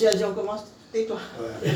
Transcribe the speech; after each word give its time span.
Tu 0.00 0.06
as 0.06 0.14
dit 0.14 0.24
on 0.24 0.32
commence 0.32 0.62
Tais-toi. 0.90 1.18
Ouais. 1.38 1.70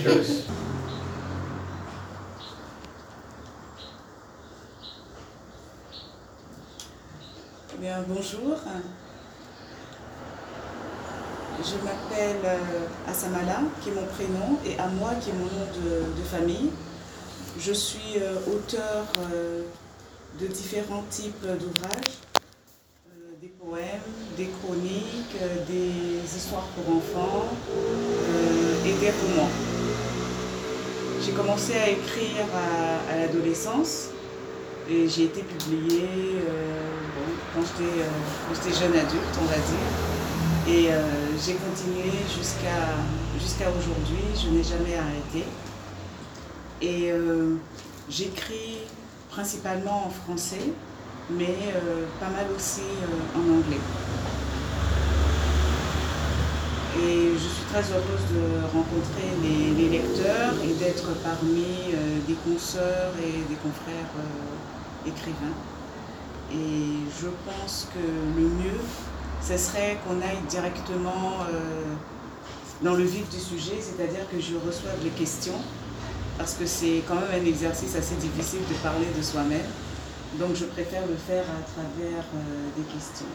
Eh 7.74 7.78
bien, 7.78 8.02
bonjour. 8.08 8.56
Je 11.58 11.74
m'appelle 11.84 12.40
euh, 12.46 13.10
Assamala, 13.10 13.58
qui 13.82 13.90
est 13.90 13.92
mon 13.92 14.06
prénom, 14.06 14.58
et 14.64 14.78
à 14.78 14.86
moi, 14.86 15.10
qui 15.20 15.28
est 15.28 15.34
mon 15.34 15.44
nom 15.44 15.66
de, 15.74 16.18
de 16.18 16.24
famille. 16.26 16.70
Je 17.58 17.74
suis 17.74 18.16
euh, 18.16 18.36
auteur 18.50 19.04
euh, 19.34 19.64
de 20.40 20.46
différents 20.46 21.04
types 21.10 21.42
d'ouvrages, 21.42 22.20
euh, 23.10 23.34
des 23.42 23.48
poèmes, 23.48 24.00
des 24.36 24.48
chroniques, 24.60 25.36
euh, 25.40 25.64
des 25.66 26.36
histoires 26.36 26.66
pour 26.74 26.96
enfants 26.96 27.46
euh, 27.70 28.84
et 28.84 28.92
des 28.92 29.10
romans. 29.10 29.50
J'ai 31.24 31.32
commencé 31.32 31.74
à 31.74 31.88
écrire 31.88 32.44
à, 33.10 33.16
l'adolescence 33.16 34.10
et 34.90 35.08
j'ai 35.08 35.24
été 35.24 35.42
publiée 35.42 36.08
euh, 36.48 36.90
quand 37.54 37.62
j'étais 37.62 38.78
jeune 38.78 38.92
adulte, 38.92 39.38
on 39.40 39.46
va 39.46 39.56
dire. 39.56 39.88
Et 40.66 40.88
j'ai 41.44 41.54
continué 41.54 42.10
jusqu'à 42.34 43.68
aujourd'hui, 43.70 44.24
je 44.34 44.48
n'ai 44.48 44.62
jamais 44.62 44.96
arrêté. 44.96 45.44
Et 46.80 47.12
j'écris 48.08 48.78
principalement 49.30 50.06
en 50.06 50.10
français, 50.10 50.72
mais 51.30 51.56
pas 52.18 52.30
mal 52.30 52.46
aussi 52.56 52.82
en 53.36 53.40
anglais. 53.40 53.80
Et 57.06 57.34
je 57.34 57.48
suis 57.48 57.64
très 57.70 57.82
heureuse 57.92 58.24
de 58.32 58.64
rencontrer 58.72 59.28
les, 59.42 59.88
lecteurs 59.90 60.54
et 60.64 60.72
d'être 60.72 61.12
parmi 61.22 61.92
euh, 61.92 62.18
des 62.26 62.34
consoeurs 62.34 63.12
et 63.22 63.44
des 63.46 63.56
confrères 63.56 64.14
euh, 64.18 65.08
écrivains. 65.08 65.56
Et 66.50 67.04
je 67.20 67.28
pense 67.44 67.88
que 67.92 68.40
le 68.40 68.46
mieux, 68.46 68.80
ce 69.42 69.56
serait 69.58 69.98
qu'on 70.06 70.16
aille 70.22 70.40
directement 70.48 71.44
euh, 71.52 71.92
dans 72.82 72.94
le 72.94 73.04
vif 73.04 73.28
du 73.28 73.38
sujet, 73.38 73.76
c'est-à-dire 73.80 74.26
que 74.30 74.40
je 74.40 74.54
reçoive 74.54 74.96
les 75.02 75.10
questions, 75.10 75.60
parce 76.38 76.54
que 76.54 76.64
c'est 76.64 77.02
quand 77.06 77.16
même 77.16 77.42
un 77.42 77.46
exercice 77.46 77.94
assez 77.96 78.14
difficile 78.14 78.60
de 78.66 78.74
parler 78.82 79.06
de 79.14 79.22
soi-même. 79.22 79.68
Donc 80.38 80.54
je 80.54 80.64
préfère 80.64 81.06
le 81.06 81.16
faire 81.16 81.44
à 81.44 81.62
travers 81.70 82.24
des 82.76 82.84
questions. 82.84 83.32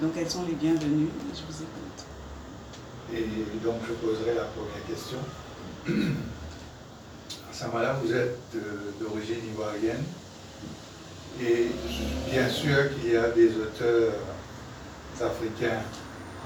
Donc 0.00 0.12
elles 0.16 0.30
sont 0.30 0.44
les 0.48 0.54
bienvenues, 0.54 1.10
je 1.34 1.42
vous 1.52 1.62
écoute. 1.62 2.07
Et 3.14 3.58
donc, 3.64 3.76
je 3.88 3.94
poserai 3.94 4.34
la 4.34 4.44
première 4.44 4.84
question. 4.86 5.18
Samala, 7.52 7.94
vous 7.94 8.12
êtes 8.12 8.38
de- 8.54 9.04
d'origine 9.04 9.44
ivoirienne. 9.50 10.04
Et 11.40 11.70
bien 12.26 12.48
sûr 12.48 12.90
qu'il 12.94 13.12
y 13.12 13.16
a 13.16 13.30
des 13.30 13.56
auteurs 13.56 14.12
africains 15.20 15.82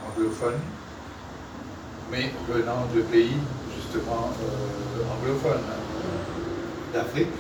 anglophones, 0.09 0.61
mais 2.11 2.33
venant 2.49 2.87
de 2.95 3.03
pays 3.03 3.37
justement 3.69 4.31
euh, 4.43 5.05
anglophones 5.15 5.65
euh, 5.71 6.93
d'Afrique. 6.93 7.35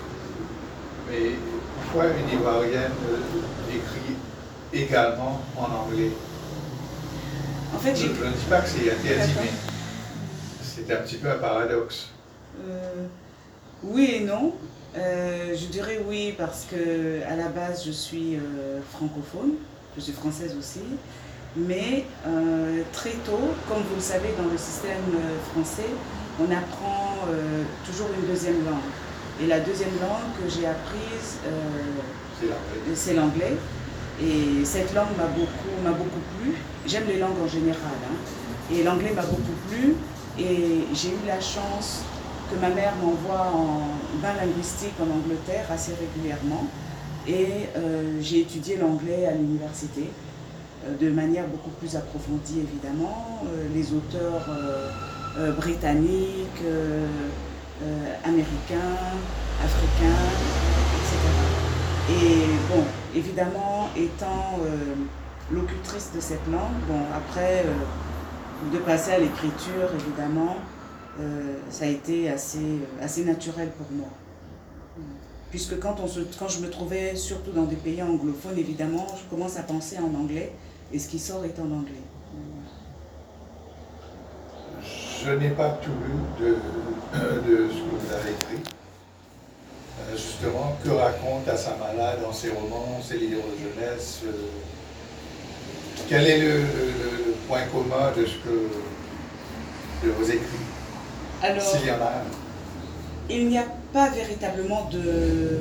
Mais 1.06 1.36
pourquoi 1.74 2.06
une 2.08 2.28
ivoirienne 2.28 2.92
euh, 3.04 3.18
écrit 3.68 4.16
également 4.72 5.52
en 5.56 5.64
anglais? 5.70 6.31
En 7.74 7.78
fait, 7.78 7.96
je, 7.96 8.06
ne 8.06 8.12
dis 8.12 8.44
pas 8.48 8.60
que 8.60 8.68
c'est 8.68 8.90
interdit, 8.90 9.32
mais 9.40 9.50
c'est 10.62 10.92
un 10.92 10.96
petit 10.98 11.16
peu 11.16 11.30
un 11.30 11.38
paradoxe. 11.38 12.08
Euh, 12.66 13.06
oui 13.82 14.16
et 14.16 14.20
non. 14.20 14.54
Euh, 14.96 15.54
je 15.56 15.66
dirais 15.66 16.00
oui 16.06 16.34
parce 16.36 16.66
que 16.70 17.22
à 17.26 17.34
la 17.34 17.48
base 17.48 17.82
je 17.86 17.90
suis 17.90 18.36
euh, 18.36 18.80
francophone, 18.92 19.52
je 19.96 20.02
suis 20.02 20.12
française 20.12 20.54
aussi, 20.58 20.82
mais 21.56 22.04
très 22.92 23.12
tôt, 23.24 23.54
comme 23.68 23.82
vous 23.88 23.96
le 23.96 24.00
savez 24.02 24.30
dans 24.36 24.50
le 24.50 24.58
système 24.58 25.02
français, 25.52 25.88
on 26.40 26.44
apprend 26.44 27.16
toujours 27.86 28.08
une 28.18 28.26
deuxième 28.26 28.64
langue. 28.64 28.80
Et 29.42 29.46
la 29.46 29.60
deuxième 29.60 29.92
langue 30.00 30.32
que 30.42 30.48
j'ai 30.48 30.66
apprise, 30.66 31.38
C'est 32.40 32.46
l'anglais. 32.46 32.94
c'est 32.94 33.14
l'anglais. 33.14 33.56
Et 34.22 34.64
cette 34.64 34.94
langue 34.94 35.16
m'a 35.18 35.26
beaucoup, 35.26 35.82
m'a 35.84 35.90
beaucoup 35.90 36.20
plu. 36.38 36.54
J'aime 36.86 37.04
les 37.06 37.18
langues 37.18 37.40
en 37.44 37.48
général. 37.48 37.76
hein. 38.04 38.16
Et 38.72 38.82
l'anglais 38.82 39.12
m'a 39.14 39.22
beaucoup 39.22 39.56
plu. 39.68 39.94
Et 40.38 40.86
j'ai 40.94 41.08
eu 41.10 41.26
la 41.26 41.40
chance 41.40 42.02
que 42.50 42.58
ma 42.58 42.70
mère 42.70 42.94
m'envoie 43.02 43.52
en 43.54 43.80
bain 44.20 44.34
linguistique 44.40 44.94
en 45.00 45.10
Angleterre 45.10 45.66
assez 45.70 45.92
régulièrement. 45.94 46.66
Et 47.26 47.68
euh, 47.76 48.18
j'ai 48.20 48.40
étudié 48.40 48.76
l'anglais 48.76 49.26
à 49.26 49.32
l'université 49.32 50.10
euh, 50.86 50.96
de 50.98 51.10
manière 51.10 51.46
beaucoup 51.46 51.70
plus 51.70 51.94
approfondie 51.94 52.60
évidemment. 52.60 53.42
Euh, 53.46 53.68
les 53.74 53.92
auteurs 53.92 54.48
britanniques, 55.56 56.62
américains, 58.22 58.98
africains, 59.64 60.24
etc. 60.98 61.16
Et 62.10 62.46
bon, 62.68 62.84
évidemment, 63.14 63.88
étant 63.96 64.58
locutrice 65.52 66.10
de 66.14 66.20
cette 66.20 66.46
langue, 66.50 66.80
bon, 66.88 67.00
après, 67.14 67.64
euh, 67.66 68.72
de 68.72 68.78
passer 68.78 69.12
à 69.12 69.18
l'écriture, 69.18 69.88
évidemment, 69.94 70.56
euh, 71.20 71.56
ça 71.70 71.84
a 71.84 71.88
été 71.88 72.30
assez, 72.30 72.58
euh, 72.58 73.04
assez 73.04 73.24
naturel 73.24 73.70
pour 73.76 73.86
moi. 73.92 74.08
Puisque 75.50 75.78
quand, 75.78 75.96
on 76.02 76.08
se, 76.08 76.20
quand 76.38 76.48
je 76.48 76.60
me 76.60 76.70
trouvais 76.70 77.14
surtout 77.14 77.50
dans 77.50 77.64
des 77.64 77.76
pays 77.76 78.02
anglophones, 78.02 78.56
évidemment, 78.56 79.06
je 79.08 79.28
commence 79.28 79.58
à 79.58 79.62
penser 79.62 79.98
en 79.98 80.14
anglais 80.18 80.52
et 80.90 80.98
ce 80.98 81.08
qui 81.08 81.18
sort 81.18 81.44
est 81.44 81.58
en 81.60 81.70
anglais. 81.70 82.00
Je 85.22 85.30
n'ai 85.32 85.50
pas 85.50 85.78
tout 85.82 85.90
lu 85.90 86.44
de, 86.44 86.56
ce 87.12 87.74
que 87.74 88.06
vous 88.06 88.12
avez 88.12 88.30
écrit. 88.30 88.72
Justement, 90.12 90.76
que 90.82 90.90
raconte 90.90 91.46
Assamala 91.46 92.16
dans 92.16 92.32
ses 92.32 92.50
romans, 92.50 93.00
ses 93.02 93.18
livres 93.18 93.42
de 93.52 93.80
jeunesse 93.80 94.22
Quel 96.08 96.26
est 96.26 96.38
le, 96.38 96.48
le- 96.58 96.62
le 97.26 97.32
point 97.48 97.62
commun 97.72 98.12
de, 98.16 98.26
ce 98.26 98.34
que, 98.36 100.06
de 100.06 100.10
vos 100.12 100.24
écrits 100.24 100.66
Alors, 101.42 101.62
S'il 101.62 101.86
y 101.86 101.90
en 101.90 101.94
a 101.94 102.06
un? 102.06 102.24
Il 103.30 103.48
n'y 103.48 103.58
a 103.58 103.64
pas 103.92 104.10
véritablement 104.10 104.88
de, 104.92 105.60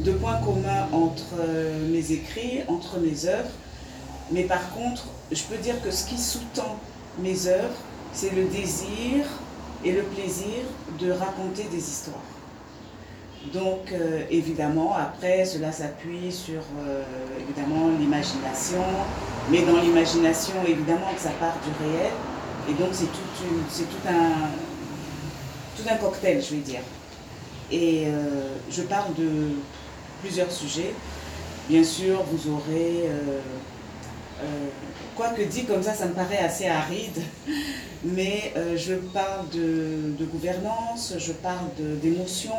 de 0.00 0.12
point 0.12 0.36
commun 0.38 0.88
entre 0.92 1.34
euh, 1.38 1.88
mes 1.90 2.12
écrits, 2.12 2.62
entre 2.68 2.98
mes 2.98 3.26
œuvres, 3.26 3.50
mais 4.32 4.42
par 4.44 4.70
contre, 4.74 5.06
je 5.30 5.42
peux 5.44 5.58
dire 5.58 5.80
que 5.82 5.90
ce 5.90 6.06
qui 6.06 6.18
sous-tend 6.18 6.78
mes 7.18 7.46
œuvres, 7.46 7.76
c'est 8.12 8.30
le 8.34 8.44
désir 8.44 9.26
et 9.84 9.92
le 9.92 10.02
plaisir 10.02 10.62
de 10.98 11.10
raconter 11.12 11.64
des 11.70 11.78
histoires. 11.78 12.16
Donc, 13.52 13.92
euh, 13.92 14.22
évidemment, 14.30 14.96
après, 14.96 15.44
cela 15.44 15.70
s'appuie 15.70 16.32
sur 16.32 16.62
euh, 16.86 17.02
évidemment 17.38 17.90
l'imagination, 18.00 18.82
mais 19.50 19.62
dans 19.62 19.80
l'imagination, 19.80 20.54
évidemment, 20.66 21.12
que 21.14 21.20
ça 21.20 21.30
part 21.38 21.56
du 21.64 21.70
réel, 21.84 22.12
et 22.68 22.72
donc 22.72 22.88
c'est 22.92 23.04
tout, 23.04 23.10
un, 25.90 25.96
cocktail, 25.96 26.42
je 26.42 26.54
vais 26.54 26.62
dire. 26.62 26.80
Et 27.70 28.04
euh, 28.06 28.56
je 28.70 28.82
parle 28.82 29.14
de 29.14 29.50
plusieurs 30.22 30.50
sujets. 30.50 30.94
Bien 31.68 31.84
sûr, 31.84 32.22
vous 32.22 32.52
aurez, 32.52 33.04
euh, 33.06 33.40
euh, 34.42 34.68
quoi 35.14 35.28
que 35.28 35.42
dit 35.42 35.64
comme 35.64 35.82
ça, 35.82 35.92
ça 35.92 36.06
me 36.06 36.14
paraît 36.14 36.38
assez 36.38 36.66
aride, 36.66 37.22
mais 38.04 38.54
je 38.76 38.94
parle 38.94 39.48
de, 39.50 40.24
gouvernance, 40.24 41.14
je 41.18 41.32
parle 41.32 41.68
d'émotions, 42.02 42.52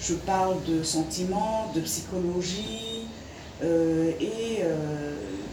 je 0.00 0.14
parle 0.14 0.56
de 0.66 0.82
sentiments, 0.82 1.70
de 1.74 1.80
psychologie 1.80 3.06
et 3.62 4.62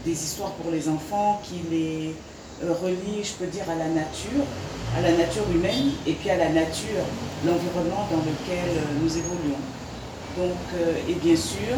des 0.06 0.12
histoires 0.24 0.52
pour 0.52 0.70
les 0.70 0.88
enfants 0.88 1.40
qui 1.42 1.58
les 1.70 2.14
euh, 2.64 2.72
relient, 2.80 3.24
je 3.24 3.34
peux 3.34 3.50
dire, 3.50 3.66
à 3.68 3.74
la 3.74 3.88
nature, 3.90 4.46
à 4.96 5.00
la 5.02 5.12
nature 5.12 5.44
humaine 5.52 5.90
et 6.06 6.12
puis 6.14 6.30
à 6.30 6.36
la 6.38 6.48
nature, 6.48 7.02
l'environnement 7.44 8.06
dans 8.10 8.22
lequel 8.22 8.70
euh, 8.70 9.02
nous 9.02 9.10
évoluons. 9.10 9.62
Donc, 10.38 10.62
euh, 10.78 11.10
et 11.10 11.14
bien 11.14 11.34
sûr, 11.36 11.74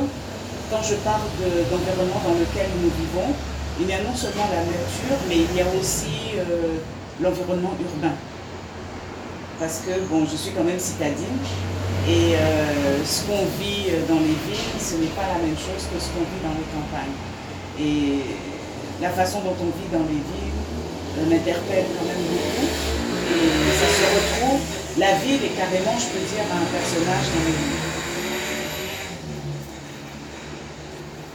quand 0.71 0.83
je 0.85 0.95
parle 0.97 1.25
de- 1.41 1.65
d'environnement 1.73 2.21
dans 2.23 2.37
lequel 2.39 2.69
nous 2.83 2.93
vivons, 3.01 3.33
il 3.81 3.89
y 3.89 3.93
a 3.95 4.03
non 4.03 4.15
seulement 4.15 4.47
la 4.53 4.61
nature, 4.69 5.17
mais 5.29 5.37
il 5.49 5.53
y 5.57 5.61
a 5.63 5.67
aussi 5.81 6.35
l'environnement 7.23 7.73
urbain. 7.79 8.15
Parce 9.61 9.83
que, 9.87 10.01
bon, 10.11 10.27
je 10.31 10.37
suis 10.37 10.51
quand 10.51 10.65
même 10.65 10.79
citadine 10.81 11.39
et 12.09 12.35
ce 13.07 13.23
qu'on 13.23 13.47
vit 13.63 13.87
dans 14.09 14.19
les 14.19 14.35
villes, 14.47 14.75
ce 14.81 14.95
n'est 14.97 15.15
pas 15.15 15.23
la 15.31 15.39
même 15.47 15.55
chose 15.55 15.87
que 15.87 15.99
ce 16.03 16.09
qu'on 16.11 16.27
vit 16.27 16.43
dans 16.43 16.59
les 16.59 16.67
campagnes. 16.75 17.15
Et 17.81 18.19
la 19.01 19.11
façon 19.11 19.41
dont 19.41 19.55
on 19.61 19.67
vit 19.67 19.89
dans 19.93 20.05
les 20.05 20.19
villes 20.19 21.29
m'interpelle 21.29 21.85
quand 21.97 22.07
même 22.07 22.25
beaucoup. 22.29 22.67
et 23.31 23.73
ça 23.73 23.87
se 23.87 24.05
retrouve. 24.15 24.61
La 24.99 25.15
ville 25.15 25.45
est 25.45 25.57
carrément, 25.57 25.97
je 25.97 26.07
peux 26.07 26.27
dire, 26.27 26.45
un 26.51 26.65
personnage 26.77 27.27
dans 27.35 27.45
les 27.45 27.53
livres. 27.53 27.89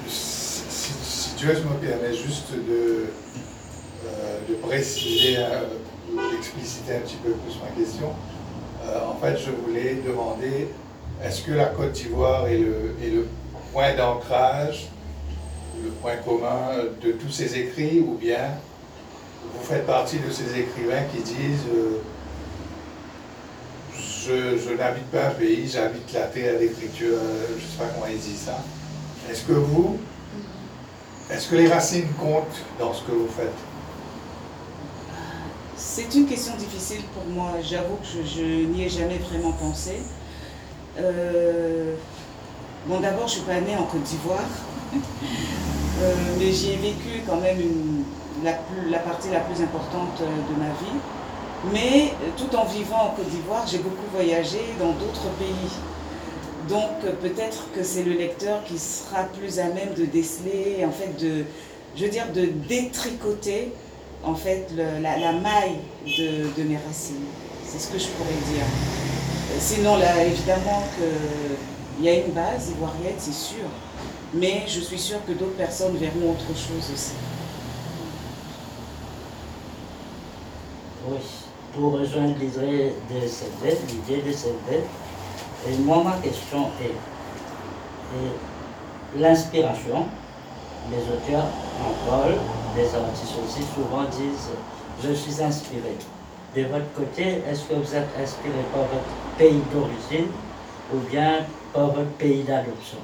Si, 0.10 1.36
tu 1.36 1.46
veux, 1.46 1.56
je 1.56 1.62
me 1.62 1.76
permets 1.76 2.14
juste 2.14 2.52
de, 2.52 3.06
euh, 4.06 4.40
de 4.50 4.56
préciser, 4.56 5.38
euh, 5.38 5.64
d'expliciter 6.32 6.96
un 6.96 7.00
petit 7.00 7.16
peu 7.24 7.32
plus 7.32 7.58
ma 7.64 7.82
question. 7.82 8.12
Euh, 8.86 9.00
en 9.08 9.16
fait, 9.16 9.38
je 9.38 9.52
voulais 9.52 10.02
demander, 10.06 10.68
est-ce 11.24 11.44
que 11.44 11.54
la 11.54 11.68
Côte 11.68 11.94
d'Ivoire 11.94 12.48
est 12.48 12.58
le 12.58 13.28
point 13.72 13.94
d'ancrage, 13.96 14.88
le 15.82 15.90
point 15.90 16.18
commun 16.18 16.76
de 17.02 17.12
tous 17.14 17.32
ces 17.32 17.58
écrits, 17.58 18.00
ou 18.00 18.16
bien 18.16 18.52
vous 19.54 19.64
faites 19.64 19.86
partie 19.86 20.20
de 20.20 20.32
ces 20.32 20.60
écrivains 20.60 21.04
qui 21.14 21.22
disent 21.22 21.68
euh, 21.74 22.00
je, 23.96 24.74
n'habite 24.76 25.10
pas 25.12 25.28
un 25.28 25.32
pays, 25.32 25.68
j'habite 25.68 26.12
la 26.14 26.28
terre 26.28 26.60
d'écriture, 26.60 27.18
euh, 27.18 27.46
je 27.50 27.56
ne 27.56 27.60
sais 27.60 27.78
pas 27.78 27.86
comment 27.94 28.08
ils 28.08 28.20
disent 28.20 28.44
ça. 28.46 28.58
Est-ce 29.30 29.44
que 29.44 29.54
vous, 29.54 29.98
est-ce 31.32 31.50
que 31.50 31.56
les 31.56 31.68
racines 31.68 32.08
comptent 32.20 32.62
dans 32.80 32.94
ce 32.94 33.04
que 33.04 33.12
vous 33.12 33.28
faites? 33.28 33.52
C'est 35.76 36.16
une 36.16 36.26
question 36.26 36.56
difficile 36.56 37.04
pour 37.14 37.26
moi. 37.26 37.52
J'avoue 37.62 37.98
que 37.98 38.26
je, 38.26 38.66
n'y 38.66 38.86
ai 38.86 38.90
jamais 38.90 39.18
vraiment 39.18 39.52
pensé. 39.52 39.98
Euh, 40.98 41.96
bon, 42.88 43.00
d'abord, 43.00 43.28
je 43.28 43.40
ne 43.40 43.40
suis 43.40 43.42
pas 43.42 43.60
née 43.60 43.76
en 43.76 43.84
Côte 43.84 44.04
d'Ivoire, 44.04 44.40
mais 46.40 46.52
j'y 46.52 46.72
ai 46.72 46.78
vécu 46.78 47.22
quand 47.28 47.38
même 47.38 47.60
la, 48.44 49.00
partie 49.00 49.30
la 49.30 49.40
plus 49.40 49.62
importante 49.64 50.22
euh, 50.22 50.26
de 50.26 50.60
ma 50.60 50.70
vie. 50.70 51.00
Mais 51.72 52.12
euh, 52.12 52.30
tout 52.38 52.56
en 52.56 52.66
vivant 52.66 53.08
en 53.08 53.10
Côte 53.12 53.30
d'Ivoire, 53.30 53.66
j'ai 53.68 53.78
beaucoup 53.78 54.06
voyagé 54.14 54.60
dans 54.80 54.92
d'autres 54.92 55.30
pays. 55.40 55.72
Donc 56.70 57.04
euh, 57.04 57.12
peut-être 57.22 57.72
que 57.76 57.84
c'est 57.84 58.04
le 58.04 58.14
lecteur 58.14 58.64
qui 58.66 58.78
sera 58.78 59.24
plus 59.24 59.60
à 59.60 59.66
même 59.66 59.94
de 59.96 60.06
déceler, 60.06 60.84
en 60.86 60.92
fait, 60.92 61.18
de, 61.24 61.46
je 61.96 62.04
veux 62.04 62.12
dire, 62.12 62.32
de 62.34 62.46
détricoter 62.68 63.72
en 64.24 64.36
fait 64.36 64.68
la, 64.76 65.34
maille 65.34 65.80
de, 66.06 66.64
mes 66.64 66.78
racines. 66.88 67.26
C'est 67.68 67.80
ce 67.80 67.88
que 67.88 68.00
je 68.00 68.08
pourrais 68.08 68.54
dire. 68.54 68.64
Sinon, 69.60 69.98
là, 69.98 70.24
évidemment 70.24 70.84
qu'il 71.96 72.06
y 72.06 72.10
a 72.10 72.26
une 72.26 72.32
base 72.32 72.70
ivoirienne, 72.70 73.16
c'est 73.18 73.34
sûr. 73.34 73.66
Mais 74.34 74.64
je 74.68 74.80
suis 74.80 75.00
sûre 75.00 75.20
que 75.28 75.34
d'autres 75.34 75.58
personnes 75.58 75.96
verront 75.98 76.32
autre 76.32 76.48
chose 76.48 76.92
aussi. 76.94 77.14
Oui, 81.08 81.18
pour 81.74 81.94
rejoindre 81.94 82.36
l'idée 82.40 82.94
de 83.12 83.28
cette 83.28 83.90
l'idée 83.90 84.22
de 84.22 84.32
cette 84.32 84.54
et 85.66 85.78
moi 85.78 86.04
ma 86.04 86.18
question 86.18 86.68
est, 86.82 86.94
l'inspiration, 89.18 90.08
les 90.92 90.98
auteurs 90.98 91.46
en 91.80 92.10
parlent, 92.10 92.38
les 92.76 92.84
artistes 92.84 93.36
aussi 93.46 93.64
souvent 93.74 94.04
disent 94.04 94.50
je 95.04 95.14
suis 95.14 95.42
inspiré. 95.42 95.96
De 96.56 96.64
votre 96.64 96.92
côté, 96.94 97.42
est-ce 97.50 97.64
que 97.64 97.74
vous 97.76 97.96
êtes 97.96 98.10
inspiré 98.22 98.60
par 98.72 98.84
votre 98.84 99.38
pays 99.38 99.62
d'origine 99.74 100.28
ou 100.94 100.98
bien 101.10 101.46
pays 102.18 102.44
d'adoption 102.44 102.98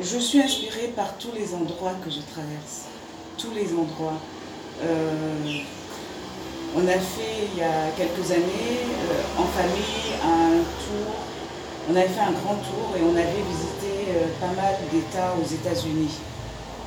Je 0.00 0.18
suis 0.18 0.40
inspiré 0.40 0.88
par 0.94 1.16
tous 1.18 1.32
les 1.34 1.54
endroits 1.54 1.94
que 2.04 2.10
je 2.10 2.20
traverse, 2.20 2.86
tous 3.38 3.52
les 3.54 3.72
endroits. 3.72 4.20
Euh, 4.82 5.60
on 6.76 6.86
a 6.86 6.98
fait 6.98 7.48
il 7.52 7.58
y 7.58 7.62
a 7.62 7.90
quelques 7.96 8.30
années 8.30 8.82
euh, 9.10 9.40
en 9.40 9.44
famille 9.44 10.12
un 10.22 10.58
tour, 10.84 11.14
on 11.90 11.96
avait 11.96 12.08
fait 12.08 12.20
un 12.20 12.32
grand 12.32 12.56
tour 12.56 12.94
et 12.96 13.02
on 13.02 13.16
avait 13.16 13.42
visité 13.48 14.10
euh, 14.10 14.26
pas 14.40 14.52
mal 14.60 14.74
d'États 14.92 15.34
aux 15.40 15.46
États-Unis. 15.46 16.10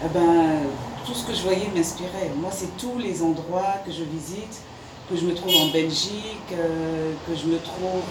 Eh 0.05 0.07
ben, 0.13 0.61
tout 1.05 1.13
ce 1.13 1.25
que 1.25 1.33
je 1.33 1.41
voyais 1.41 1.69
m'inspirait. 1.75 2.31
Moi, 2.35 2.51
c'est 2.53 2.77
tous 2.77 2.97
les 2.99 3.21
endroits 3.23 3.81
que 3.85 3.91
je 3.91 4.03
visite, 4.03 4.61
que 5.09 5.17
je 5.17 5.25
me 5.25 5.33
trouve 5.33 5.55
en 5.55 5.67
Belgique, 5.67 6.51
euh, 6.53 7.13
que 7.27 7.35
je 7.35 7.45
me 7.45 7.57
trouve 7.57 8.03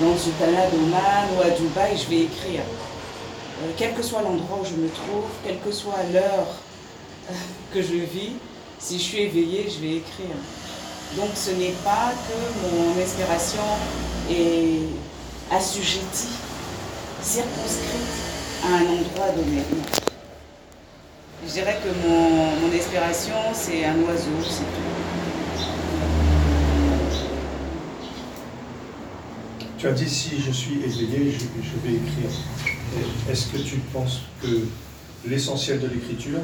dans 0.00 0.10
le 0.10 0.18
Sultanat 0.18 0.66
d'Oman 0.70 1.28
ou 1.36 1.42
à 1.42 1.50
Dubaï, 1.50 1.96
je 1.96 2.08
vais 2.10 2.22
écrire. 2.22 2.62
quel 3.76 3.94
que 3.94 4.02
soit 4.02 4.22
l'endroit 4.22 4.58
où 4.62 4.64
je 4.64 4.74
me 4.74 4.88
trouve, 4.88 5.28
quelle 5.44 5.58
que 5.60 5.70
soit 5.70 6.02
l'heure 6.12 6.48
que 7.72 7.82
je 7.82 7.94
vis, 7.94 8.32
si 8.78 8.98
je 8.98 9.02
suis 9.02 9.20
éveillée, 9.20 9.68
je 9.68 9.80
vais 9.80 9.96
écrire. 9.96 10.36
Donc 11.16 11.30
ce 11.34 11.50
n'est 11.50 11.74
pas 11.84 12.12
que 12.28 12.76
mon 12.76 13.00
inspiration 13.00 13.62
est 14.30 14.80
assujettie, 15.50 16.28
circonscrite 17.20 18.14
à 18.64 18.76
un 18.76 18.82
endroit 18.82 19.30
donné. 19.36 19.62
Je 21.46 21.52
dirais 21.52 21.78
que 21.82 22.08
mon, 22.08 22.72
inspiration, 22.72 23.34
c'est 23.52 23.84
un 23.84 23.96
oiseau, 24.02 24.30
c'est 24.42 24.58
tout. 24.58 24.99
Tu 29.80 29.88
as 29.88 29.92
dit 29.92 30.10
si 30.10 30.38
je 30.38 30.50
suis 30.50 30.74
éveillé, 30.84 31.32
je 31.32 31.88
vais 31.88 31.94
écrire. 31.94 32.30
Est-ce 33.30 33.46
que 33.46 33.56
tu 33.56 33.76
penses 33.94 34.20
que 34.42 34.66
l'essentiel 35.26 35.80
de 35.80 35.86
l'écriture, 35.86 36.40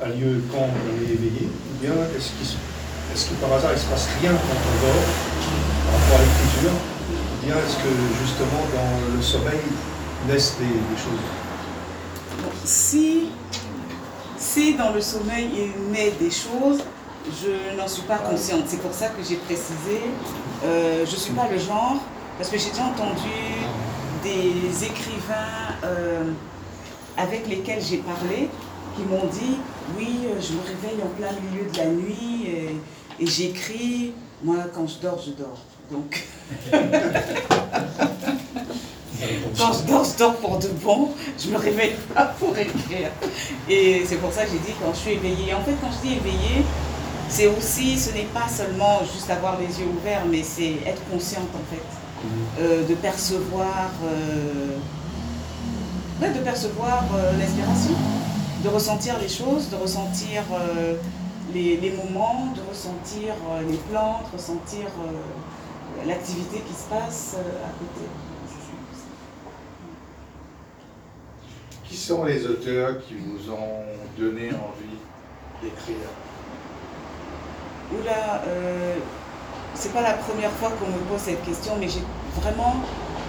a 0.00 0.08
lieu 0.08 0.42
quand 0.50 0.64
on 0.64 1.02
est 1.02 1.12
éveillé 1.12 1.46
Ou 1.46 1.82
bien 1.82 1.92
est-ce 2.16 3.26
que 3.28 3.34
par 3.34 3.52
hasard 3.52 3.72
il 3.72 3.74
ne 3.74 3.80
se 3.80 3.86
passe 3.86 4.08
rien 4.22 4.30
quand 4.30 4.38
on 4.38 4.86
dort 4.86 5.04
par 5.84 6.00
rapport 6.00 6.16
à 6.16 6.22
l'écriture 6.22 6.72
Ou 6.72 7.44
bien 7.44 7.56
est-ce 7.56 7.76
que 7.76 7.92
justement 8.24 8.64
dans 8.74 9.14
le 9.14 9.20
sommeil 9.20 9.60
naissent 10.26 10.56
des, 10.58 10.96
choses? 10.96 11.20
Si, 12.64 13.28
si 14.38 14.74
dans 14.74 14.94
le 14.94 15.02
sommeil 15.02 15.50
il 15.54 15.92
naît 15.92 16.14
des 16.18 16.30
choses, 16.30 16.82
je 17.26 17.76
n'en 17.76 17.88
suis 17.88 18.02
pas 18.02 18.18
consciente. 18.18 18.64
C'est 18.66 18.80
pour 18.80 18.92
ça 18.92 19.08
que 19.08 19.22
j'ai 19.26 19.36
précisé, 19.36 20.00
euh, 20.64 21.04
je 21.06 21.12
ne 21.12 21.16
suis 21.16 21.32
pas 21.32 21.48
le 21.50 21.58
genre, 21.58 21.96
parce 22.38 22.50
que 22.50 22.58
j'ai 22.58 22.70
déjà 22.70 22.84
entendu 22.84 23.28
des 24.22 24.84
écrivains 24.84 25.76
euh, 25.84 26.24
avec 27.16 27.48
lesquels 27.48 27.82
j'ai 27.82 27.98
parlé 27.98 28.48
qui 28.96 29.02
m'ont 29.02 29.26
dit 29.26 29.56
oui, 29.96 30.20
euh, 30.24 30.40
je 30.40 30.52
me 30.54 30.60
réveille 30.62 31.02
en 31.02 31.08
plein 31.16 31.32
milieu 31.40 31.70
de 31.70 31.76
la 31.76 31.86
nuit 31.86 32.46
et, 32.46 33.26
j'écris. 33.26 34.12
Moi, 34.42 34.56
quand 34.74 34.86
je 34.86 34.98
dors, 35.00 35.20
je 35.22 35.32
dors. 35.32 35.58
Donc, 35.90 36.26
quand 39.58 39.72
je 39.74 39.86
dors, 39.86 40.04
je 40.04 40.16
dors 40.16 40.36
pour 40.36 40.58
de 40.58 40.68
bon. 40.68 41.10
Je 41.38 41.50
me 41.50 41.58
réveille 41.58 41.96
pas 42.14 42.24
pour 42.38 42.56
écrire. 42.56 43.10
Et 43.68 44.02
c'est 44.06 44.16
pour 44.16 44.32
ça 44.32 44.44
que 44.44 44.52
j'ai 44.52 44.58
dit 44.58 44.72
quand 44.82 44.94
je 44.94 44.98
suis 44.98 45.10
éveillée. 45.12 45.52
En 45.52 45.60
fait, 45.60 45.74
quand 45.82 45.90
je 45.92 46.08
dis 46.08 46.14
éveillée, 46.14 46.64
c'est 47.30 47.46
aussi, 47.46 47.98
ce 47.98 48.12
n'est 48.12 48.28
pas 48.34 48.48
seulement 48.48 49.00
juste 49.12 49.30
avoir 49.30 49.58
les 49.58 49.80
yeux 49.80 49.86
ouverts, 49.86 50.24
mais 50.30 50.42
c'est 50.42 50.74
être 50.86 51.02
consciente 51.10 51.48
en 51.54 51.64
fait, 51.72 51.82
mmh. 52.24 52.28
euh, 52.60 52.86
de 52.86 52.94
percevoir, 52.94 53.90
euh, 54.04 54.76
de 56.20 56.40
percevoir 56.40 57.04
l'inspiration 57.38 57.96
de 58.62 58.68
ressentir 58.68 59.18
les 59.18 59.28
choses, 59.28 59.70
de 59.70 59.76
ressentir 59.76 60.42
euh, 60.52 60.94
les, 61.54 61.92
moments, 61.92 62.52
de 62.54 62.60
ressentir 62.68 63.34
euh, 63.50 63.62
les 63.68 63.78
plantes, 63.90 64.26
ressentir 64.32 64.86
euh, 64.86 66.06
l'activité 66.06 66.60
qui 66.60 66.74
se 66.74 66.88
passe 66.88 67.36
à 67.36 67.70
côté. 67.78 68.06
Qui 71.84 71.96
sont 71.96 72.24
les 72.24 72.46
auteurs 72.46 73.00
qui 73.06 73.14
vous 73.14 73.50
ont 73.50 73.84
donné 74.16 74.50
envie 74.50 74.98
d'écrire? 75.60 76.06
Oula, 77.92 78.42
c'est 79.74 79.92
pas 79.92 80.02
la 80.02 80.14
première 80.14 80.50
fois 80.52 80.70
qu'on 80.78 80.86
me 80.86 81.00
pose 81.10 81.20
cette 81.20 81.44
question, 81.44 81.72
mais 81.78 81.88
j'ai 81.88 82.02
vraiment 82.40 82.76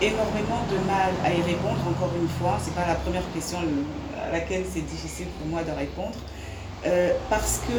énormément 0.01 0.61
de 0.69 0.77
mal 0.87 1.13
à 1.23 1.31
y 1.31 1.41
répondre, 1.41 1.79
encore 1.87 2.11
une 2.19 2.29
fois. 2.39 2.57
C'est 2.61 2.73
pas 2.73 2.87
la 2.87 2.95
première 2.95 3.23
question 3.33 3.59
à 3.59 4.31
laquelle 4.31 4.63
c'est 4.71 4.85
difficile 4.85 5.27
pour 5.39 5.47
moi 5.47 5.61
de 5.63 5.71
répondre. 5.71 6.17
Euh, 6.85 7.11
parce 7.29 7.61
que 7.67 7.77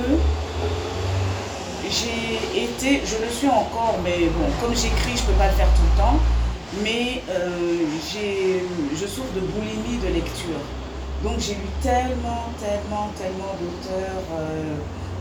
j'ai 1.90 2.62
été, 2.62 3.02
je 3.04 3.24
le 3.24 3.30
suis 3.30 3.48
encore, 3.48 3.98
mais 4.04 4.26
bon, 4.26 4.46
comme 4.60 4.74
j'écris, 4.74 5.16
je 5.16 5.22
peux 5.24 5.32
pas 5.32 5.48
le 5.48 5.54
faire 5.54 5.68
tout 5.74 5.82
le 5.92 5.98
temps, 5.98 6.18
mais 6.82 7.22
euh, 7.28 7.84
je 8.94 9.06
souffre 9.06 9.32
de 9.34 9.40
boulimie 9.40 9.98
de 9.98 10.14
lecture. 10.14 10.62
Donc 11.24 11.38
j'ai 11.38 11.54
lu 11.54 11.68
tellement, 11.82 12.50
tellement, 12.58 13.10
tellement 13.18 13.54
d'auteurs 13.60 14.22
euh, 14.38 14.74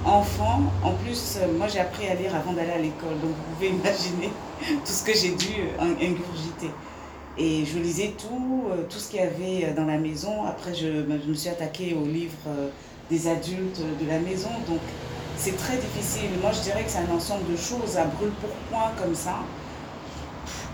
enfants. 0.05 0.61
En 0.83 0.91
plus, 0.91 1.37
moi 1.57 1.67
j'ai 1.67 1.79
appris 1.79 2.07
à 2.07 2.15
lire 2.15 2.35
avant 2.35 2.53
d'aller 2.53 2.71
à 2.71 2.77
l'école, 2.77 3.19
donc 3.21 3.31
vous 3.31 3.55
pouvez 3.55 3.69
imaginer 3.79 4.31
tout 4.67 4.91
ce 4.91 5.03
que 5.03 5.13
j'ai 5.13 5.31
dû 5.31 5.53
ingurgiter. 5.79 6.71
Et 7.37 7.65
je 7.65 7.79
lisais 7.79 8.13
tout, 8.17 8.65
euh, 8.71 8.83
tout 8.89 8.99
ce 8.99 9.09
qu'il 9.09 9.19
y 9.19 9.23
avait 9.23 9.65
euh, 9.65 9.73
dans 9.73 9.85
la 9.85 9.97
maison. 9.97 10.43
Après, 10.45 10.75
je, 10.75 10.87
me 10.87 11.33
suis 11.33 11.49
attaquée 11.49 11.95
aux 11.95 12.05
livres 12.05 12.33
euh, 12.47 12.67
des 13.09 13.27
adultes 13.27 13.81
de 14.01 14.07
la 14.07 14.19
maison. 14.19 14.49
Donc, 14.67 14.81
c'est 15.37 15.55
très 15.55 15.77
difficile. 15.77 16.29
Moi, 16.41 16.51
je 16.51 16.61
dirais 16.61 16.83
que 16.83 16.91
c'est 16.91 16.99
un 16.99 17.15
ensemble 17.15 17.49
de 17.49 17.55
choses 17.55 17.97
à 17.97 18.03
brûle 18.03 18.31
pour 18.41 18.49
point 18.69 18.91
comme 19.01 19.15
ça. 19.15 19.37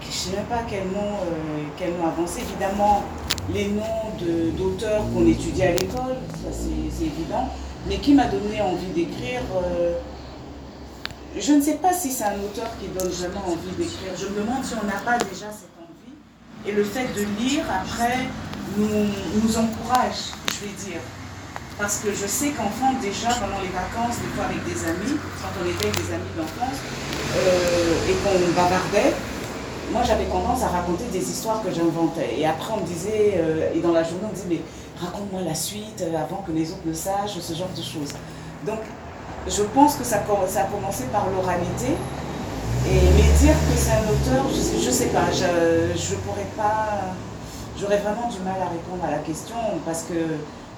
Je 0.01 0.07
ne 0.07 0.12
sais 0.12 0.36
même 0.36 0.46
pas 0.46 0.63
quel 0.69 0.84
nom, 0.88 1.19
euh, 1.24 1.63
quel 1.77 1.91
nom 1.91 2.07
avancer. 2.07 2.41
Évidemment, 2.41 3.03
les 3.53 3.67
noms 3.67 4.12
d'auteurs 4.57 5.03
qu'on 5.13 5.27
étudie 5.27 5.63
à 5.63 5.72
l'école, 5.72 6.17
ça 6.34 6.50
c'est 6.51 7.05
évident. 7.05 7.50
Mais 7.86 7.98
qui 7.98 8.13
m'a 8.13 8.25
donné 8.25 8.62
envie 8.62 8.88
d'écrire 8.88 9.41
euh, 9.55 9.93
Je 11.38 11.53
ne 11.53 11.62
sais 11.62 11.75
pas 11.75 11.93
si 11.93 12.12
c'est 12.12 12.25
un 12.25 12.36
auteur 12.36 12.69
qui 12.79 12.88
donne 12.88 13.10
vraiment 13.10 13.46
envie 13.46 13.75
d'écrire. 13.77 14.12
Je 14.17 14.27
me 14.27 14.41
demande 14.41 14.63
si 14.63 14.74
on 14.81 14.86
n'a 14.86 15.00
pas 15.05 15.17
déjà 15.24 15.48
cette 15.51 15.72
envie. 15.79 16.15
Et 16.65 16.72
le 16.72 16.84
fait 16.84 17.07
de 17.13 17.25
lire, 17.39 17.63
après, 17.69 18.27
nous, 18.77 18.88
nous 19.41 19.57
encourage, 19.57 20.34
je 20.51 20.65
vais 20.65 20.74
dire. 20.91 21.01
Parce 21.77 22.00
que 22.00 22.10
je 22.12 22.25
sais 22.25 22.50
qu'enfant, 22.50 22.93
déjà, 23.00 23.29
pendant 23.29 23.62
les 23.62 23.69
vacances, 23.69 24.17
des 24.17 24.34
fois 24.36 24.46
avec 24.46 24.65
des 24.65 24.84
amis, 24.84 25.15
quand 25.41 25.53
on 25.62 25.69
était 25.69 25.86
avec 25.86 25.96
des 25.96 26.13
amis 26.13 26.34
d'enfance, 26.36 26.79
euh, 27.36 28.10
et 28.10 28.13
qu'on 28.24 28.53
bavardait, 28.55 29.13
moi 29.91 30.01
j'avais 30.03 30.25
tendance 30.25 30.63
à 30.63 30.67
raconter 30.67 31.05
des 31.12 31.19
histoires 31.19 31.62
que 31.63 31.72
j'inventais. 31.72 32.39
Et 32.39 32.48
après 32.48 32.74
on 32.74 32.81
me 32.81 32.88
disait, 32.88 33.36
euh, 33.38 33.74
et 33.75 33.79
dans 33.79 33.91
la 33.91 34.03
journée 34.03 34.24
on 34.25 34.29
me 34.29 34.34
disait, 34.34 34.48
mais 34.50 34.62
raconte-moi 35.01 35.41
la 35.41 35.55
suite 35.55 36.01
euh, 36.01 36.17
avant 36.17 36.43
que 36.45 36.51
les 36.51 36.71
autres 36.71 36.85
ne 36.85 36.93
sachent, 36.93 37.39
ce 37.39 37.53
genre 37.53 37.69
de 37.75 37.81
choses. 37.81 38.13
Donc 38.65 38.79
je 39.47 39.63
pense 39.63 39.95
que 39.95 40.03
ça, 40.03 40.23
ça 40.47 40.61
a 40.61 40.63
commencé 40.65 41.05
par 41.05 41.27
l'oralité. 41.29 41.93
Et 42.89 43.01
mais 43.15 43.37
dire 43.39 43.53
que 43.53 43.77
c'est 43.77 43.91
un 43.91 44.03
auteur, 44.03 44.45
je 44.49 44.87
ne 44.87 44.91
sais, 44.91 45.07
pas, 45.07 45.31
je 45.31 45.43
ne 45.43 46.19
pourrais 46.21 46.47
pas, 46.55 46.87
j'aurais 47.79 47.97
vraiment 47.97 48.29
du 48.29 48.39
mal 48.39 48.55
à 48.61 48.69
répondre 48.69 49.03
à 49.05 49.11
la 49.11 49.17
question 49.17 49.55
parce 49.85 50.03
que 50.03 50.13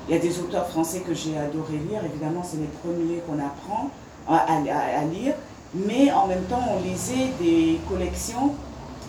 il 0.07 0.15
y 0.15 0.17
a 0.17 0.21
des 0.21 0.39
auteurs 0.39 0.67
français 0.67 1.01
que 1.01 1.13
j'ai 1.13 1.37
adoré 1.37 1.73
lire, 1.73 2.01
évidemment 2.03 2.41
c'est 2.43 2.57
les 2.57 2.69
premiers 2.81 3.21
qu'on 3.27 3.37
apprend 3.37 3.91
à, 4.27 4.59
lire, 5.05 5.33
mais 5.75 6.11
en 6.11 6.25
même 6.25 6.43
temps 6.43 6.63
on 6.67 6.81
lisait 6.81 7.29
des 7.39 7.79
collections 7.87 8.55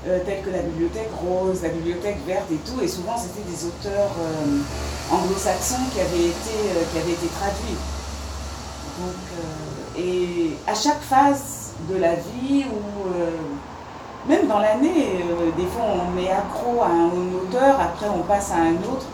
euh, 0.07 0.19
telles 0.25 0.42
que 0.42 0.49
la 0.49 0.62
bibliothèque 0.62 1.11
rose, 1.21 1.61
la 1.62 1.69
bibliothèque 1.69 2.19
verte 2.26 2.50
et 2.50 2.57
tout, 2.57 2.80
et 2.83 2.88
souvent 2.88 3.16
c'était 3.19 3.47
des 3.47 3.66
auteurs 3.66 4.11
euh, 4.19 5.14
anglo-saxons 5.14 5.85
qui, 5.92 6.00
avaient 6.00 6.28
été, 6.28 6.57
euh, 6.57 6.85
qui 6.90 6.99
avaient 6.99 7.12
été 7.12 7.26
traduits. 7.26 7.76
Donc, 8.99 9.99
et 9.99 10.57
à 10.66 10.75
chaque 10.75 11.02
phase 11.02 11.73
de 11.90 11.97
la 11.99 12.14
vie, 12.14 12.64
ou 12.64 14.28
même 14.28 14.47
dans 14.47 14.59
l'année, 14.59 15.25
des 15.57 15.66
fois 15.66 15.85
on 15.85 16.19
est 16.19 16.30
accro 16.30 16.83
à 16.83 16.88
un 16.88 17.11
auteur, 17.35 17.80
après 17.80 18.09
on 18.09 18.23
passe 18.23 18.52
à 18.52 18.57
un 18.57 18.76
autre, 18.76 19.07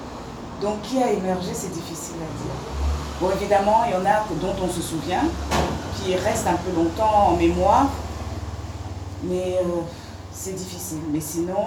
donc 0.61 0.83
qui 0.83 1.02
a 1.02 1.11
émergé, 1.11 1.50
c'est 1.52 1.73
difficile 1.73 2.16
à 2.16 2.43
dire. 2.43 2.55
Bon, 3.21 3.31
évidemment, 3.40 3.85
il 3.87 3.93
y 3.93 3.97
en 3.97 4.05
a 4.05 4.25
dont 4.40 4.55
on 4.62 4.69
se 4.69 4.83
souvient, 4.83 5.25
qui 5.97 6.14
restent 6.16 6.49
un 6.49 6.57
peu 6.57 6.73
longtemps 6.76 7.28
en 7.28 7.37
mémoire, 7.37 7.87
mais 9.23 9.59
c'est 10.38 10.55
difficile. 10.55 10.99
Mais 11.12 11.21
sinon, 11.21 11.64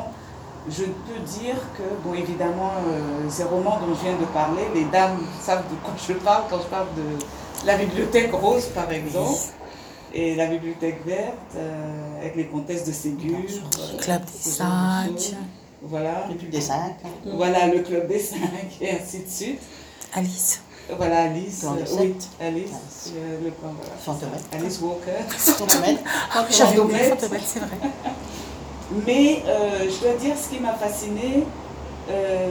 je 0.69 0.83
peux 0.83 1.19
dire 1.39 1.55
que, 1.77 1.83
bon, 2.03 2.13
évidemment, 2.13 2.71
euh, 2.87 3.29
ces 3.29 3.43
romans 3.43 3.79
dont 3.79 3.93
je 3.95 4.01
viens 4.03 4.17
de 4.17 4.25
parler, 4.25 4.63
les 4.73 4.85
dames 4.85 5.19
savent 5.41 5.63
de 5.69 5.75
quoi 5.83 5.93
je 6.07 6.13
parle 6.13 6.43
quand 6.49 6.59
je 6.61 6.67
parle 6.67 6.87
de 6.95 7.65
la 7.65 7.77
bibliothèque 7.77 8.31
rose, 8.33 8.65
par 8.67 8.91
exemple, 8.91 9.39
et 10.13 10.35
la 10.35 10.47
bibliothèque 10.47 11.05
verte, 11.05 11.35
euh, 11.55 12.19
avec 12.19 12.35
les 12.35 12.47
comtesses 12.47 12.85
de 12.85 12.91
Ségur. 12.91 13.37
Le 13.37 13.97
club 13.97 14.23
des 14.25 14.49
cinq. 14.49 15.35
Voilà. 15.81 16.25
Le 16.29 16.35
club 16.35 16.49
des 16.49 16.61
cinq. 16.61 16.95
Voilà, 17.25 17.67
le 17.67 17.79
club 17.81 18.07
des 18.07 18.19
cinq, 18.19 18.77
et 18.81 18.91
ainsi 18.91 19.19
de 19.19 19.29
suite. 19.29 19.61
Alice. 20.13 20.61
Voilà, 20.97 21.23
Alice. 21.23 21.61
De 21.61 21.67
oui. 21.67 21.77
Alice. 21.85 22.27
Alice. 22.41 23.13
euh, 23.15 23.37
le 23.43 23.51
plan, 23.51 23.71
voilà. 23.77 24.37
Alice 24.53 24.79
Walker. 24.81 25.23
Fantomètre, 25.37 26.01
c'est 27.45 27.59
vrai. 27.59 27.67
Mais 29.05 29.43
euh, 29.45 29.87
je 29.89 30.03
dois 30.03 30.15
dire 30.15 30.35
ce 30.35 30.49
qui 30.49 30.59
m'a 30.59 30.73
fasciné, 30.73 31.45
euh, 32.09 32.49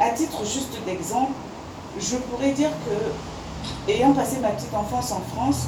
à 0.00 0.10
titre 0.10 0.44
juste 0.44 0.76
d'exemple, 0.84 1.32
je 1.98 2.16
pourrais 2.16 2.52
dire 2.52 2.70
que, 2.84 3.92
ayant 3.92 4.12
passé 4.12 4.38
ma 4.40 4.48
petite 4.48 4.74
enfance 4.74 5.12
en 5.12 5.22
France, 5.34 5.66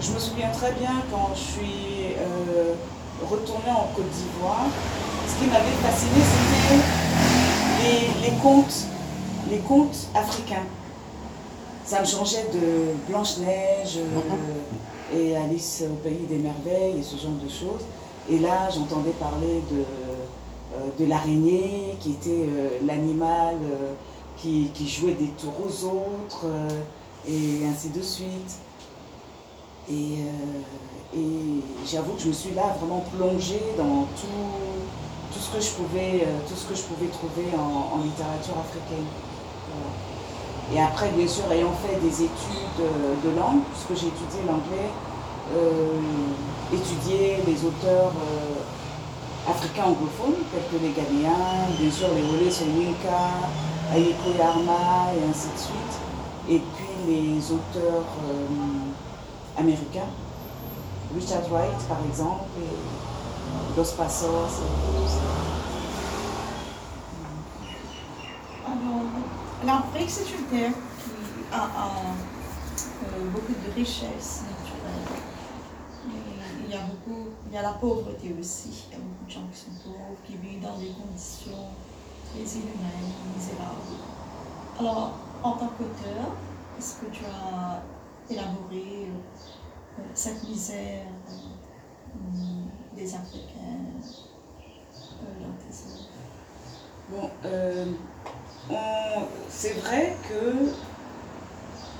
je 0.00 0.12
me 0.12 0.18
souviens 0.18 0.50
très 0.50 0.72
bien 0.72 1.02
quand 1.10 1.30
je 1.34 1.40
suis 1.40 2.14
euh, 2.18 2.74
retournée 3.28 3.70
en 3.70 3.88
Côte 3.94 4.10
d'Ivoire, 4.10 4.66
ce 5.26 5.42
qui 5.42 5.50
m'avait 5.50 5.64
fasciné, 5.82 6.20
c'était 6.22 6.82
les, 7.82 8.30
les 8.30 8.36
contes, 8.38 8.86
les 9.50 9.58
contes 9.58 10.08
africains. 10.14 10.66
Ça 11.84 12.00
me 12.00 12.06
changeait 12.06 12.46
de 12.52 12.94
Blanche-Neige 13.08 13.98
euh, 13.98 15.16
et 15.16 15.36
Alice 15.36 15.82
au 15.86 15.94
pays 15.96 16.26
des 16.28 16.38
merveilles 16.38 16.98
et 17.00 17.02
ce 17.02 17.16
genre 17.16 17.38
de 17.42 17.48
choses. 17.48 17.84
Et 18.28 18.38
là, 18.38 18.68
j'entendais 18.70 19.12
parler 19.12 19.62
de, 19.70 19.84
euh, 20.74 20.88
de 20.98 21.08
l'araignée, 21.08 21.96
qui 22.00 22.12
était 22.12 22.30
euh, 22.30 22.78
l'animal 22.84 23.54
euh, 23.62 23.92
qui, 24.36 24.70
qui 24.74 24.88
jouait 24.88 25.12
des 25.12 25.28
tours 25.28 25.54
aux 25.64 25.84
autres, 25.86 26.46
et 27.26 27.64
ainsi 27.66 27.90
de 27.90 28.02
suite. 28.02 28.58
Et, 29.88 30.18
et 31.16 31.62
j'avoue 31.86 32.12
que 32.14 32.22
je 32.22 32.28
me 32.28 32.32
suis 32.32 32.54
là 32.54 32.76
vraiment 32.78 33.04
plongée 33.16 33.62
dans 33.78 34.02
tout, 34.20 35.32
tout, 35.32 35.38
ce, 35.38 35.56
que 35.56 35.60
je 35.62 35.70
pouvais, 35.70 36.26
tout 36.48 36.54
ce 36.54 36.66
que 36.66 36.74
je 36.74 36.82
pouvais 36.82 37.06
trouver 37.06 37.46
en, 37.56 38.02
littérature 38.02 38.58
africaine. 38.58 39.06
Et 40.74 40.80
après, 40.80 41.10
bien 41.10 41.26
sûr, 41.26 41.50
ayant 41.50 41.72
fait 41.72 41.98
des 42.00 42.24
études 42.24 42.84
de 43.24 43.30
langue, 43.30 43.62
puisque 43.72 44.02
j'ai 44.02 44.08
étudié 44.08 44.40
l'anglais, 44.46 44.90
étudier 46.72 47.38
les 47.46 47.64
auteurs 47.64 48.12
euh, 48.12 49.50
africains 49.50 49.84
anglophones, 49.84 50.42
tels 50.52 50.66
que 50.70 50.84
les 50.84 50.92
Ghanéens, 50.92 51.68
bien 51.78 51.90
sûr 51.90 52.08
les 52.14 52.22
Wole 52.22 52.50
Soyinka, 52.50 53.48
Ayeko 53.94 54.30
Yarma 54.38 55.12
et 55.16 55.30
ainsi 55.30 55.48
de 55.48 55.58
suite. 55.58 55.94
Et 56.48 56.58
puis 56.76 56.96
les 57.06 57.52
auteurs 57.52 58.04
euh, 58.28 59.60
américains, 59.60 60.10
Richard 61.14 61.48
Wright 61.50 61.78
par 61.88 61.98
exemple, 62.08 62.44
Los 63.76 63.92
Passos. 63.96 64.26
et 64.26 64.98
tout 64.98 65.08
ça. 65.08 65.20
Alors, 68.66 69.04
l'Afrique, 69.64 70.10
c'est 70.10 70.30
une 70.30 70.44
terre 70.46 70.72
qui 70.72 71.54
a, 71.54 71.56
a, 71.58 71.90
euh, 73.04 73.30
beaucoup 73.32 73.52
de 73.52 73.74
richesses 73.74 74.42
naturelles. 74.42 75.35
Y 76.76 76.78
a 76.78 76.82
beaucoup, 76.82 77.28
il 77.48 77.54
y 77.54 77.56
a 77.58 77.62
la 77.62 77.72
pauvreté 77.72 78.34
aussi. 78.38 78.84
Il 78.90 78.92
y 78.92 79.00
a 79.00 79.04
beaucoup 79.04 79.24
de 79.26 79.30
gens 79.30 79.46
qui 79.52 79.58
sont 79.60 79.70
pauvres, 79.82 80.16
qui 80.26 80.36
vivent 80.36 80.60
dans 80.62 80.76
des 80.78 80.88
conditions 80.90 81.68
très 82.30 82.40
inhumaines, 82.40 83.12
misérables. 83.34 83.96
Alors, 84.78 85.12
en 85.42 85.52
tant 85.52 85.68
qu'auteur, 85.68 86.32
est-ce 86.78 86.96
que 87.00 87.06
tu 87.10 87.24
as 87.24 87.82
élaboré 88.30 89.08
euh, 89.08 90.02
cette 90.12 90.46
misère 90.46 91.06
euh, 92.14 92.94
des 92.94 93.14
Africains 93.14 93.86
euh, 95.22 95.40
dans 95.40 95.54
tes 95.62 95.72
œuvres? 95.88 96.10
Bon, 97.08 97.30
on- 98.70 99.26
c'est 99.48 99.74
vrai 99.80 100.16
que 100.28 100.42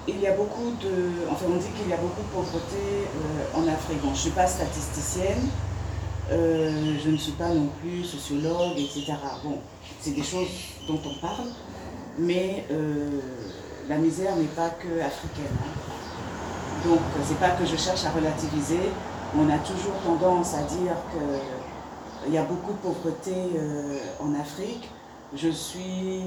il 0.08 0.20
y 0.20 0.26
a 0.26 0.32
beaucoup 0.32 0.70
de, 0.82 1.28
enfin 1.30 1.46
on 1.48 1.56
dit 1.56 1.68
qu'il 1.76 1.88
y 1.88 1.92
a 1.92 1.96
beaucoup 1.96 2.22
de 2.22 2.28
pauvreté 2.28 2.76
euh, 2.76 3.58
en 3.58 3.66
Afrique. 3.66 4.00
Bon, 4.02 4.08
je 4.08 4.12
ne 4.12 4.16
suis 4.16 4.30
pas 4.30 4.46
statisticienne, 4.46 5.48
euh, 6.30 6.96
je 7.02 7.10
ne 7.10 7.16
suis 7.16 7.32
pas 7.32 7.48
non 7.48 7.68
plus 7.80 8.04
sociologue, 8.04 8.76
etc. 8.76 9.14
Bon, 9.44 9.58
c'est 10.00 10.12
des 10.12 10.22
choses 10.22 10.48
dont 10.86 11.00
on 11.04 11.20
parle, 11.20 11.48
mais 12.18 12.64
euh, 12.70 13.20
la 13.88 13.96
misère 13.96 14.36
n'est 14.36 14.44
pas 14.44 14.70
que 14.70 15.00
africaine. 15.00 15.56
hein. 15.60 16.88
Donc, 16.88 17.00
c'est 17.26 17.38
pas 17.38 17.50
que 17.50 17.64
je 17.64 17.76
cherche 17.76 18.04
à 18.04 18.10
relativiser. 18.10 18.90
On 19.36 19.48
a 19.50 19.58
toujours 19.58 19.94
tendance 20.04 20.54
à 20.54 20.62
dire 20.62 20.94
que 21.12 22.26
il 22.28 22.34
y 22.34 22.38
a 22.38 22.42
beaucoup 22.42 22.72
de 22.72 22.78
pauvreté 22.78 23.32
en 24.18 24.34
Afrique. 24.34 24.88
Je 25.34 25.48
suis, 25.48 26.22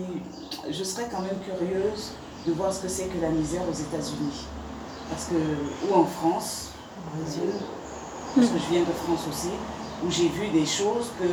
je 0.69 0.83
serais 0.83 1.07
quand 1.11 1.21
même 1.21 1.37
curieuse 1.45 2.13
de 2.47 2.53
voir 2.53 2.73
ce 2.73 2.81
que 2.81 2.87
c'est 2.87 3.05
que 3.05 3.19
la 3.21 3.29
misère 3.29 3.61
aux 3.69 3.73
États-Unis, 3.73 4.45
parce 5.09 5.25
que 5.25 5.35
ou 5.35 5.95
en 5.95 6.05
France, 6.05 6.71
parce 8.35 8.47
que 8.47 8.57
je 8.57 8.73
viens 8.73 8.81
de 8.81 8.93
France 9.05 9.25
aussi, 9.29 9.49
où 10.05 10.09
j'ai 10.09 10.29
vu 10.29 10.47
des 10.47 10.65
choses 10.65 11.11
que 11.19 11.27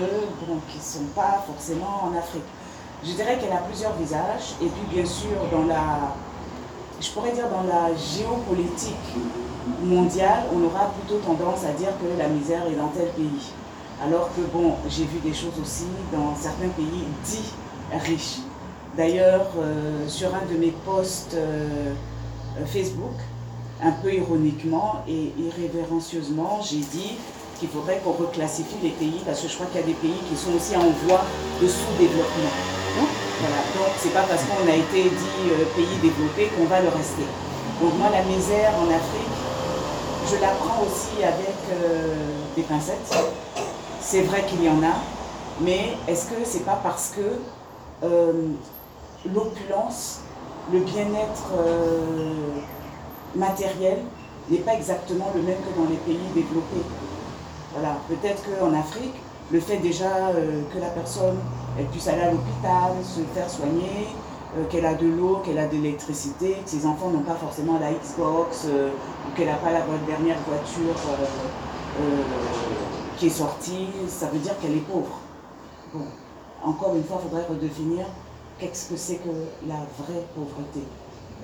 bon, 0.47 0.59
qui 0.69 0.79
ne 0.79 0.83
sont 0.83 1.11
pas 1.15 1.45
forcément 1.47 2.05
en 2.05 2.17
Afrique. 2.17 2.43
Je 3.05 3.13
dirais 3.13 3.39
qu'elle 3.39 3.53
a 3.53 3.59
plusieurs 3.59 3.93
visages, 3.95 4.57
et 4.61 4.67
puis 4.67 4.95
bien 4.95 5.05
sûr 5.05 5.37
dans 5.53 5.65
la, 5.67 6.15
je 7.01 7.11
pourrais 7.11 7.33
dire 7.33 7.49
dans 7.49 7.63
la 7.63 7.95
géopolitique 7.95 9.17
mondiale, 9.83 10.45
on 10.55 10.65
aura 10.65 10.91
plutôt 10.91 11.19
tendance 11.19 11.65
à 11.65 11.73
dire 11.73 11.91
que 12.01 12.19
la 12.19 12.29
misère 12.29 12.67
est 12.67 12.77
dans 12.77 12.89
tel 12.89 13.09
pays. 13.11 13.53
Alors 14.03 14.31
que 14.35 14.41
bon, 14.53 14.75
j'ai 14.89 15.05
vu 15.05 15.19
des 15.21 15.33
choses 15.33 15.55
aussi 15.61 15.87
dans 16.13 16.35
certains 16.37 16.69
pays 16.69 17.05
dits 17.25 17.53
riches. 17.93 18.39
D'ailleurs, 18.97 19.49
euh, 19.59 20.09
sur 20.09 20.35
un 20.35 20.51
de 20.51 20.59
mes 20.59 20.73
posts 20.87 21.35
euh, 21.35 21.85
Facebook, 22.65 23.13
un 23.83 23.93
peu 23.93 24.15
ironiquement 24.15 25.05
et 25.07 25.33
irrévérencieusement, 25.39 26.61
j'ai 26.63 26.79
dit 26.79 27.19
qu'il 27.59 27.69
faudrait 27.69 28.01
qu'on 28.03 28.13
reclassifie 28.13 28.77
les 28.83 28.91
pays 28.91 29.21
parce 29.27 29.43
que 29.43 29.49
je 29.49 29.55
crois 29.55 29.67
qu'il 29.67 29.81
y 29.81 29.85
a 29.85 29.87
des 29.87 30.01
pays 30.01 30.19
qui 30.31 30.37
sont 30.37 30.55
aussi 30.57 30.75
en 30.77 30.89
voie 31.07 31.21
de 31.61 31.69
sous-développement. 31.69 32.57
Voilà. 33.41 33.61
Donc 33.77 33.93
c'est 33.99 34.15
pas 34.15 34.23
parce 34.23 34.43
qu'on 34.45 34.67
a 34.67 34.75
été 34.75 35.11
dit 35.11 35.45
euh, 35.51 35.65
pays 35.77 35.99
développé 36.01 36.49
qu'on 36.57 36.65
va 36.65 36.81
le 36.81 36.89
rester. 36.89 37.29
Donc 37.83 37.99
moi 37.99 38.09
la 38.11 38.23
misère 38.23 38.73
en 38.81 38.87
Afrique, 38.87 39.37
je 40.31 40.41
la 40.41 40.49
prends 40.49 40.83
aussi 40.83 41.23
avec 41.23 41.55
des 42.57 42.63
pincettes. 42.63 43.15
C'est 44.01 44.23
vrai 44.23 44.45
qu'il 44.49 44.65
y 44.65 44.69
en 44.71 44.83
a, 44.83 44.97
mais 45.61 45.93
est-ce 46.09 46.25
que 46.27 46.37
c'est 46.45 46.65
pas 46.65 46.81
parce 46.83 47.13
que 47.15 48.07
l'opulence, 49.35 50.21
le 50.73 50.81
bien-être 50.81 51.53
matériel 53.35 53.99
n'est 54.51 54.59
pas 54.59 54.75
exactement 54.75 55.31
le 55.35 55.43
même 55.43 55.59
que 55.59 55.79
dans 55.79 55.89
les 55.89 55.97
pays 55.97 56.27
développés. 56.35 56.85
Voilà, 57.73 57.97
peut-être 58.09 58.43
qu'en 58.45 58.73
Afrique, 58.73 59.15
le 59.53 59.61
fait 59.61 59.79
déjà 59.79 60.29
euh, 60.35 60.63
que 60.73 60.79
la 60.79 60.89
personne 60.89 61.37
elle 61.79 61.87
puisse 61.87 62.09
aller 62.09 62.23
à 62.23 62.31
l'hôpital, 62.31 62.93
se 63.05 63.21
faire 63.35 63.51
soigner, 63.51 64.09
euh, 64.57 64.65
qu'elle 64.71 64.87
a 64.87 64.95
de 64.95 65.07
l'eau, 65.07 65.41
qu'elle 65.45 65.59
a 65.59 65.67
de 65.67 65.77
l'électricité, 65.77 66.57
que 66.65 66.71
ses 66.71 66.87
enfants 66.87 67.11
n'ont 67.11 67.21
pas 67.21 67.35
forcément 67.35 67.79
la 67.79 67.93
Xbox, 67.93 68.67
euh, 68.67 68.89
ou 68.89 69.37
qu'elle 69.37 69.49
n'a 69.49 69.57
pas 69.57 69.73
la 69.73 69.83
dernière 70.07 70.39
voiture 70.47 70.95
qui 73.17 73.27
est 73.27 73.31
sortie, 73.31 73.89
ça 74.09 74.27
veut 74.27 74.39
dire 74.39 74.53
qu'elle 74.61 74.77
est 74.77 74.87
pauvre. 74.87 75.21
Bon, 75.95 76.05
encore 76.63 76.95
une 76.95 77.05
fois, 77.05 77.21
il 77.23 77.31
faudrait 77.31 77.47
redéfinir 77.49 78.05
qu'est-ce 78.59 78.91
que 78.91 78.97
c'est 78.97 79.17
que 79.17 79.29
la 79.69 79.81
vraie 79.99 80.25
pauvreté? 80.35 80.81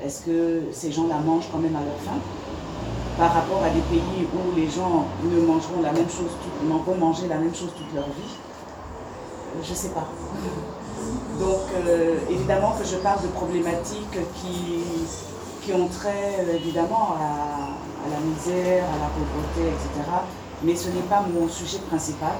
Est-ce 0.02 0.24
que 0.24 0.62
ces 0.72 0.90
gens 0.90 1.06
la 1.06 1.18
mangent 1.18 1.48
quand 1.52 1.58
même 1.58 1.76
à 1.76 1.80
leur 1.80 1.98
faim? 2.04 2.18
Par 3.18 3.34
rapport 3.34 3.62
à 3.62 3.70
des 3.70 3.80
pays 3.82 4.26
où 4.34 4.56
les 4.56 4.68
gens 4.68 5.06
ne 5.22 5.40
mangeront 5.40 5.82
la 5.82 5.92
même 5.92 6.08
chose, 6.08 6.32
vont 6.62 6.94
manger 6.96 7.28
la 7.28 7.36
même 7.36 7.54
chose 7.54 7.70
toute 7.76 7.94
leur 7.94 8.06
vie? 8.06 8.34
Je 9.62 9.70
ne 9.70 9.76
sais 9.76 9.90
pas. 9.90 10.08
Donc 11.38 11.60
euh, 11.86 12.18
évidemment 12.30 12.72
que 12.72 12.84
je 12.84 12.96
parle 12.96 13.22
de 13.22 13.28
problématiques 13.28 14.18
qui, 14.36 14.82
qui 15.62 15.72
ont 15.72 15.88
trait 15.88 16.38
euh, 16.40 16.56
évidemment 16.56 17.16
à, 17.20 18.10
la 18.10 18.20
misère, 18.20 18.84
à 18.84 18.98
la 18.98 19.10
pauvreté, 19.10 19.68
etc. 19.68 20.10
Mais 20.62 20.74
ce 20.74 20.88
n'est 20.88 21.02
pas 21.02 21.22
mon 21.22 21.48
sujet 21.48 21.78
principal 21.88 22.34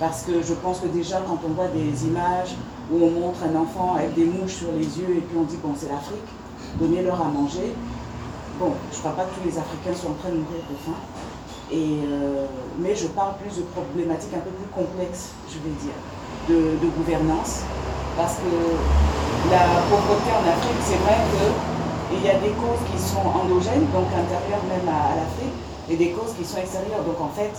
parce 0.00 0.22
que 0.22 0.42
je 0.42 0.54
pense 0.54 0.80
que 0.80 0.88
déjà 0.88 1.20
quand 1.20 1.38
on 1.46 1.52
voit 1.52 1.68
des 1.68 2.06
images 2.06 2.56
où 2.90 3.04
on 3.04 3.10
montre 3.10 3.40
un 3.44 3.54
enfant 3.54 3.94
avec 3.94 4.14
des 4.14 4.24
mouches 4.24 4.54
sur 4.54 4.72
les 4.72 4.98
yeux 4.98 5.16
et 5.16 5.20
puis 5.20 5.36
on 5.38 5.44
dit 5.44 5.58
bon 5.62 5.74
c'est 5.76 5.88
l'Afrique, 5.88 6.26
donnez-leur 6.80 7.20
à 7.20 7.28
manger, 7.28 7.74
Bon, 8.60 8.76
je 8.92 8.96
ne 8.96 9.00
crois 9.00 9.16
pas 9.16 9.24
que 9.24 9.40
tous 9.40 9.48
les 9.48 9.56
Africains 9.56 9.96
sont 9.96 10.12
en 10.12 10.20
train 10.20 10.28
de 10.28 10.44
mourir 10.44 10.60
de 10.68 10.76
faim. 10.84 11.00
Euh, 11.72 12.44
mais 12.76 12.92
je 12.92 13.08
parle 13.08 13.40
plus 13.40 13.56
de 13.56 13.64
problématiques 13.72 14.36
un 14.36 14.44
peu 14.44 14.52
plus 14.52 14.68
complexes, 14.68 15.32
je 15.48 15.56
vais 15.64 15.72
dire, 15.80 15.96
de, 16.44 16.76
gouvernance. 16.92 17.64
Parce 18.20 18.36
que 18.36 18.52
la 19.48 19.64
pauvreté 19.88 20.28
en 20.28 20.44
Afrique, 20.44 20.76
c'est 20.84 21.00
vrai 21.00 21.16
qu'il 21.32 22.20
y 22.20 22.28
a 22.28 22.36
des 22.36 22.52
causes 22.60 22.84
qui 22.92 23.00
sont 23.00 23.24
endogènes, 23.24 23.88
donc 23.96 24.12
intérieures 24.12 24.66
même 24.68 24.92
à, 24.92 25.16
l'Afrique, 25.16 25.56
et 25.88 25.96
des 25.96 26.12
causes 26.12 26.36
qui 26.36 26.44
sont 26.44 26.60
extérieures. 26.60 27.00
Donc 27.08 27.16
en 27.16 27.32
fait, 27.32 27.56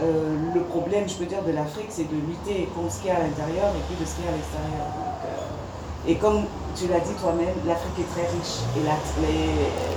euh, 0.00 0.54
le 0.54 0.60
problème, 0.62 1.08
je 1.08 1.14
peux 1.14 1.26
dire, 1.26 1.42
de 1.42 1.52
l'Afrique, 1.52 1.88
c'est 1.90 2.08
de 2.08 2.14
lutter 2.14 2.68
contre 2.74 2.92
ce 2.92 2.98
qu'il 3.00 3.08
y 3.08 3.10
a 3.10 3.16
à 3.16 3.22
l'intérieur 3.22 3.68
et 3.74 3.82
puis 3.88 3.96
de 4.00 4.08
ce 4.08 4.14
qu'il 4.14 4.24
y 4.24 4.28
a 4.28 4.30
à 4.30 4.36
l'extérieur. 4.36 4.86
Euh, 5.26 6.10
et 6.10 6.16
comme 6.16 6.44
tu 6.76 6.86
l'as 6.86 7.00
dit 7.00 7.14
toi-même, 7.20 7.54
l'Afrique 7.66 7.98
est 7.98 8.10
très 8.12 8.28
riche 8.30 8.62
et 8.76 8.80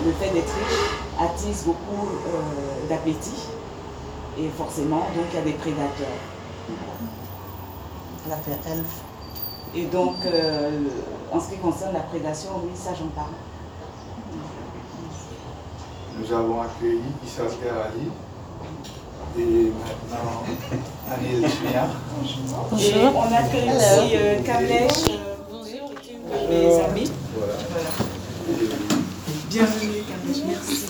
le 0.06 0.12
fait 0.14 0.34
d'être 0.34 0.54
riche 0.54 1.02
attise 1.20 1.64
beaucoup 1.66 2.08
euh, 2.28 2.90
d'appétit 2.90 3.48
et 4.40 4.50
forcément, 4.58 5.08
donc 5.16 5.26
il 5.32 5.36
y 5.36 5.40
a 5.40 5.46
des 5.46 5.54
prédateurs. 5.54 6.20
L'affaire 8.30 8.58
Elf. 8.68 9.02
Et 9.76 9.86
donc, 9.86 10.16
euh, 10.26 10.70
en 11.32 11.40
ce 11.40 11.52
qui 11.52 11.58
concerne 11.58 11.94
la 11.94 12.02
prédation, 12.02 12.50
oui, 12.64 12.72
ça 12.76 12.92
j'en 12.94 13.08
parle. 13.08 13.34
Nous 16.20 16.34
avons 16.34 16.62
accueilli 16.62 17.02
Issa 17.26 17.44
Ali 17.44 18.12
et 19.38 19.72
maintenant 20.10 20.44
Anil 21.12 21.48
Chia. 21.48 21.88
Et 22.80 22.94
on 23.06 23.34
accueille 23.34 23.70
aussi 23.70 24.16
euh, 24.16 24.40
mes 26.50 26.84
amis. 26.84 27.12
Voilà. 27.36 27.54
Bienvenue, 29.50 30.04
Kamesh, 30.08 30.44
merci. 30.48 30.86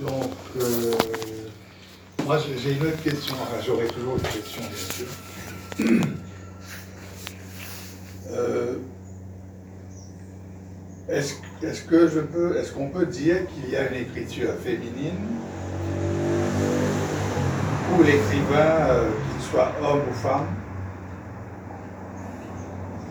Donc, 0.00 0.32
euh, 0.60 0.92
moi 2.24 2.38
j'ai 2.38 2.72
une 2.72 2.86
autre 2.86 3.02
question, 3.02 3.34
enfin 3.40 3.62
j'aurai 3.64 3.86
toujours 3.86 4.16
une 4.16 4.22
question 4.22 4.62
bien 4.62 5.86
sûr. 5.96 6.08
Euh, 8.34 8.76
est-ce 11.12 11.82
que 11.82 12.08
je 12.08 12.20
peux, 12.20 12.56
qu'on 12.74 12.88
peut 12.88 13.06
dire 13.06 13.46
qu'il 13.48 13.70
y 13.70 13.76
a 13.76 13.88
une 13.90 14.00
écriture 14.00 14.54
féminine 14.64 15.18
ou 17.94 18.02
l'écrivain 18.02 18.88
euh, 18.88 19.10
soit 19.38 19.72
homme 19.82 20.00
ou 20.10 20.14
femme? 20.14 20.46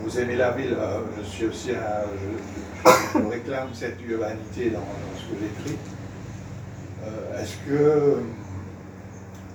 Vous 0.03 0.19
aimez 0.19 0.35
la 0.35 0.51
ville, 0.51 0.75
euh, 0.79 1.01
je 1.17 1.23
suis 1.23 1.47
je, 1.67 3.29
réclame 3.29 3.69
cette 3.73 4.01
urbanité 4.07 4.71
dans, 4.71 4.79
ce 5.15 5.21
que 5.21 5.39
j'écris. 5.39 5.77
Euh, 7.05 7.41
est-ce 7.41 7.69
que 7.69 8.23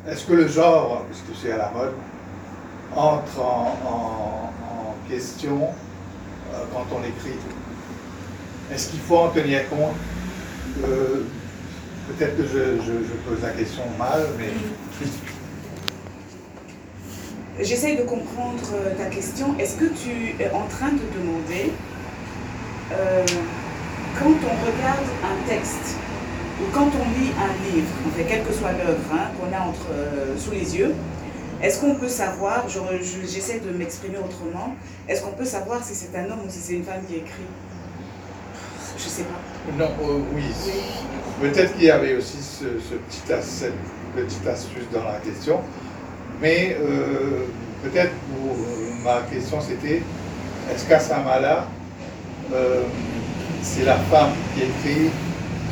est-ce 0.09 0.25
que 0.25 0.35
le 0.35 0.47
genre, 0.47 1.05
puisque 1.07 1.43
c'est 1.43 1.51
à 1.51 1.57
la 1.57 1.71
mode, 1.71 1.95
entre 2.95 3.41
en, 3.41 4.53
question 5.11 5.63
euh, 6.55 6.65
quand 6.73 6.87
on 6.97 7.01
écrit? 7.01 7.39
Est-ce 8.73 8.91
qu'il 8.91 9.01
faut 9.01 9.19
en 9.19 9.29
tenir 9.29 9.69
compte? 9.69 9.95
Peut-être 10.83 12.37
que 12.37 12.45
je, 12.45 13.29
pose 13.29 13.43
la 13.43 13.51
question 13.51 13.83
mal, 13.99 14.27
mais 14.39 14.51
J'essaye 17.59 17.97
de 17.97 18.03
comprendre 18.03 18.61
euh, 18.75 18.95
ta 18.99 19.07
question. 19.07 19.59
Est-ce 19.59 19.77
que 19.77 19.87
tu 19.87 20.35
es 20.39 20.51
en 20.51 20.67
train 20.67 20.91
de 20.91 21.01
demander, 21.19 21.73
euh, 22.93 23.25
quand 24.19 24.29
on 24.29 24.67
regarde 24.67 25.07
un 25.25 25.49
texte 25.49 25.97
ou 26.61 26.65
quand 26.75 26.85
on 26.85 27.19
lit 27.19 27.31
un 27.39 27.75
livre, 27.75 27.89
en 28.07 28.11
fait, 28.11 28.25
quelle 28.25 28.45
que 28.45 28.53
soit 28.53 28.73
l'œuvre 28.73 29.01
hein, 29.11 29.31
qu'on 29.41 29.57
a 29.57 29.61
entre, 29.61 29.91
euh, 29.91 30.37
sous 30.37 30.51
les 30.51 30.77
yeux, 30.77 30.95
est-ce 31.63 31.81
qu'on 31.81 31.95
peut 31.95 32.09
savoir, 32.09 32.67
j'essaie 32.69 33.61
de 33.61 33.71
m'exprimer 33.71 34.19
autrement, 34.19 34.77
est-ce 35.09 35.23
qu'on 35.23 35.33
peut 35.33 35.47
savoir 35.47 35.83
si 35.83 35.95
c'est 35.95 36.15
un 36.15 36.25
homme 36.25 36.41
ou 36.47 36.51
si 36.51 36.59
c'est 36.59 36.75
une 36.75 36.85
femme 36.85 37.01
qui 37.09 37.15
écrit? 37.15 37.47
Je 38.99 39.09
sais 39.09 39.23
pas. 39.23 39.77
Non, 39.79 39.91
oui. 40.35 40.45
Peut-être 41.41 41.75
qu'il 41.75 41.85
y 41.85 41.91
avait 41.91 42.17
aussi 42.17 42.39
ce, 42.39 42.65
petit, 42.65 43.23
cette 43.43 43.73
petite 44.15 44.47
astuce 44.47 44.85
dans 44.93 45.05
la 45.05 45.19
question. 45.19 45.61
Mais 46.41 46.77
euh, 46.81 47.47
peut-être 47.83 48.13
pour 48.13 48.53
euh, 48.53 49.05
ma 49.05 49.21
question 49.31 49.61
c'était 49.61 50.03
est-ce 50.73 50.87
qu'à 50.87 50.99
Samala, 50.99 51.67
euh, 52.53 52.83
c'est 53.63 53.85
la 53.85 53.97
femme 53.97 54.33
qui 54.55 54.63
écrit, 54.63 55.11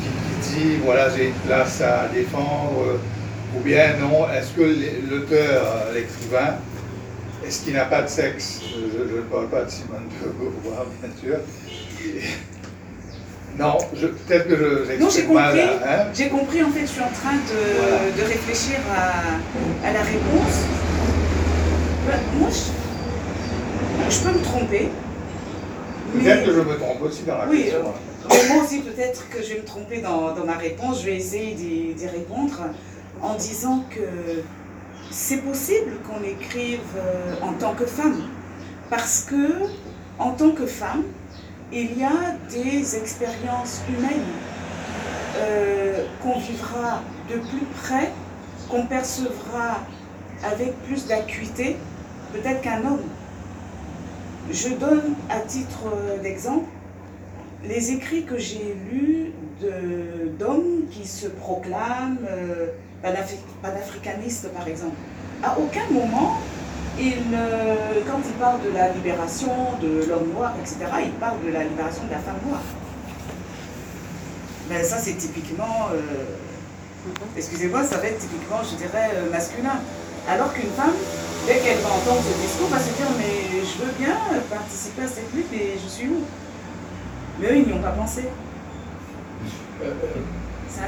qui, 0.01 0.59
dit 0.59 0.75
voilà 0.83 1.09
j'ai 1.15 1.27
une 1.27 1.33
place 1.33 1.81
à 1.81 2.07
défendre, 2.07 2.99
ou 3.55 3.59
bien 3.61 3.97
non, 3.97 4.27
est-ce 4.31 4.51
que 4.53 4.61
l'auteur, 5.09 5.87
l'écrivain, 5.93 6.55
est-ce 7.45 7.63
qu'il 7.63 7.73
n'a 7.73 7.85
pas 7.85 8.03
de 8.03 8.07
sexe? 8.07 8.61
Je, 8.71 9.17
ne 9.17 9.21
parle 9.21 9.47
pas 9.49 9.63
de 9.63 9.69
Simone 9.69 10.07
de 10.23 10.29
Beauvoir, 10.29 10.85
bien 11.01 11.11
sûr. 11.21 11.39
Non, 13.57 13.77
peut-être 14.27 14.47
que 14.47 14.55
je 14.55 15.01
Non, 15.01 15.09
j'ai 15.09 15.23
compris. 15.23 15.61
Hein. 15.61 16.07
j'ai 16.13 16.29
compris, 16.29 16.63
en 16.63 16.71
fait, 16.71 16.81
je 16.81 16.85
suis 16.87 17.01
en 17.01 17.11
train 17.11 17.35
de, 17.35 18.21
de 18.21 18.27
réfléchir 18.27 18.77
à, 18.91 19.87
à, 19.87 19.93
la 19.93 20.01
réponse. 20.01 20.65
Moi, 22.37 22.49
je, 24.09 24.19
peux 24.19 24.37
me 24.37 24.43
tromper. 24.43 24.89
Peut-être 26.13 26.45
que 26.45 26.53
je 26.53 26.59
me 26.59 26.77
trompe 26.77 27.01
aussi 27.01 27.23
dans 27.23 27.37
la 27.37 27.47
oui, 27.47 27.63
question. 27.63 27.79
Euh, 27.79 28.29
mais 28.29 28.53
moi 28.53 28.63
aussi, 28.63 28.79
peut-être 28.81 29.29
que 29.29 29.41
je 29.41 29.53
vais 29.53 29.59
me 29.59 29.65
tromper 29.65 30.01
dans, 30.01 30.33
dans 30.33 30.45
ma 30.45 30.57
réponse. 30.57 31.01
Je 31.01 31.05
vais 31.05 31.15
essayer 31.15 31.53
d'y 31.53 32.07
répondre 32.07 32.59
en 33.21 33.35
disant 33.35 33.85
que 33.89 34.01
c'est 35.11 35.41
possible 35.43 35.93
qu'on 36.07 36.23
écrive 36.23 36.79
euh, 36.97 37.35
en 37.41 37.53
tant 37.53 37.73
que 37.73 37.85
femme. 37.85 38.21
Parce 38.89 39.21
que, 39.21 39.63
en 40.19 40.31
tant 40.31 40.51
que 40.51 40.65
femme, 40.65 41.03
il 41.71 41.97
y 41.97 42.03
a 42.03 42.35
des 42.49 42.95
expériences 42.95 43.81
humaines 43.89 44.31
euh, 45.37 46.05
qu'on 46.21 46.39
vivra 46.39 47.01
de 47.29 47.35
plus 47.39 47.65
près, 47.83 48.11
qu'on 48.69 48.85
percevra 48.85 49.79
avec 50.43 50.73
plus 50.83 51.07
d'acuité, 51.07 51.77
peut-être 52.33 52.61
qu'un 52.61 52.79
homme. 52.85 53.01
je 54.51 54.69
donne 54.69 55.15
à 55.29 55.39
titre 55.39 55.79
euh, 55.93 56.21
d'exemple 56.21 56.65
les 57.67 57.91
écrits 57.91 58.23
que 58.25 58.37
j'ai 58.37 58.75
lus 58.91 59.31
d'hommes 60.37 60.85
qui 60.91 61.07
se 61.07 61.27
proclament 61.27 62.19
euh, 62.29 62.67
panafri- 63.03 63.39
panafricanistes, 63.61 64.49
par 64.49 64.67
exemple. 64.67 64.95
À 65.41 65.57
aucun 65.57 65.85
moment, 65.89 66.37
ils, 66.99 67.33
euh, 67.33 67.75
quand 68.07 68.19
ils 68.25 68.33
parlent 68.39 68.61
de 68.61 68.71
la 68.73 68.89
libération 68.91 69.51
de 69.81 70.05
l'homme 70.07 70.31
noir, 70.33 70.53
etc., 70.59 70.77
ils 71.05 71.11
parlent 71.11 71.43
de 71.45 71.51
la 71.51 71.63
libération 71.63 72.03
de 72.05 72.11
la 72.11 72.19
femme 72.19 72.39
noire. 72.47 72.61
Ben, 74.69 74.83
ça, 74.83 74.97
c'est 74.97 75.13
typiquement, 75.13 75.89
euh, 75.93 76.23
excusez-moi, 77.37 77.83
ça 77.83 77.97
va 77.97 78.07
être 78.07 78.19
typiquement, 78.19 78.61
je 78.63 78.75
dirais, 78.77 79.11
euh, 79.15 79.29
masculin. 79.31 79.79
Alors 80.27 80.51
qu'une 80.53 80.71
femme, 80.71 80.93
dès 81.45 81.59
qu'elle 81.59 81.77
va 81.79 81.89
entendre 81.89 82.21
ce 82.23 82.41
discours, 82.41 82.67
va 82.69 82.79
se 82.79 82.89
dire 82.97 83.05
Mais 83.17 83.61
je 83.61 83.83
veux 83.83 83.91
bien 83.99 84.17
participer 84.49 85.03
à 85.03 85.07
cette 85.07 85.31
lutte, 85.35 85.47
mais 85.51 85.73
je 85.83 85.87
suis 85.87 86.07
où? 86.07 86.23
Mais 87.39 87.47
eux, 87.47 87.57
ils 87.57 87.67
n'y 87.67 87.73
ont 87.73 87.81
pas 87.81 87.91
pensé. 87.91 88.23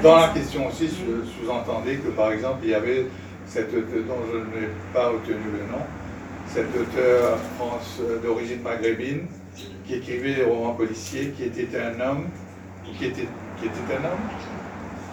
Dans 0.01 0.15
la 0.17 0.29
question 0.29 0.67
aussi, 0.67 0.87
sous- 0.87 1.23
sous-entendez 1.45 1.97
que 1.97 2.09
par 2.09 2.31
exemple, 2.31 2.59
il 2.63 2.69
y 2.69 2.73
avait 2.73 3.07
cette 3.45 3.71
dont 3.71 4.21
je 4.31 4.37
n'ai 4.37 4.67
pas 4.93 5.09
retenu 5.09 5.35
le 5.53 5.71
nom, 5.71 5.83
cet 6.53 6.67
auteur 6.75 7.37
France 7.57 7.99
d'origine 8.23 8.61
maghrébine 8.61 9.27
qui 9.85 9.95
écrivait 9.95 10.35
des 10.35 10.43
romans 10.43 10.73
policiers, 10.73 11.29
qui 11.35 11.43
était 11.45 11.67
un 11.79 11.99
homme, 11.99 12.25
ou 12.85 12.97
qui 12.97 13.05
était, 13.05 13.27
qui 13.59 13.65
était 13.65 13.93
un 13.99 14.05
homme, 14.05 14.25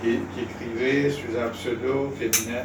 qui, 0.02 0.18
qui 0.34 0.44
écrivait 0.44 1.10
sous 1.10 1.36
un 1.38 1.48
pseudo 1.50 2.10
féminin, 2.18 2.64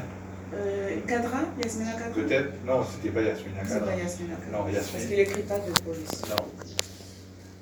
Euh, 0.51 0.97
Kadra, 1.07 1.41
Yasmina 1.63 1.91
Kadra 1.91 2.09
peut-être, 2.15 2.49
non, 2.65 2.81
c'était 2.83 3.13
pas 3.13 3.21
Yasmina 3.21 3.59
C'est 3.63 3.73
Kadra. 3.75 3.85
pas 3.91 3.95
Yasmina 3.97 4.35
Kadra. 4.35 4.57
Non, 4.57 4.63
Parce 4.63 4.75
Yasmine. 4.77 5.07
qu'il 5.07 5.17
n'écrit 5.17 5.41
pas 5.43 5.59
de 5.59 5.71
police. 5.85 6.21
Non. 6.27 6.35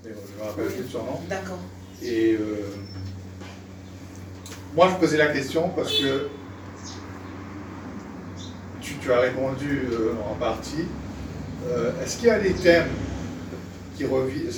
Mais 0.06 0.12
bon, 0.12 0.22
Je 0.26 0.42
me 0.44 0.48
rappelle 0.50 0.66
plus 0.68 0.84
de 0.86 0.90
son 0.90 1.00
nom. 1.04 1.20
D'accord. 1.28 1.60
Et 2.02 2.38
euh, 2.40 2.76
moi, 4.74 4.88
je 4.92 4.96
posais 4.96 5.18
la 5.18 5.28
question 5.34 5.68
parce 5.76 5.94
que 6.00 6.30
tu, 9.08 9.14
as 9.14 9.20
répondu 9.20 9.88
euh, 9.92 10.14
en 10.30 10.36
partie. 10.36 10.86
Euh, 11.70 11.92
Est-ce 12.04 12.18
qu'il 12.18 12.28
y 12.28 12.32
a 12.32 12.40
des 12.40 12.54
thèmes 12.54 12.90
qui 13.96 14.06
reviennent, 14.06 14.52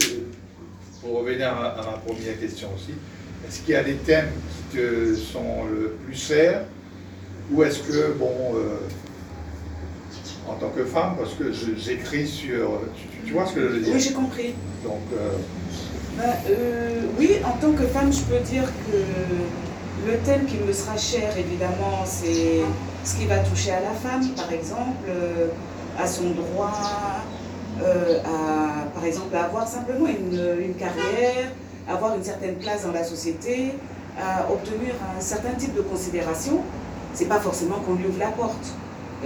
pour 1.01 1.19
revenir 1.19 1.47
à, 1.47 1.67
à 1.67 1.85
ma 1.85 1.97
première 1.97 2.39
question 2.39 2.69
aussi, 2.75 2.93
est-ce 3.47 3.59
qu'il 3.61 3.73
y 3.73 3.77
a 3.77 3.83
des 3.83 3.95
thèmes 3.95 4.31
qui 4.71 4.77
te 4.77 5.15
sont 5.15 5.65
le 5.71 5.95
plus 6.05 6.15
chers? 6.15 6.63
Ou 7.51 7.63
est-ce 7.63 7.79
que, 7.79 8.13
bon, 8.13 8.33
euh, 8.55 8.77
en 10.47 10.53
tant 10.55 10.69
que 10.69 10.83
femme, 10.83 11.15
parce 11.17 11.33
que 11.33 11.51
j'écris 11.51 12.27
sur... 12.27 12.81
Tu, 13.25 13.33
vois 13.33 13.45
ce 13.45 13.53
que 13.53 13.61
je 13.61 13.67
veux 13.67 13.79
dire? 13.79 13.93
Oui, 13.93 13.99
j'ai 13.99 14.13
compris. 14.13 14.53
Donc, 14.83 15.01
euh, 15.13 17.01
oui, 17.17 17.37
en 17.45 17.53
tant 17.57 17.71
que 17.71 17.87
femme, 17.87 18.11
je 18.11 18.21
peux 18.21 18.39
dire 18.43 18.65
que 18.65 20.09
le 20.09 20.17
thème 20.19 20.45
qui 20.45 20.57
me 20.57 20.73
sera 20.73 20.97
cher, 20.97 21.35
évidemment, 21.37 22.03
c'est 22.05 22.61
ce 23.03 23.15
qui 23.15 23.25
va 23.25 23.39
toucher 23.39 23.71
à 23.71 23.81
la 23.81 23.91
femme, 23.91 24.27
par 24.35 24.51
exemple, 24.51 25.05
euh, 25.07 25.47
à 25.97 26.07
son 26.07 26.29
droit, 26.31 26.71
euh, 27.81 28.19
à, 28.25 28.85
par 28.93 29.05
exemple, 29.05 29.35
avoir 29.35 29.67
simplement 29.67 30.07
une, 30.07 30.39
une 30.61 30.73
carrière, 30.75 31.51
avoir 31.87 32.15
une 32.15 32.23
certaine 32.23 32.55
place 32.55 32.83
dans 32.85 32.91
la 32.91 33.03
société, 33.03 33.73
à 34.21 34.51
obtenir 34.51 34.93
un 35.17 35.21
certain 35.21 35.51
type 35.57 35.73
de 35.75 35.81
considération. 35.81 36.59
C'est 37.13 37.25
pas 37.27 37.39
forcément 37.39 37.77
qu'on 37.79 37.95
lui 37.95 38.05
ouvre 38.07 38.19
la 38.19 38.31
porte. 38.31 38.73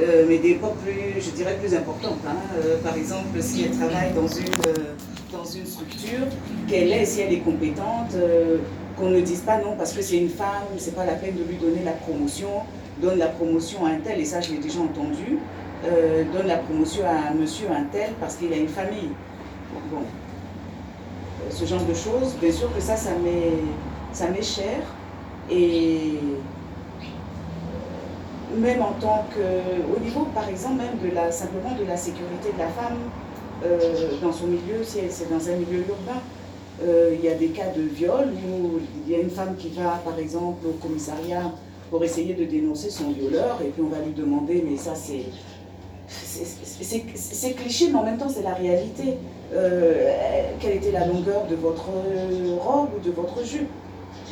euh, 0.01 0.25
mais 0.27 0.37
des 0.39 0.55
portes 0.55 0.77
plus, 0.77 1.21
je 1.21 1.29
dirais, 1.31 1.55
plus 1.61 1.75
importantes. 1.75 2.17
hein. 2.27 2.35
Par 2.83 2.95
exemple, 2.97 3.39
si 3.41 3.63
elle 3.65 3.71
travaille 3.77 4.11
dans 4.13 4.27
une, 4.27 5.65
structure, 5.65 6.25
qu'elle 6.67 6.91
est, 6.91 7.05
si 7.05 7.21
elle 7.21 7.33
est 7.33 7.39
compétente, 7.41 8.15
qu'on 8.97 9.09
ne 9.09 9.19
dise 9.21 9.41
pas 9.41 9.57
non 9.57 9.75
parce 9.77 9.93
que 9.93 10.01
c'est 10.01 10.17
une 10.17 10.29
femme, 10.29 10.63
c'est 10.77 10.95
pas 10.95 11.05
la 11.05 11.13
peine 11.13 11.35
de 11.35 11.43
lui 11.43 11.57
donner 11.57 11.83
la 11.83 11.91
promotion, 11.91 12.49
donne 13.03 13.19
la 13.19 13.27
promotion 13.27 13.85
à 13.85 13.89
un 13.89 13.99
tel, 13.99 14.19
et 14.19 14.25
ça 14.25 14.39
je 14.41 14.51
l'ai 14.51 14.57
déjà 14.57 14.79
entendu, 14.79 15.37
euh, 15.85 16.23
donne 16.33 16.47
la 16.47 16.57
promotion 16.57 17.03
à 17.05 17.31
un 17.31 17.33
monsieur 17.33 17.67
un 17.69 17.83
tel 17.91 18.11
parce 18.19 18.35
qu'il 18.35 18.51
a 18.53 18.57
une 18.57 18.69
famille. 18.69 19.11
Bon, 19.91 19.99
Euh, 21.43 21.51
ce 21.51 21.65
genre 21.65 21.83
de 21.83 21.93
choses, 21.93 22.35
bien 22.39 22.51
sûr 22.51 22.73
que 22.73 22.81
ça, 22.81 22.95
ça 22.95 23.11
m'est, 24.29 24.41
cher, 24.41 24.79
et 25.51 26.13
même 28.55 28.81
en 28.81 28.93
tant 29.01 29.25
que, 29.33 29.93
au 29.93 29.99
niveau 29.99 30.25
par 30.33 30.47
exemple 30.47 30.77
même 30.77 30.97
de 31.03 31.13
la, 31.13 31.31
simplement 31.31 31.75
de 31.75 31.85
la 31.85 31.97
sécurité 31.97 32.53
de 32.53 32.59
la 32.59 32.67
femme 32.67 32.99
euh, 33.65 34.21
dans 34.21 34.31
son 34.31 34.47
milieu, 34.47 34.83
si 34.83 34.99
c'est 35.09 35.29
dans 35.29 35.49
un 35.49 35.55
milieu 35.55 35.79
urbain, 35.79 36.21
il 37.15 37.21
y 37.23 37.29
a 37.29 37.35
des 37.35 37.47
cas 37.47 37.69
de 37.75 37.81
viol 37.81 38.27
où 38.45 38.79
il 39.05 39.11
y 39.11 39.15
a 39.15 39.19
une 39.19 39.29
femme 39.29 39.55
qui 39.57 39.69
va 39.69 40.01
par 40.03 40.17
exemple 40.19 40.67
au 40.67 40.73
commissariat 40.85 41.51
pour 41.89 42.03
essayer 42.03 42.33
de 42.33 42.45
dénoncer 42.45 42.89
son 42.89 43.11
violeur 43.11 43.59
et 43.61 43.69
puis 43.69 43.81
on 43.83 43.89
va 43.89 43.99
lui 44.05 44.13
demander, 44.13 44.63
mais 44.67 44.77
ça 44.77 44.93
c'est 44.95 45.25
c'est- 46.07 47.53
cliché, 47.53 47.89
mais 47.91 47.99
en 47.99 48.03
même 48.03 48.17
temps 48.17 48.29
c'est 48.29 48.43
la 48.43 48.53
réalité. 48.53 49.17
Euh, 49.53 50.09
quelle 50.59 50.77
était 50.77 50.91
la 50.91 51.05
longueur 51.05 51.45
de 51.49 51.55
votre 51.55 51.85
robe 52.59 52.89
ou 52.97 52.99
de 53.05 53.11
votre 53.11 53.43
jupe? 53.45 53.69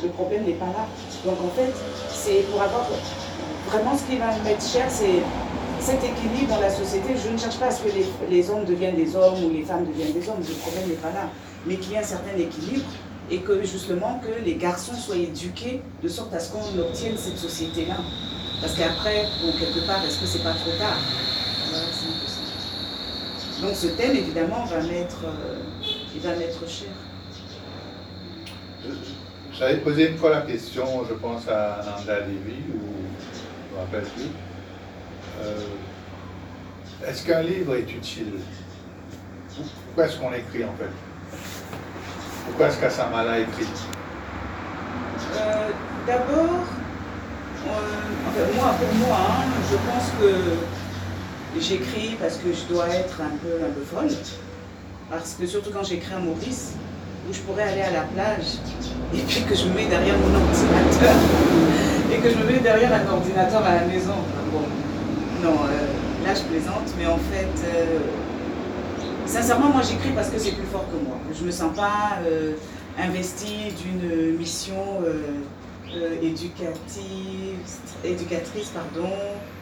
Le 0.02 0.08
problème 0.08 0.44
n'est 0.44 0.54
pas 0.54 0.66
là. 0.66 0.86
Donc 1.24 1.36
en 1.44 1.48
fait, 1.56 1.72
c'est 2.12 2.42
pour 2.50 2.60
avoir 2.60 2.88
vraiment 3.68 3.96
ce 3.96 4.02
qui 4.10 4.18
va 4.18 4.36
me 4.36 4.44
mettre 4.44 4.64
cher, 4.66 4.86
c'est 4.90 5.22
cet 5.80 5.98
équilibre 6.02 6.48
dans 6.54 6.60
la 6.60 6.70
société. 6.70 7.10
Je 7.24 7.30
ne 7.30 7.38
cherche 7.38 7.58
pas 7.58 7.66
à 7.66 7.70
ce 7.70 7.82
que 7.82 7.88
les, 7.90 8.06
les 8.36 8.50
hommes 8.50 8.64
deviennent 8.64 8.96
des 8.96 9.14
hommes 9.14 9.44
ou 9.44 9.50
les 9.50 9.62
femmes 9.62 9.84
deviennent 9.86 10.12
des 10.12 10.28
hommes, 10.28 10.38
le 10.40 10.54
problème 10.54 10.88
n'est 10.88 10.94
pas 10.96 11.10
là. 11.10 11.30
Mais 11.66 11.76
qu'il 11.76 11.92
y 11.92 11.94
ait 11.94 11.98
un 11.98 12.02
certain 12.02 12.36
équilibre 12.36 12.84
et 13.30 13.38
que 13.38 13.62
justement 13.62 14.20
que 14.20 14.44
les 14.44 14.56
garçons 14.56 14.94
soient 14.94 15.16
éduqués 15.16 15.80
de 16.02 16.08
sorte 16.08 16.34
à 16.34 16.40
ce 16.40 16.52
qu'on 16.52 16.78
obtienne 16.78 17.16
cette 17.16 17.38
société-là. 17.38 17.96
Parce 18.60 18.74
qu'après, 18.74 19.26
bon, 19.42 19.52
quelque 19.52 19.86
part, 19.86 20.04
est-ce 20.04 20.20
que 20.20 20.26
c'est 20.26 20.42
pas 20.42 20.52
trop 20.52 20.70
tard? 20.78 20.98
Donc 23.62 23.74
ce 23.74 23.86
thème, 23.88 24.16
évidemment, 24.16 24.64
va 24.64 24.82
m'être 24.82 25.24
euh, 25.24 25.62
il 26.14 26.20
va 26.20 26.34
m'être 26.36 26.68
cher. 26.68 26.88
J'avais 29.52 29.78
posé 29.78 30.10
une 30.10 30.16
fois 30.16 30.30
la 30.30 30.40
question, 30.42 31.04
je 31.08 31.14
pense 31.14 31.46
à 31.48 31.82
Nanda 31.84 32.22
Devi, 32.22 32.56
ou 32.74 32.80
je 33.70 33.74
me 33.74 33.80
rappelle 33.80 34.02
plus. 34.02 34.28
Euh, 35.40 35.60
est-ce 37.06 37.24
qu'un 37.24 37.42
livre 37.42 37.76
est 37.76 37.90
utile? 37.92 38.34
Pourquoi 39.86 40.06
est-ce 40.06 40.18
qu'on 40.18 40.32
écrit 40.32 40.64
en 40.64 40.74
fait? 40.74 41.11
Pourquoi 42.46 42.68
est-ce 42.68 42.78
qu'Assamala 42.78 43.38
écrit 43.40 43.66
Euh, 45.36 45.68
D'abord, 46.06 46.64
euh, 47.68 48.46
moi, 48.56 48.74
pour 48.78 49.06
moi, 49.06 49.16
hein, 49.18 49.44
je 49.70 49.76
pense 49.76 50.10
que 50.20 51.60
j'écris 51.60 52.16
parce 52.20 52.36
que 52.36 52.52
je 52.52 52.72
dois 52.72 52.88
être 52.88 53.20
un 53.20 53.36
peu, 53.42 53.64
un 53.64 53.70
peu 53.70 53.82
folle. 53.82 54.16
Parce 55.10 55.36
que 55.38 55.46
surtout 55.46 55.70
quand 55.72 55.84
j'écris 55.84 56.14
à 56.14 56.18
Maurice, 56.18 56.72
où 57.28 57.32
je 57.32 57.38
pourrais 57.40 57.62
aller 57.64 57.82
à 57.82 57.92
la 57.92 58.00
plage 58.02 58.58
et 59.14 59.18
puis 59.20 59.42
que 59.42 59.54
je 59.54 59.66
me 59.66 59.74
mets 59.74 59.86
derrière 59.86 60.16
mon 60.18 60.34
ordinateur 60.34 61.14
et 62.12 62.16
que 62.18 62.30
je 62.30 62.36
me 62.36 62.44
mets 62.50 62.58
derrière 62.58 62.90
un 62.92 63.12
ordinateur 63.12 63.64
à 63.64 63.74
la 63.76 63.84
maison. 63.84 64.16
Bon, 64.52 64.64
non, 65.42 65.54
euh, 65.66 66.26
là 66.26 66.34
je 66.34 66.42
plaisante, 66.42 66.88
mais 66.98 67.06
en 67.06 67.18
fait, 67.18 67.52
euh, 67.66 67.98
sincèrement, 69.26 69.68
moi 69.68 69.82
j'écris 69.82 70.10
parce 70.14 70.30
que 70.30 70.38
c'est 70.38 70.52
plus 70.52 70.66
fort 70.66 70.86
que 70.90 71.04
moi. 71.04 71.16
Je 71.38 71.44
me 71.44 71.50
sens 71.50 71.74
pas 71.74 72.18
euh, 72.26 72.54
investie 72.98 73.72
d'une 73.82 74.36
mission 74.36 75.00
euh, 75.04 75.40
euh, 75.94 76.16
éducative, 76.22 77.58
éducatrice 78.04 78.70
pardon, 78.70 79.10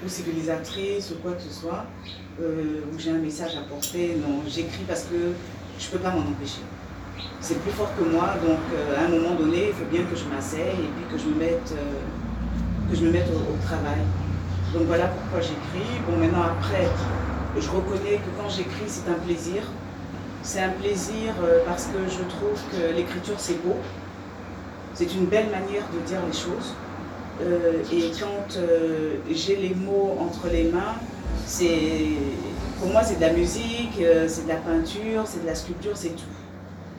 ou 0.05 0.09
civilisatrice 0.09 1.11
ou 1.11 1.23
quoi 1.23 1.33
que 1.33 1.43
ce 1.43 1.53
soit, 1.53 1.85
où 2.39 2.99
j'ai 2.99 3.11
un 3.11 3.19
message 3.19 3.57
à 3.57 3.69
porter. 3.69 4.17
Non, 4.17 4.43
j'écris 4.47 4.85
parce 4.87 5.03
que 5.03 5.35
je 5.79 5.87
ne 5.87 5.91
peux 5.93 5.99
pas 5.99 6.11
m'en 6.11 6.21
empêcher. 6.21 6.63
C'est 7.41 7.61
plus 7.61 7.73
fort 7.73 7.91
que 7.99 8.05
moi, 8.05 8.35
donc 8.47 8.61
à 8.97 9.05
un 9.05 9.09
moment 9.09 9.35
donné, 9.35 9.69
il 9.69 9.75
faut 9.75 9.91
bien 9.91 10.03
que 10.05 10.17
je 10.17 10.25
m'asseye 10.25 10.61
et 10.61 10.91
puis 10.97 11.05
que 11.13 11.19
je 11.19 11.27
me 11.27 11.35
mette, 11.39 11.75
que 12.91 12.97
je 12.97 13.05
me 13.05 13.11
mette 13.11 13.29
au, 13.29 13.53
au 13.53 13.57
travail. 13.65 14.01
Donc 14.73 14.85
voilà 14.87 15.09
pourquoi 15.09 15.41
j'écris. 15.41 16.01
Bon, 16.09 16.17
maintenant 16.17 16.43
après, 16.43 16.89
je 17.59 17.69
reconnais 17.69 18.17
que 18.17 18.31
quand 18.41 18.49
j'écris, 18.49 18.87
c'est 18.87 19.09
un 19.11 19.19
plaisir. 19.19 19.63
C'est 20.43 20.61
un 20.61 20.71
plaisir 20.71 21.35
euh, 21.43 21.61
parce 21.67 21.87
que 21.87 21.99
je 22.09 22.23
trouve 22.25 22.61
que 22.73 22.95
l'écriture, 22.95 23.39
c'est 23.39 23.63
beau. 23.63 23.77
C'est 24.95 25.13
une 25.15 25.27
belle 25.27 25.51
manière 25.51 25.85
de 25.93 26.07
dire 26.07 26.19
les 26.27 26.37
choses. 26.37 26.75
Euh, 27.43 27.83
et 27.93 28.11
quand 28.19 28.57
euh, 28.57 29.17
j'ai 29.31 29.57
les 29.57 29.75
mots 29.75 30.17
entre 30.21 30.49
les 30.49 30.65
mains, 30.65 30.95
c'est 31.47 32.09
pour 32.79 32.91
moi 32.91 33.03
c'est 33.03 33.17
de 33.17 33.21
la 33.21 33.33
musique, 33.33 34.03
c'est 34.29 34.45
de 34.45 34.49
la 34.49 34.57
peinture, 34.57 35.23
c'est 35.27 35.43
de 35.43 35.47
la 35.47 35.55
sculpture, 35.55 35.97
c'est 35.97 36.11
tout. 36.11 36.35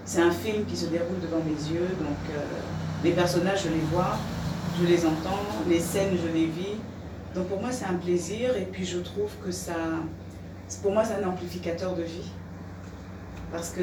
C'est 0.06 0.22
un 0.22 0.32
film 0.32 0.66
qui 0.66 0.76
se 0.76 0.86
déroule 0.88 1.20
devant 1.22 1.44
mes 1.44 1.74
yeux, 1.74 1.88
donc 2.00 2.18
les 3.04 3.12
personnages 3.12 3.64
je 3.64 3.70
les 3.70 3.82
vois, 3.92 4.18
je 4.80 4.86
les 4.86 5.06
entends, 5.06 5.46
les 5.68 5.80
scènes 5.80 6.18
je 6.22 6.32
les 6.34 6.46
vis. 6.46 6.78
Donc 7.36 7.48
pour 7.48 7.62
moi 7.62 7.72
c'est 7.72 7.86
un 7.86 7.96
plaisir 7.96 8.56
et 8.58 8.68
puis 8.72 8.86
je 8.86 9.00
trouve 9.00 9.30
que 9.44 9.52
ça, 9.52 9.74
pour 10.78 10.92
moi 10.92 11.04
c'est 11.04 11.24
un 11.24 11.28
amplificateur 11.28 11.96
de 11.96 12.04
vie. 12.04 12.32
Parce 13.52 13.70
que 13.70 13.82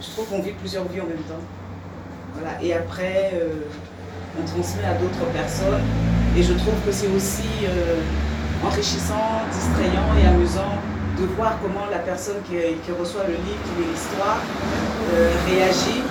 je 0.00 0.10
trouve 0.10 0.26
qu'on 0.28 0.40
vit 0.40 0.52
plusieurs 0.52 0.84
vies 0.88 1.00
en 1.00 1.06
même 1.06 1.24
temps. 1.28 1.42
Voilà. 2.34 2.62
Et 2.62 2.74
après, 2.74 3.30
euh, 3.34 3.64
on 4.38 4.46
transmet 4.46 4.84
à 4.84 4.94
d'autres 4.94 5.24
personnes. 5.32 5.82
Et 6.36 6.42
je 6.42 6.52
trouve 6.52 6.74
que 6.86 6.92
c'est 6.92 7.08
aussi 7.08 7.48
euh, 7.64 8.00
enrichissant, 8.64 9.42
distrayant 9.52 10.14
et 10.22 10.26
amusant 10.26 10.76
de 11.18 11.24
voir 11.34 11.58
comment 11.60 11.86
la 11.90 11.98
personne 11.98 12.36
qui, 12.46 12.56
reçoit 12.92 13.24
le 13.24 13.34
livre, 13.34 13.62
qui 13.64 13.90
l'histoire, 13.90 14.38
euh, 15.14 15.32
réagit. 15.46 16.02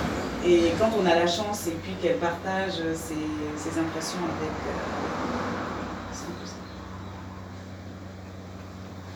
Et 0.45 0.71
quand 0.79 0.89
on 1.01 1.05
a 1.05 1.15
la 1.15 1.27
chance 1.27 1.67
et 1.67 1.77
puis 1.83 1.93
qu'elle 2.01 2.17
partage 2.17 2.81
ses 2.95 3.79
impressions 3.79 4.19
avec... 4.19 4.49
euh, 4.49 4.73
c'est 6.11 6.25
un 6.25 6.35
peu 6.39 6.45
ça. 6.45 6.55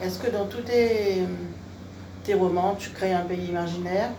Est-ce 0.03 0.17
que 0.17 0.31
dans 0.31 0.45
tous 0.45 0.63
tes, 0.63 2.33
romans, 2.33 2.75
tu 2.79 2.89
crées 2.89 3.13
un 3.13 3.21
pays 3.21 3.45
imaginaire 3.49 4.09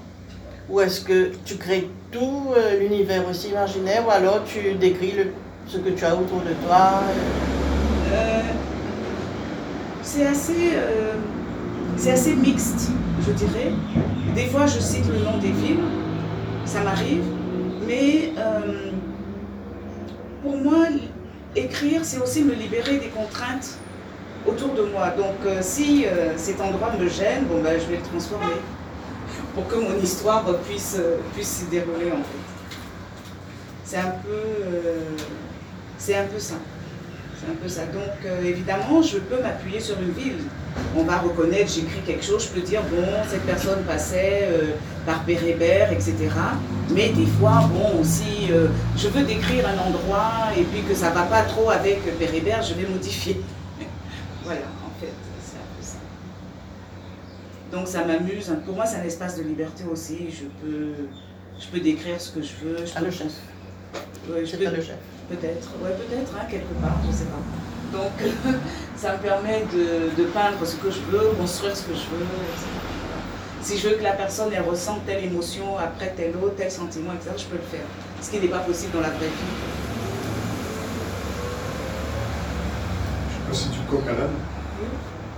Ou 0.71 0.81
est-ce 0.81 1.01
que 1.01 1.33
tu 1.45 1.57
crées 1.57 1.89
tout 2.13 2.53
euh, 2.57 2.79
l'univers 2.79 3.29
aussi 3.29 3.49
imaginaire 3.49 4.07
Ou 4.07 4.11
alors 4.13 4.45
tu 4.45 4.75
décris 4.75 5.15
ce 5.67 5.79
que 5.79 5.89
tu 5.89 6.05
as 6.05 6.15
autour 6.15 6.41
de 6.43 6.53
toi? 6.65 7.03
Euh, 8.13 8.41
c'est 10.03 10.25
assez, 10.25 10.71
euh, 10.77 11.15
c'est 11.97 12.13
assez 12.13 12.37
mixte, 12.37 12.91
je 13.27 13.33
dirais. 13.33 13.73
Des 14.37 14.47
fois, 14.47 14.67
je 14.67 14.79
cite 14.79 15.09
le 15.09 15.19
nom 15.19 15.39
des 15.39 15.51
villes, 15.51 15.83
ça 16.65 16.83
m'arrive, 16.85 17.25
mais 17.89 18.33
pour 20.45 20.57
moi, 20.59 20.87
écrire, 21.57 22.05
c'est 22.05 22.19
aussi 22.19 22.45
me 22.45 22.55
libérer 22.55 22.99
des 22.99 23.09
contraintes 23.09 23.79
autour 24.47 24.75
de 24.75 24.83
moi. 24.83 25.11
Donc, 25.17 25.47
euh, 25.47 25.59
si 25.61 26.07
euh, 26.07 26.33
cet 26.37 26.61
endroit 26.61 26.93
me 26.99 27.09
gêne, 27.09 27.45
bon, 27.45 27.63
ben, 27.63 27.79
je 27.81 27.87
vais 27.87 27.97
le 27.97 28.03
transformer 28.03 28.55
pour 29.55 29.67
que 29.69 29.77
mon 29.77 29.97
histoire 30.01 30.45
puisse, 30.69 30.97
euh, 30.99 31.19
puisse 31.35 31.49
s'y 31.49 31.65
dérouler 31.67 32.11
en 32.13 32.17
fait. 32.17 32.43
C'est 33.85 33.99
un 33.99 34.15
peu, 34.25 35.25
c'est 35.99 36.17
un 36.17 36.25
peu 36.25 36.39
ça. 36.39 36.55
C'est 37.39 37.51
un 37.51 37.57
peu 37.61 37.69
ça. 37.69 37.83
Donc, 37.83 38.43
évidemment, 38.43 39.03
je 39.03 39.19
peux 39.19 39.43
m'appuyer 39.43 39.81
sur 39.81 39.97
une 40.01 40.13
ville. 40.13 40.39
On 40.97 41.03
va 41.03 41.19
reconnaître, 41.19 41.71
j'écris 41.71 42.01
quelque 42.07 42.25
chose, 42.25 42.49
je 42.49 42.59
peux 42.59 42.67
dire, 42.67 42.81
bon, 42.91 43.05
cette 43.29 43.43
personne 43.43 43.83
passait 43.83 44.49
par 45.05 45.23
Pérébert, 45.25 45.93
etc. 45.93 46.15
Mais 46.89 47.11
des 47.11 47.27
fois, 47.27 47.69
bon, 47.71 48.01
aussi, 48.01 48.49
je 48.97 49.09
veux 49.09 49.25
décrire 49.25 49.69
un 49.69 49.91
endroit 49.91 50.57
et 50.57 50.63
puis 50.63 50.81
que 50.89 50.95
ça 50.95 51.11
ne 51.11 51.15
va 51.15 51.25
pas 51.25 51.43
trop 51.43 51.69
avec 51.69 52.01
Pérébert, 52.19 52.63
je 52.63 52.73
vais 52.73 52.89
modifier. 52.89 53.43
Voilà, 54.53 54.67
en 54.87 55.01
fait, 55.01 55.13
c'est 55.43 55.57
un 55.57 55.69
peu 55.77 55.83
ça. 55.83 55.99
Donc, 57.77 57.89
ça 57.89 58.05
m'amuse. 58.05 58.53
Pour 58.67 58.75
moi, 58.75 58.87
c'est 58.87 58.97
un 58.97 59.05
espace 59.05 59.37
de 59.39 59.43
liberté 59.43 59.85
aussi. 59.91 60.29
Je 60.31 60.45
peux, 60.65 60.93
je 61.61 61.67
peux 61.69 61.81
décrire 61.81 62.21
ce 62.21 62.31
que 62.33 62.43
je 62.43 62.53
veux. 62.63 62.77
Je 62.85 62.93
Ah, 62.95 63.01
peux- 63.01 63.07
le 63.07 63.11
chef. 63.11 63.33
Ouais, 64.29 64.45
je 64.47 64.57
peux- 64.57 64.65
le 64.65 64.83
chef. 64.83 64.97
Peut-être, 65.31 65.69
ouais, 65.83 65.91
peut-être, 65.97 66.33
hein, 66.39 66.45
quelque 66.51 66.73
part, 66.83 66.99
je 67.11 67.17
sais 67.17 67.25
pas. 67.25 67.97
Donc, 67.99 68.13
ça 68.97 69.15
me 69.17 69.19
permet 69.23 69.65
de, 69.73 70.11
de 70.23 70.27
peindre 70.29 70.65
ce 70.67 70.77
que 70.77 70.91
je 70.91 71.01
veux, 71.11 71.31
construire 71.39 71.77
ce 71.77 71.83
que 71.85 71.95
je 71.95 72.01
veux, 72.15 72.23
etc. 72.25 72.67
Si 73.63 73.79
je 73.79 73.89
veux 73.89 73.95
que 73.97 74.03
la 74.03 74.13
personne 74.13 74.49
elle 74.53 74.63
ressente 74.63 75.07
telle 75.07 75.25
émotion 75.25 75.79
après 75.79 76.13
telle 76.17 76.35
autre, 76.43 76.57
tel 76.57 76.71
sentiment, 76.71 77.13
etc., 77.15 77.31
je 77.39 77.45
peux 77.45 77.57
le 77.57 77.63
faire. 77.79 77.87
Ce 78.21 78.31
qui 78.31 78.41
n'est 78.41 78.49
pas 78.49 78.59
possible 78.59 78.93
dans 78.93 79.01
la 79.01 79.11
vraie 79.11 79.27
vie. 79.27 80.02
Je 83.53 83.59
sais 83.59 83.65
pas 83.69 83.73
si 83.75 83.79
tu 83.79 83.85
coques 83.91 84.09
à 84.09 84.13
l'âne. 84.13 84.31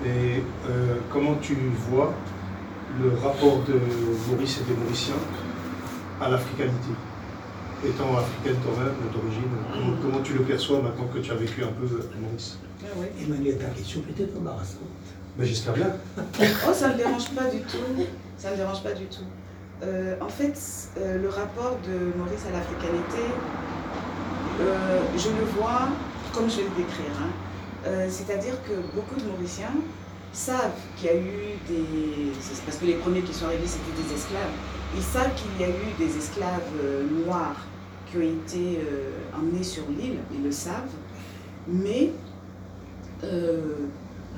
Et 0.06 0.42
euh, 0.70 0.96
comment 1.12 1.34
tu 1.40 1.56
vois 1.90 2.12
le 3.02 3.10
rapport 3.18 3.58
de 3.66 3.80
Maurice 4.30 4.60
et 4.60 4.70
des 4.72 4.78
Mauriciens 4.78 5.14
à 6.20 6.28
l'africanité? 6.28 6.90
Étant 7.84 8.16
africaine 8.16 8.56
toi-même, 8.62 8.94
d'origine, 9.12 9.42
comment, 9.72 9.96
comment 10.00 10.22
tu 10.22 10.32
le 10.34 10.40
perçois 10.40 10.80
maintenant 10.80 11.06
que 11.12 11.18
tu 11.18 11.30
as 11.32 11.34
vécu 11.34 11.62
un 11.64 11.72
peu 11.72 11.84
à 11.86 12.20
Maurice? 12.20 12.58
Ah 12.82 12.98
ouais. 12.98 13.12
Emmanuel, 13.22 13.58
ta 13.58 13.66
question 13.66 14.00
peut 14.00 14.22
être 14.22 14.36
embarrassante. 14.38 14.78
ben, 15.36 15.44
J'espère 15.46 15.74
bien. 15.74 15.90
Oh, 16.66 16.72
ça 16.72 16.88
ne 16.88 16.92
me 16.92 16.98
dérange 16.98 17.30
pas 17.30 17.44
du 17.50 17.60
tout. 17.62 17.76
Ça 18.38 18.48
ne 18.48 18.52
me 18.52 18.58
dérange 18.58 18.82
pas 18.82 18.92
du 18.92 19.04
tout. 19.06 19.24
Euh, 19.82 20.14
en 20.20 20.28
fait, 20.28 20.54
euh, 20.98 21.20
le 21.20 21.28
rapport 21.28 21.76
de 21.86 22.16
Maurice 22.16 22.46
à 22.48 22.52
l'africanité, 22.56 23.24
euh, 24.60 25.00
je 25.18 25.28
le 25.28 25.44
vois 25.58 25.88
comme 26.32 26.48
je 26.48 26.56
vais 26.58 26.62
le 26.62 26.76
décrire. 26.84 27.10
hein. 27.20 27.28
Euh, 27.86 28.08
C'est-à-dire 28.10 28.54
que 28.62 28.72
beaucoup 28.94 29.16
de 29.20 29.24
Mauriciens 29.30 29.74
savent 30.32 30.72
qu'il 30.96 31.06
y 31.06 31.10
a 31.10 31.16
eu 31.16 31.58
des... 31.68 32.32
Parce 32.64 32.78
que 32.78 32.86
les 32.86 32.94
premiers 32.94 33.20
qui 33.22 33.34
sont 33.34 33.46
arrivés, 33.46 33.66
c'était 33.66 34.02
des 34.02 34.14
esclaves. 34.14 34.50
Ils 34.96 35.02
savent 35.02 35.30
qu'il 35.34 35.60
y 35.60 35.64
a 35.64 35.70
eu 35.70 35.92
des 35.98 36.16
esclaves 36.16 36.62
euh, 36.82 37.04
noirs 37.24 37.66
qui 38.10 38.18
ont 38.18 38.22
été 38.22 38.78
euh, 38.78 39.10
emmenés 39.36 39.62
sur 39.62 39.84
l'île, 39.88 40.18
ils 40.32 40.42
le 40.42 40.52
savent. 40.52 40.90
Mais 41.68 42.12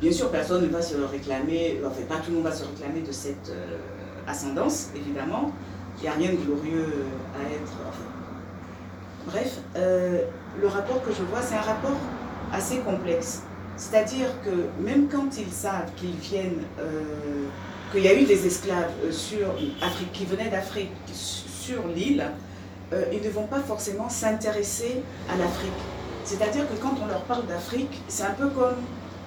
Bien 0.00 0.12
sûr, 0.12 0.30
personne 0.30 0.62
ne 0.62 0.68
va 0.68 0.80
se 0.80 0.94
réclamer, 0.96 1.80
enfin 1.84 2.02
pas 2.08 2.16
tout 2.16 2.28
le 2.28 2.36
monde 2.36 2.44
va 2.44 2.52
se 2.52 2.64
réclamer 2.64 3.00
de 3.00 3.10
cette 3.10 3.50
ascendance, 4.28 4.90
évidemment. 4.94 5.50
Il 5.96 6.02
n'y 6.02 6.08
a 6.08 6.12
rien 6.12 6.30
de 6.30 6.36
glorieux 6.36 6.92
à 7.34 7.50
être. 7.50 7.72
Bref, 9.26 9.58
le 9.74 10.68
rapport 10.68 11.02
que 11.02 11.10
je 11.10 11.22
vois, 11.24 11.42
c'est 11.42 11.56
un 11.56 11.62
rapport 11.62 11.96
assez 12.52 12.78
complexe. 12.78 13.42
C'est-à-dire 13.76 14.28
que 14.42 14.82
même 14.82 15.08
quand 15.08 15.36
ils 15.38 15.52
savent 15.52 15.90
euh, 16.02 17.46
qu'il 17.92 18.02
y 18.02 18.08
a 18.08 18.14
eu 18.14 18.24
des 18.24 18.46
esclaves 18.46 18.90
euh, 19.04 19.12
sur 19.12 19.48
Afrique, 19.82 20.12
qui 20.12 20.24
venaient 20.24 20.48
d'Afrique 20.48 20.90
sur 21.12 21.86
l'île, 21.88 22.24
euh, 22.92 23.04
ils 23.12 23.22
ne 23.22 23.30
vont 23.30 23.46
pas 23.46 23.60
forcément 23.60 24.08
s'intéresser 24.08 25.02
à 25.30 25.36
l'Afrique. 25.36 25.72
C'est-à-dire 26.24 26.68
que 26.68 26.74
quand 26.80 26.94
on 27.02 27.06
leur 27.06 27.22
parle 27.24 27.46
d'Afrique, 27.46 28.02
c'est 28.08 28.24
un 28.24 28.32
peu 28.32 28.48
comme 28.48 28.76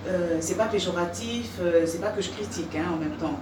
euh, 0.08 0.38
c'est 0.39 0.58
pas 0.58 0.65
péjoratif, 0.65 1.60
c'est 1.86 2.01
pas 2.01 2.10
que 2.10 2.21
je 2.21 2.29
critique 2.29 2.75
hein, 2.75 2.93
en 2.93 2.97
même 2.97 3.17
temps. 3.17 3.38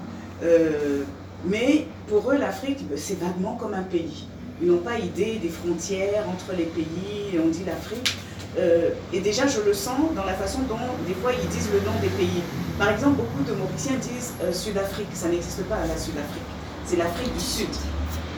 Mais 1.46 1.86
pour 2.08 2.32
eux, 2.32 2.38
l'Afrique, 2.38 2.88
ben, 2.90 2.98
c'est 2.98 3.20
vaguement 3.20 3.56
comme 3.56 3.74
un 3.74 3.84
pays. 3.84 4.28
Ils 4.62 4.70
n'ont 4.72 4.80
pas 4.80 4.98
idée 4.98 5.40
des 5.42 5.50
frontières 5.50 6.26
entre 6.28 6.58
les 6.58 6.66
pays, 6.66 7.40
on 7.44 7.48
dit 7.48 7.64
l'Afrique. 7.66 8.16
Euh, 8.58 8.90
et 9.14 9.20
déjà, 9.20 9.46
je 9.48 9.62
le 9.62 9.74
sens 9.74 10.14
dans 10.16 10.26
la 10.26 10.34
façon 10.34 10.60
dont, 10.68 10.78
des 11.08 11.14
fois, 11.14 11.32
ils 11.32 11.48
disent 11.50 11.70
le 11.72 11.80
nom 11.80 11.94
des 12.02 12.10
pays. 12.10 12.42
Par 12.80 12.90
exemple, 12.90 13.18
beaucoup 13.18 13.44
de 13.44 13.54
Mauriciens 13.54 13.96
disent 13.96 14.34
euh, 14.44 14.52
Sud-Afrique. 14.52 15.10
Ça 15.14 15.28
n'existe 15.28 15.64
pas 15.66 15.78
la 15.88 15.98
Sud-Afrique. 15.98 16.44
C'est 16.86 16.98
l'Afrique 16.98 17.34
du 17.34 17.40
Sud. 17.40 17.70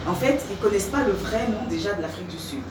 En 0.08 0.14
fait, 0.14 0.42
ils 0.50 0.58
ne 0.58 0.62
connaissent 0.62 0.88
pas 0.90 1.04
le 1.04 1.14
vrai 1.14 1.48
nom 1.50 1.70
déjà 1.70 1.94
de 1.94 2.02
l'Afrique 2.02 2.28
du 2.28 2.38
Sud. 2.38 2.64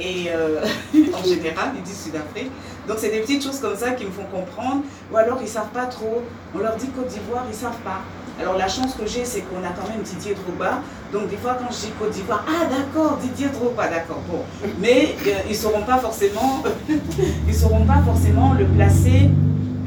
Et 0.00 0.26
euh, 0.28 0.64
en 1.14 1.24
général, 1.24 1.72
ils 1.76 1.82
disent 1.82 2.04
Sud-Afrique. 2.04 2.50
Donc, 2.86 2.98
c'est 2.98 3.10
des 3.10 3.20
petites 3.20 3.42
choses 3.42 3.60
comme 3.60 3.76
ça 3.76 3.92
qui 3.92 4.04
me 4.04 4.10
font 4.10 4.24
comprendre. 4.24 4.82
Ou 5.10 5.16
alors, 5.16 5.38
ils 5.40 5.44
ne 5.44 5.48
savent 5.48 5.72
pas 5.72 5.86
trop. 5.86 6.22
On 6.54 6.58
leur 6.58 6.76
dit 6.76 6.88
Côte 6.88 7.08
d'Ivoire, 7.08 7.44
ils 7.46 7.56
ne 7.56 7.60
savent 7.60 7.80
pas. 7.84 8.00
Alors, 8.40 8.56
la 8.56 8.68
chance 8.68 8.94
que 8.94 9.06
j'ai, 9.06 9.24
c'est 9.24 9.42
qu'on 9.42 9.62
a 9.64 9.70
quand 9.70 9.88
même 9.88 10.02
Didier 10.02 10.34
Drogba. 10.34 10.80
Donc, 11.12 11.28
des 11.28 11.36
fois, 11.36 11.56
quand 11.60 11.72
je 11.72 11.86
dis 11.86 11.92
Côte 11.98 12.10
d'Ivoire, 12.10 12.44
ah 12.48 12.66
d'accord, 12.66 13.18
Didier 13.18 13.48
Drogba, 13.48 13.88
d'accord, 13.88 14.20
bon. 14.30 14.40
Mais 14.80 15.14
euh, 15.26 15.30
ils 15.48 15.56
sauront 15.56 15.82
pas 15.82 15.98
forcément, 15.98 16.62
ils 17.48 17.54
sauront 17.54 17.84
pas 17.84 18.00
forcément 18.04 18.54
le 18.54 18.64
placer, 18.64 19.30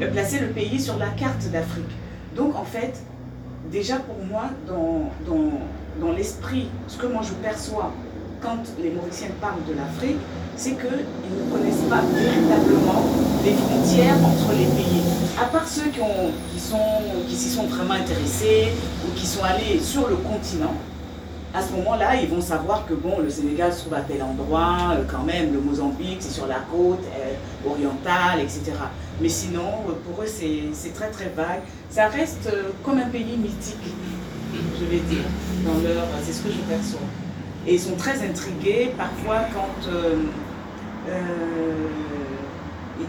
euh, 0.00 0.10
placer 0.10 0.38
le 0.38 0.48
pays 0.48 0.80
sur 0.80 0.96
la 0.96 1.08
carte 1.08 1.50
d'Afrique. 1.50 1.90
Donc, 2.36 2.54
en 2.56 2.64
fait, 2.64 2.94
déjà 3.70 3.96
pour 3.96 4.24
moi, 4.24 4.44
dans, 4.66 5.10
dans, 5.26 6.06
dans 6.06 6.12
l'esprit, 6.12 6.68
ce 6.86 6.96
que 6.98 7.06
moi 7.06 7.22
je 7.22 7.32
perçois 7.32 7.92
quand 8.40 8.58
les 8.80 8.90
Mauriciens 8.90 9.28
parlent 9.40 9.64
de 9.68 9.74
l'Afrique, 9.74 10.18
c'est 10.56 10.72
qu'ils 10.72 10.86
ne 10.90 11.50
connaissent 11.52 11.88
pas 11.88 12.02
véritablement 12.12 13.02
les 13.44 13.52
frontières 13.52 14.16
entre 14.24 14.52
les 14.52 14.66
pays. 14.66 15.02
À 15.40 15.44
part 15.46 15.68
ceux 15.68 15.90
qui, 15.90 16.00
ont, 16.00 16.32
qui, 16.52 16.60
sont, 16.60 16.76
qui 17.28 17.34
s'y 17.34 17.50
sont 17.50 17.66
vraiment 17.66 17.94
intéressés 17.94 18.68
ou 19.06 19.12
qui 19.14 19.26
sont 19.26 19.44
allés 19.44 19.80
sur 19.80 20.08
le 20.08 20.16
continent, 20.16 20.74
à 21.54 21.62
ce 21.62 21.72
moment-là, 21.72 22.16
ils 22.20 22.28
vont 22.28 22.40
savoir 22.40 22.86
que 22.86 22.92
bon, 22.92 23.18
le 23.20 23.30
Sénégal 23.30 23.72
se 23.72 23.80
trouve 23.80 23.94
à 23.94 24.02
tel 24.02 24.22
endroit, 24.22 24.92
euh, 24.92 25.04
quand 25.10 25.22
même, 25.24 25.54
le 25.54 25.60
Mozambique, 25.60 26.18
c'est 26.20 26.32
sur 26.32 26.46
la 26.46 26.56
côte 26.70 27.04
euh, 27.18 27.70
orientale, 27.70 28.40
etc. 28.40 28.72
Mais 29.22 29.28
sinon, 29.30 29.70
pour 30.06 30.22
eux, 30.22 30.26
c'est 30.26 30.64
c'est 30.74 30.92
très 30.92 31.08
très 31.08 31.30
vague. 31.34 31.62
Ça 31.88 32.08
reste 32.08 32.46
euh, 32.52 32.70
comme 32.84 32.98
un 32.98 33.08
pays 33.08 33.38
mythique, 33.38 33.94
je 34.78 34.84
vais 34.84 35.00
dire, 35.08 35.24
dans 35.64 35.80
leur. 35.82 36.04
C'est 36.22 36.32
ce 36.32 36.42
que 36.42 36.50
je 36.50 36.58
perçois. 36.58 37.00
Et 37.66 37.74
ils 37.74 37.80
sont 37.80 37.96
très 37.96 38.22
intrigués, 38.24 38.92
parfois, 38.96 39.40
quand 39.52 39.88
euh, 39.90 40.16
euh, 41.08 41.88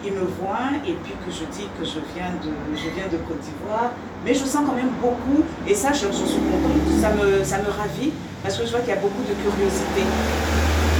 ils 0.03 0.11
me 0.13 0.21
voient 0.39 0.71
et 0.87 0.93
puis 1.03 1.13
que 1.25 1.31
je 1.31 1.45
dis 1.55 1.67
que 1.79 1.85
je 1.85 1.99
viens 2.15 2.31
de, 2.43 2.51
je 2.75 2.89
viens 2.95 3.07
de 3.11 3.17
Côte 3.27 3.39
d'Ivoire. 3.41 3.91
Mais 4.25 4.33
je 4.33 4.45
sens 4.45 4.63
quand 4.65 4.73
même 4.75 4.89
beaucoup, 5.01 5.43
et 5.67 5.75
ça, 5.75 5.93
je, 5.93 6.07
je 6.07 6.25
suis 6.25 6.41
contente, 6.41 6.81
ça 7.01 7.11
me, 7.13 7.43
ça 7.43 7.57
me 7.59 7.69
ravit, 7.69 8.11
parce 8.43 8.57
que 8.57 8.65
je 8.65 8.71
vois 8.71 8.79
qu'il 8.81 8.89
y 8.89 8.93
a 8.93 8.99
beaucoup 8.99 9.21
de 9.21 9.33
curiosité. 9.33 10.01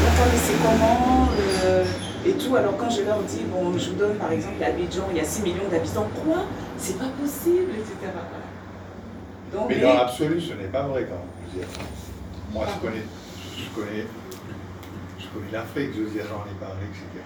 Attendez, 0.08 0.38
c'est 0.38 0.58
comment 0.64 1.28
euh, 1.66 1.84
et 2.26 2.32
tout. 2.34 2.56
Alors 2.56 2.78
quand 2.78 2.90
je 2.90 3.02
leur 3.04 3.20
dis, 3.24 3.42
bon, 3.52 3.78
je 3.78 3.90
vous 3.90 3.96
donne 3.96 4.16
par 4.16 4.32
exemple 4.32 4.56
l'Abidjan, 4.60 5.04
il 5.12 5.18
y 5.18 5.20
a 5.20 5.24
6 5.26 5.42
millions 5.42 5.68
d'habitants, 5.70 6.08
quoi? 6.26 6.44
C'est 6.78 6.98
pas 6.98 7.10
possible, 7.22 7.72
etc. 7.72 8.12
Donc, 9.54 9.66
Mais 9.70 9.76
mais- 9.76 9.82
dans 9.82 9.94
l'absolu, 9.96 10.40
ce 10.40 10.54
n'est 10.54 10.70
pas 10.70 10.84
vrai 10.84 11.08
quand 11.10 11.16
même. 11.16 11.68
Moi, 12.54 12.66
je 12.74 12.88
connais, 12.88 13.04
je 13.58 13.70
connais, 13.76 14.06
je 15.20 15.26
connais 15.34 15.52
l'Afrique, 15.52 15.92
je 15.96 16.02
veux 16.04 16.10
dire, 16.10 16.24
j'en 16.30 16.44
ai 16.50 16.56
parlé, 16.60 16.84
etc. 16.90 17.26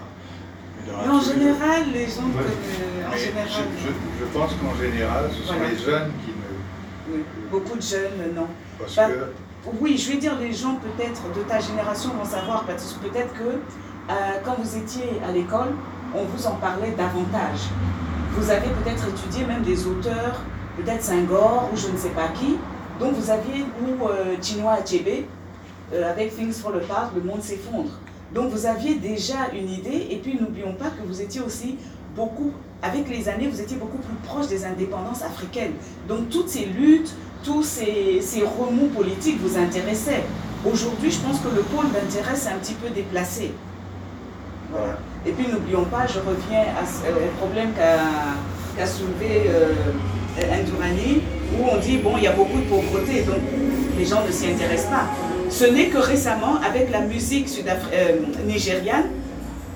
Mais 0.86 1.08
en 1.08 1.20
général, 1.20 1.82
les 1.92 2.06
gens 2.06 2.26
Ouais. 2.34 2.42
euh, 2.42 3.08
en 3.08 3.16
général, 3.16 3.48
je, 3.78 3.86
je- 3.86 4.20
je 4.20 4.24
pense 4.36 4.50
qu'en 4.54 4.74
général, 4.80 5.30
ce 5.30 5.42
sont 5.46 5.54
Voilà. 5.54 5.70
les 5.70 5.78
jeunes 5.78 6.10
qui 6.24 6.30
me. 6.32 7.14
oui, 7.16 7.24
beaucoup 7.50 7.76
de 7.76 7.82
jeunes, 7.82 8.18
euh, 8.20 8.32
non. 8.34 8.46
Parce 8.78 8.96
Bah, 8.96 9.08
que. 9.08 9.32
Oui, 9.80 9.96
je 9.96 10.10
vais 10.10 10.16
dire 10.18 10.36
les 10.40 10.52
gens 10.52 10.74
peut-être 10.76 11.22
de 11.36 11.42
ta 11.48 11.60
génération 11.60 12.10
vont 12.14 12.24
savoir 12.24 12.64
parce 12.64 12.94
que 13.00 13.06
peut-être 13.08 13.32
que 13.34 13.44
euh, 14.10 14.12
quand 14.44 14.56
vous 14.60 14.76
étiez 14.76 15.20
à 15.24 15.30
l'école, 15.30 15.70
on 16.14 16.24
vous 16.24 16.46
en 16.48 16.56
parlait 16.56 16.90
davantage. 16.98 17.60
Vous 18.32 18.50
avez 18.50 18.66
peut-être 18.82 19.06
étudié 19.08 19.44
même 19.46 19.62
des 19.62 19.86
auteurs, 19.86 20.40
peut-être 20.76 21.04
Senghor 21.04 21.70
ou 21.72 21.76
je 21.76 21.86
ne 21.88 21.96
sais 21.96 22.08
pas 22.10 22.28
qui. 22.34 22.56
Donc 22.98 23.14
vous 23.14 23.30
aviez, 23.30 23.64
ou 23.80 24.08
euh, 24.08 24.34
Chinua 24.42 24.72
Achebe, 24.82 25.26
euh, 25.92 26.10
avec 26.10 26.34
Things 26.34 26.52
Fall 26.52 26.76
Apart, 26.76 27.12
le 27.14 27.22
monde 27.22 27.42
s'effondre. 27.42 27.90
Donc 28.34 28.50
vous 28.50 28.66
aviez 28.66 28.94
déjà 28.94 29.50
une 29.52 29.68
idée, 29.68 30.08
et 30.10 30.16
puis 30.16 30.38
n'oublions 30.40 30.72
pas 30.74 30.86
que 30.86 31.06
vous 31.06 31.20
étiez 31.20 31.40
aussi 31.40 31.76
beaucoup, 32.16 32.52
avec 32.82 33.08
les 33.08 33.28
années, 33.28 33.46
vous 33.46 33.60
étiez 33.60 33.76
beaucoup 33.76 33.98
plus 33.98 34.16
proche 34.24 34.48
des 34.48 34.64
indépendances 34.64 35.22
africaines. 35.22 35.72
Donc 36.08 36.30
toutes 36.30 36.48
ces 36.48 36.64
luttes, 36.64 37.14
tous 37.44 37.62
ces, 37.62 38.20
remous 38.58 38.88
politiques 38.88 39.38
vous 39.40 39.58
intéressaient. 39.58 40.24
Aujourd'hui, 40.64 41.10
je 41.10 41.18
pense 41.18 41.40
que 41.40 41.54
le 41.54 41.62
pôle 41.62 41.90
d'intérêt 41.90 42.36
s'est 42.36 42.50
un 42.50 42.58
petit 42.58 42.74
peu 42.74 42.88
déplacé. 42.88 43.52
Voilà. 44.70 44.98
Et 45.26 45.32
puis 45.32 45.46
n'oublions 45.52 45.84
pas, 45.84 46.06
je 46.06 46.18
reviens 46.18 46.72
à 46.80 46.86
ce 46.86 47.06
euh, 47.06 47.28
problème 47.38 47.72
qu'a 47.74 48.86
soulevé 48.86 49.42
euh, 49.48 49.74
où 51.58 51.64
on 51.70 51.78
dit, 51.78 51.98
bon, 51.98 52.16
il 52.16 52.24
y 52.24 52.26
a 52.26 52.32
beaucoup 52.32 52.58
de 52.58 52.64
pauvreté, 52.64 53.22
donc 53.22 53.42
les 53.98 54.04
gens 54.06 54.24
ne 54.24 54.32
s'y 54.32 54.48
intéressent 54.48 54.90
pas. 54.90 55.31
Ce 55.52 55.64
n'est 55.66 55.88
que 55.88 55.98
récemment, 55.98 56.56
avec 56.66 56.90
la 56.90 57.00
musique 57.02 57.46
euh, 57.92 58.16
nigériane, 58.46 59.04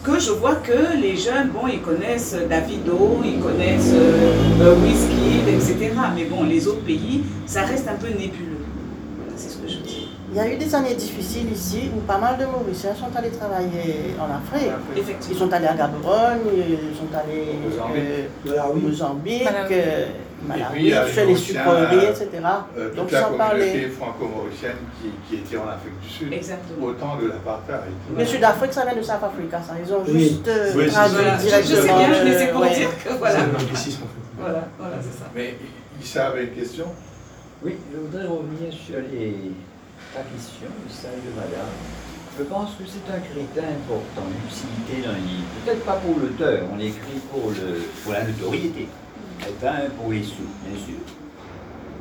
que 0.02 0.18
je 0.18 0.30
vois 0.30 0.54
que 0.56 0.96
les 1.00 1.16
jeunes, 1.16 1.50
bon, 1.52 1.66
ils 1.68 1.80
connaissent 1.82 2.34
Davido, 2.48 3.20
ils 3.24 3.38
connaissent 3.40 3.92
euh, 3.92 4.32
euh, 4.62 4.74
Wizkid, 4.82 5.48
etc. 5.48 5.90
Mais 6.14 6.24
bon, 6.24 6.44
les 6.44 6.66
autres 6.66 6.82
pays, 6.84 7.24
ça 7.44 7.62
reste 7.62 7.86
un 7.88 7.96
peu 7.96 8.08
nébuleux. 8.08 8.64
Voilà, 9.18 9.32
c'est 9.36 9.50
ce 9.50 9.58
que 9.58 9.68
je 9.68 9.78
dis. 9.78 10.08
Il 10.30 10.36
y 10.36 10.40
a 10.40 10.48
eu 10.52 10.56
des 10.56 10.74
années 10.74 10.94
difficiles 10.94 11.50
ici 11.52 11.90
où 11.96 12.00
pas 12.00 12.18
mal 12.18 12.36
de 12.38 12.44
Mauriciens 12.46 12.94
sont 12.94 13.14
allés 13.16 13.30
travailler 13.30 14.14
en 14.18 14.24
Afrique. 14.34 14.70
Ils 14.94 15.00
Effectivement. 15.00 15.38
sont 15.40 15.52
allés 15.52 15.66
à 15.66 15.74
Gaborone, 15.74 16.40
ils 16.56 16.96
sont 16.96 17.12
allés 17.16 17.58
Mozambique. 17.64 18.02
euh, 18.48 18.70
au 18.70 18.74
Mozambique, 18.74 19.48
Malawi. 20.42 20.62
euh, 20.62 20.72
puis, 20.72 20.82
Malawi, 20.82 20.82
il 20.82 20.88
y 20.88 20.92
a 20.92 21.24
les 21.24 21.26
les 21.32 21.36
sucreries, 21.36 22.06
etc. 22.06 22.28
euh, 22.76 22.94
Donc 22.94 23.04
toute 23.04 23.12
la 23.12 23.20
sans 23.22 23.26
communauté 23.28 23.48
parler. 23.48 23.88
franco-mauricienne 23.90 24.76
qui, 25.00 25.08
qui 25.28 25.42
était 25.42 25.56
en 25.56 25.68
Afrique 25.68 26.00
du 26.00 26.08
Sud, 26.08 26.32
Exactement. 26.32 26.86
autant 26.86 27.16
de 27.16 27.28
l'apartheid. 27.28 27.92
Mais 28.16 28.24
Sud-Afrique, 28.26 28.72
ça 28.72 28.84
vient 28.84 28.96
de 28.96 29.02
South 29.02 29.22
Africa, 29.22 29.60
ça. 29.66 29.74
Ils 29.82 29.92
ont 29.92 30.02
Oui. 30.06 30.18
juste 30.20 30.48
euh, 30.48 30.72
Oui, 30.76 30.84
c'est 30.86 30.90
traduit 30.92 31.16
ça. 31.16 31.22
Voilà, 31.22 31.38
je, 31.38 31.44
je 31.44 31.48
sais 31.48 31.62
directement. 31.62 31.98
bien, 31.98 32.24
mais 32.24 32.38
c'est 32.38 32.46
pour 32.52 32.60
euh, 32.62 32.64
ouais. 32.66 32.74
dire 32.76 32.90
que 33.04 33.12
voilà. 33.14 33.34
C'est 33.36 33.40
un 33.42 33.54
anglicisme, 33.64 34.02
en 34.02 34.06
fait. 34.06 34.40
Voilà, 34.42 34.68
voilà, 34.78 34.96
c'est 35.00 35.18
ça. 35.18 35.26
Mais 35.34 35.54
Issa 36.02 36.26
avait 36.28 36.44
une 36.44 36.50
question? 36.54 36.86
Oui, 37.64 37.74
je 37.92 37.96
voudrais 37.98 38.26
revenir 38.26 38.70
sur 38.72 38.96
les... 39.10 39.52
ta 40.14 40.20
question, 40.20 40.68
celle 40.90 41.20
de 41.24 41.32
madame. 41.34 41.72
Je 42.38 42.44
pense 42.44 42.70
que 42.76 42.84
c'est 42.84 43.08
un 43.10 43.18
critère 43.20 43.64
important, 43.64 44.28
l'utilité 44.28 45.08
d'un 45.08 45.16
livre. 45.24 45.48
Peut-être 45.64 45.84
pas 45.86 45.94
pour 45.94 46.18
l'auteur, 46.20 46.64
on 46.70 46.78
écrit 46.78 47.16
pour, 47.32 47.48
le, 47.48 47.80
pour 48.04 48.12
la 48.12 48.24
notoriété, 48.24 48.88
pour 49.98 50.12
les 50.12 50.22
sous, 50.22 50.48
bien 50.64 50.78
sûr. 50.78 51.00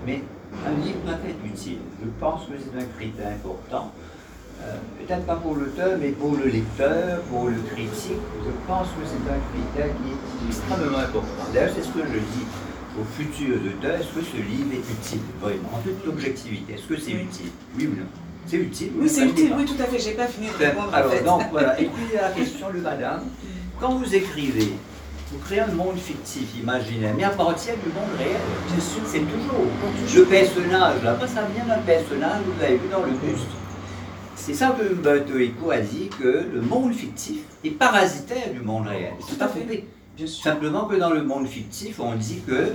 Mais 0.05 0.21
un 0.65 0.83
livre 0.83 0.99
doit 1.05 1.15
être 1.27 1.45
utile. 1.45 1.79
Je 2.01 2.09
pense 2.19 2.41
que 2.45 2.53
c'est 2.57 2.79
un 2.79 2.85
critère 2.97 3.31
important. 3.33 3.91
Euh, 4.63 4.75
peut-être 4.99 5.25
pas 5.25 5.35
pour 5.35 5.55
l'auteur, 5.55 5.97
mais 5.99 6.09
pour 6.09 6.35
le 6.37 6.45
lecteur, 6.45 7.21
pour 7.23 7.47
le 7.47 7.57
critique, 7.73 8.23
je 8.45 8.51
pense 8.67 8.87
que 8.87 9.03
c'est 9.03 9.29
un 9.29 9.39
critère 9.51 9.93
qui 9.97 10.11
est 10.11 10.47
extrêmement 10.47 10.97
important. 10.97 11.51
D'ailleurs, 11.53 11.71
c'est 11.75 11.83
ce 11.83 11.89
que 11.89 11.99
je 11.99 12.19
dis 12.19 12.45
aux 12.97 13.03
futurs 13.03 13.57
auteurs, 13.67 13.99
est-ce 13.99 14.17
que 14.17 14.23
ce 14.23 14.37
livre 14.37 14.71
est 14.71 14.91
utile, 14.93 15.19
vraiment, 15.41 15.69
en 15.73 15.81
toute 15.81 16.07
objectivité 16.07 16.73
Est-ce 16.75 16.87
que 16.87 16.97
c'est 16.97 17.11
utile? 17.11 17.51
Oui 17.77 17.87
ou 17.87 17.99
non? 17.99 18.07
C'est 18.47 18.57
utile? 18.57 18.91
Oui, 18.97 19.09
c'est 19.09 19.25
utile, 19.25 19.53
oui, 19.57 19.65
tout 19.65 19.81
à 19.81 19.85
fait. 19.85 19.99
J'ai 19.99 20.13
pas 20.13 20.27
fini 20.27 20.47
de 20.47 20.53
répondre 20.65 20.89
en 20.89 20.93
alors, 20.93 21.11
fait. 21.11 21.23
donc, 21.23 21.41
voilà. 21.51 21.79
Et 21.81 21.85
puis, 21.85 22.15
la 22.15 22.29
question 22.29 22.67
de 22.73 22.79
madame. 22.79 23.23
Quand 23.81 23.95
vous 23.95 24.15
écrivez, 24.15 24.71
vous 25.31 25.39
créez 25.39 25.59
un 25.59 25.67
monde 25.67 25.97
fictif, 25.97 26.47
imaginaire, 26.61 27.13
mais 27.17 27.23
à 27.23 27.29
partir 27.29 27.73
du 27.83 27.89
monde 27.89 28.15
réel. 28.17 28.37
Bien 28.67 28.79
sûr. 28.79 29.01
C'est 29.05 29.19
toujours. 29.19 29.65
Le 30.15 30.23
personnage, 30.25 31.03
là, 31.03 31.17
ça 31.27 31.41
vient 31.53 31.65
d'un 31.65 31.81
personnage, 31.81 32.41
vous 32.45 32.61
l'avez 32.61 32.77
vu 32.77 32.87
dans 32.91 33.01
le 33.03 33.11
buste. 33.11 33.47
C'est 34.35 34.53
ça 34.53 34.75
que 34.77 34.93
Umberto 34.93 35.33
Eco 35.33 35.71
a 35.71 35.79
dit, 35.79 36.09
que 36.09 36.45
le 36.53 36.61
monde 36.61 36.93
fictif 36.93 37.39
est 37.63 37.71
parasitaire 37.71 38.51
du 38.53 38.59
monde 38.59 38.87
réel. 38.87 39.13
C'est 39.19 39.35
Tout 39.37 39.43
à 39.43 39.47
pas 39.47 39.53
fondé. 39.53 39.87
Simplement 40.27 40.85
que 40.85 40.95
dans 40.95 41.09
le 41.09 41.23
monde 41.23 41.47
fictif, 41.47 41.99
on 41.99 42.15
dit 42.15 42.41
que 42.47 42.73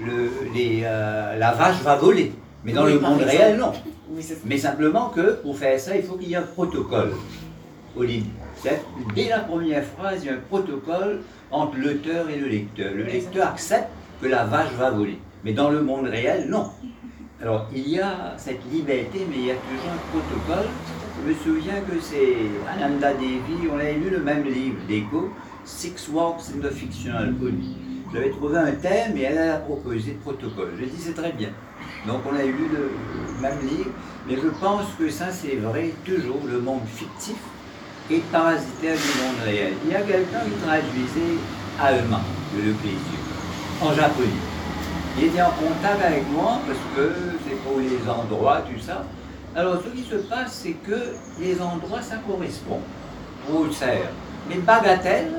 le, 0.00 0.30
les, 0.54 0.82
euh, 0.84 1.36
la 1.36 1.52
vache 1.52 1.80
va 1.82 1.96
voler. 1.96 2.32
Mais 2.64 2.72
dans 2.72 2.84
Oui, 2.84 2.94
le 2.94 3.00
monde 3.00 3.20
réel, 3.20 3.58
non. 3.58 3.72
Oui. 4.10 4.26
Mais 4.46 4.58
simplement 4.58 5.08
que 5.10 5.34
pour 5.42 5.56
faire 5.56 5.78
ça, 5.78 5.94
il 5.94 6.02
faut 6.02 6.14
qu'il 6.14 6.30
y 6.30 6.32
ait 6.32 6.36
un 6.36 6.42
protocole 6.42 7.12
au 7.96 8.04
début. 8.04 8.24
Dès 9.14 9.28
la 9.28 9.40
première 9.40 9.84
phrase, 9.84 10.20
il 10.22 10.26
y 10.26 10.28
a 10.30 10.34
un 10.34 10.40
protocole 10.48 11.20
entre 11.50 11.76
l'auteur 11.78 12.28
et 12.30 12.36
le 12.36 12.48
lecteur. 12.48 12.92
Le 12.94 13.04
lecteur 13.04 13.48
accepte 13.48 13.88
que 14.20 14.28
la 14.28 14.44
vache 14.44 14.72
va 14.78 14.90
voler. 14.90 15.18
Mais 15.44 15.52
dans 15.52 15.70
le 15.70 15.82
monde 15.82 16.06
réel, 16.06 16.48
non. 16.48 16.70
Alors, 17.40 17.66
il 17.74 17.88
y 17.88 17.98
a 17.98 18.34
cette 18.36 18.60
liberté, 18.70 19.26
mais 19.28 19.36
il 19.36 19.46
y 19.46 19.50
a 19.50 19.54
toujours 19.54 19.92
un 19.92 20.18
protocole. 20.18 20.68
Je 21.22 21.28
me 21.28 21.34
souviens 21.34 21.80
que 21.80 22.00
c'est 22.00 22.36
Ananda 22.68 23.12
Devi, 23.14 23.68
on 23.70 23.78
avait 23.78 23.94
lu 23.94 24.10
le 24.10 24.20
même 24.20 24.44
livre 24.44 24.76
d'Eco, 24.88 25.30
Six 25.64 26.08
Walks 26.12 26.50
in 26.54 26.60
the 26.60 26.70
Fictional 26.70 27.34
Hood. 27.40 27.54
J'avais 28.12 28.30
trouvé 28.30 28.58
un 28.58 28.72
thème 28.72 29.16
et 29.16 29.22
elle 29.22 29.38
a 29.38 29.56
proposé 29.58 30.12
le 30.12 30.18
protocole. 30.18 30.72
J'ai 30.78 30.86
dit 30.86 30.98
c'est 30.98 31.14
très 31.14 31.32
bien. 31.32 31.50
Donc 32.06 32.20
on 32.30 32.34
a 32.34 32.42
lu 32.42 32.68
le 32.72 32.90
le 33.40 33.40
même 33.40 33.60
livre, 33.62 33.90
mais 34.28 34.36
je 34.36 34.48
pense 34.48 34.86
que 34.98 35.08
ça 35.10 35.30
c'est 35.30 35.56
vrai 35.56 35.92
toujours, 36.04 36.40
le 36.46 36.60
monde 36.60 36.82
fictif 36.86 37.36
est 38.10 38.24
parasitaire 38.32 38.96
du 38.96 39.22
monde 39.22 39.44
réel. 39.44 39.74
Il 39.84 39.92
y 39.92 39.94
a 39.94 40.02
quelqu'un 40.02 40.40
qui 40.44 40.66
traduisait 40.66 41.38
Allemand 41.80 42.24
de 42.54 42.62
Le 42.62 42.72
Clésieux 42.74 43.24
en 43.80 43.94
japonais. 43.94 44.28
Il 45.18 45.24
était 45.24 45.42
en 45.42 45.50
contact 45.50 46.04
avec 46.04 46.28
moi 46.30 46.60
parce 46.66 46.78
que 46.96 47.14
c'est 47.46 47.56
pour 47.62 47.78
les 47.78 48.08
endroits, 48.08 48.62
tout 48.62 48.80
ça. 48.80 49.04
Alors 49.54 49.82
ce 49.84 49.88
qui 49.90 50.08
se 50.08 50.16
passe, 50.16 50.60
c'est 50.62 50.76
que 50.86 51.14
les 51.40 51.60
endroits, 51.60 52.02
ça 52.02 52.16
correspond 52.26 52.80
serres. 53.72 54.10
Mais 54.48 54.56
bagatelle, 54.56 55.32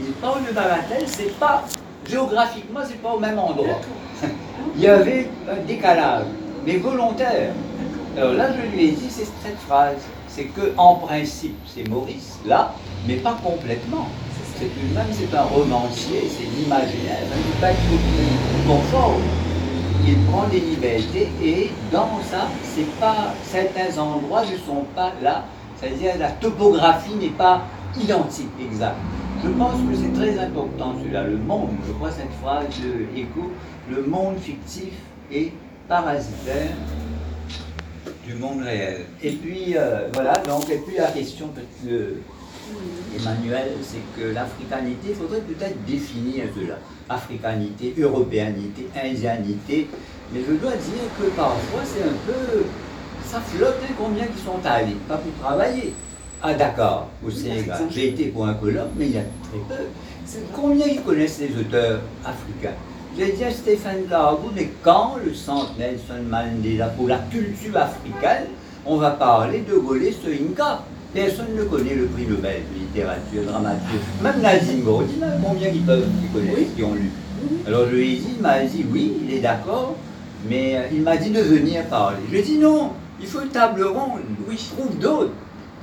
il 0.00 0.12
parle 0.12 0.44
de 0.46 0.52
bagatelle, 0.52 1.06
c'est 1.06 1.38
pas, 1.38 1.64
géographiquement, 2.08 2.80
c'est 2.86 3.02
pas 3.02 3.10
au 3.10 3.18
même 3.18 3.38
endroit. 3.38 3.80
Il 4.76 4.82
y 4.82 4.88
avait 4.88 5.28
un 5.50 5.64
décalage, 5.66 6.26
mais 6.64 6.76
volontaire. 6.76 7.52
Alors 8.16 8.34
là, 8.34 8.48
je 8.52 8.76
lui 8.76 8.88
ai 8.88 8.90
dit, 8.92 9.10
c'est 9.10 9.26
cette 9.42 9.58
phrase. 9.66 9.96
C'est 10.38 10.44
que, 10.44 10.72
en 10.76 10.94
principe, 10.94 11.56
c'est 11.66 11.88
Maurice, 11.88 12.38
là, 12.46 12.72
mais 13.08 13.16
pas 13.16 13.36
complètement. 13.44 14.06
C'est 14.56 14.66
une 14.66 14.94
même, 14.94 15.08
c'est 15.10 15.36
un 15.36 15.42
romancier, 15.42 16.30
c'est 16.30 16.46
l'imaginaire, 16.56 17.24
c'est 17.28 17.60
pas 17.60 17.72
tout 17.72 18.68
conforme. 18.68 19.20
Il 20.06 20.16
prend 20.26 20.46
des 20.46 20.60
libertés 20.60 21.28
et 21.42 21.72
dans 21.90 22.20
ça, 22.30 22.46
c'est 22.62 22.88
pas 23.00 23.34
certains 23.42 24.00
endroits 24.00 24.42
ne 24.42 24.56
sont 24.58 24.84
pas 24.94 25.10
là, 25.20 25.42
c'est-à-dire 25.76 26.12
la 26.20 26.30
topographie 26.30 27.16
n'est 27.16 27.30
pas 27.30 27.62
identique, 28.00 28.46
exact. 28.64 28.94
Je 29.42 29.48
pense 29.48 29.74
que 29.90 29.96
c'est 29.96 30.12
très 30.12 30.38
important 30.38 30.94
celui-là, 31.00 31.24
le 31.24 31.38
monde, 31.38 31.70
je 31.84 31.92
crois 31.94 32.12
cette 32.12 32.32
phrase 32.40 32.66
de 32.80 33.20
Eco, 33.20 33.50
le 33.90 34.04
monde 34.04 34.36
fictif 34.38 34.92
est 35.32 35.50
parasitaire 35.88 36.76
du 38.28 38.34
monde 38.34 38.62
réel. 38.62 39.06
Et 39.22 39.32
puis 39.32 39.74
euh, 39.76 40.08
voilà, 40.12 40.34
donc 40.46 40.68
et 40.70 40.76
puis 40.78 40.96
la 40.96 41.10
question 41.10 41.48
peut-être 41.48 41.90
de 41.90 42.16
Emmanuel, 43.18 43.70
c'est 43.82 44.04
que 44.20 44.34
l'africanité, 44.34 45.08
il 45.10 45.14
faudrait 45.14 45.40
peut-être 45.40 45.82
définir 45.86 46.44
cela. 46.54 46.78
Africanité, 47.08 47.94
européanité, 47.98 48.86
indianité. 49.02 49.88
Mais 50.32 50.40
je 50.46 50.54
dois 50.54 50.72
dire 50.72 51.06
que 51.18 51.26
parfois 51.30 51.80
c'est 51.84 52.02
un 52.02 52.18
peu. 52.26 52.64
Ça 53.24 53.40
flotte, 53.40 53.76
hein, 53.82 53.94
combien 53.98 54.26
qui 54.26 54.42
sont 54.42 54.60
allés, 54.64 54.96
pas 55.08 55.16
pour 55.16 55.32
travailler. 55.42 55.94
À 56.40 56.54
Dakar, 56.54 57.08
au 57.26 57.30
Sénégal. 57.30 57.80
J'ai 57.90 58.10
été 58.10 58.26
pour 58.26 58.46
un 58.46 58.54
colloque, 58.54 58.90
mais 58.96 59.06
il 59.06 59.14
y 59.14 59.18
a 59.18 59.22
très 59.22 59.58
peu. 59.76 59.84
C'est 60.24 60.52
combien 60.52 60.86
ils 60.86 61.02
connaissent 61.02 61.40
les 61.40 61.58
auteurs 61.58 62.00
africains? 62.24 62.76
J'ai 63.18 63.32
dit 63.32 63.42
à 63.42 63.50
Stéphane 63.50 64.06
Dargou, 64.08 64.50
mais 64.54 64.70
quand 64.84 65.16
le 65.24 65.34
centre 65.34 65.72
Nelson 65.76 66.22
Mandela 66.30 66.86
pour 66.86 67.08
la 67.08 67.18
culture 67.18 67.76
africaine, 67.76 68.46
on 68.86 68.96
va 68.96 69.10
parler 69.10 69.64
de 69.68 69.76
Golé 69.76 70.12
Soyinka 70.12 70.84
Personne 71.12 71.56
ne 71.56 71.64
connaît 71.64 71.94
le 71.94 72.04
prix 72.04 72.26
Nobel 72.26 72.62
de 72.72 72.80
littérature 72.80 73.42
dramatique. 73.44 74.00
Même 74.22 74.40
Nadine 74.40 74.82
Bourdin, 74.82 75.06
combien 75.42 75.68
ils 75.68 75.82
peuvent, 75.82 76.06
qui 76.20 76.28
connaissent, 76.32 76.74
qui 76.76 76.84
ont 76.84 76.94
lu 76.94 77.10
Alors 77.66 77.86
je 77.90 77.96
lui 77.96 78.12
ai 78.12 78.16
dit, 78.18 78.28
il 78.36 78.42
m'a 78.42 78.60
dit 78.60 78.86
oui, 78.92 79.14
il 79.24 79.34
est 79.34 79.40
d'accord, 79.40 79.96
Mais 80.48 80.76
euh, 80.76 80.82
il 80.92 81.02
m'a 81.02 81.16
dit 81.16 81.30
de 81.30 81.40
venir 81.40 81.86
parler. 81.86 82.18
Je 82.26 82.32
lui 82.32 82.38
ai 82.38 82.42
dit 82.42 82.58
non, 82.58 82.92
il 83.20 83.26
faut 83.26 83.40
une 83.40 83.48
table 83.48 83.82
ronde. 83.84 84.20
Oui, 84.46 84.56
je 84.56 84.76
trouve 84.76 84.96
d'autres. 84.98 85.32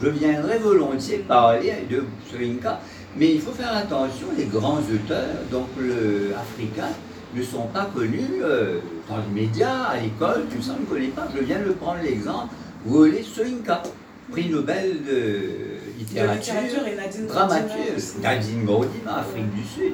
Je 0.02 0.08
viendrai 0.08 0.60
volontiers 0.60 1.18
parler 1.18 1.74
de 1.90 2.04
Soyinka, 2.30 2.80
mais 3.18 3.34
il 3.34 3.42
faut 3.42 3.52
faire 3.52 3.76
attention, 3.76 4.28
les 4.38 4.46
grands 4.46 4.78
auteurs, 4.78 5.36
donc 5.52 5.68
le 5.78 6.34
africain, 6.40 6.92
ne 7.36 7.44
sont 7.44 7.68
pas 7.74 7.90
connus 7.94 8.42
euh, 8.42 8.80
dans 9.10 9.18
les 9.18 9.42
médias, 9.42 9.84
à 9.84 10.00
l'école, 10.00 10.46
tout 10.54 10.62
ça, 10.62 10.74
on 10.78 10.82
ne 10.82 10.86
connaît 10.86 11.08
pas. 11.08 11.28
Je 11.36 11.44
viens 11.44 11.60
de 11.60 11.72
prendre 11.72 12.00
l'exemple, 12.04 12.54
Wole 12.88 13.24
Soyinka, 13.24 13.84
prix 14.32 14.50
Nobel 14.50 15.04
de 15.04 15.12
De 15.12 16.00
littérature, 16.00 16.54
littérature 16.56 16.88
et 16.88 16.96
Nadine 16.96 17.28
dramaturge. 17.28 18.04
Nadine 18.22 18.68
Afrique 19.08 19.54
du 19.54 19.64
Sud. 19.64 19.94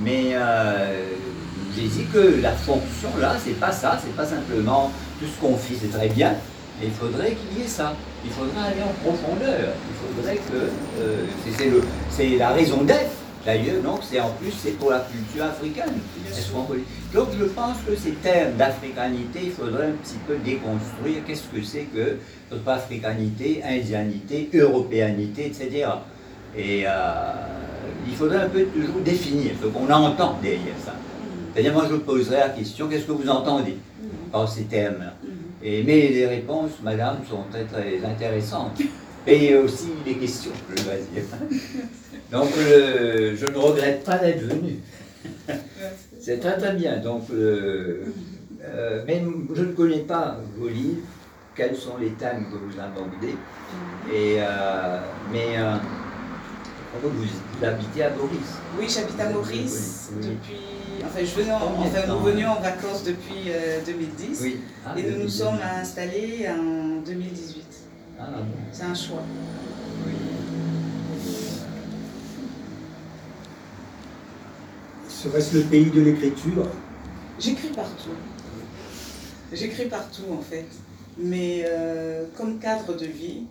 Mais 0.00 0.30
euh, 0.32 1.04
j'ai 1.76 1.88
dit 1.88 2.04
que 2.12 2.40
la 2.40 2.52
fonction 2.52 3.10
là, 3.20 3.36
c'est 3.42 3.58
pas 3.58 3.72
ça, 3.72 3.98
c'est 4.02 4.14
pas 4.16 4.26
simplement 4.26 4.90
tout 5.18 5.26
ce 5.26 5.40
qu'on 5.40 5.56
fait, 5.56 5.74
c'est 5.80 5.90
très 5.96 6.08
bien, 6.08 6.34
mais 6.80 6.86
il 6.86 6.92
faudrait 6.92 7.34
qu'il 7.34 7.58
y 7.58 7.64
ait 7.64 7.68
ça. 7.68 7.94
Il 8.24 8.30
faudrait 8.30 8.68
aller 8.68 8.82
en 8.82 8.92
profondeur. 9.02 9.72
Il 9.88 10.16
faudrait 10.16 10.36
que 10.36 10.68
euh, 11.00 11.24
c'est 12.10 12.36
la 12.36 12.50
raison 12.50 12.82
d'être. 12.82 13.19
D'ailleurs, 13.44 13.82
donc 13.82 14.00
c'est 14.02 14.20
en 14.20 14.30
plus 14.30 14.52
c'est 14.52 14.78
pour 14.78 14.90
la 14.90 15.00
culture 15.00 15.44
africaine. 15.44 15.94
Donc 17.14 17.28
je 17.38 17.44
pense 17.44 17.76
que 17.86 17.96
ces 17.96 18.12
termes 18.12 18.56
d'africanité, 18.56 19.40
il 19.44 19.52
faudrait 19.52 19.86
un 19.86 19.92
petit 19.92 20.18
peu 20.26 20.36
déconstruire. 20.36 21.24
Qu'est-ce 21.26 21.44
que 21.44 21.62
c'est 21.62 21.84
que 21.84 22.18
notre 22.50 22.68
africanité, 22.68 23.62
indianité, 23.64 24.50
européanité, 24.52 25.46
etc. 25.46 25.86
Et 26.56 26.84
euh, 26.86 26.90
il 28.06 28.14
faudrait 28.14 28.42
un 28.42 28.48
peu 28.48 28.64
toujours 28.64 29.00
définir 29.00 29.52
ce 29.62 29.68
qu'on 29.68 29.90
entend 29.90 30.38
derrière 30.42 30.76
ça. 30.84 30.94
C'est-à-dire, 31.52 31.72
moi, 31.72 31.86
je 31.90 31.96
poserai 31.96 32.38
la 32.38 32.48
question 32.50 32.88
qu'est-ce 32.88 33.06
que 33.06 33.12
vous 33.12 33.28
entendez 33.28 33.76
par 34.30 34.48
ces 34.48 34.64
termes-là 34.64 35.14
Et 35.62 35.82
Mais 35.82 36.08
les 36.08 36.26
réponses, 36.26 36.72
madame, 36.82 37.18
sont 37.28 37.44
très, 37.50 37.64
très 37.64 38.04
intéressantes. 38.04 38.80
Et 39.26 39.54
aussi 39.56 39.88
les 40.06 40.14
questions, 40.14 40.52
je 40.70 40.82
dois 40.82 40.94
dire. 40.94 41.24
Donc, 42.30 42.48
euh, 42.56 43.34
je 43.36 43.46
ne 43.46 43.56
regrette 43.56 44.04
pas 44.04 44.18
d'être 44.18 44.42
venu. 44.42 44.76
C'est 46.20 46.38
très, 46.38 46.56
très 46.58 46.74
bien. 46.74 46.98
Donc, 46.98 47.24
euh, 47.30 48.04
euh, 48.64 49.02
mais 49.06 49.22
je 49.54 49.62
ne 49.62 49.72
connais 49.72 50.00
pas 50.00 50.38
vos 50.56 50.68
livres, 50.68 51.00
quels 51.54 51.76
sont 51.76 51.96
les 52.00 52.10
thèmes 52.10 52.46
que 52.50 52.56
vous 52.56 52.78
abordez? 52.80 53.34
Et, 54.14 54.38
mais 55.32 55.56
vous, 57.02 57.08
vous 57.10 57.64
habitez 57.64 58.04
à 58.04 58.10
Boris. 58.10 58.38
Oui, 58.78 58.86
j'habite 58.88 59.20
à 59.20 59.30
Maurice 59.30 60.10
Oui, 60.16 60.26
depuis. 60.28 61.04
Enfin, 61.04 61.20
je 61.24 61.40
venais 61.40 61.52
en, 61.52 61.62
enfin, 61.78 62.06
nous 62.08 62.18
venions 62.20 62.50
en 62.50 62.60
vacances 62.60 63.04
depuis 63.04 63.48
euh, 63.48 63.78
2010 63.86 64.40
Oui. 64.42 64.60
Ah, 64.84 64.94
et 64.98 65.02
nous 65.02 65.08
nous 65.10 65.14
2010. 65.18 65.30
sommes 65.38 65.58
installés 65.80 66.46
en 66.48 67.00
2018. 67.04 67.64
Ah, 68.18 68.24
bon. 68.38 68.44
C'est 68.70 68.84
un 68.84 68.94
choix. 68.94 69.22
Oui. 70.06 70.12
Serait-ce 75.22 75.54
le 75.58 75.64
pays 75.64 75.90
de 75.90 76.00
l'écriture? 76.00 76.66
J'écris 77.38 77.68
partout. 77.68 78.16
J'écris 79.52 79.84
partout 79.84 80.24
en 80.32 80.40
fait. 80.40 80.64
Mais 81.18 81.62
euh, 81.66 82.24
comme 82.38 82.58
cadre 82.58 82.96
de 82.96 83.04
vie, 83.04 83.42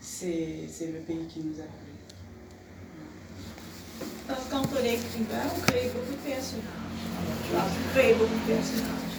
c'est 0.00 0.66
c'est 0.68 0.86
le 0.86 0.98
pays 0.98 1.26
qui 1.28 1.42
nous 1.44 1.60
a 1.60 1.62
plu. 1.62 1.90
On 4.52 4.84
est 4.84 4.94
écrivain, 4.94 5.46
on 5.54 5.60
crée 5.60 5.90
beaucoup 5.94 6.10
de 6.10 6.28
personnages. 6.28 6.64
Alors, 7.52 7.66
tu 7.70 7.78
as 7.78 8.00
créé 8.00 8.14
beaucoup 8.14 8.34
de 8.34 8.52
personnages. 8.52 9.16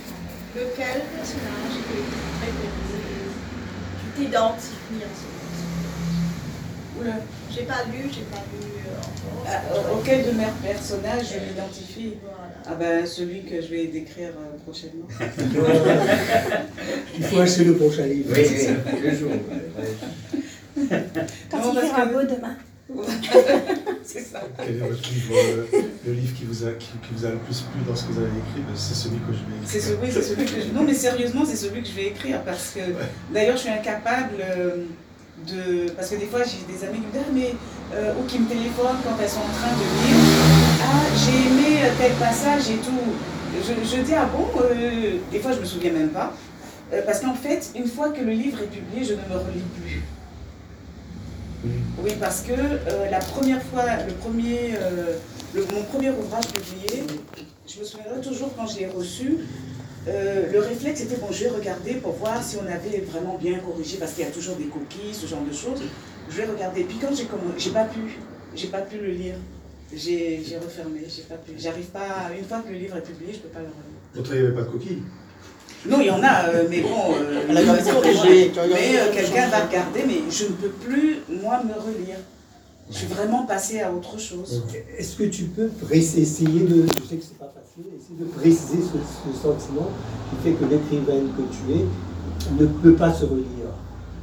Lequel 0.54 0.98
personnage 1.16 1.76
que 1.88 1.98
tu 4.02 4.26
t'identifies 4.26 5.04
à 5.04 5.12
ce 5.16 5.41
J'ai 7.54 7.64
pas 7.64 7.84
lu, 7.92 8.04
j'ai 8.14 8.22
pas 8.22 8.44
lu 8.52 8.60
euh, 8.62 9.00
encore. 9.00 9.46
Ah, 9.48 9.94
auquel 9.94 10.26
de 10.26 10.32
mes 10.32 10.46
personnages 10.64 11.26
je 11.34 11.40
m'identifie 11.46 12.14
Voilà. 12.22 12.38
Ah 12.68 12.76
ben 12.76 13.06
celui 13.06 13.44
que 13.44 13.62
je 13.62 13.68
vais 13.68 13.88
décrire 13.88 14.30
euh, 14.30 14.58
prochainement. 14.64 15.08
Il 17.18 17.24
faut 17.24 17.40
acheter 17.40 17.64
le 17.66 17.76
prochain 17.76 18.06
livre. 18.06 18.30
Oui, 18.34 18.46
oui, 18.50 19.02
le 19.04 19.16
jour. 19.18 19.32
Quand 21.50 21.58
Non, 21.74 21.74
il 21.82 21.88
fera 21.90 22.06
que- 22.08 22.14
beau 22.14 22.22
demain. 22.36 22.56
c'est 24.04 24.20
ça. 24.20 24.42
Quel 24.58 24.76
est 24.76 24.80
votre 24.80 25.10
livre, 25.10 25.34
euh, 25.34 25.66
le 26.06 26.12
livre 26.14 26.34
qui 26.38 26.44
vous, 26.44 26.66
a, 26.68 26.72
qui, 26.74 26.88
qui 26.88 27.14
vous 27.16 27.26
a 27.26 27.30
le 27.30 27.38
plus 27.38 27.62
plu 27.62 27.80
dans 27.88 27.96
ce 27.96 28.04
que 28.04 28.12
vous 28.12 28.20
avez 28.20 28.28
écrit? 28.28 28.60
Ben, 28.68 28.76
C'est 28.76 28.96
celui 28.96 29.16
que 29.20 29.32
je 29.32 29.38
vais 29.38 29.66
C'est 29.66 29.78
écrire. 29.78 29.96
celui, 29.98 30.12
c'est 30.12 30.22
celui 30.24 30.46
que 30.46 30.62
je... 30.68 30.76
Non 30.76 30.84
mais 30.84 30.94
sérieusement, 30.94 31.46
c'est 31.46 31.56
celui 31.56 31.82
que 31.84 31.88
je 31.88 31.94
vais 31.94 32.08
écrire 32.08 32.42
parce 32.44 32.72
que 32.76 32.82
d'ailleurs 33.34 33.56
je 33.56 33.62
suis 33.62 33.70
incapable 33.70 34.36
euh, 34.42 34.84
Parce 35.96 36.10
que 36.10 36.16
des 36.16 36.26
fois 36.28 36.42
j'ai 36.44 36.72
des 36.72 36.84
amis 36.86 37.00
qui 37.00 37.06
me 37.08 37.12
disent 37.12 37.22
Ah, 37.28 37.32
mais... 37.34 37.56
euh, 37.94 38.14
ou 38.20 38.24
qui 38.26 38.40
me 38.40 38.48
téléphonent 38.48 38.98
quand 39.04 39.16
elles 39.22 39.30
sont 39.30 39.40
en 39.40 39.54
train 39.60 39.74
de 39.76 39.84
lire. 39.84 40.18
Ah 40.82 41.02
j'ai 41.16 41.48
aimé 41.48 41.80
tel 42.00 42.14
passage 42.14 42.70
et 42.70 42.78
tout. 42.78 43.14
Je, 43.56 43.74
je 43.98 44.02
dis 44.02 44.14
ah 44.14 44.26
bon 44.26 44.48
euh, 44.62 45.18
Des 45.32 45.40
fois 45.40 45.52
je 45.54 45.60
me 45.60 45.66
souviens 45.66 45.92
même 45.92 46.10
pas. 46.10 46.34
Euh, 46.94 47.02
parce 47.06 47.20
qu'en 47.22 47.34
fait, 47.34 47.72
une 47.76 47.88
fois 47.88 48.10
que 48.10 48.22
le 48.22 48.32
livre 48.32 48.60
est 48.62 48.68
publié, 48.68 49.04
je 49.04 49.14
ne 49.14 49.20
me 49.34 49.38
relis 49.44 49.64
plus. 49.82 50.02
Oui, 52.04 52.12
parce 52.20 52.42
que 52.42 52.54
la 53.12 53.20
première 53.20 53.62
fois, 53.62 53.84
le 54.08 54.14
premier, 54.14 54.74
mon 55.56 55.84
premier 55.84 56.10
ouvrage 56.10 56.48
publié, 56.48 57.04
je 57.68 57.80
me 57.80 57.86
souviendrai 57.86 58.20
toujours 58.22 58.50
quand 58.58 58.66
je 58.66 58.80
l'ai 58.80 58.88
reçu, 58.88 59.38
euh, 60.08 60.52
le 60.52 60.60
réflexe 60.60 61.02
était 61.02 61.18
bon, 61.18 61.28
je 61.32 61.44
vais 61.44 61.50
regarder 61.52 61.96
pour 61.96 62.14
voir 62.14 62.44
si 62.44 62.58
on 62.58 62.66
avait 62.66 63.00
vraiment 63.02 63.38
bien 63.38 63.60
corrigé, 63.60 63.98
parce 63.98 64.14
qu'il 64.14 64.24
y 64.24 64.28
a 64.28 64.32
toujours 64.32 64.56
des 64.56 64.66
coquilles, 64.66 65.14
ce 65.14 65.28
genre 65.28 65.44
de 65.44 65.54
choses. 65.54 65.84
Je 66.30 66.38
vais 66.38 66.46
regarder. 66.46 66.84
Puis 66.84 66.98
quand 67.00 67.14
j'ai 67.16 67.26
commencé, 67.26 67.54
j'ai 67.58 67.72
pas 67.72 67.86
pu, 67.86 68.00
j'ai 68.56 68.68
pas 68.68 68.82
pu 68.82 68.98
le 68.98 69.12
lire. 69.12 69.36
J'ai 69.94 70.58
refermé, 70.64 71.02
j'ai 71.08 71.24
pas 71.24 71.36
pu. 71.36 71.52
J'arrive 71.58 71.88
pas, 71.88 72.32
une 72.38 72.46
fois 72.46 72.60
que 72.60 72.72
le 72.72 72.78
livre 72.80 72.96
est 72.98 73.02
publié, 73.02 73.34
je 73.34 73.40
peux 73.40 73.50
pas 73.50 73.60
le 73.60 73.66
relire. 73.66 74.00
Votre 74.16 74.34
il 74.36 74.42
n'y 74.42 74.48
avait 74.48 74.56
pas 74.56 74.62
de 74.62 74.70
coquille 74.70 75.04
Non, 75.86 76.00
il 76.00 76.08
y 76.08 76.12
en 76.12 76.24
a, 76.24 76.48
euh, 76.48 76.68
mais 76.70 76.80
bon. 76.82 77.14
euh, 77.14 77.44
Mais 77.50 77.58
euh, 77.60 79.10
eu 79.10 79.14
quelqu'un 79.14 79.50
va 79.50 79.66
regarder, 79.66 80.04
mais 80.08 80.22
je 80.32 80.46
ne 80.46 80.52
peux 80.52 80.70
plus, 80.70 81.20
moi, 81.30 81.62
me 81.64 81.74
relire. 81.74 82.18
Je 82.90 82.98
suis 82.98 83.08
vraiment 83.08 83.46
passée 83.46 83.82
à 83.82 83.92
autre 83.92 84.18
chose. 84.20 84.64
Est-ce 84.98 85.16
que 85.16 85.24
tu 85.24 85.44
peux 85.46 85.70
essayer 85.92 86.62
de, 86.62 86.86
je 86.88 87.08
sais 87.10 87.16
que 87.16 87.24
c'est 87.24 87.38
pas 87.38 87.46
facile, 87.54 87.61
essayer 87.98 88.20
de 88.20 88.26
préciser 88.26 88.80
ce, 88.82 88.98
ce 89.32 89.38
sentiment 89.42 89.88
qui 90.30 90.36
fait 90.50 90.56
que 90.56 90.66
l'écrivaine 90.66 91.28
que 91.38 91.42
tu 91.54 91.74
es 91.80 91.86
ne 92.60 92.66
peut 92.66 92.94
pas 92.94 93.14
se 93.14 93.26
relire. 93.26 93.46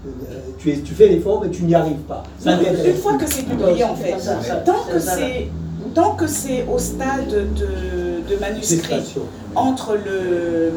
Euh, 0.06 0.10
tu, 0.58 0.70
es, 0.70 0.78
tu 0.80 0.94
fais 0.94 1.08
l'effort, 1.08 1.42
mais 1.42 1.50
tu 1.50 1.64
n'y 1.64 1.74
arrives 1.74 1.96
pas. 2.08 2.22
Ça 2.38 2.52
Non, 2.52 2.58
t'intéresse. 2.64 2.86
une 2.86 2.96
fois 2.96 3.14
que 3.18 3.26
c'est 3.26 3.42
publié, 3.42 3.84
en 3.84 3.94
fait, 3.96 4.14
tant 4.64 4.84
que 4.90 4.98
c'est 4.98 5.48
tant 5.94 6.14
que 6.14 6.26
c'est 6.26 6.66
au 6.70 6.78
stade 6.78 7.28
de, 7.28 8.30
de 8.34 8.40
manuscrit 8.40 9.02
entre 9.54 9.94
le 9.94 10.72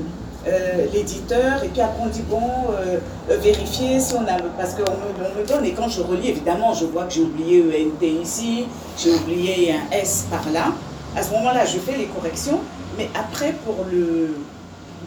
euh, 0.48 0.86
l'éditeur 0.94 1.64
et 1.64 1.68
puis 1.68 1.82
après 1.82 2.02
on 2.04 2.08
dit 2.08 2.24
bon 2.30 2.40
euh, 2.72 2.98
euh, 3.30 3.38
vérifier 3.38 4.00
si 4.00 4.16
on 4.16 4.22
a 4.22 4.38
parce 4.58 4.74
qu'on 4.74 4.82
me, 4.90 5.28
on 5.36 5.40
me 5.40 5.46
donne 5.46 5.66
et 5.66 5.74
quand 5.74 5.88
je 5.90 6.02
relis 6.02 6.30
évidemment 6.30 6.74
je 6.74 6.86
vois 6.86 7.04
que 7.04 7.14
j'ai 7.14 7.22
oublié 7.22 7.62
ENT 7.62 8.04
ici 8.24 8.66
j'ai 8.98 9.14
oublié 9.14 9.74
un 9.74 9.92
S 9.96 10.26
par 10.32 10.50
là 10.52 10.72
à 11.16 11.24
ce 11.24 11.32
moment-là 11.32 11.66
je 11.66 11.78
fais 11.80 11.98
les 11.98 12.06
corrections 12.06 12.60
mais 12.98 13.10
après 13.16 13.54
pour 13.66 13.86
le 13.92 14.36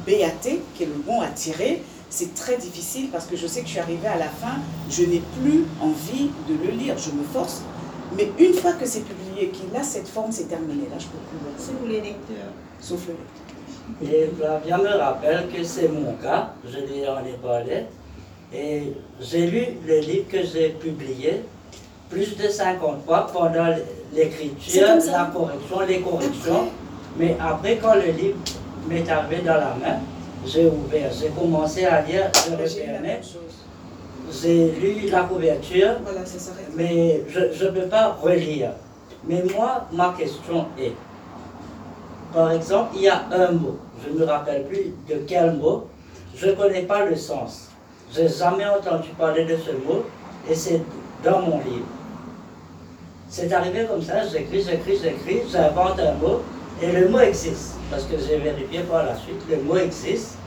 BAT 0.06 0.50
qui 0.74 0.82
est 0.82 0.86
le 0.86 1.00
bon 1.06 1.20
à 1.20 1.28
tirer 1.28 1.82
c'est 2.10 2.34
très 2.34 2.56
difficile 2.56 3.08
parce 3.10 3.26
que 3.26 3.36
je 3.36 3.46
sais 3.46 3.60
que 3.60 3.66
je 3.66 3.72
suis 3.72 3.80
arrivée 3.80 4.06
à 4.06 4.16
la 4.16 4.28
fin 4.28 4.56
je 4.90 5.02
n'ai 5.02 5.22
plus 5.40 5.64
envie 5.80 6.30
de 6.48 6.54
le 6.64 6.70
lire 6.72 6.96
je 6.98 7.10
me 7.10 7.24
force. 7.24 7.62
Mais 8.16 8.28
une 8.38 8.54
fois 8.54 8.72
que 8.74 8.86
c'est 8.86 9.00
publié 9.00 9.48
qu'il 9.48 9.74
a 9.76 9.82
cette 9.82 10.06
forme 10.06 10.30
c'est 10.30 10.44
terminé. 10.44 10.82
Là 10.90 10.96
je 10.98 11.06
peux 11.06 11.18
plus 11.28 11.38
le 11.44 11.50
C'est 11.58 11.72
lire. 11.72 11.78
Pour 11.78 11.88
les 11.88 12.00
lecteurs. 12.00 12.52
sauf 12.80 13.00
le 13.08 13.14
lecteur. 13.14 13.44
Et 14.02 14.30
Flavia 14.36 14.78
me 14.78 14.96
rappelle 14.96 15.48
que 15.52 15.62
c'est 15.64 15.88
mon 15.88 16.12
cas, 16.14 16.52
je 16.64 16.78
l'ai 16.78 17.06
en 17.08 17.24
épaulette, 17.24 17.90
et 18.52 18.92
j'ai 19.20 19.46
lu 19.46 19.66
le 19.86 19.98
livre 19.98 20.28
que 20.28 20.38
j'ai 20.42 20.70
publié 20.70 21.42
plus 22.08 22.36
de 22.36 22.48
50 22.48 23.04
fois 23.04 23.26
pendant 23.32 23.74
l'écriture, 24.14 24.88
la 25.10 25.30
correction, 25.32 25.80
les 25.86 26.00
corrections. 26.00 26.68
Mais 27.16 27.36
après, 27.40 27.78
quand 27.80 27.94
le 27.94 28.10
livre 28.12 28.38
m'est 28.88 29.08
arrivé 29.08 29.42
dans 29.42 29.54
la 29.54 29.74
main, 29.80 29.98
j'ai 30.46 30.66
ouvert, 30.66 31.10
j'ai 31.18 31.28
commencé 31.28 31.84
à 31.84 32.02
lire, 32.02 32.30
je 32.34 32.52
J'ai 34.42 34.70
lu 34.72 35.08
la 35.10 35.22
couverture, 35.22 35.92
Voilà, 36.02 36.24
ça 36.26 36.52
mais 36.74 37.22
je 37.28 37.64
ne 37.64 37.70
peux 37.70 37.86
pas 37.88 38.18
relire. 38.20 38.72
Mais 39.26 39.42
moi, 39.54 39.86
ma 39.92 40.14
question 40.18 40.66
est, 40.78 40.92
par 42.32 42.50
exemple, 42.52 42.92
il 42.96 43.02
y 43.02 43.08
a 43.08 43.22
un 43.32 43.52
mot, 43.52 43.78
je 44.04 44.12
ne 44.12 44.18
me 44.18 44.24
rappelle 44.24 44.64
plus 44.66 44.92
de 45.08 45.20
quel 45.26 45.54
mot, 45.54 45.86
je 46.36 46.46
ne 46.46 46.52
connais 46.52 46.82
pas 46.82 47.04
le 47.06 47.16
sens. 47.16 47.68
Je 48.12 48.22
n'ai 48.22 48.28
jamais 48.28 48.66
entendu 48.66 49.08
parler 49.16 49.44
de 49.44 49.56
ce 49.56 49.70
mot 49.70 50.04
et 50.50 50.54
c'est 50.54 50.80
dans 51.24 51.40
mon 51.40 51.58
livre. 51.58 51.86
C'est 53.36 53.52
arrivé 53.52 53.84
comme 53.86 54.00
ça, 54.00 54.24
j'écris, 54.28 54.62
j'écris, 54.62 54.96
j'écris, 55.02 55.40
j'invente 55.50 55.98
un 55.98 56.14
mot 56.14 56.42
et 56.80 56.92
le 56.92 57.08
mot 57.08 57.18
existe. 57.18 57.74
Parce 57.90 58.04
que 58.04 58.14
j'ai 58.16 58.38
vérifié 58.38 58.82
par 58.82 59.04
la 59.04 59.16
suite, 59.16 59.42
le 59.50 59.60
mot 59.60 59.76
existe. 59.76 60.38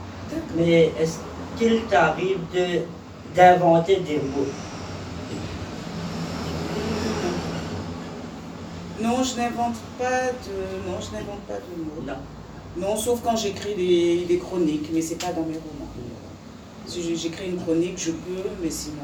Mais 0.55 0.93
est-ce 0.97 1.17
qu'il 1.57 1.81
t'arrive 1.87 2.37
de, 2.55 2.83
d'inventer 3.35 3.97
des 3.97 4.19
mots? 4.19 4.47
Non, 9.01 9.21
je 9.21 9.35
n'invente 9.35 9.75
pas 9.99 10.27
de, 10.45 10.89
non, 10.89 10.97
je 11.01 11.13
n'invente 11.13 11.41
pas 11.45 11.55
de 11.55 11.83
mots. 11.83 12.03
Non. 12.07 12.87
Non, 12.87 12.95
sauf 12.95 13.19
quand 13.21 13.35
j'écris 13.35 13.75
des, 13.75 14.23
des 14.29 14.37
chroniques, 14.37 14.89
mais 14.93 15.01
c'est 15.01 15.15
pas 15.21 15.33
dans 15.33 15.41
mes 15.41 15.55
romans. 15.55 15.91
Si 16.85 17.17
j'écris 17.17 17.49
une 17.49 17.61
chronique, 17.61 17.97
je 17.97 18.11
peux, 18.11 18.47
mais 18.63 18.69
sinon. 18.69 18.95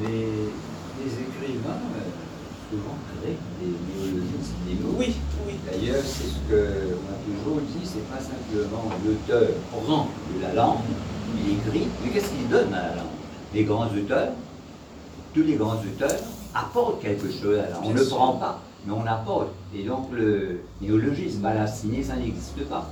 non. 0.00 0.08
Euh, 0.08 0.48
souvent 2.70 2.96
créent 3.06 3.38
des 3.60 3.72
néologismes, 3.88 4.54
des 4.66 4.74
mots. 4.74 4.94
Oui, 4.98 5.14
oui. 5.46 5.54
D'ailleurs, 5.64 6.02
c'est 6.04 6.28
ce 6.28 6.38
que 6.48 6.94
on 6.94 7.06
a 7.12 7.16
toujours 7.24 7.60
dit, 7.60 7.84
c'est 7.84 8.06
pas 8.08 8.20
simplement 8.20 8.90
l'auteur 9.04 9.48
prend 9.70 10.08
de 10.34 10.42
la 10.42 10.54
langue, 10.54 10.78
il 11.36 11.54
écrit, 11.54 11.88
mais 12.02 12.10
qu'est-ce 12.10 12.30
qu'il 12.30 12.48
donne 12.48 12.72
à 12.72 12.88
la 12.88 12.94
langue? 12.96 13.16
Les 13.54 13.64
grands 13.64 13.86
auteurs, 13.86 14.30
tous 15.34 15.42
les 15.42 15.54
grands 15.56 15.76
auteurs 15.76 16.18
apportent 16.54 17.00
quelque 17.02 17.30
chose 17.30 17.58
à 17.58 17.62
la 17.62 17.70
langue. 17.70 17.84
On 17.84 17.94
ne 17.94 18.02
sûr. 18.02 18.16
prend 18.16 18.32
pas, 18.34 18.60
mais 18.86 18.92
on 18.92 19.06
apporte. 19.06 19.48
Et 19.74 19.84
donc 19.84 20.10
le 20.12 20.60
néologisme, 20.80 21.40
balaciné, 21.40 22.02
ça 22.02 22.16
n'existe 22.16 22.64
pas. 22.68 22.88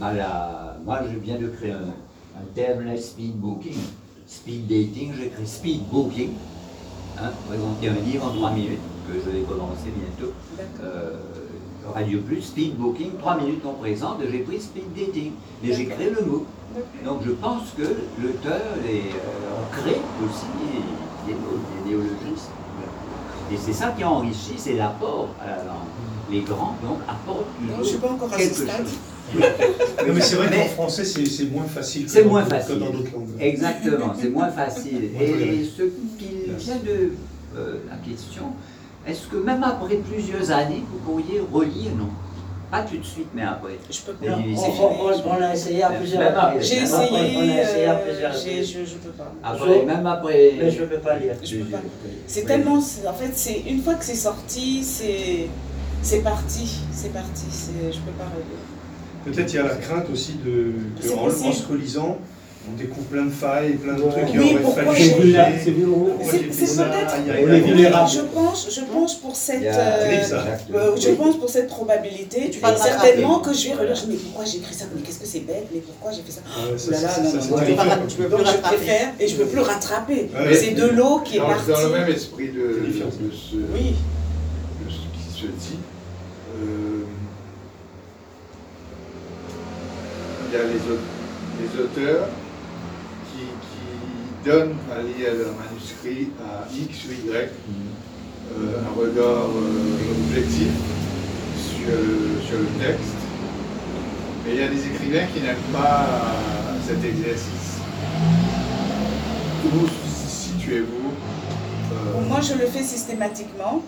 Moi, 0.00 0.98
je 1.10 1.18
viens 1.18 1.38
de 1.38 1.48
créer 1.48 1.72
un, 1.72 1.88
un 2.38 2.44
terme, 2.54 2.84
là, 2.84 2.96
speed 2.96 3.36
booking. 3.36 3.78
Speed 4.26 4.66
dating, 4.66 5.14
j'écris 5.16 5.46
speed 5.46 5.88
booking. 5.90 6.30
Hein, 7.18 7.30
présenter 7.48 7.88
un 7.88 8.04
livre 8.04 8.26
en 8.26 8.34
trois 8.34 8.50
minutes, 8.50 8.78
que 9.06 9.12
je 9.24 9.30
vais 9.30 9.42
commencer 9.44 9.90
bientôt. 9.96 10.32
Euh, 10.82 11.12
Radio 11.94 12.20
Plus, 12.20 12.42
speed 12.42 12.76
booking, 12.76 13.12
3 13.18 13.36
minutes 13.40 13.62
qu'on 13.62 13.74
présente, 13.74 14.18
j'ai 14.30 14.40
pris 14.40 14.60
speed 14.60 14.92
dating. 14.94 15.32
Mais 15.62 15.72
j'ai 15.72 15.86
créé 15.86 16.10
le 16.10 16.24
mot. 16.26 16.46
Donc 17.04 17.20
je 17.24 17.30
pense 17.32 17.70
que 17.76 17.82
l'auteur 18.20 18.60
est, 18.88 19.12
euh, 19.14 19.60
on 19.62 19.72
crée 19.80 20.00
aussi 20.24 20.46
des, 20.60 21.32
des 21.32 21.38
mots, 21.38 21.58
des 21.84 21.90
néologismes. 21.90 22.50
Et 23.52 23.56
c'est 23.56 23.72
ça 23.72 23.94
qui 23.96 24.02
enrichit, 24.02 24.54
c'est 24.58 24.74
l'apport 24.74 25.28
à 25.40 25.46
la 25.46 25.56
langue. 25.58 25.86
Les 26.28 26.40
grands, 26.40 26.74
donc, 26.82 26.98
apportent 27.06 27.46
Non, 27.62 27.68
toujours 27.68 27.84
je 27.84 27.88
suis 27.90 27.98
pas 27.98 28.10
encore 28.10 28.32
à 28.32 28.36
quelque 28.36 28.54
ce 28.54 28.62
stade. 28.64 28.84
chose. 28.84 28.98
Non, 30.06 30.12
mais 30.14 30.20
c'est 30.20 30.36
vrai 30.36 30.50
qu'en 30.50 30.64
français, 30.74 31.04
c'est 31.04 31.44
moins 31.50 31.64
facile 31.64 32.04
que 32.06 32.10
C'est 32.10 32.22
dans 32.24 32.30
moins 32.30 32.44
facile. 32.44 32.78
dans 32.78 32.90
d'autres 32.90 33.12
langues. 33.12 33.28
Exactement, 33.40 34.12
c'est 34.20 34.30
moins 34.30 34.50
facile. 34.50 35.10
Et 35.20 35.64
ce 35.64 35.82
qui 36.18 36.28
vient 36.58 36.76
de 36.76 37.12
euh, 37.56 37.74
la 37.88 37.96
question, 37.96 38.52
est-ce 39.06 39.26
que 39.28 39.36
même 39.36 39.62
après 39.62 39.96
plusieurs 39.96 40.50
années, 40.50 40.82
vous 40.90 40.98
pourriez 40.98 41.40
relire? 41.52 41.92
Non. 41.98 42.08
Pas 42.70 42.82
tout 42.82 42.96
de 42.96 43.04
suite, 43.04 43.28
mais 43.32 43.42
après. 43.42 43.78
Je 43.88 44.00
peux 44.00 44.12
pas. 44.14 44.26
il- 44.44 44.56
on, 44.56 44.60
on- 44.60 45.06
on- 45.06 45.38
on 45.38 45.42
a 45.42 45.54
essayé 45.54 45.84
à 45.84 45.90
plusieurs 45.90 46.22
reprises. 46.34 46.68
J'ai 46.68 46.82
essayé, 46.82 47.08
On 47.12 47.14
a 47.14 47.62
essayé 47.62 47.84
à 47.86 47.92
euh, 47.92 48.28
reprises. 48.28 48.72
je, 48.72 48.84
je 48.84 48.94
peux 48.96 49.10
pas. 49.10 49.32
Après, 49.44 49.80
Je- 49.82 49.86
même 49.86 50.04
après. 50.06 50.52
Mais 50.58 50.70
je 50.72 50.80
ne 50.82 50.86
peux 50.86 50.98
pas 50.98 51.16
lire. 51.16 51.34
Je 51.44 51.58
peux 51.58 51.64
pas. 51.70 51.78
C'est 52.26 52.40
Oui. 52.40 52.46
tellement, 52.46 52.74
en 52.78 53.12
fait, 53.14 53.30
c'est 53.34 53.60
une 53.68 53.82
fois 53.82 53.94
que 53.94 54.04
c'est 54.04 54.16
sorti, 54.16 54.82
c'est, 54.82 55.46
c'est 56.02 56.22
parti, 56.24 56.80
c'est 56.92 57.12
parti. 57.12 57.44
Je 57.92 57.98
peux 58.00 58.10
pas 58.18 58.24
rêver. 58.24 58.56
Peut-être 59.36 59.52
il 59.52 59.56
y 59.56 59.58
a 59.60 59.62
la 59.64 59.76
crainte 59.76 60.10
aussi 60.12 60.34
de 60.44 60.72
qu'en 61.08 61.20
en 61.20 61.24
possible. 61.26 61.54
se 61.54 61.68
relisant, 61.68 62.18
on 62.68 62.76
découvre 62.76 63.06
plein 63.06 63.24
de 63.26 63.30
failles, 63.30 63.74
plein 63.74 63.94
de 63.94 64.02
Ouais. 64.02 64.10
trucs 64.10 64.26
qui 64.26 64.38
Oui, 64.38 64.56
pourquoi 64.62 64.94
C'est 64.96 65.16
peut-être-. 65.16 65.54
Je 68.08 68.20
pense, 68.34 68.68
je 68.74 68.80
pense 68.92 69.14
pour 69.16 69.36
cette, 69.36 69.62
euh, 69.62 70.22
euh, 70.74 70.96
je 70.96 71.10
pense 71.10 71.36
pour 71.38 71.48
cette 71.48 71.68
probabilité. 71.68 72.50
Tu 72.50 72.58
vas 72.60 72.76
certainement 72.76 73.38
que 73.38 73.52
je 73.52 73.68
vais 73.68 73.74
relire. 73.74 73.94
je 73.94 74.06
me 74.06 74.12
dis, 74.12 74.16
Mais 74.16 74.18
pourquoi 74.24 74.44
j'ai 74.44 74.58
écrit 74.58 74.74
ça? 74.74 74.84
Mais 74.94 75.00
qu'est-ce 75.02 75.20
que 75.20 75.26
c'est 75.26 75.40
bête? 75.40 75.66
Mais 75.72 75.80
pourquoi 75.80 76.10
j'ai 76.12 76.22
fait 76.22 76.32
ça? 76.32 76.40
Oh 76.46 76.74
là 76.90 77.96
non, 77.96 78.06
tu 78.08 78.16
peux 78.16 78.24
Donc 78.28 78.40
plus 78.40 78.46
je 78.46 78.52
rattraper. 78.52 78.76
préfère 78.76 79.08
et 79.20 79.28
je 79.28 79.36
peux 79.36 79.46
plus 79.46 79.60
rattraper. 79.60 80.30
C'est 80.54 80.72
de 80.72 80.86
l'eau 80.88 81.20
qui 81.24 81.36
est 81.36 81.40
partie. 81.40 81.70
dans 81.70 81.80
le 81.82 81.90
même 81.90 82.08
esprit 82.08 82.48
de, 82.48 82.86
ce, 82.92 83.56
Oui. 83.72 83.94
de 84.84 84.90
ce 84.90 84.96
qui 84.96 85.40
se 85.40 85.46
dit, 85.46 85.78
euh, 86.62 87.04
il 90.48 90.54
y 90.54 90.60
a 90.60 90.62
les, 90.64 90.74
au- 90.74 91.04
les 91.60 91.82
auteurs 91.82 92.28
qui 94.46 94.52
donnent 94.52 94.76
à 94.92 95.02
lire 95.02 95.34
leur 95.36 95.54
manuscrit 95.56 96.28
à 96.40 96.66
X 96.72 96.98
ou 97.08 97.28
Y 97.28 97.32
euh, 97.32 98.78
un 98.80 99.00
regard 99.00 99.46
euh, 99.48 100.28
objectif 100.28 100.68
sur 101.58 101.88
le, 101.88 102.40
sur 102.46 102.58
le 102.58 102.66
texte. 102.78 103.16
Mais 104.44 104.54
il 104.54 104.60
y 104.60 104.62
a 104.62 104.68
des 104.68 104.86
écrivains 104.86 105.26
qui 105.34 105.40
n'aiment 105.40 105.56
pas 105.72 106.06
cet 106.86 107.04
exercice. 107.04 107.78
Où 109.64 109.86
situez-vous 110.16 111.10
euh, 111.92 112.28
Moi, 112.28 112.40
je 112.40 112.54
le 112.54 112.66
fais 112.66 112.82
systématiquement. 112.84 113.82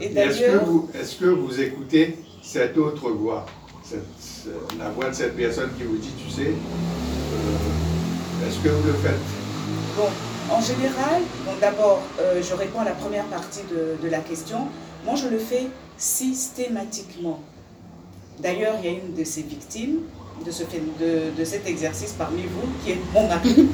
Est-ce 0.00 0.40
que, 0.40 0.64
vous, 0.64 0.90
est-ce 1.00 1.14
que 1.16 1.26
vous 1.26 1.60
écoutez 1.60 2.18
cette 2.42 2.76
autre 2.78 3.10
voix, 3.10 3.46
cette- 3.84 4.02
ce- 4.20 4.48
la 4.78 4.88
voix 4.90 5.08
de 5.10 5.14
cette 5.14 5.36
personne 5.36 5.70
qui 5.78 5.84
vous 5.84 5.96
dit, 5.98 6.10
tu 6.18 6.28
sais, 6.32 6.50
est-ce 8.44 8.58
que 8.58 8.68
vous 8.70 8.86
le 8.88 8.94
faites? 8.94 9.43
Bon, 9.96 10.08
en 10.50 10.60
général, 10.60 11.22
bon, 11.44 11.52
d'abord, 11.60 12.02
euh, 12.20 12.42
je 12.42 12.54
réponds 12.54 12.80
à 12.80 12.84
la 12.84 12.92
première 12.92 13.24
partie 13.24 13.60
de, 13.70 13.96
de 14.04 14.10
la 14.10 14.18
question. 14.18 14.66
Moi, 15.04 15.14
je 15.16 15.28
le 15.28 15.38
fais 15.38 15.68
systématiquement. 15.96 17.40
D'ailleurs, 18.40 18.74
il 18.82 18.90
y 18.90 18.94
a 18.94 18.98
une 18.98 19.14
de 19.14 19.22
ces 19.24 19.42
victimes 19.42 20.00
de, 20.44 20.50
ce, 20.50 20.64
de, 20.64 21.30
de 21.38 21.44
cet 21.44 21.68
exercice 21.68 22.12
parmi 22.18 22.42
vous, 22.42 22.66
qui 22.84 22.92
est 22.92 22.98
mon 23.12 23.28
mari, 23.28 23.68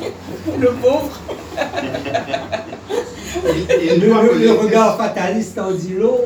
le 0.58 0.72
pauvre. 0.72 1.20
Le, 3.44 4.38
le- 4.38 4.52
regard 4.52 4.96
fataliste 4.98 5.58
en 5.58 5.70
dit 5.72 5.94
long. 5.94 6.18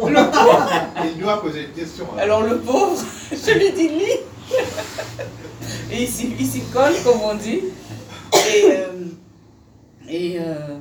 Il 1.05 1.21
doit 1.21 1.41
poser 1.41 1.63
une 1.65 1.73
question. 1.73 2.07
hein. 2.15 2.21
Alors, 2.21 2.43
le 2.43 2.59
pauvre, 2.59 3.01
je 3.31 3.53
lui 3.53 3.73
dis 3.73 3.89
lis. 3.89 4.21
Et 5.93 6.03
il 6.03 6.09
s'y 6.09 6.35
il 6.39 6.47
s'y 6.47 6.63
colle, 6.73 6.95
comme 7.05 7.21
on 7.23 7.35
dit. 7.35 7.61
Et, 8.35 8.65
euh, 8.71 8.87
et 10.11 10.39
euh, 10.39 10.79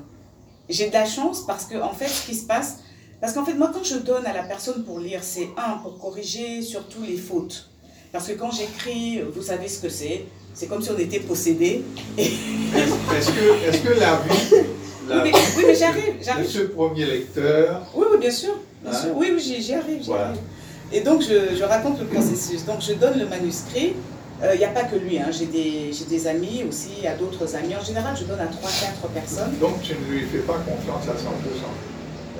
j'ai 0.69 0.87
de 0.89 0.93
la 0.93 1.05
chance 1.05 1.45
parce 1.45 1.65
que, 1.65 1.77
en 1.77 1.93
fait, 1.93 2.07
ce 2.07 2.25
qui 2.25 2.35
se 2.35 2.45
passe, 2.45 2.79
parce 3.21 3.33
qu'en 3.33 3.45
fait, 3.45 3.53
moi, 3.53 3.71
quand 3.73 3.83
je 3.83 3.97
donne 3.97 4.25
à 4.25 4.33
la 4.33 4.43
personne 4.43 4.83
pour 4.83 4.99
lire, 4.99 5.19
c'est 5.23 5.47
un, 5.57 5.77
pour 5.77 5.97
corriger 5.99 6.61
surtout 6.61 7.01
les 7.07 7.17
fautes. 7.17 7.69
Parce 8.11 8.27
que 8.27 8.33
quand 8.33 8.51
j'écris, 8.51 9.21
vous 9.35 9.41
savez 9.43 9.67
ce 9.67 9.81
que 9.81 9.89
c'est. 9.89 10.25
C'est 10.53 10.67
comme 10.67 10.81
si 10.81 10.89
on 10.91 10.97
était 10.97 11.19
possédé. 11.19 11.83
Est-ce 12.17 13.29
que, 13.31 13.67
est-ce 13.69 13.81
que 13.81 13.99
la 13.99 14.15
vie 14.17 14.55
la 15.07 15.23
Oui, 15.23 15.31
mais, 15.31 15.39
oui, 15.57 15.63
mais 15.67 15.75
j'arrive, 15.75 16.13
j'arrive. 16.21 16.47
ce 16.47 16.59
premier 16.59 17.05
lecteur, 17.05 17.81
Oui, 17.95 18.05
oui, 18.11 18.17
bien 18.19 18.31
sûr. 18.31 18.55
Bien 18.83 18.91
Hein 18.91 18.95
sûr. 19.01 19.11
Oui, 19.15 19.27
oui, 19.33 19.39
j'y 19.39 19.61
j'y 19.61 19.73
arrive, 19.73 20.01
j'y 20.01 20.07
Voilà. 20.07 20.27
arrive. 20.29 20.41
Et 20.91 21.01
donc, 21.01 21.21
je, 21.21 21.55
je 21.55 21.63
raconte 21.63 21.99
le 21.99 22.05
processus. 22.07 22.65
Donc, 22.65 22.81
je 22.81 22.93
donne 22.93 23.19
le 23.19 23.27
manuscrit. 23.27 23.93
Il 24.41 24.57
n'y 24.57 24.65
a 24.65 24.69
pas 24.69 24.83
que 24.83 24.95
lui, 24.95 25.19
hein. 25.19 25.27
j'ai 25.31 25.45
des, 25.47 26.27
amis 26.27 26.63
aussi, 26.67 26.89
il 26.97 27.03
y 27.03 27.07
a 27.07 27.15
d'autres 27.15 27.55
amis. 27.55 27.75
En 27.75 27.83
général, 27.83 28.15
je 28.17 28.23
donne 28.23 28.39
à 28.39 28.45
3-4 28.45 29.09
personnes. 29.13 29.57
donc 29.59 29.81
tu 29.81 29.93
ne 29.93 30.11
lui 30.11 30.25
fais 30.27 30.39
pas 30.39 30.53
confiance 30.53 31.07
à 31.09 31.13
100%. 31.13 31.89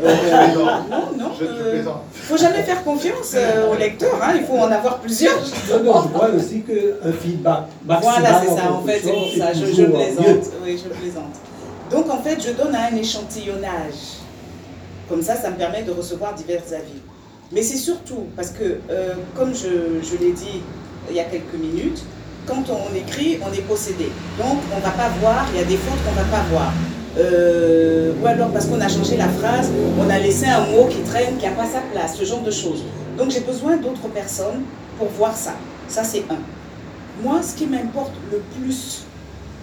Euh, 0.02 0.48
non, 0.90 1.18
non. 1.18 1.32
Je 1.38 1.46
te 1.46 1.52
euh, 1.52 1.72
plaisante. 1.72 2.04
faut 2.14 2.38
jamais 2.38 2.64
faire 2.64 2.84
confiance 2.84 3.34
euh, 3.36 3.72
au 3.72 3.76
lecteur, 3.76 4.18
hein. 4.22 4.34
il 4.36 4.46
faut 4.46 4.58
en 4.58 4.72
avoir 4.72 5.00
plusieurs. 5.00 5.36
Non, 5.36 5.84
non, 5.84 6.04
je 6.04 6.08
vois 6.18 6.30
aussi 6.30 6.62
qu'un 6.62 7.12
feedback 7.12 7.64
Voilà, 7.86 8.42
c'est 8.42 8.56
ça, 8.56 8.72
en 8.72 8.82
fait, 8.84 9.02
c'est 9.04 9.12
pour 9.12 9.32
ça, 9.38 9.54
je, 9.54 9.66
je 9.66 9.84
plaisante. 9.84 10.54
Oui, 10.64 10.82
je 10.82 10.90
plaisante. 10.90 11.36
Donc, 11.92 12.10
en 12.10 12.22
fait, 12.22 12.42
je 12.42 12.52
donne 12.52 12.76
un 12.76 12.96
échantillonnage. 12.96 14.20
Comme 15.10 15.24
ça, 15.24 15.36
ça 15.36 15.50
me 15.50 15.58
permet 15.58 15.84
de 15.84 15.92
recevoir 15.92 16.36
divers 16.36 16.62
avis. 16.72 17.02
Mais 17.52 17.64
c'est 17.64 17.78
surtout 17.78 18.28
parce 18.36 18.52
que, 18.52 18.78
euh, 18.90 19.16
comme 19.36 19.56
je, 19.56 20.02
je 20.04 20.18
l'ai 20.24 20.34
dit 20.34 20.62
il 21.10 21.16
y 21.16 21.20
a 21.20 21.24
quelques 21.26 21.54
minutes, 21.60 22.02
quand 22.46 22.64
on 22.70 22.94
écrit, 22.96 23.40
on 23.48 23.52
est 23.54 23.62
possédé. 23.62 24.10
Donc, 24.38 24.58
on 24.74 24.78
ne 24.78 24.82
va 24.82 24.90
pas 24.92 25.10
voir, 25.22 25.46
il 25.54 25.60
y 25.60 25.64
a 25.64 25.66
des 25.66 25.78
fautes 25.78 26.00
qu'on 26.04 26.12
ne 26.12 26.16
va 26.26 26.38
pas 26.38 26.44
voir. 26.50 26.72
Euh, 27.18 28.14
ou 28.22 28.26
alors 28.28 28.50
parce 28.50 28.66
qu'on 28.68 28.80
a 28.80 28.88
changé 28.88 29.18
la 29.18 29.28
phrase, 29.28 29.70
on 30.00 30.10
a 30.10 30.20
laissé 30.20 30.46
un 30.46 30.62
mot 30.68 30.86
qui 30.90 31.00
traîne, 31.02 31.38
qui 31.38 31.46
n'a 31.46 31.52
pas 31.52 31.66
sa 31.66 31.82
place, 31.92 32.16
ce 32.18 32.24
genre 32.24 32.42
de 32.42 32.52
choses. 32.52 32.84
Donc, 33.18 33.32
j'ai 33.32 33.42
besoin 33.42 33.78
d'autres 33.78 34.08
personnes 34.14 34.62
pour 34.98 35.08
voir 35.10 35.36
ça. 35.36 35.54
Ça, 35.88 36.04
c'est 36.04 36.24
un. 36.30 36.38
Moi, 37.24 37.42
ce 37.44 37.56
qui 37.56 37.66
m'importe 37.68 38.14
le 38.32 38.42
plus, 38.58 39.04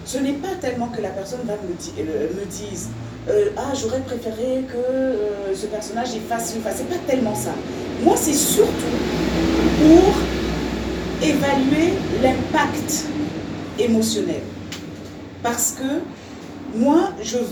ce 0.05 0.17
n'est 0.19 0.33
pas 0.33 0.55
tellement 0.61 0.87
que 0.87 1.01
la 1.01 1.09
personne 1.09 1.39
va 1.45 1.53
me, 1.53 1.73
di- 1.73 1.93
euh, 1.99 2.27
me 2.39 2.45
dise 2.45 2.89
euh, 3.29 3.49
Ah, 3.57 3.73
j'aurais 3.79 4.01
préféré 4.01 4.63
que 4.71 5.55
ce 5.55 5.65
personnage 5.65 6.09
ci, 6.09 6.19
fasse. 6.29 6.53
C'est 6.75 6.87
pas 6.89 6.95
tellement 7.07 7.33
ça. 7.35 7.51
Moi, 8.03 8.15
c'est 8.15 8.33
surtout 8.33 8.71
pour 9.81 10.13
évaluer 11.21 11.93
l'impact 12.21 13.05
émotionnel. 13.79 14.41
Parce 15.43 15.71
que 15.71 16.01
moi, 16.77 17.11
je, 17.21 17.37
ne 17.37 17.43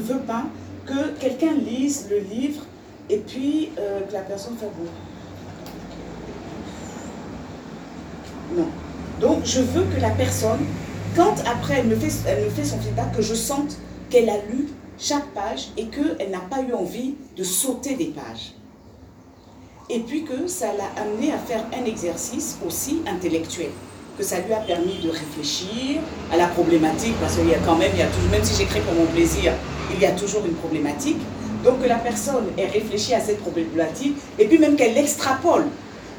veux 0.00 0.18
pas 0.18 0.44
que 0.86 1.18
quelqu'un 1.20 1.52
lise 1.54 2.08
le 2.10 2.18
livre 2.18 2.62
et 3.08 3.18
puis 3.18 3.70
euh, 3.78 4.00
que 4.02 4.12
la 4.12 4.20
personne 4.20 4.54
bon. 4.54 4.68
Non. 8.56 8.68
Donc 9.20 9.44
je 9.44 9.60
veux 9.60 9.84
que 9.84 10.00
la 10.00 10.10
personne, 10.10 10.60
quand 11.14 11.34
après 11.46 11.80
elle 11.80 11.86
me 11.86 11.96
fait, 11.96 12.12
elle 12.26 12.44
me 12.44 12.50
fait 12.50 12.64
son 12.64 12.78
feedback, 12.78 13.14
que 13.14 13.22
je 13.22 13.34
sente 13.34 13.76
qu'elle 14.08 14.30
a 14.30 14.38
lu 14.50 14.68
chaque 14.98 15.26
page 15.28 15.68
et 15.76 15.86
qu'elle 15.86 16.30
n'a 16.30 16.40
pas 16.40 16.62
eu 16.62 16.72
envie 16.72 17.14
de 17.36 17.44
sauter 17.44 17.94
des 17.94 18.06
pages. 18.06 18.54
Et 19.92 19.98
puis 19.98 20.22
que 20.22 20.46
ça 20.46 20.66
l'a 20.66 21.02
amené 21.02 21.32
à 21.32 21.38
faire 21.38 21.64
un 21.76 21.84
exercice 21.84 22.56
aussi 22.64 23.02
intellectuel, 23.08 23.70
que 24.16 24.22
ça 24.22 24.36
lui 24.38 24.52
a 24.52 24.58
permis 24.58 25.00
de 25.02 25.10
réfléchir 25.10 26.00
à 26.32 26.36
la 26.36 26.46
problématique, 26.46 27.14
parce 27.20 27.34
qu'il 27.34 27.48
y 27.48 27.54
a 27.54 27.58
quand 27.66 27.74
même, 27.74 27.90
il 27.94 28.00
y 28.00 28.30
même 28.30 28.44
si 28.44 28.56
j'écris 28.56 28.80
pour 28.82 28.94
mon 28.94 29.06
plaisir, 29.06 29.52
il 29.92 30.00
y 30.00 30.06
a 30.06 30.12
toujours 30.12 30.46
une 30.46 30.54
problématique. 30.54 31.18
Donc 31.64 31.82
que 31.82 31.88
la 31.88 31.96
personne 31.96 32.44
ait 32.56 32.68
réfléchi 32.68 33.14
à 33.14 33.20
cette 33.20 33.40
problématique 33.40 34.16
et 34.38 34.46
puis 34.46 34.58
même 34.58 34.76
qu'elle 34.76 34.94
l'extrapole. 34.94 35.66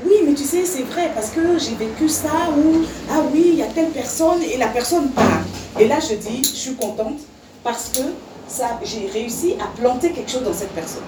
Oui, 0.06 0.16
mais 0.26 0.34
tu 0.34 0.44
sais, 0.44 0.66
c'est 0.66 0.84
vrai, 0.84 1.10
parce 1.16 1.30
que 1.30 1.58
j'ai 1.58 1.76
vécu 1.76 2.10
ça, 2.10 2.50
ou 2.58 2.84
ah 3.10 3.22
oui, 3.34 3.52
il 3.54 3.56
y 3.56 3.64
a 3.64 3.68
telle 3.68 3.90
personne, 3.90 4.42
et 4.44 4.58
la 4.58 4.68
personne 4.68 5.10
parle. 5.12 5.44
Et 5.80 5.88
là, 5.88 6.00
je 6.00 6.16
dis, 6.16 6.44
je 6.44 6.58
suis 6.58 6.76
contente 6.76 7.20
parce 7.64 7.90
que 7.90 8.02
j'ai 8.84 9.08
réussi 9.08 9.56
à 9.62 9.68
planter 9.80 10.12
quelque 10.12 10.30
chose 10.30 10.44
dans 10.44 10.54
cette 10.54 10.74
personne. 10.74 11.04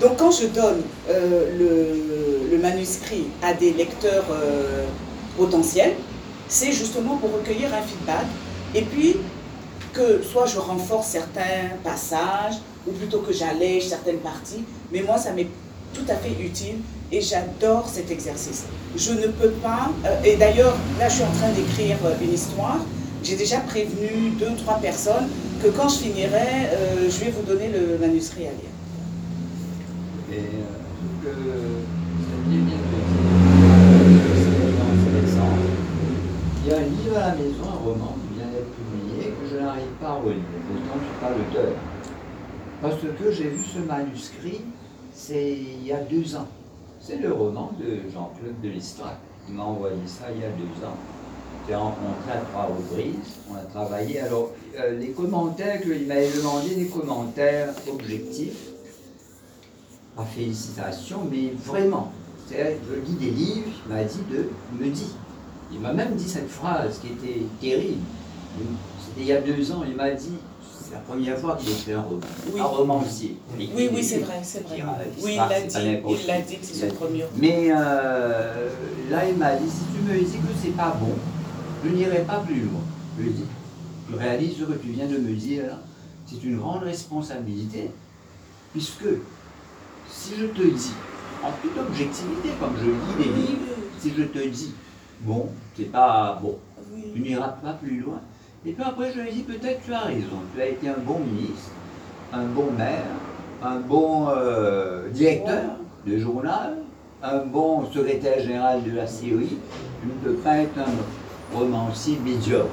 Donc 0.00 0.16
quand 0.16 0.30
je 0.30 0.46
donne 0.46 0.82
euh, 1.08 2.48
le, 2.50 2.58
manuscrit 2.58 3.26
à 3.42 3.52
des 3.52 3.72
lecteurs 3.72 4.24
euh, 4.30 4.86
potentiels, 5.36 5.92
c'est 6.48 6.72
justement 6.72 7.16
pour 7.16 7.30
recueillir 7.34 7.74
un 7.74 7.82
feedback 7.82 8.24
et 8.74 8.82
puis 8.82 9.16
que 9.92 10.22
soit 10.22 10.46
je 10.46 10.58
renforce 10.58 11.08
certains 11.08 11.76
passages 11.82 12.54
ou 12.86 12.92
plutôt 12.92 13.18
que 13.18 13.34
j'allège 13.34 13.88
certaines 13.88 14.18
parties, 14.18 14.64
mais 14.90 15.02
moi 15.02 15.18
ça 15.18 15.32
m'est 15.32 15.48
tout 15.92 16.06
à 16.08 16.14
fait 16.14 16.30
utile 16.42 16.76
et 17.12 17.20
j'adore 17.20 17.86
cet 17.92 18.10
exercice. 18.10 18.64
Je 18.96 19.12
ne 19.12 19.26
peux 19.26 19.50
pas, 19.50 19.90
euh, 20.06 20.22
et 20.24 20.36
d'ailleurs 20.36 20.74
là 20.98 21.08
je 21.10 21.16
suis 21.16 21.24
en 21.24 21.32
train 21.32 21.50
d'écrire 21.50 21.98
une 22.22 22.32
histoire, 22.32 22.78
j'ai 23.22 23.36
déjà 23.36 23.58
prévenu 23.58 24.30
deux 24.38 24.48
ou 24.48 24.56
trois 24.56 24.78
personnes 24.78 25.28
que 25.62 25.68
quand 25.68 25.88
je 25.88 25.96
finirai, 25.96 26.70
je 27.08 27.24
vais 27.24 27.30
vous 27.30 27.42
donner 27.42 27.68
le 27.68 27.98
manuscrit 27.98 28.46
à 28.46 28.50
lire. 28.50 28.74
Et 30.34 30.38
euh, 30.38 30.42
ce 30.98 31.26
que 31.26 31.34
Xavier 32.18 32.60
vient 32.66 32.76
de 32.76 32.94
intéressant. 35.06 35.52
Il 36.64 36.70
y 36.70 36.74
a 36.74 36.78
un 36.78 36.82
livre 36.82 37.16
à 37.16 37.20
la 37.28 37.34
maison, 37.36 37.62
un 37.72 37.78
roman 37.84 38.16
qui 38.20 38.34
vient 38.36 38.48
d'être 38.48 38.72
publié, 38.74 39.30
que 39.30 39.46
je 39.48 39.56
n'arrive 39.60 39.94
pas 40.00 40.08
à 40.08 40.14
relire. 40.14 40.42
Pourtant, 40.66 40.98
je 40.98 40.98
ne 40.98 41.04
suis 41.04 41.20
pas 41.20 41.30
l'auteur. 41.30 41.72
Parce 42.82 42.96
que 42.96 43.30
j'ai 43.30 43.48
vu 43.48 43.62
ce 43.62 43.78
manuscrit, 43.78 44.62
c'est 45.14 45.52
il 45.52 45.86
y 45.86 45.92
a 45.92 46.00
deux 46.00 46.34
ans. 46.34 46.48
C'est 47.00 47.18
le 47.18 47.32
roman 47.32 47.70
de 47.78 48.10
Jean-Claude 48.12 48.60
de 48.60 48.68
Listrac. 48.70 49.18
Il 49.48 49.54
m'a 49.54 49.62
envoyé 49.62 49.98
ça 50.06 50.24
il 50.34 50.40
y 50.40 50.44
a 50.44 50.48
deux 50.48 50.84
ans. 50.84 50.96
J'ai 51.68 51.76
rencontré 51.76 52.32
à 52.32 52.40
trois 52.50 52.74
reprises, 52.76 53.38
on 53.50 53.54
a 53.54 53.60
travaillé. 53.60 54.18
Alors, 54.18 54.50
euh, 54.80 54.98
les 54.98 55.10
commentaires, 55.10 55.80
il 55.86 56.06
m'avait 56.06 56.32
demandé 56.36 56.74
des 56.74 56.86
commentaires 56.86 57.68
objectifs 57.88 58.73
pas 60.16 60.24
félicitations, 60.24 61.20
mais 61.30 61.52
vraiment. 61.64 62.12
Je 62.50 62.56
lis 63.06 63.14
des 63.18 63.30
livres, 63.30 63.68
il 63.88 63.94
m'a 63.94 64.04
dit 64.04 64.18
de 64.30 64.48
me 64.78 64.90
dire. 64.90 65.06
Il 65.72 65.80
m'a 65.80 65.92
même 65.92 66.14
dit 66.14 66.28
cette 66.28 66.50
phrase 66.50 66.98
qui 67.00 67.08
était 67.08 67.42
terrible. 67.60 68.02
C'était 69.04 69.20
il 69.22 69.26
y 69.26 69.32
a 69.32 69.40
deux 69.40 69.72
ans, 69.72 69.82
il 69.86 69.96
m'a 69.96 70.10
dit, 70.10 70.34
c'est 70.62 70.92
la 70.92 71.00
première 71.00 71.38
fois 71.38 71.56
qu'il 71.56 71.70
écrit 71.70 71.92
un 71.92 72.02
roman, 72.02 72.20
Oui. 72.52 72.60
un 72.60 72.64
romancier. 72.64 73.36
Oui, 73.58 73.70
oui, 73.92 74.04
c'est 74.04 74.18
vrai, 74.18 74.40
c'est 74.42 74.62
vrai. 74.68 74.82
Oui, 75.22 75.32
il 75.32 75.36
l'a 75.36 75.60
dit, 75.60 76.00
il 76.20 76.26
l'a 76.26 76.40
dit 76.42 76.56
que 76.58 76.64
c'est 76.66 76.88
son 76.90 76.94
premier. 76.94 77.24
Mais 77.36 77.68
euh, 77.70 78.68
là, 79.10 79.28
il 79.28 79.36
m'a 79.36 79.56
dit, 79.56 79.68
si 79.68 79.84
tu 79.96 80.02
me 80.02 80.18
dis 80.18 80.36
que 80.36 80.52
c'est 80.62 80.76
pas 80.76 80.96
bon, 81.00 81.14
je 81.84 81.90
n'irai 81.90 82.20
pas 82.20 82.40
plus 82.40 82.60
loin. 82.60 82.80
Je 83.18 83.22
lui 83.22 83.30
ai 83.30 83.32
dit, 83.32 83.44
tu 84.08 84.14
réalises 84.16 84.56
ce 84.58 84.64
que 84.64 84.74
tu 84.74 84.88
viens 84.88 85.06
de 85.06 85.16
me 85.16 85.32
dire 85.34 85.64
là 85.66 85.78
C'est 86.26 86.44
une 86.44 86.58
grande 86.58 86.82
responsabilité, 86.82 87.90
puisque 88.72 89.06
si 90.08 90.34
je 90.38 90.46
te 90.46 90.62
dis, 90.62 90.92
en 91.42 91.50
toute 91.62 91.78
objectivité, 91.78 92.50
comme 92.60 92.74
je 92.78 92.90
lis 92.90 93.24
des 93.24 93.40
livres, 93.40 93.60
si 93.98 94.12
je 94.16 94.24
te 94.24 94.46
dis, 94.46 94.74
bon, 95.20 95.48
c'est 95.76 95.90
pas 95.90 96.38
bon, 96.40 96.58
tu 97.14 97.20
n'iras 97.20 97.48
pas 97.48 97.72
plus 97.72 98.00
loin. 98.00 98.20
Et 98.66 98.72
puis 98.72 98.82
après, 98.82 99.12
je 99.12 99.20
lui 99.20 99.32
dit, 99.32 99.42
peut-être 99.42 99.82
tu 99.84 99.92
as 99.92 100.00
raison, 100.00 100.40
tu 100.54 100.60
as 100.60 100.68
été 100.68 100.88
un 100.88 100.98
bon 100.98 101.18
ministre, 101.18 101.70
un 102.32 102.46
bon 102.46 102.70
maire, 102.76 103.04
un 103.62 103.80
bon 103.80 104.28
euh, 104.30 105.08
directeur 105.10 105.76
de 106.06 106.18
journal, 106.18 106.78
un 107.22 107.38
bon 107.38 107.90
secrétaire 107.90 108.40
général 108.40 108.82
de 108.82 108.90
la 108.92 109.06
COI, 109.06 109.48
tu 110.00 110.06
ne 110.06 110.12
peux 110.22 110.34
pas 110.34 110.58
être 110.58 110.78
un 110.78 111.56
romancier 111.56 112.18
médiocre. 112.24 112.68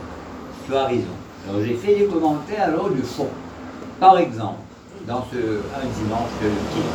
Tu 0.66 0.76
as 0.76 0.86
raison. 0.86 1.16
Alors 1.48 1.64
j'ai 1.64 1.76
fait 1.76 1.96
des 1.96 2.06
commentaires 2.06 2.64
alors 2.66 2.90
du 2.90 3.02
fond. 3.02 3.30
Par 4.00 4.18
exemple, 4.18 4.60
dans 5.08 5.26
ce 5.32 5.38
un 5.38 5.88
dimanche 5.98 6.32
de 6.42 6.50
quai. 6.74 6.86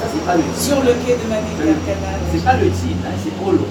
Ça 0.00 0.06
c'est 0.12 0.24
pas 0.26 0.36
le 0.36 0.42
titre. 0.42 0.60
Sur 0.60 0.80
le 0.80 0.92
quai 1.04 1.14
de 1.14 1.28
Manicar 1.28 1.84
Canal. 1.86 2.20
C'est 2.32 2.44
pas 2.44 2.56
le 2.56 2.66
titre, 2.66 3.02
hein, 3.06 3.14
c'est 3.22 3.36
trop 3.40 3.52
long. 3.52 3.66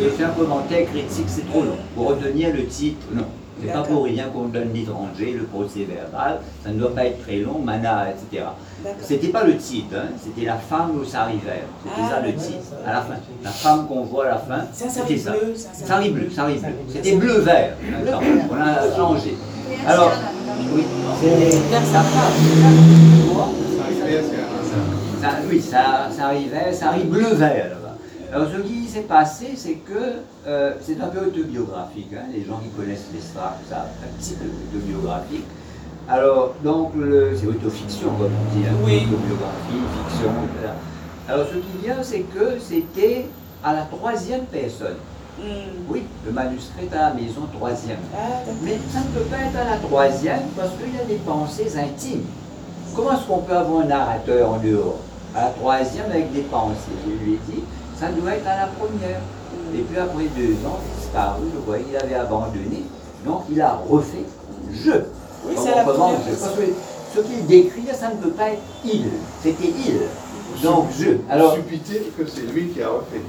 Je 0.00 0.08
fais 0.10 0.24
un 0.24 0.28
commentaire 0.30 0.86
critique, 0.88 1.24
c'est 1.28 1.48
trop 1.48 1.62
long. 1.62 1.76
Pour 1.94 2.08
retenir 2.08 2.52
le 2.54 2.66
titre, 2.66 3.06
non. 3.12 3.24
C'est 3.58 3.72
pas 3.72 3.82
pour 3.82 4.04
rien 4.04 4.26
qu'on 4.26 4.48
donne 4.48 4.70
l'étranger, 4.74 5.32
le 5.32 5.44
procès 5.44 5.84
verbal, 5.88 6.40
ça 6.62 6.70
ne 6.70 6.78
doit 6.78 6.94
pas 6.94 7.06
être 7.06 7.22
très 7.22 7.36
long, 7.38 7.58
mana, 7.58 8.08
etc. 8.10 8.44
C'était 9.00 9.28
pas 9.28 9.44
le 9.44 9.56
titre, 9.56 9.96
hein, 9.96 10.08
c'était 10.22 10.46
la 10.46 10.56
femme 10.56 11.00
au 11.00 11.04
sarivert. 11.04 11.64
C'était 11.82 12.02
Ah, 12.04 12.10
ça 12.10 12.20
le 12.20 12.34
titre, 12.34 12.74
à 12.86 12.92
la 12.92 13.00
fin. 13.00 13.14
La 13.42 13.50
femme 13.50 13.86
qu'on 13.88 14.02
voit 14.02 14.26
à 14.26 14.28
la 14.32 14.36
fin, 14.36 14.60
c'était 14.74 15.16
ça. 15.16 15.30
bleu, 15.30 15.54
un 15.54 15.58
sari 15.86 15.86
Sari 15.86 16.10
bleu. 16.10 16.28
bleu. 16.28 16.70
C'était 16.92 17.16
bleu-vert. 17.16 17.76
On 18.50 18.60
a 18.60 18.94
changé. 18.94 19.34
Alors, 19.86 20.12
oui, 20.74 20.84
c'est. 21.20 21.50
Ça, 25.20 25.30
oui, 25.48 25.60
ça, 25.60 26.08
ça 26.14 26.26
arrivait, 26.26 26.72
ça 26.72 26.88
arrive 26.88 27.06
bleu-vert 27.06 27.68
là-bas. 27.70 27.96
Alors 28.32 28.48
ce 28.54 28.60
qui 28.62 28.86
s'est 28.86 29.00
passé, 29.02 29.52
c'est 29.56 29.74
que 29.76 30.20
euh, 30.46 30.72
c'est 30.80 31.00
un 31.00 31.06
peu 31.08 31.20
autobiographique. 31.26 32.10
hein, 32.14 32.24
les 32.32 32.44
gens 32.44 32.58
qui 32.62 32.68
connaissent 32.70 33.06
les 33.14 33.20
stars, 33.20 33.56
ça, 33.68 33.86
un 34.02 34.18
petit 34.18 34.34
peu 34.34 34.44
autobiographique. 34.76 35.44
Alors, 36.08 36.54
donc, 36.62 36.92
c'est 37.34 37.46
autofiction, 37.46 38.08
comme 38.10 38.30
on 38.30 38.54
dit, 38.56 38.64
hein, 38.66 38.74
Oui. 38.84 39.06
autobiographie, 39.10 39.82
fiction, 40.08 40.30
etc. 40.44 40.72
Alors, 41.28 41.46
ce 41.48 41.54
qui 41.54 41.84
vient, 41.84 41.96
c'est 42.02 42.20
que 42.20 42.58
c'était 42.60 43.26
à 43.64 43.72
la 43.74 43.82
troisième 43.82 44.44
personne. 44.44 44.96
Hmm. 45.38 45.84
Oui, 45.88 46.04
le 46.24 46.32
manuscrit 46.32 46.86
est 46.90 46.96
à 46.96 47.10
la 47.10 47.14
maison 47.14 47.42
troisième. 47.54 47.98
Ah. 48.14 48.40
Mais 48.62 48.78
ça 48.92 49.00
ne 49.00 49.18
peut 49.18 49.26
pas 49.28 49.36
être 49.36 49.56
à 49.56 49.70
la 49.72 49.76
troisième 49.76 50.42
parce 50.56 50.70
qu'il 50.70 50.94
y 50.94 51.00
a 51.00 51.04
des 51.04 51.20
pensées 51.22 51.78
intimes. 51.78 52.24
Comment 52.94 53.12
est-ce 53.12 53.26
qu'on 53.26 53.38
peut 53.38 53.56
avoir 53.56 53.82
un 53.82 53.86
narrateur 53.86 54.50
en 54.50 54.58
dehors? 54.58 54.98
À 55.34 55.44
la 55.44 55.50
troisième 55.50 56.06
avec 56.06 56.32
des 56.32 56.42
pensées. 56.42 56.96
Je 57.04 57.24
lui 57.24 57.34
ai 57.34 57.40
dit, 57.50 57.62
ça 58.00 58.08
doit 58.08 58.34
être 58.34 58.46
à 58.46 58.56
la 58.56 58.66
première. 58.68 59.20
Et 59.74 59.82
puis 59.82 59.98
après 59.98 60.24
deux 60.36 60.54
ans, 60.66 60.78
il 60.80 61.00
disparu, 61.00 61.42
je 61.52 61.58
voyais 61.66 61.84
qu'il 61.84 61.96
avait 61.96 62.14
abandonné. 62.14 62.84
Donc 63.26 63.42
il 63.50 63.60
a 63.60 63.74
refait 63.74 64.24
je. 64.72 64.92
Oui, 65.44 65.54
c'est 65.56 65.74
la 65.74 65.84
première 65.84 66.20
je. 66.20 66.30
Parce 66.30 66.54
personne. 66.54 66.64
que 66.64 67.16
ce 67.16 67.20
qu'il 67.20 67.46
décrit, 67.46 67.82
là, 67.82 67.94
ça 67.94 68.10
ne 68.10 68.16
peut 68.16 68.30
pas 68.30 68.50
être 68.50 68.62
il. 68.84 69.04
C'était 69.42 69.68
il. 69.68 70.62
Donc 70.62 70.86
je. 70.98 71.10
Alors, 71.30 71.54
Subtil 71.54 72.12
que 72.16 72.26
c'est 72.26 72.52
lui 72.52 72.68
qui 72.68 72.82
a 72.82 72.88
refait. 72.88 73.22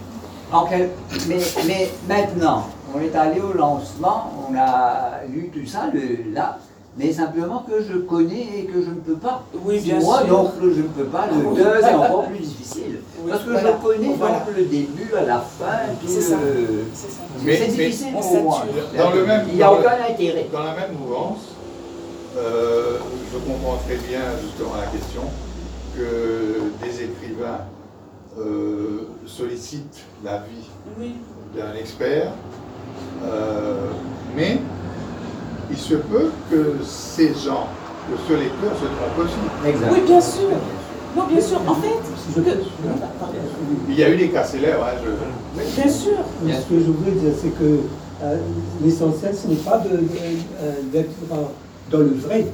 Mais, 1.27 1.39
mais 1.67 1.89
maintenant, 2.07 2.67
on 2.95 3.01
est 3.01 3.15
allé 3.15 3.39
au 3.41 3.53
lancement, 3.53 4.31
on 4.49 4.55
a 4.57 5.21
lu 5.29 5.49
tout 5.53 5.67
ça 5.67 5.89
le, 5.93 6.33
là, 6.33 6.57
mais 6.97 7.11
simplement 7.11 7.63
que 7.69 7.83
je 7.83 7.97
connais 7.99 8.59
et 8.59 8.65
que 8.65 8.81
je 8.81 8.89
ne 8.89 8.95
peux 9.05 9.17
pas. 9.17 9.43
Oui, 9.63 9.79
bien 9.79 9.99
Moi, 9.99 10.19
sûr. 10.19 10.27
donc, 10.27 10.51
je 10.61 10.67
ne 10.81 10.87
peux 10.87 11.03
pas. 11.05 11.27
Le 11.27 11.45
Oui. 11.47 11.57
2 11.57 11.63
c'est 11.81 11.93
encore 11.93 12.25
plus 12.25 12.39
difficile. 12.39 12.99
Oui, 13.21 13.29
Parce 13.31 13.43
que 13.43 13.49
voilà. 13.51 13.67
je 13.81 13.87
connais 13.87 14.13
Voilà. 14.17 14.39
donc 14.39 14.55
le 14.57 14.63
début 14.65 15.13
à 15.15 15.21
la 15.23 15.37
fin, 15.39 15.93
tout 16.01 16.07
C'est 16.07 16.21
ça. 16.21 16.35
le- 16.37 16.85
C'est 16.93 17.11
ça. 17.11 17.21
Mais- 17.43 17.55
C'est 17.57 17.67
mais- 17.67 17.85
difficile 17.87 18.07
On 18.15 18.21
pour 18.21 18.43
moi. 18.43 18.63
Dans 18.97 19.11
le 19.11 19.25
même- 19.25 19.45
Il 19.49 19.55
n'y 19.55 19.63
a 19.63 19.67
dans 19.67 19.73
le- 19.73 19.79
aucun 19.81 19.97
intérêt. 20.09 20.47
Dans 20.51 20.63
la 20.63 20.73
même 20.73 20.93
mouvance, 20.99 21.39
euh, 22.37 22.97
je 23.33 23.37
comprends 23.37 23.77
très 23.85 23.95
bien 23.97 24.21
justement 24.43 24.75
la 24.79 24.87
question 24.87 25.21
que 25.95 26.83
des 26.83 27.03
écrivains 27.03 27.61
euh, 28.37 29.07
sollicitent 29.25 30.03
l'avis 30.23 30.67
Oui. 30.99 31.13
d'un 31.55 31.73
expert, 31.79 32.31
euh, 33.25 33.75
mais 34.35 34.59
il 35.71 35.77
se 35.77 35.95
peut 35.95 36.29
que 36.51 36.75
ces 36.85 37.29
gens, 37.33 37.67
que 38.09 38.17
ce 38.27 38.33
lecteur 38.33 38.71
se 38.75 38.85
trompe 38.85 39.25
aussi. 39.25 39.67
Exact. 39.69 39.91
Oui, 39.93 40.01
bien 40.05 40.21
sûr. 40.21 40.49
Non, 41.15 41.23
bien 41.27 41.41
sûr. 41.41 41.59
En 41.67 41.75
fait, 41.75 41.89
Je 42.35 42.41
que- 42.41 42.49
peux- 42.49 42.59
Il 43.89 43.95
y 43.95 44.03
a 44.03 44.09
eu 44.09 44.17
des 44.17 44.29
cas 44.29 44.43
célèbres, 44.43 44.83
hein, 44.83 44.97
je- 45.03 45.63
bien 45.81 45.91
sûr. 45.91 46.11
Mais 46.43 46.53
ce 46.53 46.61
que 46.65 46.79
je 46.79 46.91
voulais 46.91 47.11
dire, 47.13 47.33
c'est 47.41 47.49
que 47.57 47.79
euh, 48.23 48.37
l'essentiel, 48.83 49.35
ce 49.35 49.47
n'est 49.47 49.55
pas 49.55 49.81
euh, 49.91 50.71
d'être 50.91 51.09
dans 51.91 51.99
le 51.99 52.13
vrai, 52.15 52.45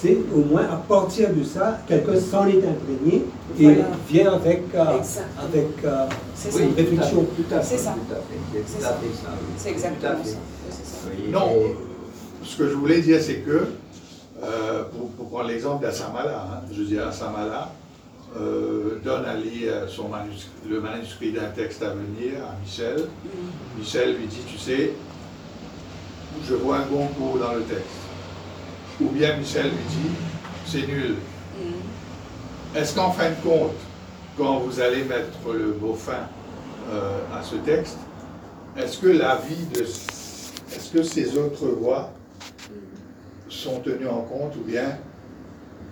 c'est 0.00 0.16
au 0.34 0.38
moins 0.44 0.62
à 0.64 0.76
partir 0.76 1.32
de 1.34 1.42
ça, 1.42 1.80
quelqu'un 1.88 2.20
s'en 2.20 2.46
est 2.46 2.58
imprégné 2.64 3.24
et 3.58 3.64
Voilà. 3.64 3.84
vient 4.08 4.32
avec, 4.34 4.62
euh, 4.74 4.84
avec 4.84 5.66
euh, 5.84 6.06
C'est 6.34 6.54
Oui, 6.54 6.62
une 6.68 6.74
réflexion. 6.74 7.26
Tout 7.36 7.54
à 7.54 7.60
fait, 7.60 7.76
C'est 7.76 7.82
ça. 7.82 7.94
tout 7.94 8.14
à 8.14 8.16
fait. 8.16 8.96
C'est 9.56 9.70
exactement 9.70 10.24
ça. 10.24 10.36
Oui, 11.10 11.30
Non, 11.32 11.50
ce 12.44 12.56
que 12.56 12.68
je 12.68 12.74
voulais 12.74 13.00
dire, 13.00 13.20
c'est 13.20 13.36
que, 13.40 13.66
euh, 14.42 14.84
pour, 14.96 15.08
pour 15.10 15.28
prendre 15.30 15.48
l'exemple 15.48 15.82
d'Assamala, 15.82 16.38
hein, 16.42 16.60
je 16.72 16.78
veux 16.80 16.86
dire, 16.86 17.08
Assamala 17.08 17.72
euh, 18.38 19.00
donne 19.04 19.24
à 19.24 19.34
lire 19.34 19.72
son 19.88 20.08
manuscrit, 20.08 20.50
le 20.68 20.80
manuscrit 20.80 21.32
d'un 21.32 21.48
texte 21.56 21.82
à 21.82 21.90
venir 21.90 22.34
à 22.48 22.54
Michel. 22.62 23.04
Michel 23.76 24.16
lui 24.16 24.26
dit, 24.26 24.42
tu 24.46 24.58
sais, 24.58 24.92
je 26.46 26.54
vois 26.54 26.76
un 26.76 26.86
Goncourt 26.86 27.38
dans 27.38 27.54
le 27.54 27.62
texte. 27.62 27.84
Ou 29.00 29.08
bien 29.10 29.36
Michel 29.36 29.64
lui 29.66 29.84
dit, 29.90 30.10
c'est 30.66 30.86
nul. 30.86 31.14
Mm. 31.56 32.76
Est-ce 32.76 32.94
qu'en 32.94 33.10
fin 33.12 33.30
de 33.30 33.36
compte, 33.48 33.74
quand 34.36 34.58
vous 34.60 34.80
allez 34.80 35.04
mettre 35.04 35.52
le 35.52 35.76
mot 35.80 35.94
fin 35.94 36.26
euh, 36.92 37.18
à 37.38 37.42
ce 37.42 37.56
texte, 37.56 37.98
est-ce 38.76 38.98
que 38.98 39.08
l'avis 39.08 39.66
de... 39.74 39.82
Est-ce 39.82 40.90
que 40.92 41.02
ces 41.02 41.36
autres 41.36 41.66
voix 41.66 42.12
sont 43.48 43.80
tenues 43.80 44.06
en 44.08 44.20
compte 44.22 44.54
ou 44.56 44.60
bien, 44.68 44.98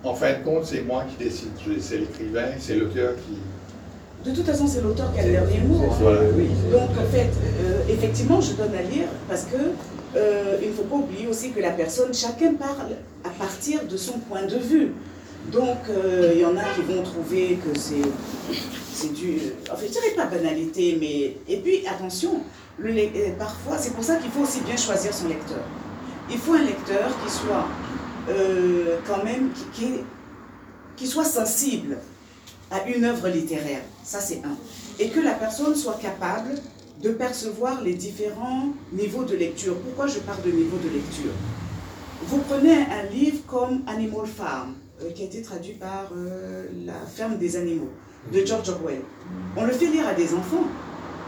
en 0.03 0.13
fin 0.13 0.33
de 0.33 0.43
compte, 0.43 0.65
c'est 0.65 0.81
moi 0.81 1.03
qui 1.09 1.23
décide 1.23 1.49
C'est 1.79 1.97
l'écrivain, 1.97 2.45
c'est 2.59 2.75
l'auteur 2.75 3.13
qui... 3.15 4.29
De 4.29 4.35
toute 4.35 4.45
façon, 4.45 4.67
c'est 4.67 4.81
l'auteur 4.81 5.11
qui 5.13 5.19
a 5.19 5.25
le 5.25 5.31
dernier 5.31 5.59
mot. 5.61 5.83
hein. 5.83 5.95
Voilà. 5.99 6.19
Oui, 6.35 6.49
c'est- 6.63 6.71
Donc 6.71 6.89
en 6.91 7.11
fait, 7.11 7.29
euh, 7.63 7.81
effectivement, 7.89 8.39
je 8.41 8.53
donne 8.53 8.73
à 8.75 8.81
lire 8.83 9.07
parce 9.27 9.43
que 9.43 9.57
euh, 10.17 10.57
il 10.61 10.69
ne 10.69 10.73
faut 10.73 10.83
pas 10.83 10.95
oublier 10.95 11.27
aussi 11.27 11.51
que 11.51 11.59
la 11.59 11.71
personne, 11.71 12.13
chacun 12.13 12.53
parle 12.55 12.95
à 13.23 13.29
partir 13.29 13.85
de 13.85 13.97
son 13.97 14.19
point 14.19 14.43
de 14.43 14.57
vue. 14.57 14.93
Donc 15.51 15.77
euh, 15.89 16.31
il 16.33 16.41
y 16.41 16.45
en 16.45 16.57
a 16.57 16.63
qui 16.75 16.81
vont 16.81 17.03
trouver 17.03 17.57
que 17.63 17.79
c'est 17.79 19.13
du, 19.13 19.39
enfin 19.71 19.83
je 19.85 19.91
dirais 19.91 20.13
pas 20.15 20.25
banalité, 20.25 20.97
mais 20.99 21.37
et 21.47 21.59
puis 21.61 21.85
attention, 21.87 22.41
euh, 22.83 23.29
parfois 23.37 23.77
c'est 23.77 23.93
pour 23.93 24.03
ça 24.03 24.15
qu'il 24.17 24.31
faut 24.31 24.41
aussi 24.41 24.61
bien 24.61 24.75
choisir 24.75 25.13
son 25.13 25.27
lecteur. 25.27 25.63
Il 26.29 26.37
faut 26.37 26.53
un 26.53 26.63
lecteur 26.63 27.09
qui 27.23 27.31
soit 27.31 27.67
quand 29.07 29.23
même 29.23 29.51
qui, 29.53 29.63
qui, 29.79 29.93
qui 30.97 31.07
soit 31.07 31.23
sensible 31.23 31.97
à 32.71 32.85
une 32.87 33.05
œuvre 33.05 33.29
littéraire. 33.29 33.81
Ça, 34.03 34.19
c'est 34.19 34.41
un. 34.43 34.57
Et 34.99 35.09
que 35.09 35.19
la 35.19 35.33
personne 35.33 35.75
soit 35.75 35.97
capable 36.01 36.55
de 37.01 37.09
percevoir 37.11 37.81
les 37.83 37.93
différents 37.93 38.69
niveaux 38.91 39.23
de 39.23 39.35
lecture. 39.35 39.75
Pourquoi 39.75 40.07
je 40.07 40.19
parle 40.19 40.41
de 40.43 40.51
niveau 40.51 40.77
de 40.77 40.89
lecture? 40.89 41.31
Vous 42.27 42.39
prenez 42.39 42.73
un 42.73 43.03
livre 43.13 43.39
comme 43.47 43.81
Animal 43.87 44.25
Farm, 44.25 44.73
euh, 45.01 45.11
qui 45.11 45.21
a 45.21 45.25
été 45.25 45.41
traduit 45.41 45.73
par 45.73 46.09
euh, 46.15 46.65
La 46.85 47.05
ferme 47.05 47.37
des 47.37 47.55
animaux, 47.55 47.89
de 48.33 48.43
George 48.45 48.69
Orwell. 48.69 49.01
On 49.55 49.65
le 49.65 49.71
fait 49.73 49.85
lire 49.87 50.07
à 50.07 50.13
des 50.13 50.33
enfants. 50.33 50.65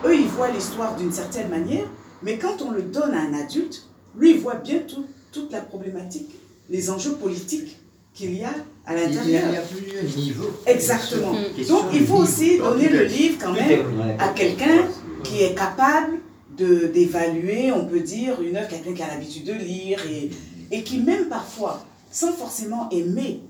Eux, 0.06 0.16
ils 0.16 0.28
voient 0.28 0.50
l'histoire 0.50 0.96
d'une 0.96 1.12
certaine 1.12 1.50
manière, 1.50 1.86
mais 2.24 2.38
quand 2.38 2.62
on 2.66 2.72
le 2.72 2.82
donne 2.82 3.14
à 3.14 3.22
un 3.22 3.34
adulte, 3.34 3.88
lui, 4.18 4.32
il 4.32 4.40
voit 4.40 4.56
bien 4.56 4.80
tout- 4.88 5.06
toute 5.32 5.52
la 5.52 5.62
problématique, 5.62 6.32
les 6.70 6.90
enjeux 6.90 7.14
politiques 7.14 7.78
qu'il 8.16 8.36
y 8.36 8.44
a 8.44 8.50
à 8.86 8.94
a- 8.94 9.04
il 9.04 9.12
y 9.12 9.16
l'intérieur. 9.16 9.44
a 9.54 9.62
plusieurs 9.62 10.04
niveaux. 10.18 10.50
Exactement. 10.66 11.34
Question 11.56 11.76
Donc 11.84 11.86
il 11.94 12.06
faut 12.08 12.16
aussi 12.18 12.58
donner 12.58 12.90
le 12.90 13.04
livre 13.04 13.38
quand 13.40 13.54
même 13.54 13.86
à 14.18 14.30
quelqu'un 14.30 14.88
qui 15.24 15.44
est 15.44 15.56
capable 15.56 16.20
d'évaluer, 16.58 17.72
on 17.72 17.86
peut 17.86 18.00
dire, 18.02 18.42
une 18.42 18.58
œuvre, 18.58 18.68
quelqu'un 18.68 18.94
qui 18.94 19.02
a 19.04 19.08
l'habitude 19.08 19.46
de 19.46 19.54
lire 19.54 20.00
et, 20.10 20.30
et 20.72 20.84
qui 20.84 21.00
même 21.00 21.26
parfois, 21.26 21.84
sans 22.12 22.34
forcément 22.34 22.90
aimer 22.90 23.42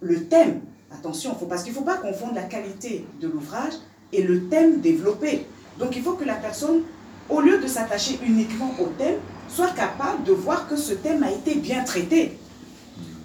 le 0.00 0.24
thème, 0.24 0.60
attention, 0.92 1.34
faut, 1.38 1.46
parce 1.46 1.62
qu'il 1.62 1.72
ne 1.72 1.78
faut 1.78 1.84
pas 1.84 1.98
confondre 1.98 2.34
la 2.34 2.42
qualité 2.42 3.04
de 3.20 3.28
l'ouvrage 3.28 3.74
et 4.12 4.22
le 4.22 4.48
thème 4.48 4.80
développé. 4.80 5.46
Donc 5.78 5.94
il 5.96 6.02
faut 6.02 6.14
que 6.14 6.24
la 6.24 6.34
personne, 6.34 6.82
au 7.28 7.40
lieu 7.40 7.58
de 7.58 7.66
s'attacher 7.68 8.18
uniquement 8.26 8.74
au 8.80 8.86
thème, 8.98 9.16
soit 9.48 9.70
capable 9.74 10.24
de 10.24 10.32
voir 10.32 10.68
que 10.68 10.76
ce 10.76 10.94
thème 10.94 11.22
a 11.22 11.30
été 11.30 11.54
bien 11.56 11.84
traité. 11.84 12.36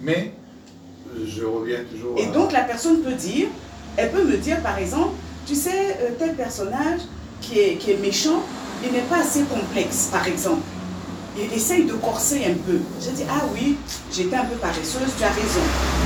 Mais, 0.02 0.34
je 1.26 1.44
reviens 1.46 1.80
toujours 1.90 2.18
Et 2.20 2.26
à- 2.28 2.32
donc 2.32 2.52
la 2.52 2.62
personne 2.62 3.02
peut 3.02 3.14
dire, 3.14 3.48
elle 3.98 4.12
peut 4.12 4.24
me 4.24 4.38
dire 4.38 4.62
par 4.62 4.78
exemple, 4.78 5.14
tu 5.48 5.56
sais, 5.56 5.98
euh, 6.02 6.10
tel 6.20 6.36
personnage 6.36 7.02
qui 7.46 7.92
est, 7.92 8.02
méchant, 8.02 8.42
il 8.84 8.92
n'est 8.92 9.08
pas 9.10 9.20
assez 9.20 9.44
complexe, 9.44 10.10
par 10.12 10.28
exemple. 10.28 10.62
Il 11.38 11.52
essaye 11.54 11.84
de 11.84 11.94
corser 11.94 12.46
un 12.46 12.54
peu. 12.66 12.80
Je 13.02 13.10
dis, 13.10 13.24
ah 13.30 13.44
oui, 13.54 13.76
j'étais 14.12 14.36
un 14.38 14.46
peu 14.46 14.56
paresseuse, 14.56 15.12
tu 15.18 15.24
as 15.24 15.30
raison. 15.30 15.66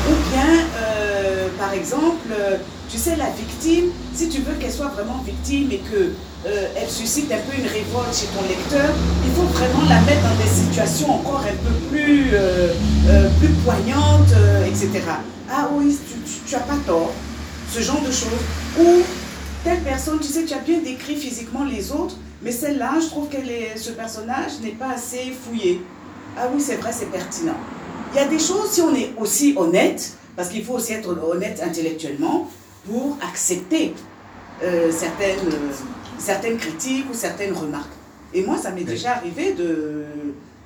Ou 0.09 0.13
bien, 0.31 0.65
euh, 0.81 1.47
par 1.59 1.73
exemple, 1.73 2.27
euh, 2.31 2.57
tu 2.89 2.97
sais, 2.97 3.15
la 3.15 3.29
victime, 3.29 3.91
si 4.15 4.27
tu 4.29 4.41
veux 4.41 4.55
qu'elle 4.55 4.71
soit 4.71 4.87
vraiment 4.87 5.23
victime 5.23 5.71
et 5.71 5.77
que 5.77 6.13
euh, 6.47 6.67
suscite 6.87 7.31
un 7.31 7.37
peu 7.37 7.55
une 7.61 7.67
révolte 7.67 8.15
chez 8.15 8.25
ton 8.27 8.41
lecteur, 8.47 8.89
il 9.23 9.31
faut 9.33 9.47
vraiment 9.53 9.87
la 9.87 10.01
mettre 10.01 10.23
dans 10.23 10.43
des 10.43 10.49
situations 10.49 11.13
encore 11.13 11.41
un 11.41 11.57
peu 11.63 11.75
plus, 11.91 12.31
euh, 12.33 12.73
plus 13.39 13.49
poignantes, 13.63 14.33
etc. 14.65 14.89
Ah 15.51 15.69
oui, 15.73 15.95
tu, 16.07 16.19
tu, 16.21 16.39
tu 16.47 16.55
as 16.55 16.59
pas 16.59 16.77
tort. 16.87 17.11
Ce 17.71 17.81
genre 17.81 18.01
de 18.01 18.11
choses. 18.11 18.41
Ou 18.79 19.03
telle 19.63 19.79
personne, 19.81 20.19
tu 20.19 20.27
sais, 20.27 20.45
tu 20.45 20.53
as 20.53 20.59
bien 20.59 20.79
décrit 20.79 21.15
physiquement 21.15 21.65
les 21.65 21.91
autres, 21.91 22.15
mais 22.41 22.51
celle-là, 22.51 22.93
je 23.01 23.07
trouve 23.07 23.27
que 23.29 23.37
ce 23.75 23.91
personnage 23.91 24.59
n'est 24.61 24.71
pas 24.71 24.91
assez 24.91 25.33
fouillé. 25.43 25.81
Ah 26.37 26.47
oui, 26.53 26.61
c'est 26.61 26.75
vrai, 26.75 26.91
c'est 26.93 27.11
pertinent. 27.11 27.57
Il 28.13 28.17
y 28.17 28.19
a 28.19 28.27
des 28.27 28.39
choses, 28.39 28.71
si 28.71 28.81
on 28.81 28.93
est 28.95 29.11
aussi 29.17 29.53
honnête, 29.57 30.13
parce 30.35 30.49
qu'il 30.49 30.63
faut 30.63 30.73
aussi 30.73 30.93
être 30.93 31.09
honnête 31.09 31.61
intellectuellement 31.63 32.49
pour 32.89 33.17
accepter 33.21 33.93
euh, 34.63 34.91
certaines, 34.91 35.47
euh, 35.47 35.71
certaines 36.17 36.57
critiques 36.57 37.05
ou 37.11 37.13
certaines 37.13 37.53
remarques. 37.53 37.91
Et 38.33 38.43
moi, 38.43 38.57
ça 38.57 38.71
m'est 38.71 38.83
déjà 38.83 39.15
arrivé 39.15 39.53
de, 39.53 40.05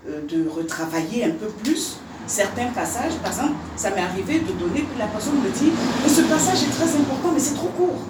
euh, 0.07 0.21
de 0.27 0.47
retravailler 0.47 1.25
un 1.25 1.31
peu 1.31 1.47
plus 1.47 1.97
certains 2.27 2.67
passages. 2.67 3.13
Par 3.23 3.31
exemple, 3.31 3.53
ça 3.75 3.89
m'est 3.89 4.01
arrivé 4.01 4.39
de 4.39 4.51
donner, 4.53 4.85
la 4.99 5.07
personne 5.07 5.35
me 5.35 5.49
dit, 5.49 5.71
mais 6.03 6.09
ce 6.09 6.21
passage 6.21 6.63
est 6.63 6.71
très 6.71 6.95
important, 6.95 7.31
mais 7.33 7.39
c'est 7.39 7.55
trop 7.55 7.69
court. 7.69 8.03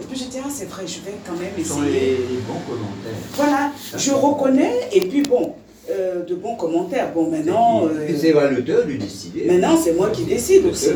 Et 0.00 0.04
puis 0.04 0.18
j'ai 0.18 0.26
dit, 0.26 0.38
ah 0.42 0.48
c'est 0.50 0.68
vrai, 0.68 0.84
je 0.86 1.00
vais 1.00 1.14
quand 1.26 1.34
même 1.34 1.50
Ce 1.58 1.64
sont 1.64 1.82
essayer. 1.82 1.92
les, 2.00 2.10
les 2.16 2.40
bons 2.46 2.60
commentaires. 2.66 3.20
Voilà, 3.34 3.72
je 3.96 4.10
reconnais, 4.12 4.88
et 4.92 5.00
puis 5.02 5.22
bon, 5.22 5.52
euh, 5.90 6.24
de 6.24 6.34
bons 6.34 6.54
commentaires. 6.56 7.12
Bon, 7.12 7.30
maintenant, 7.30 7.84
euh, 7.84 8.08
C'est 8.18 8.32
l'auteur 8.32 8.86
de 8.86 8.92
décider. 8.94 9.44
maintenant 9.46 9.76
c'est 9.82 9.92
moi 9.92 10.08
qui 10.10 10.24
décide 10.24 10.64
aussi. 10.66 10.90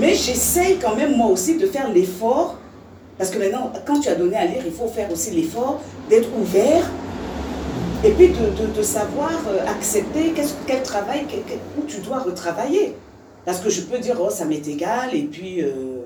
Mais 0.00 0.14
j'essaye 0.14 0.76
quand 0.78 0.96
même 0.96 1.16
moi 1.16 1.26
aussi 1.28 1.56
de 1.58 1.66
faire 1.66 1.92
l'effort, 1.92 2.56
parce 3.18 3.30
que 3.30 3.38
maintenant, 3.38 3.72
quand 3.86 4.00
tu 4.00 4.08
as 4.08 4.14
donné 4.14 4.36
à 4.36 4.46
lire, 4.46 4.62
il 4.64 4.72
faut 4.72 4.88
faire 4.88 5.10
aussi 5.12 5.30
l'effort 5.32 5.80
d'être 6.08 6.28
ouvert, 6.40 6.88
et 8.04 8.10
puis 8.12 8.28
de, 8.28 8.34
de- 8.34 8.72
de 8.78 8.82
savoir 8.82 9.32
euh, 9.48 9.58
accepter 9.68 10.32
quel 10.66 10.82
travail, 10.82 11.24
quel- 11.28 11.42
quel- 11.46 11.58
où 11.78 11.84
tu 11.86 11.98
dois 11.98 12.20
retravailler. 12.20 12.94
Parce 13.44 13.60
que 13.60 13.68
je 13.70 13.82
peux 13.82 13.98
dire, 13.98 14.16
oh, 14.20 14.30
ça 14.30 14.44
m'est 14.46 14.66
égal, 14.66 15.10
et 15.14 15.22
puis... 15.22 15.60
euh, 15.62 15.96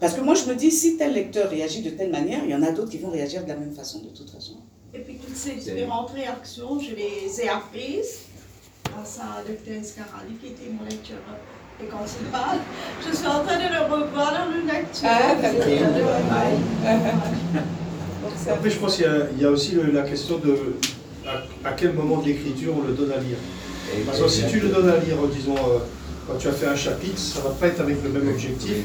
parce 0.00 0.14
que 0.14 0.20
moi, 0.22 0.34
je 0.34 0.44
me 0.46 0.54
dis, 0.54 0.70
si 0.70 0.96
tel 0.96 1.12
lecteur 1.12 1.50
réagit 1.50 1.82
de 1.82 1.90
telle 1.90 2.10
manière, 2.10 2.40
il 2.44 2.50
y 2.50 2.54
en 2.54 2.62
a 2.62 2.70
d'autres 2.72 2.90
qui 2.90 2.98
vont 2.98 3.10
réagir 3.10 3.42
de 3.44 3.48
la 3.48 3.56
même 3.56 3.72
façon, 3.72 3.98
de 4.00 4.08
toute 4.08 4.30
façon. 4.30 4.54
Et 4.94 4.98
puis 5.00 5.16
toutes 5.24 5.36
ces 5.36 5.52
différentes 5.52 6.10
réactions, 6.10 6.80
je 6.80 6.94
les 6.96 7.40
ai 7.42 7.48
apprises 7.48 8.20
grâce 8.84 9.18
à 9.20 9.42
Dr. 9.42 9.72
Escarali 9.80 10.34
qui 10.40 10.48
était 10.48 10.70
mon 10.72 10.84
lecteur 10.84 11.18
principal. 11.88 12.58
Je 13.08 13.14
suis 13.16 13.26
en 13.26 13.44
train 13.44 13.56
de 13.56 13.72
le 13.72 13.82
revoir 13.94 14.32
dans 14.32 14.50
le 14.54 14.60
lecture. 14.66 15.08
Ah, 15.08 15.34
d'accord. 15.40 15.64
Après, 18.50 18.70
je 18.70 18.78
pense 18.78 18.96
qu'il 18.96 19.04
y 19.04 19.08
a- 19.08 19.26
il 19.36 19.42
y, 19.42 19.44
a 19.44 19.50
aussi 19.50 19.72
le- 19.72 19.90
la 19.92 20.02
question 20.02 20.38
de 20.38 20.56
à, 21.26 21.68
à 21.68 21.72
quel 21.72 21.92
moment 21.92 22.18
de 22.18 22.26
l'écriture 22.26 22.74
on 22.76 22.82
le 22.86 22.92
donne 22.94 23.12
à 23.12 23.18
lire. 23.18 23.36
Et- 23.94 24.00
Par 24.02 24.14
exemple, 24.14 24.30
si 24.30 24.46
tu 24.46 24.60
le 24.60 24.68
donnes 24.68 24.88
à 24.88 24.96
lire, 24.96 25.16
disons, 25.34 25.54
euh, 25.54 25.78
quand 26.26 26.36
tu 26.38 26.48
as 26.48 26.52
fait 26.52 26.66
un 26.66 26.76
chapitre, 26.76 27.18
ça 27.18 27.40
va 27.40 27.50
pas 27.50 27.66
être 27.68 27.80
avec 27.80 28.02
le 28.02 28.08
même 28.10 28.28
objectif. 28.28 28.76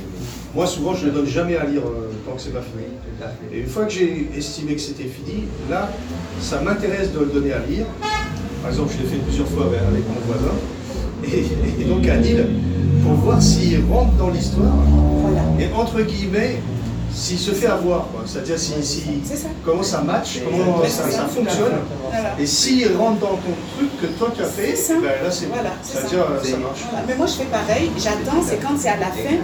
Moi, 0.56 0.66
souvent, 0.68 0.94
je 0.94 1.02
ne 1.06 1.12
le 1.12 1.18
donne 1.18 1.28
jamais 1.28 1.58
à 1.58 1.66
lire 1.66 1.82
euh, 1.86 2.12
tant 2.26 2.32
que 2.36 2.42
c'est 2.42 2.54
pas 2.54 2.60
Oui, 2.78 2.84
fini. 2.84 2.96
tout 3.18 3.24
à 3.24 3.28
fait. 3.28 3.56
Et 3.58 3.60
une 3.62 3.68
fois 3.68 3.86
que 3.86 3.92
j'ai 3.92 4.30
estimé 4.38 4.76
que 4.76 4.82
c'était 4.82 5.04
fini, 5.04 5.44
là, 5.70 5.90
ça 6.42 6.62
m'intéresse 6.62 7.12
de 7.12 7.20
le 7.20 7.26
donner 7.26 7.52
à 7.52 7.60
lire. 7.60 7.86
Par 8.62 8.72
exemple, 8.72 8.94
je 8.98 9.04
l'ai 9.04 9.10
fait 9.10 9.18
plusieurs 9.18 9.48
fois 9.50 9.66
avec, 9.66 9.80
avec 9.82 10.04
mon 10.08 10.22
voisin. 10.26 10.56
Et, 11.26 11.82
et 11.82 11.86
donc 11.86 12.08
à 12.08 12.16
Lille, 12.18 12.48
pour 13.04 13.14
voir 13.16 13.42
s'il 13.42 13.82
rentre 13.92 14.14
dans 14.14 14.30
l'histoire. 14.30 14.74
Voilà. 15.22 15.42
Et 15.60 15.74
entre 15.74 16.02
guillemets, 16.02 16.58
s'il 17.14 17.38
se 17.40 17.52
fait 17.52 17.68
avoir. 17.68 18.08
C'est-à-dire 18.26 18.58
si, 18.58 18.74
comment 19.66 19.84
ça 19.84 20.02
match, 20.02 20.40
comment 20.46 20.84
ça, 20.84 20.90
c'est 20.90 21.12
ça 21.12 21.18
ça. 21.18 21.26
fonctionne. 21.26 21.74
Voilà. 22.12 22.34
Et 22.40 22.46
s'il 22.46 22.96
rentre 22.96 23.20
dans 23.20 23.36
ton 23.36 23.54
truc 23.78 23.90
que 24.02 24.08
toi 24.18 24.32
tu 24.36 24.42
as 24.42 24.46
fait, 24.46 24.74
ben 25.02 25.02
là 25.24 25.32
c'est 25.32 25.46
Voilà, 25.48 25.72
ça. 25.82 26.00
C'est-à-dire 26.00 26.20
euh, 26.32 26.40
ça 26.40 26.46
C'est- 26.46 26.58
marche. 26.58 26.80
Voilà. 26.90 27.06
Mais 27.08 27.16
moi, 27.16 27.26
je 27.28 27.34
fais 27.34 27.46
pareil. 27.46 27.92
J'attends, 27.98 28.42
c'est 28.46 28.58
quand 28.58 28.76
c'est 28.78 28.90
à 28.90 28.98
la 29.00 29.08
fin, 29.08 29.38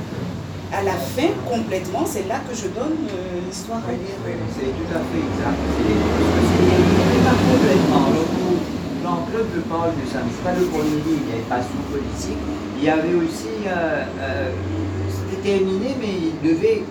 à 0.73 0.83
la 0.83 0.93
fin, 0.93 1.27
complètement, 1.49 2.05
c'est 2.05 2.27
là 2.27 2.39
que 2.47 2.55
je 2.55 2.67
donne 2.67 2.95
euh, 3.11 3.39
l'histoire 3.45 3.81
à 3.87 3.91
lire. 3.91 4.15
oui, 4.25 4.31
c'est 4.55 4.71
tout 4.71 4.89
à 4.95 4.99
fait 5.03 5.19
exact. 5.19 5.59
C'est 6.57 7.23
pas 7.23 7.37
complètement. 7.51 8.07
Club, 9.29 9.45
je 9.55 9.61
parle 9.61 9.91
de 9.91 10.09
ça, 10.09 10.19
c'est 10.29 10.43
pas 10.43 10.57
le 10.57 10.65
premier 10.67 10.95
livre, 10.95 11.21
il 11.25 11.29
y 11.29 11.33
avait 11.33 11.41
Passion 11.49 11.81
politique. 11.91 12.37
Il 12.77 12.83
y 12.83 12.89
avait 12.89 13.13
aussi, 13.13 13.67
euh, 13.67 14.03
euh, 14.19 14.51
c'était 15.29 15.57
terminé, 15.57 15.95
mais 15.99 16.07
il 16.07 16.49
devait 16.49 16.83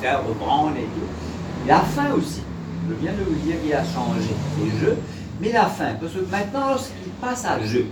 faire 0.00 0.26
reprendre 0.26 0.76
et 0.76 0.84
tout. 0.84 1.66
La 1.66 1.80
fin 1.80 2.12
aussi, 2.12 2.42
je 2.88 2.94
viens 2.94 3.12
de 3.12 3.24
vous 3.24 3.34
dire 3.36 3.60
qu'il 3.62 3.72
a 3.74 3.82
changé 3.82 4.30
les 4.62 4.78
jeux, 4.78 4.96
mais 5.40 5.52
la 5.52 5.66
fin, 5.66 5.94
parce 6.00 6.12
que 6.12 6.20
maintenant, 6.30 6.68
lorsqu'il 6.70 7.12
passe 7.20 7.44
à 7.44 7.62
jeu, 7.64 7.86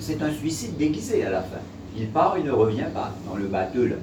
c'est 0.00 0.20
un 0.22 0.32
suicide 0.32 0.76
déguisé 0.76 1.24
à 1.24 1.30
la 1.30 1.40
fin. 1.42 1.60
Il 1.98 2.08
part, 2.08 2.34
il 2.38 2.44
ne 2.44 2.52
revient 2.52 2.86
pas 2.94 3.10
dans 3.28 3.36
le 3.36 3.46
bateau 3.46 3.84
là. 3.84 3.96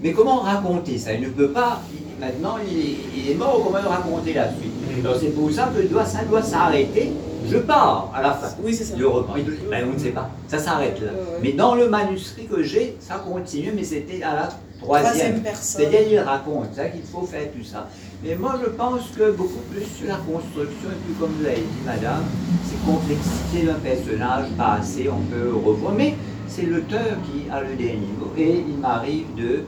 Mais 0.00 0.12
comment 0.12 0.40
raconter 0.40 0.98
ça? 0.98 1.12
Il 1.12 1.22
ne 1.22 1.28
peut 1.28 1.48
pas, 1.50 1.80
il- 1.92 2.20
maintenant 2.24 2.56
il 2.64 2.78
est, 2.78 2.96
il 3.16 3.30
est 3.30 3.34
mort, 3.34 3.60
comment 3.64 3.88
raconter 3.88 4.32
la 4.34 4.48
suite? 4.48 5.02
Donc 5.02 5.14
c'est 5.20 5.28
pour 5.34 5.50
ça 5.50 5.70
que 5.74 5.82
doit- 5.86 6.04
ça 6.04 6.24
doit 6.24 6.42
s'arrêter, 6.42 7.12
je 7.50 7.56
pars 7.58 8.10
à 8.14 8.22
la 8.22 8.32
fin. 8.32 8.48
Oui, 8.62 8.74
c'est 8.74 8.84
ça. 8.84 8.94
Il 8.96 9.44
dit, 9.44 9.50
ben, 9.70 9.86
on 9.90 9.94
ne 9.94 9.98
sait 9.98 10.10
pas, 10.10 10.28
ça 10.48 10.58
s'arrête 10.58 11.00
là. 11.00 11.08
Ouais. 11.12 11.38
Mais 11.42 11.52
dans 11.52 11.74
le 11.74 11.88
manuscrit 11.88 12.46
que 12.46 12.62
j'ai, 12.62 12.96
ça 13.00 13.16
continue, 13.16 13.72
mais 13.74 13.84
c'était 13.84 14.22
à 14.22 14.34
la 14.34 14.48
troisième. 14.80 15.12
Troisième 15.12 15.40
personne. 15.42 15.80
C'est-à-dire 15.80 16.00
il 16.12 16.18
raconte, 16.18 16.66
c'est 16.72 16.82
ça 16.82 16.88
qu'il 16.88 17.02
faut 17.02 17.22
faire 17.22 17.50
tout 17.56 17.64
ça. 17.64 17.88
Mais 18.24 18.34
moi 18.36 18.54
je 18.62 18.70
pense 18.70 19.02
que 19.16 19.30
beaucoup 19.32 19.62
plus 19.72 19.84
sur 19.96 20.08
la 20.08 20.16
construction, 20.16 20.90
et 20.90 21.00
puis 21.06 21.14
comme 21.18 21.30
vous 21.38 21.44
l'avez 21.44 21.56
dit 21.62 21.82
madame, 21.86 22.22
c'est 22.68 22.84
complexité 22.90 23.66
d'un 23.66 23.74
personnage, 23.80 24.46
pas 24.58 24.78
assez, 24.80 25.08
on 25.08 25.20
peut 25.32 25.54
revoir. 25.64 25.92
Mais 25.94 26.14
c'est 26.54 26.66
l'auteur 26.66 27.16
qui 27.24 27.48
a 27.50 27.62
le 27.62 27.74
dernier 27.76 28.12
mot. 28.18 28.32
Et 28.36 28.62
il 28.68 28.78
m'arrive 28.78 29.24
de, 29.36 29.64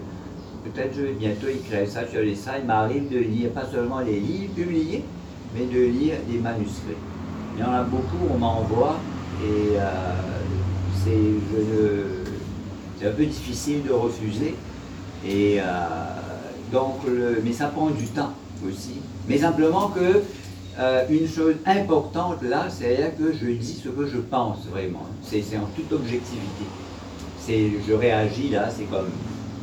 peut-être 0.65 0.95
je 0.95 1.03
vais 1.03 1.13
bientôt 1.13 1.49
écrire 1.49 1.89
ça 1.89 2.07
sur 2.07 2.21
les 2.21 2.35
salles, 2.35 2.61
il 2.63 2.67
m'arrive 2.67 3.09
de 3.09 3.19
lire 3.19 3.51
pas 3.51 3.65
seulement 3.65 4.01
les 4.01 4.21
livres 4.21 4.53
publiés, 4.55 5.03
mais 5.55 5.65
de 5.65 5.81
lire 5.81 6.17
des 6.29 6.39
manuscrits. 6.39 6.97
Il 7.57 7.63
y 7.63 7.65
en 7.65 7.73
a 7.73 7.85
beaucoup, 7.85 8.19
on 8.31 8.37
m'envoie, 8.37 8.99
et 9.43 9.77
euh, 9.77 10.13
c'est, 11.05 13.07
un 13.07 13.13
peu 13.13 13.27
difficile 13.27 13.83
de 13.83 13.93
refuser. 13.93 14.55
Et 15.27 15.61
euh, 15.61 15.63
donc, 16.73 17.01
mais 17.45 17.53
ça 17.53 17.67
prend 17.67 17.91
du 17.91 18.07
temps 18.07 18.33
aussi. 18.67 18.95
Mais 19.29 19.39
simplement 19.39 19.89
que 19.89 20.23
euh, 20.79 21.05
une 21.11 21.29
chose 21.29 21.55
importante 21.67 22.43
là, 22.43 22.67
c'est 22.71 23.15
que 23.19 23.33
je 23.33 23.47
dis 23.53 23.81
ce 23.85 23.89
que 23.89 24.07
je 24.07 24.19
pense 24.19 24.67
vraiment. 24.71 25.07
C'est, 25.23 25.43
en 25.57 25.69
toute 25.77 25.93
objectivité. 25.93 26.65
C'est, 27.39 27.71
je 27.87 27.93
réagis 27.93 28.49
là, 28.51 28.69
c'est 28.71 28.85
comme, 28.85 29.11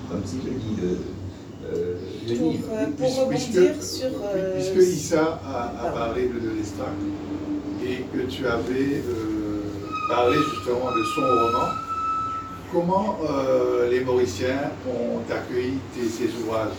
comme 0.09 0.22
si 0.26 0.38
je 0.45 0.49
lis 0.49 0.78
le, 0.82 0.97
euh, 1.68 1.95
le 2.30 2.36
Pour, 2.36 2.51
livre. 2.51 2.64
euh, 2.74 2.86
pour 2.97 3.30
Puisque- 3.30 3.47
rebondir 3.55 3.84
sur. 3.84 4.09
euh, 4.24 4.55
Puisque 4.55 4.89
Issa 4.89 5.41
a, 5.45 5.89
parlé 5.89 6.28
de 6.28 6.39
Delestac 6.39 6.88
et 7.84 8.05
que 8.16 8.22
tu 8.30 8.45
avais 8.45 9.01
euh, 9.07 9.62
parlé 10.09 10.38
justement 10.38 10.91
de 10.91 11.03
son 11.16 11.22
roman, 11.22 11.68
comment 12.72 13.18
euh, 13.30 13.89
les 13.89 14.01
Mauriciens 14.01 14.72
ont 14.88 15.20
accueilli 15.34 15.74
tes, 15.95 16.07
ces 16.07 16.30
ouvrages? 16.43 16.70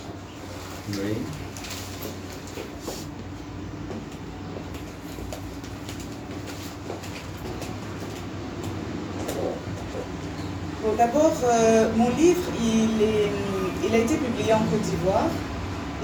Oui. 0.91 1.17
D'abord, 10.99 11.33
euh, 11.45 11.89
mon 11.97 12.11
livre, 12.11 12.43
il, 12.61 13.95
a 13.95 13.99
été 13.99 14.15
publié 14.17 14.53
en 14.53 14.59
Côte 14.59 14.83
d'Ivoire. 14.83 15.29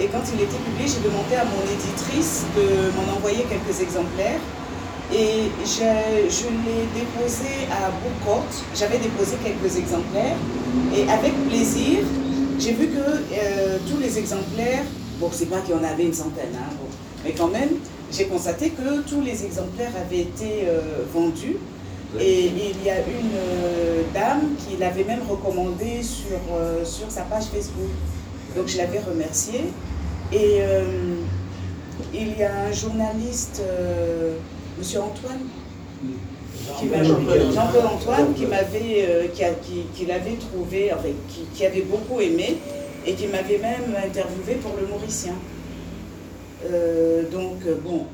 Et 0.01 0.07
quand 0.07 0.22
il 0.32 0.41
a 0.41 0.45
été 0.45 0.57
publié, 0.57 0.86
j'ai 0.89 1.01
demandé 1.01 1.34
à 1.34 1.45
mon 1.45 1.62
éditrice 1.64 2.45
de 2.57 2.91
m'en 2.97 3.16
envoyer 3.16 3.45
quelques 3.45 3.80
exemplaires. 3.80 4.41
Et 5.12 5.51
je 5.64 6.49
l'ai 6.49 6.84
déposé 6.95 7.66
à 7.72 7.91
Bourcourt. 7.91 8.47
J'avais 8.74 8.99
déposé 8.99 9.36
quelques 9.43 9.76
exemplaires. 9.76 10.36
Et 10.95 11.11
avec 11.11 11.32
plaisir, 11.49 12.01
j'ai 12.59 12.72
vu 12.72 12.89
que 12.89 12.99
euh, 12.99 13.78
tous 13.89 13.99
les 13.99 14.18
exemplaires, 14.18 14.84
bon, 15.20 15.30
c'est 15.32 15.47
pas 15.47 15.61
qu'il 15.61 15.74
y 15.74 15.78
en 15.78 15.84
avait 15.84 16.05
une 16.05 16.14
centaine, 16.14 16.55
hein, 16.55 16.74
mais 17.24 17.32
quand 17.32 17.49
même, 17.49 17.70
j'ai 18.12 18.24
constaté 18.24 18.70
que 18.70 19.03
tous 19.03 19.20
les 19.20 19.45
exemplaires 19.45 19.93
avaient 20.01 20.20
été 20.20 20.64
euh, 20.66 21.05
vendus. 21.12 21.57
Et 22.18 22.46
il 22.46 22.84
y 22.84 22.90
a 22.90 22.98
une 23.00 23.36
euh, 23.36 24.02
dame 24.14 24.54
qui 24.59 24.76
l'avait 24.78 25.04
même 25.04 25.20
recommandé 25.28 26.02
sur, 26.02 26.38
euh, 26.54 26.84
sur 26.84 27.11
sa 27.11 27.22
page 27.22 27.44
Facebook. 27.44 27.90
Donc 28.56 28.66
je 28.66 28.78
l'avais 28.78 29.00
remerciée. 29.00 29.64
Et 30.32 30.59
euh, 30.61 30.84
il 32.14 32.38
y 32.38 32.42
a 32.42 32.61
un 32.68 32.72
journaliste, 32.72 33.62
Monsieur 34.78 35.00
Antoine, 35.00 35.40
Jean-Paul 37.54 37.86
Antoine, 37.86 38.34
qui 38.34 38.46
m'avait, 38.46 39.30
qui, 39.34 39.44
a- 39.44 39.50
qui- 39.54 39.86
qui 39.94 40.06
l'avait 40.06 40.36
trouvé, 40.36 40.92
enfin, 40.92 41.09
qui, 41.28 41.40
qui 41.54 41.66
avait 41.66 41.82
beaucoup 41.82 42.20
aimé 42.20 42.56
et 43.06 43.14
qui 43.14 43.26
m'avait 43.26 43.59
même 43.59 43.94
interviewé 44.04 44.54
pour 44.62 44.72
le 44.80 44.86
Mauricien. 44.86 45.34
Euh, 46.70 47.22
donc 47.30 47.56
bon. 47.84 48.06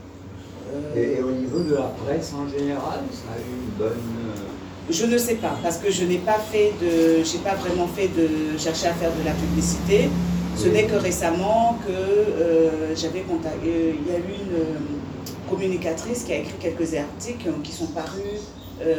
Et, 0.96 1.22
au 1.22 1.30
niveau 1.30 1.60
de 1.60 1.74
la 1.74 1.92
presse 2.04 2.32
en 2.34 2.48
général, 2.48 3.00
ça 3.12 3.32
a 3.34 3.38
eu 3.38 3.54
une 3.62 3.70
bonne. 3.78 3.92
euh, 3.92 4.90
Je 4.90 5.06
ne 5.06 5.16
sais 5.18 5.36
pas, 5.36 5.56
parce 5.62 5.78
que 5.78 5.90
je 5.90 6.04
n'ai 6.04 6.18
pas 6.18 6.38
fait 6.38 6.72
de, 6.80 7.24
j'ai 7.24 7.38
pas 7.38 7.54
vraiment 7.54 7.86
fait 7.88 8.08
de 8.08 8.58
chercher 8.58 8.88
à 8.88 8.94
faire 8.94 9.10
de 9.18 9.24
la 9.24 9.32
publicité. 9.32 10.08
Ce 10.56 10.68
n'est 10.68 10.84
que 10.84 10.94
récemment 10.96 11.78
que 11.84 11.90
euh, 11.92 12.94
j'avais 12.94 13.22
contacté, 13.22 13.66
euh, 13.68 13.92
il 14.00 14.12
y 14.12 14.14
a 14.14 14.18
eu 14.18 14.34
une 14.46 14.56
euh, 14.56 15.50
communicatrice 15.50 16.22
qui 16.24 16.32
a 16.32 16.36
écrit 16.38 16.58
quelques 16.60 16.94
articles 16.94 17.50
qui 17.62 17.72
sont 17.72 17.86
parus 17.88 18.42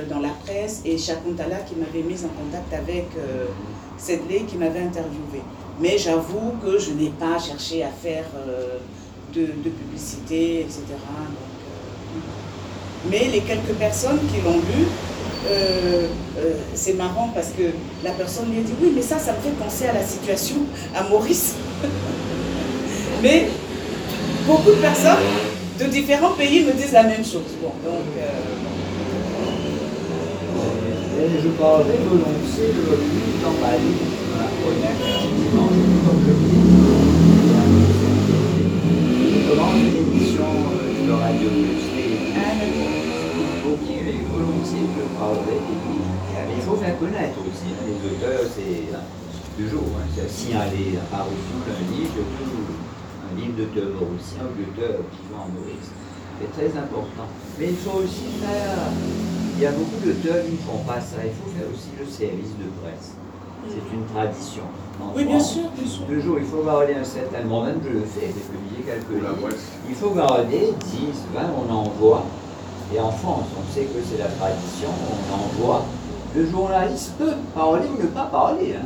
dans 0.09 0.19
la 0.19 0.29
presse 0.45 0.81
et 0.85 0.97
Chakuntala 0.97 1.57
qui 1.67 1.75
m'avait 1.75 2.01
mise 2.07 2.23
en 2.23 2.29
contact 2.29 2.73
avec 2.73 3.07
Sedley 3.97 4.43
qui 4.47 4.55
m'avait 4.55 4.79
interviewé. 4.79 5.41
Mais 5.81 5.97
j'avoue 5.97 6.53
que 6.63 6.79
je 6.79 6.91
n'ai 6.91 7.09
pas 7.09 7.37
cherché 7.37 7.83
à 7.83 7.89
faire 7.89 8.23
de, 9.33 9.41
de 9.41 9.69
publicité, 9.69 10.61
etc. 10.61 10.81
Donc, 10.87 11.44
mais 13.09 13.27
les 13.31 13.41
quelques 13.41 13.73
personnes 13.77 14.19
qui 14.31 14.41
l'ont 14.41 14.57
lu, 14.57 14.85
euh, 15.47 16.07
euh, 16.39 16.53
c'est 16.73 16.93
marrant 16.93 17.29
parce 17.33 17.49
que 17.49 17.63
la 18.03 18.11
personne 18.11 18.49
lui 18.51 18.59
a 18.59 18.61
dit 18.61 18.73
oui 18.81 18.91
mais 18.95 19.01
ça 19.01 19.19
ça 19.19 19.33
me 19.33 19.41
fait 19.41 19.55
penser 19.63 19.85
à 19.85 19.93
la 19.93 20.03
situation 20.03 20.55
à 20.95 21.03
Maurice 21.03 21.53
mais 23.21 23.47
beaucoup 24.47 24.71
de 24.71 24.77
personnes 24.77 25.23
de 25.79 25.85
différents 25.85 26.33
pays 26.33 26.63
me 26.63 26.73
disent 26.73 26.93
la 26.93 27.03
même 27.03 27.23
chose 27.23 27.53
bon 27.61 27.73
donc 27.83 28.07
euh, 28.17 28.31
je 31.17 31.47
de 31.47 31.91
livre 31.93 32.15
dans 33.43 33.53
ma 33.61 33.75
de 41.05 41.11
Radio 41.11 41.49
Plus. 41.49 41.94
Ah, 42.35 42.51
il 46.55 46.61
faut 46.61 46.75
faire 46.75 46.97
connaître 46.99 47.39
aussi. 47.39 47.69
hein, 47.71 47.85
Les 47.87 47.99
auteurs, 48.09 48.41
c'est 48.55 48.95
hein, 48.95 49.03
toujours, 49.57 49.87
hein, 49.97 50.05
c'est 50.15 50.29
signaler 50.29 50.93
la 50.95 51.05
parution 51.17 51.57
d'un 51.65 51.81
livre, 51.95 52.19
un 52.19 53.35
livre 53.39 53.53
d'auteur 53.57 53.89
mauricien 54.01 54.43
ou 54.43 54.53
d'auteur 54.59 55.01
vivant 55.11 55.43
en 55.47 55.49
Maurice. 55.55 55.89
C'est 56.39 56.51
très 56.51 56.71
important. 56.77 57.27
Mais 57.59 57.67
il 57.69 57.77
faut 57.77 57.99
aussi 58.03 58.27
faire. 58.43 58.91
Il 59.57 59.63
y 59.63 59.65
a 59.65 59.71
beaucoup 59.71 59.99
d'auteurs 60.03 60.43
qui 60.43 60.51
ne 60.51 60.57
font 60.57 60.83
pas 60.83 60.99
ça. 60.99 61.23
Il 61.23 61.31
faut 61.31 61.49
faire 61.55 61.67
aussi 61.71 61.91
le 61.97 62.05
service 62.05 62.53
de 62.59 62.67
presse. 62.83 63.15
C'est 63.69 63.87
une 63.95 64.05
tradition. 64.05 64.67
Oui 65.15 65.25
bien 65.25 65.39
sûr 65.39 65.63
bien 65.77 65.87
sûr 65.89 66.05
Toujours, 66.05 66.37
il 66.39 66.45
faut 66.45 66.63
garder 66.63 66.95
un 66.95 67.03
certain 67.03 67.43
nombre, 67.43 67.65
même 67.67 67.79
je 67.83 67.89
le 67.89 68.01
fais, 68.01 68.27
j'ai 68.27 68.43
publié 68.43 68.83
quelques 68.85 69.21
livres. 69.21 69.49
Il 69.89 69.95
faut 69.95 70.09
garder 70.11 70.73
10, 70.85 70.97
20, 71.33 71.41
on 71.57 71.73
envoie. 71.73 72.23
Et 72.93 72.99
en 72.99 73.09
France, 73.11 73.45
on 73.57 73.73
sait 73.73 73.85
que 73.85 73.99
c'est 74.07 74.19
la 74.19 74.29
tradition, 74.29 74.89
on 74.89 75.63
envoie. 75.63 75.83
Le 76.35 76.45
journaliste 76.45 77.13
peut 77.17 77.31
parler 77.55 77.87
ou 77.97 78.01
ne 78.01 78.07
pas 78.07 78.25
parler. 78.31 78.75
hein. 78.77 78.85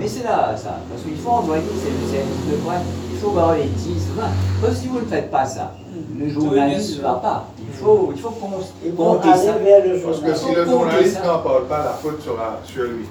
Mais 0.00 0.08
c'est 0.08 0.24
là, 0.24 0.54
ça. 0.56 0.80
Parce 0.90 1.02
qu'il 1.02 1.16
faut 1.16 1.30
envoyer, 1.30 1.62
c'est 1.82 1.90
le 1.90 2.12
service 2.12 2.50
de 2.50 2.56
presse. 2.66 2.82
Il 3.12 3.18
faut 3.18 3.30
garder 3.30 3.64
10, 3.64 3.88
20. 4.16 4.22
Parce 4.60 4.74
que 4.74 4.78
si 4.80 4.88
vous 4.88 5.00
ne 5.00 5.04
faites 5.06 5.30
pas 5.30 5.46
ça, 5.46 5.74
le 6.18 6.28
journaliste 6.28 6.98
ne 6.98 7.02
va 7.02 7.14
pas. 7.14 7.46
Il 7.60 7.72
faut, 7.72 8.12
il 8.14 8.20
faut 8.20 8.30
compter 8.30 9.28
ça. 9.36 9.52
vers 9.58 9.84
le 9.86 10.00
Parce 10.00 10.20
que 10.20 10.34
si 10.34 10.54
le 10.54 10.64
journaliste 10.64 11.24
n'en 11.24 11.38
parle 11.38 11.64
pas, 11.66 11.84
la 11.84 11.90
faute 11.92 12.20
sera 12.22 12.58
sur 12.64 12.82
lui, 12.84 13.06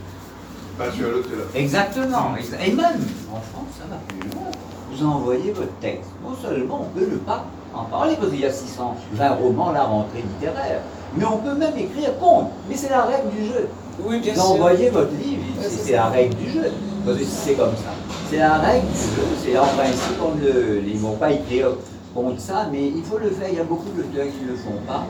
pas 0.78 0.92
sur 0.92 1.10
l'auteur. 1.10 1.48
Exactement. 1.56 2.36
Et 2.38 2.72
même 2.72 3.02
en 3.32 3.42
France, 3.42 3.72
ça 3.78 3.86
va 3.90 3.98
plus 4.08 4.30
loin. 4.30 4.48
Vous 4.92 5.06
envoyez 5.06 5.52
votre 5.52 5.74
texte. 5.80 6.10
Non 6.24 6.36
seulement 6.42 6.82
on 6.88 6.98
peut 7.00 7.06
ne 7.06 7.18
pas 7.18 7.46
en 7.74 7.84
parler, 7.86 8.16
parce 8.20 8.32
qu'il 8.32 8.40
y 8.42 8.46
a 8.46 8.52
620 8.52 9.30
romans 9.36 9.70
à 9.70 9.74
la 9.74 9.84
rentrée 9.84 10.22
littéraire, 10.24 10.82
mais 11.16 11.26
on 11.26 11.38
peut 11.38 11.54
même 11.54 11.78
écrire 11.78 12.18
contre. 12.20 12.50
Mais 12.70 12.76
c'est 12.76 12.90
la 12.90 13.04
règle 13.04 13.30
du 13.30 13.46
jeu. 13.46 13.68
oui 14.04 14.20
bien 14.20 14.34
Vous 14.34 14.42
sûr 14.42 14.52
envoyez 14.52 14.90
votre 14.90 15.12
livre, 15.12 15.42
Ouais, 15.60 15.68
c'est 15.70 15.94
la 15.94 16.06
règle 16.08 16.36
du 16.36 16.52
jeu. 16.52 16.72
Parce 17.06 17.18
que 17.18 17.24
si 17.24 17.32
c'est 17.32 17.54
comme 17.54 17.76
ça. 17.76 17.92
C'est 18.30 18.38
la 18.38 18.58
règle 18.58 18.88
du 18.88 18.98
jeu. 18.98 19.28
C'est 19.44 19.58
en 19.58 19.66
principe, 19.66 20.22
on 20.24 20.36
ne, 20.36 20.82
ils 20.88 20.96
ne 20.96 21.00
vont 21.00 21.16
pas 21.16 21.32
écrire 21.32 21.70
contre 22.14 22.40
ça, 22.40 22.68
mais 22.72 22.88
il 22.88 23.04
faut 23.04 23.18
le 23.18 23.30
faire. 23.30 23.50
Il 23.50 23.58
y 23.58 23.60
a 23.60 23.64
beaucoup 23.64 23.90
d'auteurs 23.96 24.26
qui 24.26 24.46
ne 24.46 24.52
le 24.52 24.58
font 24.58 24.80
pas. 24.88 25.06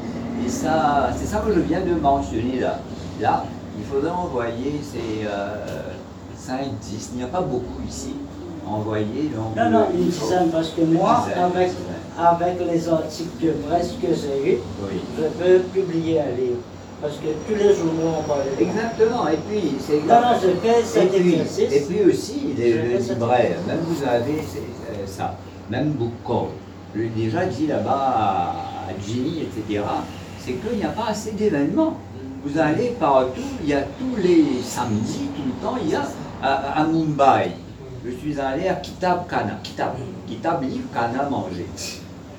Et 0.45 0.49
ça, 0.49 1.09
c'est 1.17 1.25
ça 1.25 1.43
que 1.45 1.53
je 1.53 1.59
viens 1.61 1.81
de 1.81 1.93
mentionner 1.99 2.59
là. 2.59 2.79
Là, 3.19 3.45
faudrait 3.91 4.11
envoyer 4.11 4.79
ces 4.83 5.27
5, 6.37 6.79
10, 6.81 7.09
il 7.13 7.17
n'y 7.17 7.23
a 7.23 7.27
pas 7.27 7.41
beaucoup 7.41 7.81
ici, 7.87 8.13
envoyer 8.65 9.29
donc. 9.35 9.55
Non, 9.55 9.69
non, 9.69 9.79
euh, 9.79 9.93
une 9.97 10.03
il 10.05 10.09
dizaine, 10.09 10.49
parce 10.49 10.69
que 10.69 10.81
moi, 10.81 11.25
dizaine, 11.27 11.71
avec, 12.17 12.57
les 12.71 12.89
articles 12.89 13.45
de 13.45 13.51
presse 13.67 13.93
que 14.01 14.07
j'ai 14.07 14.53
eus, 14.53 14.57
Oui. 14.81 15.01
je 15.17 15.23
peux 15.43 15.59
publier 15.73 16.21
un 16.21 16.29
livre. 16.37 16.57
Parce 17.01 17.13
que 17.17 17.27
tous 17.47 17.53
les 17.55 17.75
journaux 17.75 18.17
ont 18.19 18.23
parlé. 18.23 18.49
Exactement, 18.59 19.27
et 19.27 19.37
puis 19.47 19.75
c'est 19.79 19.99
Non, 20.07 20.21
non, 20.21 20.39
je 20.41 20.47
fais 20.67 20.79
Et 20.79 20.83
cet 20.83 21.11
puis, 21.11 21.33
exercice. 21.33 21.71
et 21.73 21.81
puis 21.81 22.01
aussi, 22.09 22.53
les, 22.57 22.71
Je 22.73 22.77
le 22.77 22.83
fais 22.89 23.01
cet 23.01 23.15
libraire, 23.17 23.57
même 23.67 23.79
vous 23.81 24.03
avez 24.03 24.39
euh, 24.39 25.05
ça, 25.05 25.35
même. 25.69 25.93
Je 26.95 27.01
l'ai 27.01 27.09
déjà 27.09 27.45
dit 27.45 27.67
là-bas 27.67 27.91
à, 27.91 28.49
à 28.89 29.05
Ginny, 29.05 29.41
etc., 29.43 29.83
c'est 30.39 30.53
qu'il 30.53 30.77
n'y 30.77 30.85
a 30.85 30.89
pas 30.89 31.07
assez 31.09 31.33
d'événements. 31.33 31.97
Vous 32.45 32.59
allez 32.59 32.95
partout, 32.99 33.41
il 33.63 33.69
y 33.69 33.73
a 33.73 33.81
tous 33.81 34.15
les 34.21 34.61
samedis, 34.63 35.29
tout 35.35 35.43
le 35.45 35.65
temps, 35.65 35.75
il 35.83 35.89
y 35.89 35.95
a 35.95 36.03
à, 36.41 36.81
à 36.81 36.85
Mumbai. 36.85 37.51
Je 38.05 38.11
suis 38.11 38.39
allé 38.39 38.67
à 38.67 38.75
Kitab 38.75 39.27
Kana, 39.27 39.59
Kitab, 39.63 39.95
Kitab 40.27 40.63
livre 40.63 40.87
Kana 40.93 41.29
manger. 41.29 41.65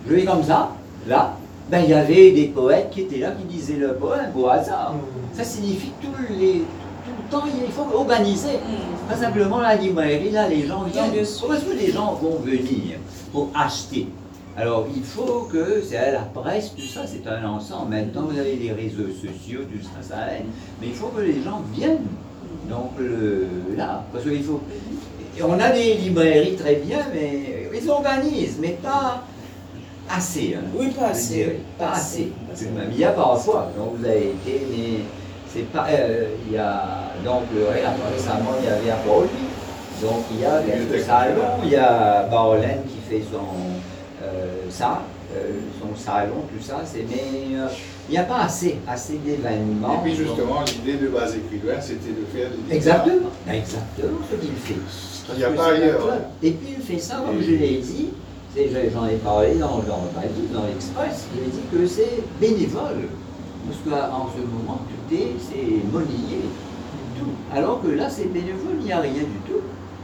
Je 0.06 0.14
vais 0.14 0.24
comme 0.24 0.42
ça, 0.42 0.70
là, 1.06 1.34
ben, 1.70 1.82
il 1.84 1.90
y 1.90 1.94
avait 1.94 2.30
des 2.30 2.46
poètes 2.46 2.90
qui 2.90 3.02
étaient 3.02 3.18
là, 3.18 3.32
qui 3.32 3.44
disaient 3.44 3.76
le 3.76 3.94
poème 3.94 4.30
au 4.34 4.48
hasard. 4.48 4.94
Ça 5.34 5.44
signifie 5.44 5.92
que 6.00 6.06
tout, 6.06 6.12
les, 6.30 6.62
tout 7.04 7.10
le 7.22 7.30
temps, 7.30 7.44
il 7.46 7.70
faut 7.70 7.86
organiser. 7.94 8.60
Pas 9.08 9.16
simplement 9.16 9.60
la 9.60 9.74
librairie, 9.74 10.30
là, 10.30 10.48
les 10.48 10.66
gens 10.66 10.84
viennent. 10.84 11.10
Comment 11.40 11.54
est-ce 11.54 11.64
que 11.64 11.78
les 11.78 11.92
gens 11.92 12.14
vont 12.14 12.38
venir 12.42 12.96
pour 13.32 13.50
acheter? 13.54 14.08
Alors, 14.58 14.86
il 14.94 15.04
faut 15.04 15.48
que, 15.52 15.82
c'est 15.88 16.10
la 16.12 16.20
presse, 16.20 16.74
tout 16.74 16.82
ça, 16.86 17.02
c'est 17.06 17.24
un 17.28 17.46
ensemble. 17.48 17.90
Maintenant, 17.94 18.22
vous 18.28 18.38
avez 18.38 18.56
les 18.56 18.72
réseaux 18.72 19.08
sociaux, 19.08 19.60
tout 19.72 19.82
ça, 19.84 20.02
ça 20.16 20.32
aide. 20.34 20.46
Mais 20.80 20.88
il 20.88 20.94
faut 20.94 21.08
que 21.08 21.20
les 21.20 21.40
gens 21.42 21.62
viennent. 21.72 22.06
Donc, 22.68 22.90
le- 22.98 23.46
là, 23.76 24.02
parce 24.12 24.24
qu'il 24.24 24.42
faut... 24.42 24.60
et 25.38 25.42
On 25.42 25.58
a 25.60 25.70
des 25.70 25.94
librairies 25.94 26.56
très 26.56 26.74
bien, 26.74 26.98
mais 27.14 27.70
ils 27.72 27.88
organisent, 27.88 28.58
mais 28.60 28.76
pas 28.82 29.22
assez. 30.10 30.56
hein 30.56 30.64
Oui, 30.76 30.88
pas 30.88 31.08
assez. 31.08 31.60
Pas 31.78 31.92
assez. 31.92 32.24
Pas 32.24 32.54
tout 32.54 32.64
de 32.64 32.66
assez. 32.66 32.70
même. 32.70 32.88
Il 32.92 32.98
y 32.98 33.04
a 33.04 33.12
parfois, 33.12 33.70
donc 33.76 33.94
vous 33.98 34.04
avez 34.04 34.30
été, 34.30 34.66
mais 34.70 34.98
c'est 35.52 35.70
pas. 35.70 35.86
euh, 35.90 36.30
il 36.46 36.54
y 36.54 36.58
a 36.58 37.12
donc 37.24 37.42
le 37.54 37.64
ré- 37.66 37.84
récemment 38.12 38.50
il 38.60 38.66
y 38.66 38.70
avait 38.70 38.90
à 38.90 38.96
Pauli, 38.96 39.28
donc 40.02 40.24
il 40.32 40.40
y 40.40 40.44
a 40.44 40.60
quelques 40.62 40.78
Bibliothèque. 40.80 41.06
salons, 41.06 41.62
il 41.64 41.70
y 41.70 41.76
a 41.76 42.24
Barlen 42.30 42.80
qui 42.88 42.98
fait 43.08 43.22
son 43.32 43.77
ça, 44.78 45.02
euh, 45.34 45.52
son 45.80 45.94
salon, 46.00 46.40
tout 46.48 46.62
ça, 46.64 46.82
c'est 46.84 47.04
mais 47.10 47.56
euh, 47.56 47.66
il 48.08 48.12
n'y 48.12 48.18
a 48.18 48.22
pas 48.22 48.42
assez, 48.42 48.76
assez 48.86 49.18
d'événements. 49.18 50.00
Et 50.00 50.08
puis 50.08 50.14
justement, 50.16 50.60
l'idée 50.66 50.98
de 50.98 51.08
base 51.08 51.34
écrivain, 51.36 51.80
c'était 51.80 52.14
de 52.20 52.24
faire 52.32 52.48
des 52.50 52.74
Exactement, 52.76 53.30
Ben, 53.46 53.54
exactement 53.54 54.18
ce 54.30 54.36
qu'il 54.36 54.54
fait. 54.54 54.80
qu'il 55.26 55.36
n'y 55.38 55.44
a 55.44 55.50
pas 55.50 55.72
ailleurs. 55.72 56.02
club. 56.04 56.22
Et 56.42 56.50
puis 56.52 56.74
il 56.78 56.82
fait 56.82 56.98
ça, 56.98 57.22
comme 57.26 57.42
je 57.42 57.50
l'ai 57.50 57.78
dit, 57.78 58.08
j'en 58.94 59.06
ai 59.06 59.16
parlé 59.16 59.54
dans, 59.56 59.78
dans, 59.78 60.06
dans, 60.14 60.58
dans 60.60 60.66
l'Express, 60.66 61.26
il 61.34 61.42
a 61.42 61.46
dit 61.50 61.62
que 61.72 61.86
c'est 61.86 62.22
bénévole. 62.40 63.08
Parce 63.66 63.80
qu'en 63.84 64.28
ce 64.34 64.40
moment, 64.40 64.80
tout 64.88 65.14
est, 65.14 65.32
c'est 65.50 65.92
monnayé, 65.92 66.40
tout. 67.18 67.26
Alors 67.54 67.82
que 67.82 67.88
là, 67.88 68.08
c'est 68.08 68.32
bénévole, 68.32 68.76
il 68.80 68.86
n'y 68.86 68.92
a 68.92 69.00
rien 69.00 69.12
du 69.12 69.40
tout. 69.52 69.60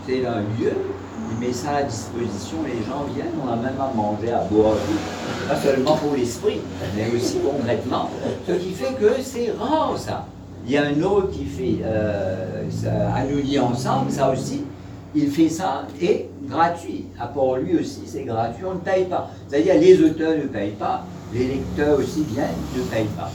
C'est 0.06 0.26
un 0.26 0.40
lieu, 0.40 0.72
il 0.72 1.03
met 1.44 1.52
ça 1.52 1.76
à 1.76 1.82
disposition, 1.82 2.58
les 2.64 2.84
gens 2.86 3.04
viennent, 3.14 3.34
on 3.42 3.52
a 3.52 3.56
même 3.56 3.80
à 3.80 3.92
manger, 3.94 4.30
à 4.32 4.44
boire, 4.44 4.76
pas 5.48 5.56
seulement 5.56 5.96
pour 5.96 6.14
l'esprit, 6.14 6.60
mais 6.96 7.10
aussi 7.14 7.38
concrètement. 7.38 8.10
Ce 8.48 8.52
qui 8.52 8.70
fait 8.70 8.94
que 8.94 9.20
c'est 9.22 9.52
rare 9.58 9.96
ça. 9.98 10.26
Il 10.66 10.72
y 10.72 10.78
a 10.78 10.84
un 10.84 11.02
autre 11.02 11.30
qui 11.30 11.44
fait 11.44 11.84
euh, 11.84 12.70
ça, 12.70 13.14
à 13.14 13.24
nous 13.24 13.38
lier 13.38 13.58
ensemble, 13.58 14.10
ça 14.10 14.30
aussi, 14.30 14.64
il 15.14 15.30
fait 15.30 15.50
ça 15.50 15.86
et 16.00 16.28
gratuit. 16.48 17.06
À 17.20 17.26
part 17.26 17.56
lui 17.56 17.78
aussi, 17.78 18.02
c'est 18.06 18.22
gratuit, 18.22 18.64
on 18.66 18.74
ne 18.74 18.80
paye 18.80 19.04
pas. 19.04 19.30
C'est-à-dire 19.48 19.74
les 19.74 20.02
auteurs 20.02 20.36
ne 20.36 20.44
payent 20.44 20.70
pas, 20.70 21.04
les 21.34 21.46
lecteurs 21.46 21.98
aussi 21.98 22.24
viennent, 22.24 22.48
ne 22.76 22.82
payent 22.84 23.12
pas. 23.16 23.30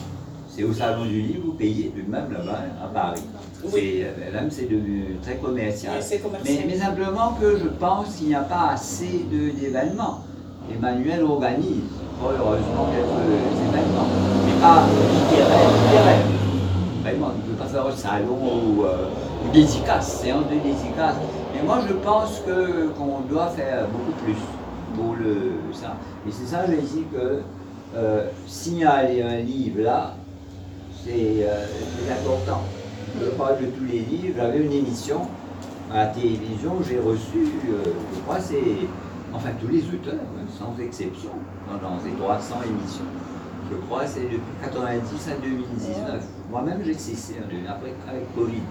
C'est 0.49 0.63
au 0.63 0.73
Salon 0.73 1.05
du 1.05 1.21
Livre, 1.21 1.43
vous 1.45 1.53
payez 1.53 1.93
de 1.95 2.11
même 2.11 2.31
là-bas, 2.31 2.59
à 2.83 2.87
Paris. 2.87 3.21
Oui. 3.65 4.03
Euh, 4.03 4.31
Même 4.33 4.49
c'est 4.49 4.69
devenu 4.69 5.17
très 5.21 5.35
commercial. 5.35 5.93
Oui, 6.11 6.59
Mais, 6.67 6.77
simplement 6.77 7.33
que 7.39 7.57
je 7.57 7.67
pense 7.67 8.15
qu'il 8.15 8.27
n'y 8.27 8.35
a 8.35 8.41
pas 8.41 8.69
assez 8.73 9.25
d'événements. 9.29 10.23
Emmanuel 10.73 11.23
organise, 11.23 11.89
pas 12.21 12.31
heureusement, 12.37 12.87
quelques 12.93 13.69
événements, 13.69 14.07
mais 14.45 14.61
pas 14.61 14.83
littéraires, 15.13 15.69
littéraires. 15.83 16.25
Vraiment, 17.01 17.31
on 17.33 17.37
ne 17.37 17.55
peut 17.55 17.63
pas 17.63 17.65
faire 17.65 17.87
un 17.87 17.95
salon 17.95 18.37
ou, 18.37 18.83
euh, 18.83 19.07
dédicace, 19.51 20.21
séance 20.21 20.43
de 20.45 20.55
dédicace. 20.55 21.15
Mais 21.53 21.63
moi, 21.65 21.79
je 21.87 21.93
pense 21.93 22.41
qu'on 22.45 23.21
doit 23.27 23.47
faire 23.47 23.87
beaucoup 23.87 24.11
plus 24.23 24.35
pour 24.95 25.15
le, 25.15 25.53
ça. 25.73 25.95
Et 26.27 26.31
c'est 26.31 26.55
ça, 26.55 26.65
j'ai 26.67 26.81
dit 26.81 27.05
que 27.11 27.41
euh, 27.95 28.27
signaler 28.45 29.23
un 29.23 29.37
livre 29.37 29.81
là, 29.81 30.13
c'est 31.03 31.43
euh, 31.43 31.65
c'est 31.97 32.11
important. 32.11 32.61
Je 33.19 33.25
parle 33.31 33.59
de 33.59 33.65
tous 33.65 33.83
les 33.83 33.99
livres. 33.99 34.35
J'avais 34.37 34.63
une 34.63 34.71
émission 34.71 35.27
à 35.91 35.97
la 35.97 36.07
télévision, 36.07 36.77
j'ai 36.87 36.99
reçu, 36.99 37.49
euh, 37.67 37.83
je 38.13 38.19
crois, 38.21 38.39
c'est, 38.39 38.87
enfin 39.33 39.49
tous 39.59 39.67
les 39.67 39.83
auteurs, 39.87 40.21
hein, 40.37 40.45
sans 40.57 40.81
exception, 40.81 41.31
dans, 41.81 41.99
ces 41.99 42.11
300 42.11 42.55
émissions. 42.67 43.09
Je 43.71 43.75
crois 43.87 44.05
c'est 44.05 44.21
depuis 44.21 44.39
90 44.63 45.29
à 45.29 45.35
2019. 45.41 46.23
Moi-même, 46.49 46.81
j'ai 46.85 46.93
cessé 46.93 47.35
hein, 47.39 47.47
après, 47.67 47.93
avec 48.07 48.33
Covid. 48.35 48.61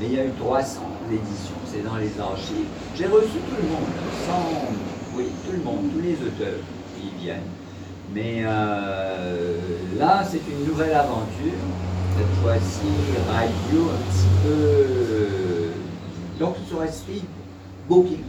Mais 0.00 0.06
il 0.06 0.14
y 0.14 0.20
a 0.20 0.24
eu 0.24 0.32
300 0.38 0.80
éditions, 1.10 1.58
c'est 1.66 1.82
dans 1.82 1.96
les 1.96 2.18
archives. 2.20 2.66
J'ai 2.94 3.06
reçu 3.06 3.38
tout 3.48 3.56
le 3.60 3.68
monde, 3.68 3.88
sans, 4.26 5.16
oui, 5.16 5.26
tout 5.44 5.52
le 5.52 5.62
monde, 5.62 5.90
tous 5.92 6.00
les 6.00 6.14
auteurs 6.14 6.60
qui 6.96 7.10
viennent. 7.22 7.50
Mais 8.14 8.42
euh, 8.44 9.58
là, 9.98 10.24
c'est 10.24 10.40
une 10.48 10.66
nouvelle 10.66 10.94
aventure. 10.94 11.58
Cette 12.18 12.42
fois-ci, 12.42 12.88
radio 13.30 13.90
un 13.90 14.00
petit 14.10 14.28
peu. 14.42 15.68
Donc, 16.40 16.56
ce 16.64 16.70
sera 16.74 16.88
speed 16.88 17.22
booking. 17.88 18.24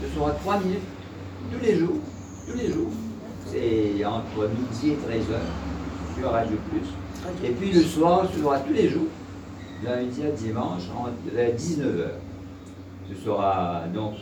Ce 0.00 0.14
sera 0.14 0.30
3 0.30 0.60
minutes 0.60 0.78
tous 1.50 1.66
les 1.66 1.76
jours. 1.76 1.96
Tous 2.46 2.56
les 2.56 2.68
jours. 2.72 2.90
C'est 3.50 4.04
entre 4.04 4.48
midi 4.48 4.92
et 4.92 4.94
13h 4.94 6.16
sur 6.16 6.30
Radio 6.30 6.56
Plus. 6.70 6.88
Et 7.44 7.50
puis 7.50 7.72
le 7.72 7.80
soir, 7.82 8.28
ce 8.32 8.40
sera 8.40 8.60
tous 8.60 8.72
les 8.72 8.88
jours, 8.88 9.08
lundi 9.84 10.22
à 10.22 10.30
dimanche, 10.30 10.82
entre 10.96 11.12
19h. 11.36 12.10
Ce 13.08 13.24
sera 13.24 13.82
donc 13.92 14.14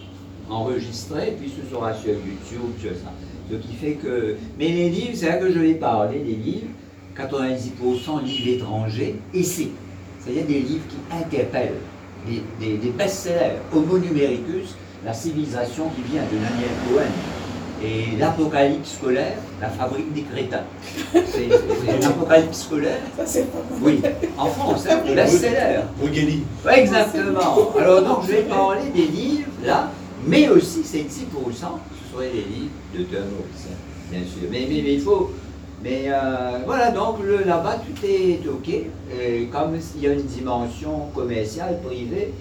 enregistré, 0.49 1.37
puis 1.39 1.53
ce 1.55 1.71
sera 1.71 1.93
sur 1.93 2.13
YouTube, 2.13 2.81
sur 2.81 2.93
ça. 2.93 3.13
Ce 3.51 3.57
qui 3.57 3.75
fait 3.75 3.93
que. 3.93 4.37
Mais 4.59 4.69
les 4.69 4.89
livres, 4.89 5.17
c'est 5.17 5.29
là 5.29 5.37
que 5.37 5.53
je 5.53 5.59
vais 5.59 5.75
parler 5.75 6.21
des 6.21 6.37
livres, 6.37 6.69
90% 7.19 8.23
livres 8.25 8.49
étrangers, 8.57 9.17
essais. 9.35 9.69
C'est-à-dire 10.21 10.45
des 10.47 10.61
livres 10.61 10.85
qui 10.89 10.97
interpellent, 11.15 11.75
des, 12.27 12.43
des- 12.61 12.79
des 12.79 12.91
best-sellers. 12.91 13.59
Homo 13.75 13.99
numericus, 13.99 14.75
la 15.05 15.13
civilisation 15.13 15.89
qui 15.91 16.03
vient 16.13 16.23
de 16.23 16.37
Daniel 16.37 16.71
Cohen. 16.89 17.11
Et 17.85 18.17
l'apocalypse 18.17 18.93
scolaire, 18.93 19.35
la 19.61 19.69
fabrique 19.69 20.13
des 20.13 20.23
crétins. 20.23 20.63
C'est 21.13 21.49
c'est 21.51 22.01
l'apocalypse 22.01 22.63
scolaire, 22.63 23.01
Ça, 23.17 23.25
c'est 23.27 23.51
pas 23.51 23.59
oui, 23.81 24.01
en 24.39 24.47
France, 24.47 24.87
hein, 24.89 25.01
best-seller. 25.13 25.81
Brugelli. 25.99 26.45
Ouais, 26.65 26.79
exactement. 26.83 27.71
Alors 27.77 28.03
donc 28.03 28.19
je 28.25 28.31
vais 28.37 28.43
parler 28.43 28.83
des 28.95 29.07
livres 29.07 29.49
là, 29.65 29.91
mais 30.25 30.49
aussi 30.49 30.85
ces 30.85 31.01
10%, 31.01 31.07
ce 31.09 32.13
seraient 32.15 32.29
des 32.31 32.45
livres 32.45 32.71
de 33.11 33.19
Morrison, 33.19 33.75
bien 34.13 34.21
sûr. 34.21 34.49
Mais, 34.49 34.67
mais, 34.71 34.81
mais 34.85 34.95
il 34.95 35.01
faut. 35.01 35.33
Mais 35.83 36.05
euh, 36.07 36.59
voilà, 36.65 36.93
donc 36.93 37.17
là-bas 37.45 37.79
tout 37.85 38.07
est 38.07 38.41
ok. 38.47 38.69
Et 38.69 39.47
comme 39.47 39.77
il 39.97 40.03
y 40.03 40.07
a 40.07 40.13
une 40.13 40.23
dimension 40.23 41.09
commerciale, 41.13 41.81
privée, 41.83 42.33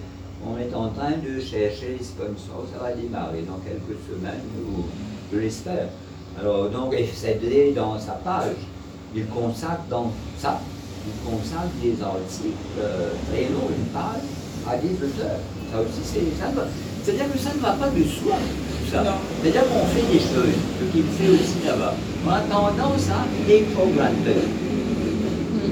on 0.46 0.58
est 0.58 0.74
en 0.74 0.88
train 0.88 1.12
de 1.12 1.40
chercher 1.40 1.96
les 1.98 2.04
sponsors. 2.04 2.66
Ça 2.72 2.82
va 2.84 2.92
démarrer 2.92 3.42
dans 3.42 3.58
quelques 3.58 3.98
semaines, 4.08 4.42
ou 4.64 4.84
je 5.32 5.38
l'espère. 5.38 5.88
Alors 6.40 6.70
donc 6.70 6.94
FCD 6.94 7.72
dans 7.74 7.98
sa 7.98 8.12
page, 8.12 8.56
il 9.14 9.26
consacre 9.26 9.82
dans 9.90 10.12
ça, 10.38 10.60
il 11.06 11.30
consacre 11.30 11.68
des 11.82 12.00
articles 12.02 12.56
euh, 12.78 13.10
très 13.28 13.42
longs, 13.52 13.70
une 13.76 13.86
page, 13.86 14.22
à 14.68 14.76
des 14.76 14.94
auteurs. 14.94 15.40
Ça 15.72 15.80
aussi, 15.80 16.00
c'est 16.04 16.40
ça. 16.40 16.52
C'est-à-dire 17.04 17.32
que 17.32 17.38
ça 17.38 17.50
ne 17.54 17.60
va 17.60 17.70
pas 17.72 17.88
de 17.88 18.02
soi, 18.04 18.36
tout 18.38 18.90
ça. 18.92 19.02
C'est-à-dire 19.42 19.62
qu'on 19.68 19.86
fait 19.86 20.12
des 20.12 20.18
choses, 20.20 20.54
ce 20.78 20.92
qu'il 20.92 21.04
fait 21.04 21.28
aussi 21.32 21.66
là-bas. 21.66 21.94
On 22.26 22.30
a 22.30 22.40
tendance 22.40 23.08
à 23.10 23.26
granted. 23.48 24.42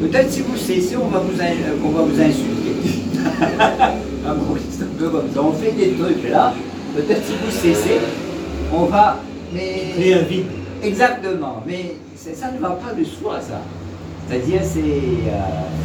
Peut-être 0.01 0.31
si 0.33 0.41
vous 0.41 0.57
cessez, 0.57 0.97
on 0.97 1.09
va 1.09 1.19
vous, 1.19 1.41
in- 1.41 1.45
euh, 1.45 1.77
on 1.85 1.91
va 1.91 2.03
vous 2.03 2.21
insulter. 2.21 2.75
Ah 4.27 4.35
bon, 4.35 4.55
c'est 4.71 4.83
un 4.85 4.87
peu 4.99 5.09
comme 5.09 5.29
ça. 5.35 5.43
On 5.43 5.53
fait 5.53 5.73
des 5.73 5.93
trucs 5.93 6.29
là, 6.31 6.53
peut-être 6.95 7.25
si 7.27 7.33
vous 7.33 7.51
cessez, 7.51 7.99
on 8.73 8.85
va. 8.85 9.19
Mais... 9.53 9.93
Créer 9.97 10.15
un 10.15 10.23
vide. 10.23 10.45
Exactement, 10.83 11.63
mais 11.67 11.97
ça 12.17 12.51
ne 12.53 12.59
va 12.59 12.71
pas 12.71 12.93
de 12.93 13.03
soi, 13.03 13.41
ça. 13.41 13.61
C'est-à-dire, 14.29 14.61
c'est 14.63 14.79
euh, 14.81 15.33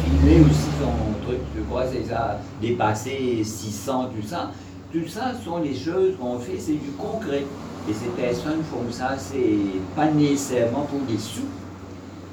filmer 0.04 0.40
aussi 0.44 0.68
son 0.80 1.26
truc, 1.26 1.38
je 1.56 1.62
crois, 1.62 1.84
c'est 1.90 2.08
ça, 2.08 2.38
dépasser 2.60 3.42
600, 3.42 4.10
tout 4.20 4.28
ça. 4.28 4.50
Tout 4.92 5.08
ça 5.08 5.32
sont 5.44 5.60
des 5.60 5.74
choses 5.74 6.14
qu'on 6.20 6.38
fait, 6.38 6.58
c'est 6.58 6.72
du 6.72 6.90
concret. 6.98 7.44
Et 7.88 7.92
ces 7.92 8.08
personnes 8.20 8.62
font 8.70 8.90
ça, 8.90 9.16
c'est 9.18 9.80
pas 9.94 10.10
nécessairement 10.10 10.82
pour 10.82 11.00
des 11.00 11.18
sous, 11.18 11.42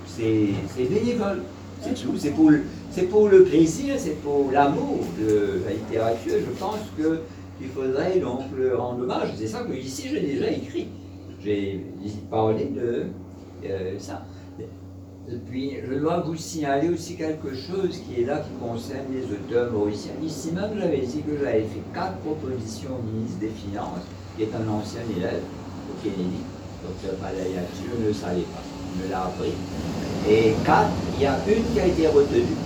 c'est 0.07 0.53
bénévole. 0.89 1.43
C'est 1.81 1.93
tout, 2.01 2.13
c'est 2.17 2.31
pour, 2.31 2.49
le- 2.49 2.63
c'est 2.91 3.09
pour 3.09 3.27
le 3.27 3.43
plaisir, 3.43 3.95
c'est 3.97 4.21
pour 4.21 4.49
l'amour 4.51 4.99
de 5.19 5.61
la 5.65 5.73
littérature. 5.73 6.35
Je 6.39 6.57
pense 6.59 6.77
qu'il 6.95 7.67
faudrait 7.67 8.19
donc 8.19 8.41
le 8.57 8.75
rendre 8.77 9.03
hommage. 9.03 9.29
C'est 9.37 9.47
ça 9.47 9.63
que 9.63 9.73
ici 9.73 10.07
j'ai 10.09 10.21
déjà 10.21 10.49
écrit. 10.49 10.87
J'ai 11.43 11.83
parlé 12.31 12.65
de 12.65 13.07
euh, 13.65 13.99
ça. 13.99 14.23
Puis, 15.49 15.77
je 15.89 15.99
dois 15.99 16.19
vous 16.19 16.35
signaler 16.35 16.89
aussi 16.89 17.15
quelque 17.15 17.55
chose 17.55 18.01
qui 18.05 18.21
est 18.21 18.25
là, 18.25 18.39
qui 18.41 18.51
concerne 18.59 19.05
les 19.13 19.23
auteurs 19.23 19.71
mauriciens. 19.71 20.11
Ici 20.21 20.51
même, 20.51 20.71
j'avais 20.77 20.99
dit 20.99 21.21
que 21.21 21.37
j'avais 21.37 21.61
fait 21.61 21.83
quatre 21.93 22.17
propositions 22.17 22.97
au 22.99 23.01
ministre 23.01 23.39
des 23.39 23.49
Finances, 23.49 24.03
qui 24.35 24.43
est 24.43 24.51
un 24.53 24.67
ancien 24.69 25.01
élève 25.15 25.41
au 25.89 26.03
Kennedy, 26.03 26.43
docteur 26.83 27.15
Palayati, 27.19 27.83
je 27.89 28.01
ne 28.01 28.07
le 28.07 28.13
savais 28.13 28.41
pas, 28.41 28.61
il 28.95 29.03
me 29.05 29.11
l'a 29.11 29.23
appris. 29.23 29.53
Et 30.29 30.53
quatre, 30.65 30.91
il 31.15 31.23
y 31.23 31.25
a 31.25 31.37
une 31.47 31.63
qui 31.73 31.79
a 31.79 31.87
été 31.87 32.07
retenue. 32.07 32.57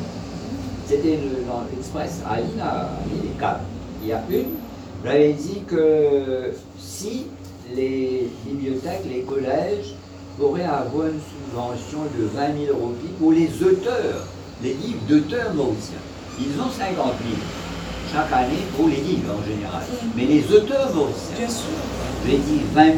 C'était 0.87 1.19
dans 1.47 1.63
l'Express. 1.69 2.21
Aline 2.27 2.59
a 2.61 2.89
mis 3.11 3.29
quatre. 3.37 3.61
Il 4.01 4.07
y 4.09 4.13
a 4.13 4.23
une, 4.29 4.55
j'avais 5.03 5.33
dit 5.33 5.61
que 5.67 6.53
si 6.79 7.27
les 7.75 8.29
bibliothèques, 8.45 9.03
les 9.07 9.21
collèges 9.21 9.93
pourraient 10.37 10.63
avoir 10.63 11.07
une 11.07 11.19
subvention 11.47 11.99
de 12.17 12.25
20 12.25 12.65
000 12.67 12.77
roupies 12.77 13.13
pour 13.19 13.31
les 13.31 13.49
auteurs, 13.63 14.25
les 14.61 14.73
livres 14.73 14.99
d'auteurs 15.07 15.53
mauriciens. 15.53 15.97
Ils 16.39 16.59
ont 16.59 16.69
50 16.69 16.95
000 16.95 17.11
chaque 18.11 18.31
année 18.31 18.63
pour 18.75 18.87
les 18.87 18.97
livres 18.97 19.33
en 19.33 19.43
général. 19.45 19.83
Mais 20.15 20.25
les 20.25 20.43
auteurs 20.53 20.93
mauriciens, 20.93 21.37
Bien 21.37 21.49
sûr. 21.49 21.65
j'ai 22.25 22.37
dit 22.37 22.61
20 22.73 22.85
000, 22.85 22.97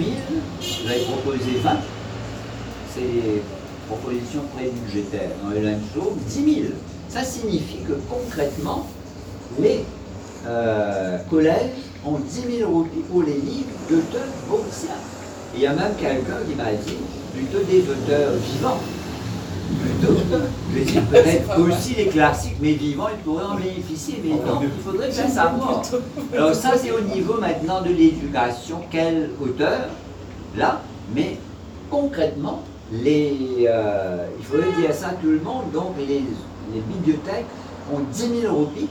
j'avais 0.62 1.00
proposé 1.02 1.52
20. 1.64 1.72
C'est 2.94 3.02
des 3.02 3.42
propositions 3.88 4.42
pré-budgétaires. 4.56 5.32
Dans 5.44 5.52
les 5.52 5.62
mêmes 5.62 5.82
choses, 5.94 6.14
10 6.28 6.54
000. 6.62 6.68
Ça 7.08 7.24
signifie 7.24 7.80
que 7.88 7.94
concrètement, 8.10 8.88
les 9.60 9.84
euh, 10.48 11.18
collèges 11.30 11.72
ont 12.06 12.20
10 12.20 12.58
000 12.60 12.72
roupies 12.72 13.04
pour 13.10 13.24
les 13.24 13.34
livres 13.34 13.70
d'auteurs 13.90 14.28
mauriciens. 14.50 14.90
Il 15.56 15.62
y 15.62 15.66
a 15.68 15.74
même 15.74 15.96
quelqu'un 16.00 16.38
qui 16.48 16.56
m'a 16.56 16.72
dit, 16.72 16.98
plutôt 17.34 17.64
des 17.70 17.82
auteurs 17.82 18.34
vivants. 18.34 18.80
Plutôt, 19.82 20.14
je 20.74 20.80
veux 20.80 20.86
dire, 20.86 21.04
peut-être 21.04 21.60
aussi 21.60 21.94
les 21.96 22.08
classiques, 22.08 22.56
mais 22.60 22.72
vivants, 22.74 23.08
ils 23.14 23.20
pourraient 23.24 23.46
en 23.46 23.56
bénéficier. 23.56 24.16
Mais 24.24 24.32
non, 24.32 24.62
il 24.64 24.84
faudrait 24.84 25.10
bien 25.10 25.28
savoir. 25.28 25.84
Alors 26.36 26.56
ça, 26.56 26.72
c'est 26.76 26.92
au 26.92 27.02
niveau 27.02 27.36
maintenant 27.40 27.82
de 27.82 27.90
l'éducation, 27.90 28.82
quel 28.90 29.30
auteur, 29.40 29.82
là, 30.58 30.82
mais 31.16 31.38
concrètement, 31.92 32.64
les, 32.92 33.68
euh, 33.68 34.26
il 34.40 34.46
faudrait 34.46 34.72
dire 34.82 34.92
ça 34.94 35.10
à 35.10 35.14
tout 35.14 35.28
le 35.30 35.40
monde, 35.40 35.66
donc 35.72 35.94
les, 36.00 36.24
les 36.74 36.82
bibliothèques 36.92 37.46
ont 37.94 38.00
10 38.12 38.42
000 38.42 38.54
roupies, 38.56 38.88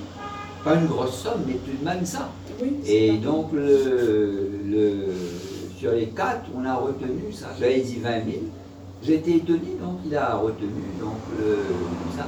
pas 0.64 0.74
une 0.74 0.86
grosse 0.86 1.16
somme, 1.22 1.43
mais 1.47 1.55
tout 1.55 1.76
de 1.80 1.84
même 1.84 2.05
ça. 2.07 2.28
Oui. 2.62 2.74
Et 2.86 3.12
donc, 3.18 3.51
le, 3.53 4.49
le- 4.64 5.07
sur 5.79 5.93
les 5.93 6.07
quatre, 6.07 6.47
on 6.57 6.64
a 6.64 6.74
retenu 6.74 7.33
ça. 7.33 7.47
J'avais 7.59 7.81
dit 7.81 8.01
20 8.01 8.11
000. 8.11 8.26
J'ai 9.03 9.14
été 9.14 9.37
étonné, 9.37 9.76
donc 9.81 9.99
il 10.05 10.16
a 10.16 10.35
retenu 10.35 10.83
donc, 11.01 11.18
ça. 12.16 12.26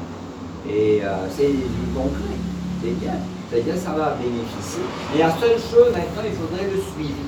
Et 0.71 1.01
euh, 1.03 1.27
c'est 1.37 1.49
du 1.49 1.87
concret, 1.95 2.37
c'est 2.81 2.93
bien. 3.01 3.15
C'est-à-dire 3.51 3.77
ça 3.77 3.91
va 3.91 4.15
bénéficier. 4.15 4.83
Mais 5.13 5.19
la 5.19 5.31
seule 5.33 5.59
chose 5.59 5.93
maintenant, 5.93 6.23
il 6.25 6.33
faudrait 6.33 6.65
le 6.65 6.81
suivi. 6.81 7.23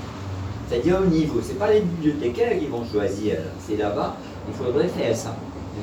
C'est-à-dire 0.68 1.00
au 1.02 1.06
niveau. 1.06 1.40
Ce 1.42 1.48
n'est 1.48 1.58
pas 1.58 1.72
les 1.72 1.80
bibliothécaires 1.80 2.56
qui 2.56 2.66
vont 2.66 2.84
choisir, 2.84 3.38
c'est 3.66 3.76
là-bas. 3.76 4.14
Il 4.46 4.54
faudrait 4.54 4.88
faire 4.88 5.16
ça. 5.16 5.34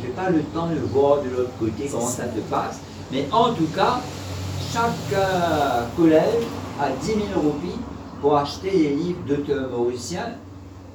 Je 0.01 0.07
n'ai 0.07 0.13
pas 0.13 0.29
le 0.29 0.41
temps 0.53 0.67
de 0.67 0.79
voir 0.93 1.21
de 1.21 1.29
l'autre 1.29 1.51
côté 1.59 1.89
comment 1.91 2.05
ça 2.05 2.23
se 2.23 2.39
passe. 2.49 2.79
Mais 3.11 3.25
en 3.31 3.53
tout 3.53 3.67
cas, 3.75 3.99
chaque 4.71 5.13
euh, 5.13 5.83
collège 5.97 6.43
a 6.79 6.89
10 6.91 7.07
000 7.07 7.19
roupies 7.35 7.75
pour 8.21 8.37
acheter 8.37 8.71
les 8.71 8.89
livres 8.95 9.19
d'auteurs 9.27 9.69
mauriciens. 9.69 10.29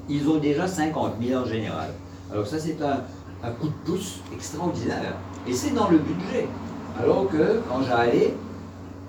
Ils 0.08 0.28
ont 0.28 0.36
déjà 0.38 0.66
50 0.66 1.12
000 1.22 1.40
en 1.42 1.46
général. 1.46 1.88
Alors 2.32 2.46
ça, 2.46 2.58
c'est 2.58 2.76
un, 2.82 3.00
un 3.46 3.50
coup 3.52 3.68
de 3.68 3.90
pouce 3.90 4.20
extraordinaire. 4.34 5.14
Et 5.48 5.52
c'est 5.52 5.72
dans 5.74 5.88
le 5.88 5.98
budget. 5.98 6.46
Alors 7.02 7.28
que 7.28 7.60
quand 7.68 7.82
j'allais 7.88 8.34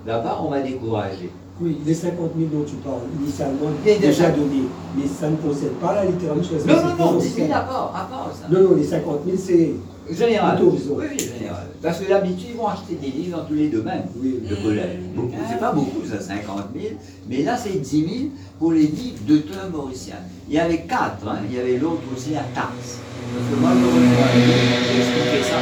là-bas, 0.06 0.38
on 0.42 0.50
m'a 0.50 0.60
découragé. 0.60 1.30
Oui, 1.60 1.78
les 1.86 1.94
50 1.94 2.18
000 2.36 2.50
dont 2.52 2.64
tu 2.66 2.74
parles, 2.76 2.96
initialement, 3.20 3.70
déjà- 3.82 3.98
déjà 3.98 4.30
donnés. 4.30 4.64
Mais 4.96 5.06
ça 5.06 5.30
ne 5.30 5.36
concerne 5.36 5.72
pas 5.80 5.94
la 5.94 6.04
littérature. 6.04 6.58
Non, 6.66 6.74
non, 6.74 6.88
non, 6.90 7.12
pour 7.12 7.20
10 7.20 7.28
000 7.30 7.48
ça. 7.48 7.58
à 7.58 7.60
part, 7.62 7.92
à 7.94 8.04
part 8.14 8.30
ça. 8.34 8.46
Non, 8.50 8.68
non, 8.70 8.76
les 8.76 8.84
50 8.84 9.20
000, 9.24 9.36
c'est. 9.38 9.72
Général. 10.10 10.56
Plutôt. 10.58 10.78
Oui, 10.98 11.04
oui, 11.10 11.18
général. 11.18 11.66
Parce 11.82 11.98
que 12.00 12.08
d'habitude, 12.08 12.46
ils 12.50 12.56
vont 12.56 12.68
acheter 12.68 12.94
des 12.94 13.08
livres 13.08 13.38
dans 13.38 13.44
tous 13.44 13.54
les 13.54 13.68
domaines. 13.68 14.04
Oui, 14.16 14.40
Le 14.48 14.56
collège. 14.56 14.98
Beaucoup. 15.14 15.32
C'est 15.48 15.58
pas 15.60 15.72
beaucoup, 15.72 16.02
ça, 16.08 16.20
50 16.20 16.56
000. 16.74 16.94
Mais 17.28 17.42
là, 17.42 17.56
c'est 17.56 17.80
10 17.80 17.90
000 18.00 18.10
pour 18.58 18.72
les 18.72 18.86
livres 18.86 19.18
d'auteurs 19.26 19.70
mauriciens. 19.72 20.16
Il 20.48 20.54
y 20.54 20.58
avait 20.58 20.82
quatre. 20.82 21.26
hein. 21.28 21.38
Il 21.50 21.56
y 21.56 21.60
avait 21.60 21.76
l'autre 21.78 22.02
aussi, 22.16 22.30
la 22.30 22.40
taxe. 22.54 22.98
Parce 23.34 23.50
que 23.50 23.60
moi, 23.60 23.70
je 23.74 23.84
reçois 23.86 24.26
un 24.32 24.38
livre, 24.38 24.58
j'ai 24.92 24.98
expliqué 25.00 25.42
ça. 25.42 25.58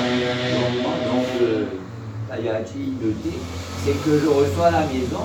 longuement. 0.55 0.97
Donc, 1.09 1.27
euh, 1.43 1.65
Tayati, 2.29 2.93
noté, 3.01 3.37
c'est 3.85 4.05
que 4.05 4.19
je 4.19 4.27
reçois 4.29 4.67
à 4.67 4.71
la 4.71 4.87
maison 4.87 5.25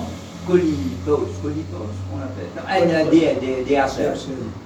colipos. 0.50 1.28
Colipos, 1.42 1.90
qu'on 2.10 2.18
appelle. 2.18 2.50
Non, 2.56 2.62
ah, 2.68 3.10
des, 3.10 3.64
des. 3.64 3.80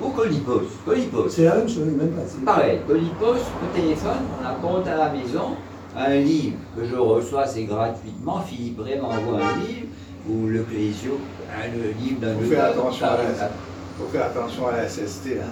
Ou 0.03 0.09
colipos. 0.11 0.63
Colipos. 0.85 1.29
C'est 1.29 1.45
la 1.45 1.57
même 1.57 1.69
chose, 1.69 1.87
même 1.87 2.11
pas. 2.11 2.53
Pareil, 2.53 2.81
Colipos, 2.87 3.35
au 3.35 3.77
téléphone, 3.77 4.25
on 4.41 4.47
apporte 4.47 4.87
à 4.89 4.97
la 4.97 5.11
maison 5.11 5.57
un 5.97 6.17
livre 6.17 6.57
que 6.77 6.85
je 6.87 6.97
reçois, 6.97 7.47
c'est 7.47 7.65
gratuitement. 7.65 8.41
Philippe 8.41 8.81
Ray 8.81 8.99
m'envoie 9.01 9.39
un 9.39 9.57
livre, 9.59 9.89
ou 10.29 10.47
le 10.49 10.63
Clésio, 10.63 11.19
hein, 11.51 11.69
le 11.75 11.91
livre 12.03 12.21
d'un 12.21 12.35
Faut 12.35 12.45
faut 12.45 14.09
faire 14.11 14.25
attention 14.27 14.67
à 14.67 14.73
la 14.73 14.89
SST, 14.89 15.37
là. 15.37 15.45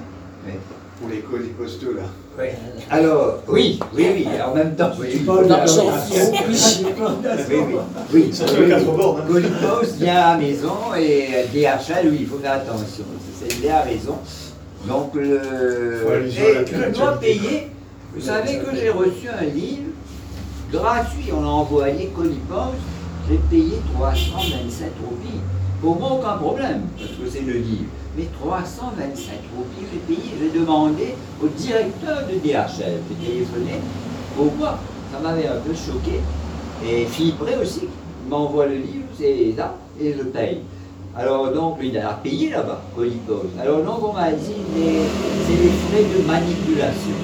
Pour 1.02 1.10
les 1.10 1.20
colis 1.20 1.48
postaux, 1.48 1.94
là. 1.94 2.02
Oui. 2.38 2.46
Alors, 2.88 3.40
oui, 3.48 3.78
oui, 3.94 4.06
oui, 4.14 4.26
en 4.44 4.54
même 4.54 4.74
temps. 4.76 4.92
Oui, 4.98 5.08
oui, 5.12 5.20
oui, 5.20 5.34
oui, 7.50 7.64
oui. 8.12 8.30
Les 8.30 8.40
hein. 8.40 9.80
Vient 9.98 10.16
à 10.16 10.32
la 10.32 10.38
maison 10.38 10.94
et 10.96 11.46
DHL, 11.52 12.08
oui, 12.08 12.18
il 12.20 12.26
faut 12.26 12.38
faire 12.38 12.52
attention. 12.52 13.04
C'est 13.38 13.58
il 13.58 13.64
est 13.66 13.70
à 13.70 13.82
raison. 13.82 14.16
Donc, 14.86 15.14
le... 15.14 15.40
Et 15.40 16.30
je 16.30 16.40
dois 16.94 17.10
actualité. 17.10 17.20
payer. 17.20 17.68
Vous 18.14 18.20
savez 18.20 18.58
que 18.58 18.76
j'ai 18.76 18.90
reçu 18.90 19.28
un 19.28 19.44
livre 19.44 19.90
gratuit, 20.70 21.32
on 21.32 21.42
l'a 21.42 21.48
envoyé 21.48 22.10
Colipos, 22.14 22.74
j'ai 23.28 23.38
payé 23.50 23.78
327 23.94 24.92
roupies. 25.04 25.40
Pour 25.80 25.98
moi, 25.98 26.12
aucun 26.12 26.36
problème, 26.36 26.82
parce 26.96 27.10
que 27.10 27.28
c'est 27.30 27.44
le 27.44 27.54
livre. 27.54 27.86
Mais 28.16 28.24
327 28.40 29.34
roupies, 29.56 29.86
j'ai 29.90 30.14
payé. 30.14 30.28
J'ai 30.40 30.58
demandé 30.58 31.14
au 31.42 31.46
directeur 31.48 32.22
de 32.28 32.34
DHL, 32.46 33.00
j'ai 33.08 33.26
téléphoné. 33.26 33.80
Pourquoi? 34.36 34.78
Ça 35.12 35.18
m'avait 35.22 35.46
un 35.48 35.60
peu 35.66 35.72
choqué. 35.74 36.20
Et 36.86 37.06
Philippe 37.06 37.40
Ray 37.40 37.56
aussi, 37.62 37.82
il 38.24 38.30
m'envoie 38.30 38.66
le 38.66 38.74
livre, 38.76 39.06
c'est 39.18 39.54
ça, 39.56 39.74
et 40.00 40.14
je 40.18 40.24
paye. 40.24 40.58
Alors 41.16 41.52
donc, 41.52 41.78
il 41.82 41.96
a 41.98 42.18
payé 42.22 42.50
là-bas, 42.50 42.82
Colipos. 42.96 43.44
Alors 43.60 43.82
donc, 43.82 44.02
on 44.02 44.12
m'a 44.14 44.30
dit, 44.32 44.54
les- 44.76 45.02
c'est 45.46 45.62
les 45.62 45.68
frais 45.68 46.04
de 46.04 46.26
manipulation. 46.26 47.16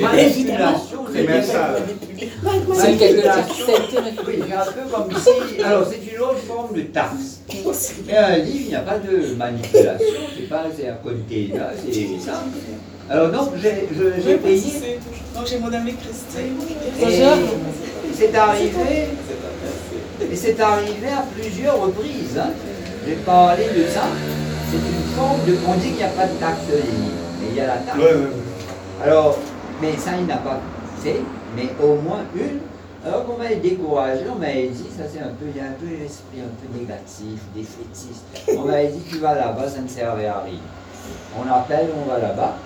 Manipulation, 0.00 0.98
C'est 1.12 1.22
même 1.26 1.42
ça, 1.42 1.72
là. 1.72 1.78
C'est 2.18 2.96
quelque 2.96 3.26
Manipulation. 3.26 3.66
chose. 3.66 4.02
Oui, 4.26 4.34
c'est 4.48 4.54
un 4.54 4.64
peu 4.64 4.90
comme 4.92 5.10
ici. 5.12 5.62
Alors, 5.64 5.86
c'est 5.88 6.14
une 6.14 6.20
autre 6.20 6.38
forme 6.46 6.74
de 6.74 6.82
taxe. 6.82 7.40
Mais 8.06 8.16
un 8.16 8.36
livre, 8.38 8.56
il 8.60 8.68
n'y 8.68 8.74
a 8.74 8.80
pas 8.80 8.98
de 8.98 9.34
manipulation. 9.34 10.06
C'est 10.36 10.48
pas, 10.48 10.64
c'est 10.76 10.88
un 10.88 10.94
container, 10.94 11.70
c'est 11.90 12.24
ça. 12.24 12.42
Alors 13.10 13.30
donc, 13.30 13.50
j'ai 13.62 14.36
payé. 14.36 14.60
c'est- 14.60 14.98
Donc 15.34 15.46
j'ai 15.46 15.58
mon 15.58 15.72
amie 15.72 15.94
Christine. 15.94 16.56
C'est 18.14 18.34
arrivé, 18.34 19.06
et 20.20 20.36
c'est 20.36 20.60
arrivé 20.60 21.06
à 21.16 21.24
plusieurs 21.38 21.80
reprises. 21.80 22.36
hein. 22.38 22.50
J'ai 23.06 23.14
parlé 23.14 23.64
de 23.64 23.86
ça. 23.88 24.02
C'est 24.70 24.76
une 24.76 25.16
forme 25.16 25.38
de. 25.46 25.56
On 25.66 25.74
dit 25.74 25.88
qu'il 25.88 25.96
n'y 25.96 26.02
a 26.02 26.08
pas 26.08 26.26
de 26.26 26.34
taxe 26.38 26.58
sur 26.68 26.74
les 26.76 26.82
livres, 26.82 27.22
mais 27.40 27.46
il 27.52 27.56
y 27.56 27.60
a 27.60 27.66
la 27.68 27.76
taxe. 27.76 27.96
Ouais, 27.96 28.04
ouais, 28.04 28.12
ouais. 28.12 29.04
Alors, 29.04 29.38
mais 29.80 29.92
ça, 29.96 30.10
il 30.18 30.26
n'a 30.26 30.36
pas 30.38 30.60
fait, 31.02 31.20
mais 31.58 31.68
au 31.84 31.96
moins 31.96 32.22
une. 32.34 32.60
Alors 33.04 33.26
qu'on 33.26 33.36
m'avait 33.38 33.56
découragé, 33.56 34.22
on 34.30 34.38
m'avait 34.38 34.68
dit, 34.68 34.86
ça 34.96 35.04
c'est 35.10 35.20
un 35.20 35.28
peu, 35.38 35.46
il 35.54 35.56
y 35.56 35.60
a 35.60 35.68
un 35.68 35.78
peu 35.78 35.86
l'esprit 35.86 36.40
un 36.40 36.50
peu 36.60 36.78
négatif, 36.78 37.40
défaitiste. 37.54 38.24
On 38.56 38.62
m'avait 38.66 38.88
dit, 38.88 39.00
tu 39.08 39.18
vas 39.18 39.34
là-bas, 39.34 39.68
ça 39.68 39.80
ne 39.80 39.88
servait 39.88 40.26
à 40.26 40.40
rien. 40.40 40.58
On 41.38 41.48
appelle, 41.50 41.88
on 41.96 42.10
va 42.10 42.18
là-bas. 42.18 42.56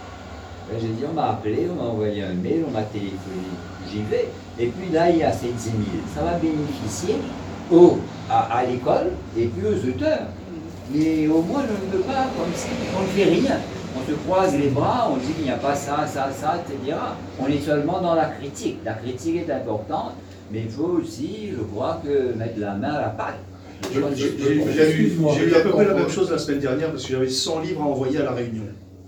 Ben, 0.71 0.79
j'ai 0.81 0.89
dit, 0.89 1.05
on 1.09 1.13
m'a 1.13 1.31
appelé, 1.31 1.69
on 1.71 1.83
m'a 1.83 1.91
envoyé 1.91 2.23
un 2.23 2.33
mail, 2.35 2.65
on 2.67 2.71
m'a 2.71 2.83
téléphoné, 2.83 3.53
j'y 3.91 4.03
vais. 4.03 4.29
Et 4.59 4.69
puis 4.69 4.91
là, 4.91 5.11
il 5.11 5.19
y 5.19 5.23
a 5.23 5.33
ces 5.33 5.49
10 5.49 5.65
000. 5.65 5.75
Ça 6.15 6.23
va 6.23 6.33
bénéficier 6.39 7.17
à, 8.31 8.59
à 8.59 8.65
l'école 8.65 9.11
et 9.37 9.47
puis 9.47 9.67
aux 9.67 9.89
auteurs. 9.89 10.27
Mais 10.95 11.27
au 11.29 11.43
moins, 11.43 11.63
je 11.63 11.87
ne 11.87 11.93
veux 11.93 12.05
pas, 12.05 12.27
comme 12.37 12.53
si 12.55 12.69
on 12.97 13.03
ne 13.03 13.07
fait 13.09 13.25
rien. 13.31 13.59
On 13.95 14.11
se 14.11 14.15
croise 14.27 14.57
les 14.57 14.69
bras, 14.69 15.11
on 15.13 15.17
dit 15.19 15.33
qu'il 15.33 15.45
n'y 15.45 15.51
a 15.51 15.57
pas 15.57 15.75
ça, 15.75 16.07
ça, 16.07 16.31
ça, 16.33 16.57
etc. 16.57 16.97
On 17.39 17.47
est 17.47 17.61
seulement 17.61 18.01
dans 18.01 18.15
la 18.15 18.27
critique. 18.27 18.79
La 18.85 18.95
critique 18.95 19.37
est 19.37 19.53
importante, 19.53 20.13
mais 20.51 20.63
il 20.63 20.71
faut 20.71 20.99
aussi, 21.03 21.51
je 21.51 21.63
crois, 21.63 22.01
que 22.03 22.33
mettre 22.35 22.59
la 22.59 22.75
main 22.75 22.95
à 22.95 23.01
la 23.03 23.09
pâte. 23.09 23.39
J'ai 23.93 23.99
eu, 23.99 25.13
j'ai 25.37 25.57
à 25.57 25.61
peu 25.61 25.71
près 25.71 25.85
la 25.85 25.95
même 25.95 26.09
chose 26.09 26.31
la 26.31 26.39
semaine 26.39 26.61
dernière 26.61 26.91
parce 26.91 27.05
que 27.05 27.13
j'avais 27.13 27.29
100 27.29 27.61
livres 27.61 27.83
à 27.83 27.87
envoyer 27.87 28.19
à 28.19 28.25
La 28.25 28.33
Réunion. 28.33 28.63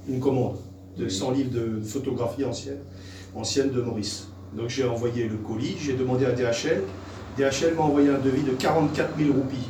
Une 0.09 0.21
commande 0.21 0.57
de 0.99 1.09
100 1.09 1.31
livres 1.31 1.51
de 1.53 1.81
photographie 1.81 2.45
ancienne, 2.45 2.81
ancienne 3.35 3.71
de 3.71 3.81
Maurice. 3.81 4.29
Donc 4.55 4.69
j'ai 4.69 4.85
envoyé 4.85 5.29
le 5.29 5.37
colis, 5.37 5.77
j'ai 5.81 5.95
demandé 5.95 6.27
à 6.27 6.33
DHL. 6.33 6.83
DHL 7.39 7.75
m'a 7.77 7.83
envoyé 7.83 8.11
un 8.11 8.19
devis 8.19 8.43
de 8.43 8.51
44 8.51 9.17
000 9.19 9.33
roupies 9.33 9.69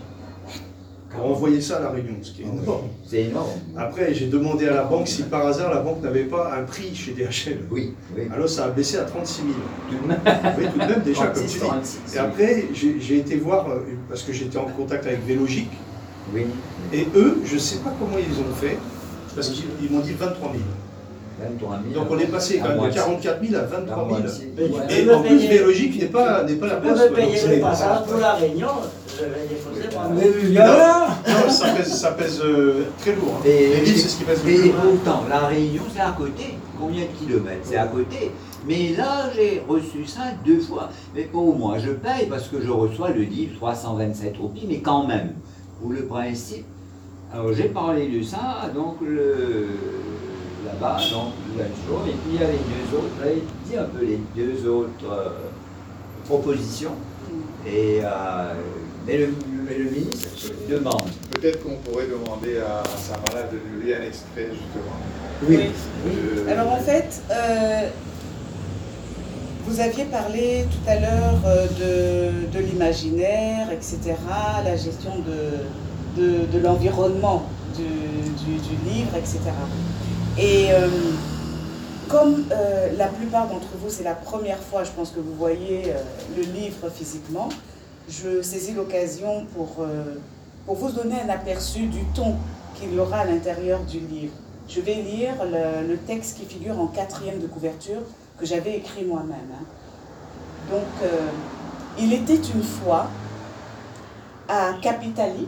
pour 1.14 1.26
envoyer 1.30 1.60
ça 1.60 1.76
à 1.76 1.80
La 1.80 1.90
Réunion, 1.90 2.14
ce 2.22 2.32
qui 2.32 2.42
est 2.42 2.46
énorme. 2.46 2.88
C'est 3.06 3.22
énorme. 3.24 3.48
Après, 3.76 4.12
j'ai 4.14 4.26
demandé 4.26 4.66
à 4.68 4.74
la 4.74 4.82
banque 4.84 5.08
si 5.08 5.22
par 5.24 5.46
hasard 5.46 5.72
la 5.72 5.80
banque 5.80 6.02
n'avait 6.02 6.24
pas 6.24 6.52
un 6.58 6.62
prix 6.64 6.94
chez 6.94 7.12
DHL. 7.12 7.60
Oui, 7.70 7.94
oui. 8.16 8.22
Alors 8.32 8.48
ça 8.48 8.64
a 8.66 8.68
baissé 8.70 8.96
à 8.98 9.04
36 9.04 9.42
000. 9.42 9.48
Tout 9.90 9.96
de 10.02 10.08
même. 10.08 10.18
Oui, 10.58 10.64
tout 10.72 10.78
de 10.78 10.84
même 10.92 11.02
déjà, 11.02 11.26
comme 11.26 11.32
36, 11.34 11.52
tu 11.52 11.58
dis. 11.60 11.66
36, 11.66 12.14
Et 12.14 12.18
après, 12.18 12.64
j'ai 12.74 13.16
été 13.18 13.36
voir, 13.36 13.68
euh, 13.68 13.80
parce 14.08 14.22
que 14.22 14.32
j'étais 14.32 14.58
en 14.58 14.64
contact 14.66 15.06
avec 15.06 15.24
Vélogique, 15.26 15.70
Oui, 16.32 16.46
et 16.92 17.06
eux, 17.16 17.38
je 17.44 17.54
ne 17.54 17.58
sais 17.58 17.76
pas 17.78 17.92
comment 17.98 18.18
ils 18.18 18.38
ont 18.40 18.54
fait, 18.54 18.76
parce 19.34 19.48
qu'ils 19.50 19.64
ils 19.82 19.90
m'ont 19.90 20.00
dit 20.00 20.12
23 20.12 20.52
000. 20.52 20.62
23 21.40 21.78
000. 21.92 22.04
Donc 22.04 22.12
on 22.12 22.18
est 22.18 22.26
passé 22.26 22.58
quand 22.58 22.68
même 22.68 22.76
de 22.76 22.80
moitié. 22.82 23.00
44 23.00 23.40
000 23.44 23.54
à 23.54 23.62
La 23.62 23.66
23 23.66 23.96
000. 24.08 24.20
moitié. 24.20 24.52
Mais 24.56 24.68
tu 24.68 24.94
Et 25.08 25.10
en 25.12 25.20
me 25.20 25.26
plus, 25.26 25.38
Vélogique 25.48 26.00
n'est 26.00 26.06
pas, 26.08 26.44
n'est 26.44 26.54
pas 26.54 26.66
la 26.68 26.76
poste. 26.76 27.02
me 27.02 27.08
quoi, 27.08 27.16
payer 27.16 27.40
donc 27.40 27.50
le 27.50 27.60
passage 27.60 28.04
pour 28.06 28.18
la 28.20 28.32
Réunion, 28.34 28.68
je 29.18 29.24
vais 29.24 29.46
déposer 29.48 29.94
moi. 29.94 30.08
Mais 30.14 30.30
il 30.42 30.52
y 30.52 30.58
a 30.58 30.66
là 30.66 31.08
Non, 31.28 31.50
ça 31.50 31.68
pèse, 31.74 31.92
ça 31.94 32.12
pèse 32.12 32.40
euh, 32.44 32.84
très 33.00 33.14
lourd. 33.14 33.36
hein. 33.38 33.42
Et- 33.46 33.68
Les 33.68 33.80
livres, 33.80 33.98
c'est 33.98 34.08
ce 34.08 34.16
qui 34.18 34.24
pèse 34.24 34.44
le 34.44 34.50
Et 34.50 34.58
plus. 34.58 34.70
pourtant, 34.70 35.24
la 35.28 35.40
Réunion, 35.46 35.82
c'est 35.92 36.00
à 36.00 36.12
côté. 36.16 36.54
Combien 36.80 37.02
de 37.02 37.08
kilomètres 37.26 37.60
C'est 37.64 37.76
à 37.76 37.86
côté. 37.86 38.32
Mais 38.66 38.94
là, 38.96 39.30
j'ai 39.34 39.62
reçu 39.68 40.04
ça 40.06 40.22
deux 40.44 40.58
fois. 40.60 40.88
Mais 41.14 41.22
pour 41.22 41.54
moi, 41.56 41.78
je 41.78 41.90
paye 41.90 42.26
parce 42.28 42.48
que 42.48 42.60
je 42.60 42.70
reçois 42.70 43.10
le 43.10 43.22
livre 43.22 43.54
327 43.56 44.36
roupies, 44.38 44.66
mais 44.68 44.78
quand 44.80 45.06
même, 45.06 45.34
pour 45.80 45.92
le 45.92 46.04
principe. 46.06 46.64
Alors, 47.32 47.52
j'ai 47.52 47.64
parlé 47.68 48.08
de 48.08 48.22
ça, 48.22 48.70
donc 48.74 48.96
le 49.02 49.66
là-bas, 50.66 50.96
donc 51.12 51.32
la 51.58 51.64
chose, 51.64 52.08
et 52.08 52.12
puis 52.12 52.34
il 52.34 52.40
y 52.40 52.44
avait 52.44 52.52
deux 52.54 52.96
autres, 52.96 53.08
j'avais 53.20 53.42
dit 53.66 53.76
un 53.76 53.84
peu 53.84 54.04
les 54.04 54.18
deux 54.34 54.66
autres 54.68 54.88
euh, 55.12 55.28
propositions. 56.26 56.92
Et, 57.66 58.00
euh, 58.02 58.52
mais, 59.06 59.18
le, 59.18 59.28
mais 59.68 59.78
le 59.78 59.90
ministre 59.90 60.28
demande. 60.68 61.08
Peut-être 61.32 61.62
qu'on 61.62 61.76
pourrait 61.76 62.06
demander 62.06 62.58
à 62.58 62.82
Samara 62.98 63.46
de 63.50 63.58
nous 63.72 63.80
lire 63.84 63.98
un 64.00 64.04
extrait 64.06 64.48
justement. 64.50 64.96
Oui. 65.48 65.70
Alors 66.50 66.72
en 66.72 66.78
fait, 66.78 67.20
euh, 67.30 67.88
vous 69.66 69.80
aviez 69.80 70.04
parlé 70.04 70.64
tout 70.70 70.90
à 70.90 70.96
l'heure 71.00 71.40
euh, 71.46 71.66
de, 72.52 72.58
de 72.58 72.64
l'imaginaire, 72.64 73.70
etc., 73.72 73.98
la 74.64 74.76
gestion 74.76 75.12
de, 75.18 76.20
de, 76.22 76.46
de 76.46 76.58
l'environnement 76.58 77.44
du, 77.76 77.82
du- 78.44 78.60
du 78.60 78.76
livre, 78.90 79.16
etc. 79.16 79.40
Et 80.38 80.66
euh, 80.70 80.88
comme 82.08 82.44
euh, 82.52 82.88
la 82.96 83.06
plupart 83.06 83.48
d'entre 83.48 83.68
vous, 83.82 83.88
c'est 83.88 84.04
la 84.04 84.14
première 84.14 84.58
fois, 84.58 84.84
je 84.84 84.90
pense 84.90 85.10
que 85.10 85.20
vous 85.20 85.34
voyez 85.34 85.84
euh, 85.88 85.98
le 86.36 86.42
livre 86.42 86.88
physiquement, 86.94 87.48
je 88.08 88.42
saisis 88.42 88.72
l'occasion 88.72 89.46
pour, 89.54 89.76
euh, 89.80 90.16
pour 90.66 90.76
vous 90.76 90.90
donner 90.90 91.20
un 91.20 91.28
aperçu 91.28 91.86
du 91.86 92.04
ton 92.14 92.36
qu'il 92.74 92.94
y 92.94 92.98
aura 92.98 93.18
à 93.18 93.24
l'intérieur 93.24 93.80
du 93.80 94.00
livre. 94.00 94.34
Je 94.68 94.80
vais 94.80 94.94
lire 94.94 95.34
le, 95.44 95.96
texte 95.96 96.38
qui 96.38 96.46
figure 96.46 96.78
en 96.80 96.86
quatrième 96.86 97.38
de 97.38 97.46
couverture 97.46 98.00
que 98.38 98.46
j'avais 98.46 98.76
écrit 98.76 99.04
moi-même. 99.04 99.50
hein. 99.52 99.64
Donc, 100.70 100.82
euh, 101.02 101.28
il 101.98 102.12
était 102.12 102.34
une 102.34 102.62
fois 102.62 103.08
à 104.48 104.72
Capitali, 104.80 105.46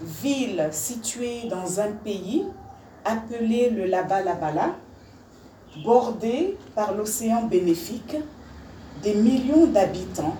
ville 0.00 0.68
située 0.72 1.48
dans 1.48 1.80
un 1.80 1.92
pays 1.92 2.44
appelé 3.04 3.70
le 3.70 3.86
Laba-Labala, 3.86 4.70
bordé 5.84 6.56
par 6.74 6.94
l'océan 6.94 7.42
bénéfique, 7.44 8.16
des 9.02 9.14
millions 9.14 9.66
d'habitants 9.66 10.36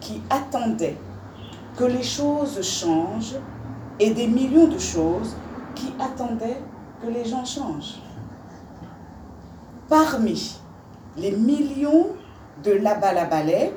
qui 0.00 0.22
attendaient 0.30 0.96
que 1.76 1.84
les 1.84 2.02
choses 2.02 2.60
changent 2.62 3.36
et 3.98 4.10
des 4.10 4.26
millions 4.26 4.66
de 4.68 4.78
choses 4.78 5.36
qui 5.74 5.92
attendaient 6.00 6.60
que 7.02 7.08
les 7.08 7.24
gens 7.24 7.44
changent. 7.44 8.00
Parmi 9.88 10.56
les 11.16 11.32
millions 11.32 12.08
de 12.62 12.72
Labalabalais 12.72 13.72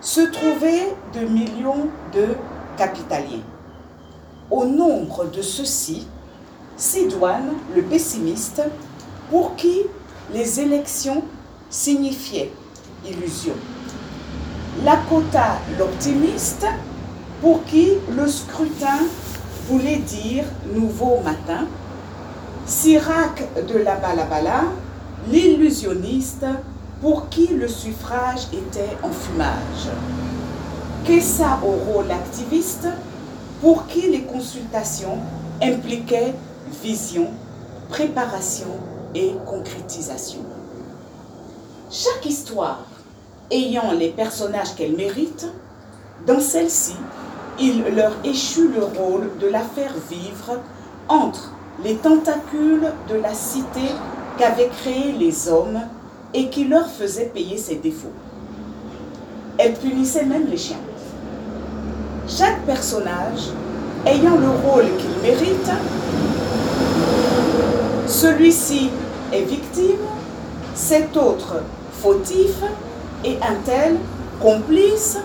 se 0.00 0.20
trouvaient 0.20 0.94
de 1.14 1.26
millions 1.26 1.88
de 2.12 2.28
capitaliens. 2.76 3.42
Au 4.50 4.64
nombre 4.64 5.24
de 5.30 5.42
ceux-ci, 5.42 6.06
Sidoine, 6.76 7.52
le 7.74 7.82
pessimiste, 7.82 8.62
pour 9.30 9.56
qui 9.56 9.82
les 10.32 10.60
élections 10.60 11.22
signifiaient 11.70 12.52
illusion. 13.06 13.54
Lakota, 14.82 15.58
l'optimiste, 15.78 16.66
pour 17.40 17.64
qui 17.64 17.92
le 18.10 18.26
scrutin 18.26 18.98
voulait 19.68 19.98
dire 19.98 20.44
nouveau 20.74 21.20
matin. 21.24 21.66
Sirac 22.66 23.44
de 23.68 23.78
la 23.78 23.96
Balabala, 23.96 24.64
l'illusionniste, 25.30 26.46
pour 27.00 27.28
qui 27.28 27.48
le 27.48 27.68
suffrage 27.68 28.48
était 28.52 28.96
enfumage. 29.02 29.92
Kessa 31.04 31.60
Oro, 31.62 32.02
l'activiste, 32.02 32.88
pour 33.60 33.86
qui 33.86 34.10
les 34.10 34.22
consultations 34.22 35.18
impliquaient 35.62 36.34
vision, 36.82 37.28
préparation 37.90 38.66
et 39.14 39.34
concrétisation. 39.46 40.40
Chaque 41.90 42.26
histoire 42.26 42.80
ayant 43.50 43.92
les 43.92 44.10
personnages 44.10 44.74
qu'elle 44.74 44.96
mérite, 44.96 45.46
dans 46.26 46.40
celle-ci, 46.40 46.96
il 47.60 47.84
leur 47.94 48.12
échut 48.24 48.68
le 48.68 48.84
rôle 48.84 49.30
de 49.40 49.46
la 49.46 49.60
faire 49.60 49.92
vivre 50.10 50.60
entre 51.08 51.52
les 51.82 51.96
tentacules 51.96 52.92
de 53.08 53.14
la 53.16 53.34
cité 53.34 53.88
qu'avaient 54.38 54.70
créée 54.80 55.12
les 55.12 55.48
hommes 55.48 55.80
et 56.32 56.48
qui 56.48 56.64
leur 56.64 56.88
faisait 56.88 57.26
payer 57.26 57.56
ses 57.56 57.76
défauts. 57.76 58.12
Elle 59.58 59.74
punissait 59.74 60.24
même 60.24 60.46
les 60.48 60.56
chiens. 60.56 60.80
Chaque 62.26 62.64
personnage 62.64 63.50
ayant 64.06 64.36
le 64.36 64.48
rôle 64.48 64.86
qu'il 64.98 65.22
mérite, 65.22 65.70
celui-ci 68.06 68.90
est 69.32 69.42
victime, 69.42 70.00
cet 70.74 71.16
autre 71.16 71.62
fautif 71.92 72.62
et 73.24 73.38
un 73.42 73.54
tel 73.64 73.96
complice 74.40 75.18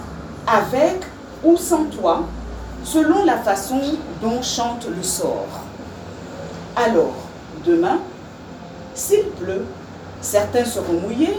avec 0.48 1.06
ou 1.44 1.58
sans 1.58 1.86
toi, 1.86 2.24
selon 2.84 3.26
la 3.26 3.38
façon 3.38 3.82
dont 4.22 4.42
chante 4.42 4.88
le 4.88 5.04
sort. 5.04 5.62
Alors, 6.76 7.16
demain, 7.66 8.00
s'il 8.94 9.26
pleut, 9.32 9.66
certains 10.22 10.66
seront 10.66 11.00
mouillés, 11.02 11.38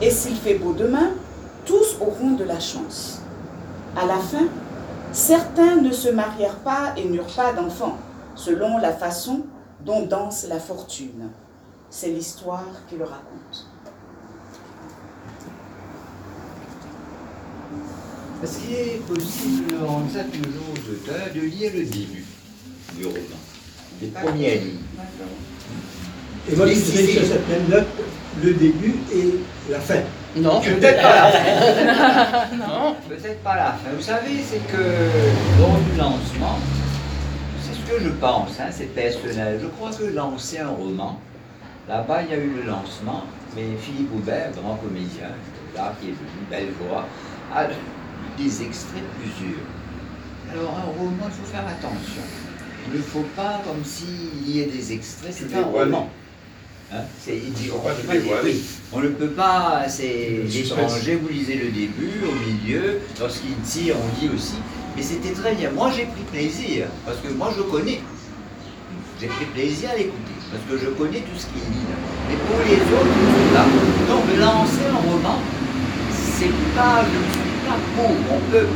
et 0.00 0.10
s'il 0.10 0.36
fait 0.36 0.54
beau 0.54 0.72
demain, 0.72 1.10
tous 1.64 1.96
auront 2.00 2.32
de 2.32 2.44
la 2.44 2.60
chance. 2.60 3.20
À 3.96 4.06
la 4.06 4.16
fin, 4.16 4.46
certains 5.12 5.76
ne 5.76 5.92
se 5.92 6.08
marièrent 6.08 6.58
pas 6.58 6.92
et 6.96 7.04
n'eurent 7.08 7.34
pas 7.34 7.52
d'enfants, 7.52 7.96
selon 8.34 8.78
la 8.78 8.92
façon 8.92 9.42
dont 9.84 10.02
danse 10.06 10.46
la 10.48 10.58
fortune. 10.58 11.30
C'est 11.90 12.08
l'histoire 12.08 12.64
qui 12.88 12.96
le 12.96 13.04
raconte. 13.04 13.68
Est-ce 18.44 18.58
qu'il 18.58 18.74
est 18.74 19.00
possible, 19.06 19.74
ça 20.12 20.24
toujours 20.24 20.68
aux 20.74 20.92
auteurs, 20.92 21.32
de 21.34 21.40
lire 21.40 21.70
le 21.74 21.84
début 21.84 22.26
du 22.94 23.06
roman 23.06 23.40
Les 24.02 24.08
premières 24.08 24.60
lignes. 24.60 24.84
Et 26.52 26.54
moi, 26.54 26.66
je 26.66 26.74
dirais 26.74 27.14
que 27.14 27.26
ça 27.26 27.32
s'appelle 27.32 27.62
note 27.70 27.86
le 28.42 28.52
début 28.52 28.96
et 29.14 29.40
la 29.70 29.80
fin. 29.80 30.00
Non, 30.36 30.60
Peut-être 30.60 31.00
pas 31.00 31.14
la 31.14 31.32
fin. 31.32 32.56
non, 32.58 32.96
peut-être 33.08 33.42
pas 33.42 33.56
la 33.56 33.72
fin. 33.72 33.96
Vous 33.96 34.02
savez, 34.02 34.44
c'est 34.46 34.66
que 34.70 34.82
lors 35.58 35.78
du 35.78 35.96
lancement, 35.96 36.58
c'est 37.62 37.72
ce 37.72 37.90
que 37.90 38.04
je 38.04 38.10
pense, 38.10 38.60
hein, 38.60 38.68
c'est 38.70 38.94
personnel. 38.94 39.58
Je 39.62 39.68
crois 39.68 39.90
que 39.90 40.04
lancer 40.04 40.58
un 40.58 40.68
roman, 40.68 41.18
Là-bas, 41.88 42.22
il 42.22 42.30
y 42.30 42.32
a 42.32 42.38
eu 42.38 42.50
le 42.62 42.62
lancement, 42.62 43.24
mais 43.54 43.62
Philippe 43.78 44.10
Aubert, 44.14 44.52
grand 44.52 44.76
comédien, 44.76 45.28
là, 45.76 45.94
qui 46.00 46.08
est 46.08 46.12
venu, 46.12 46.46
belle 46.50 46.72
voix, 46.80 47.04
a 47.54 47.64
des 48.38 48.62
extraits 48.62 49.02
de 49.02 49.22
plusieurs. 49.22 49.64
Alors, 50.52 50.76
un 50.78 50.98
roman, 50.98 51.26
il 51.26 51.32
faut 51.32 51.50
faire 51.50 51.66
attention. 51.66 52.22
Il 52.86 52.98
ne 52.98 53.02
faut 53.02 53.24
pas, 53.34 53.62
comme 53.64 53.84
s'il 53.84 54.48
y 54.48 54.60
ait 54.60 54.66
des 54.66 54.92
extraits, 54.92 55.32
c'est 55.32 55.56
un 55.56 55.62
roman. 55.62 56.10
Hein, 56.92 57.00
oui, 57.26 58.62
on 58.92 59.00
ne 59.00 59.08
peut 59.08 59.30
pas, 59.30 59.84
c'est 59.88 60.42
l'étranger, 60.46 61.16
vous 61.16 61.28
lisez 61.28 61.56
le 61.56 61.70
début, 61.70 62.20
au 62.28 62.34
milieu, 62.46 63.00
lorsqu'il 63.18 63.56
tire, 63.64 63.96
on 63.98 64.20
lit 64.20 64.30
aussi. 64.34 64.56
Mais 64.94 65.02
c'était 65.02 65.32
très 65.32 65.54
bien. 65.54 65.70
Moi, 65.70 65.90
j'ai 65.96 66.04
pris 66.04 66.22
plaisir, 66.30 66.86
parce 67.04 67.18
que 67.18 67.28
moi, 67.32 67.52
je 67.56 67.62
connais. 67.62 68.00
J'ai 69.20 69.28
pris 69.28 69.46
plaisir 69.46 69.90
à 69.90 69.96
l'écouter, 69.96 70.36
parce 70.52 70.62
que 70.68 70.86
je 70.86 70.90
connais 70.90 71.20
tout 71.20 71.38
ce 71.38 71.46
qu'il 71.46 71.62
dit. 71.72 71.86
Mais 72.28 72.36
pour 72.36 72.58
les 72.68 72.82
autres, 72.94 73.54
là, 73.54 73.64
donc 74.08 74.24
lancer 74.38 74.86
un 74.92 75.10
roman, 75.10 75.38
c'est 76.12 76.52
pas, 76.76 77.02
je 77.02 77.32
suis 77.32 77.43
On 77.98 78.50
peut, 78.50 78.66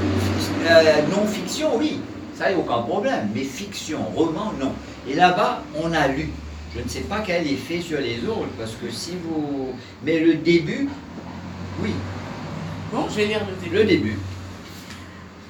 euh, 0.67 1.03
non-fiction, 1.11 1.77
oui, 1.77 2.01
ça, 2.37 2.51
il 2.51 2.57
n'y 2.57 2.63
a 2.63 2.65
aucun 2.65 2.83
problème. 2.83 3.31
Mais 3.35 3.45
fiction, 3.45 3.99
roman, 4.15 4.53
non. 4.61 4.73
Et 5.09 5.15
là-bas, 5.15 5.63
on 5.83 5.93
a 5.93 6.09
lu. 6.09 6.31
Je 6.77 6.83
ne 6.83 6.89
sais 6.89 7.01
pas 7.01 7.21
quel 7.27 7.47
effet 7.47 7.81
sur 7.81 8.01
les 8.01 8.21
autres, 8.27 8.51
parce 8.59 8.73
que 8.73 8.91
si 8.91 9.13
vous... 9.25 9.71
Mais 10.05 10.21
le 10.21 10.35
début, 10.35 10.89
oui, 11.83 11.93
Bon, 12.93 13.07
je 13.11 13.17
vais 13.17 13.27
lire 13.27 13.41
le 13.47 13.55
début. 13.63 13.77
le 13.77 13.85
début. 13.85 14.19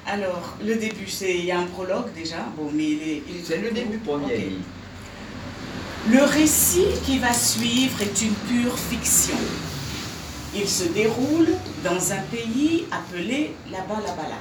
Alors, 0.05 0.55
le 0.65 0.75
début, 0.75 1.07
c'est 1.07 1.37
il 1.37 1.45
y 1.45 1.51
a 1.51 1.59
un 1.59 1.65
prologue 1.65 2.11
déjà. 2.13 2.37
Bon, 2.57 2.69
mais 2.73 2.83
il 2.83 3.01
est. 3.01 3.23
il 3.29 3.45
C'est 3.45 3.59
le 3.59 3.71
début 3.71 3.97
premier. 3.99 4.57
Le 6.11 6.23
récit 6.23 6.87
qui 7.05 7.19
va 7.19 7.31
suivre 7.31 8.01
est 8.01 8.21
une 8.21 8.33
pure 8.33 8.77
fiction. 8.77 9.37
Il 10.55 10.67
se 10.67 10.85
déroule 10.85 11.49
dans 11.83 12.11
un 12.11 12.21
pays 12.23 12.85
appelé 12.91 13.51
la 13.71 13.81
Balabala, 13.81 14.39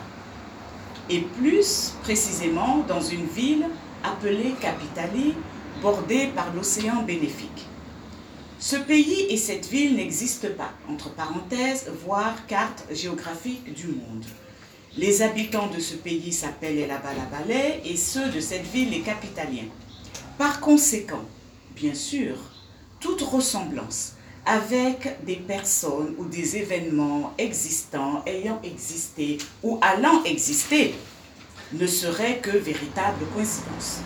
et 1.10 1.20
plus 1.20 1.92
précisément 2.02 2.78
dans 2.88 3.02
une 3.02 3.26
ville 3.26 3.66
appelée 4.02 4.54
Capitali, 4.58 5.34
bordée 5.82 6.28
par 6.34 6.52
l'océan 6.54 7.02
bénéfique. 7.02 7.66
Ce 8.58 8.76
pays 8.76 9.26
et 9.28 9.36
cette 9.36 9.68
ville 9.68 9.96
n'existent 9.96 10.48
pas, 10.56 10.72
entre 10.90 11.10
parenthèses, 11.10 11.90
voir 12.06 12.46
carte 12.46 12.84
géographique 12.90 13.74
du 13.74 13.88
monde. 13.88 14.24
Les 14.96 15.20
habitants 15.20 15.68
de 15.68 15.78
ce 15.78 15.94
pays 15.94 16.32
s'appellent 16.32 16.88
la 16.88 16.98
Balabalais 16.98 17.82
et 17.84 17.96
ceux 17.96 18.30
de 18.30 18.40
cette 18.40 18.66
ville 18.66 18.90
les 18.90 19.02
Capitaliens. 19.02 19.68
Par 20.38 20.58
conséquent, 20.60 21.24
bien 21.76 21.94
sûr, 21.94 22.36
toute 22.98 23.20
ressemblance 23.20 24.14
avec 24.48 25.22
des 25.26 25.36
personnes 25.36 26.14
ou 26.16 26.24
des 26.24 26.56
événements 26.56 27.34
existants, 27.36 28.22
ayant 28.26 28.60
existé 28.64 29.36
ou 29.62 29.78
allant 29.82 30.24
exister, 30.24 30.94
ne 31.74 31.86
serait 31.86 32.38
que 32.38 32.56
véritable 32.56 33.26
coïncidence. 33.34 33.98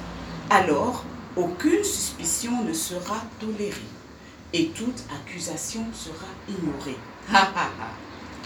Alors, 0.50 1.04
aucune 1.36 1.84
suspicion 1.84 2.64
ne 2.64 2.72
sera 2.72 3.22
tolérée 3.38 3.92
et 4.52 4.70
toute 4.70 5.04
accusation 5.14 5.84
sera 5.94 6.26
ignorée. 6.48 6.98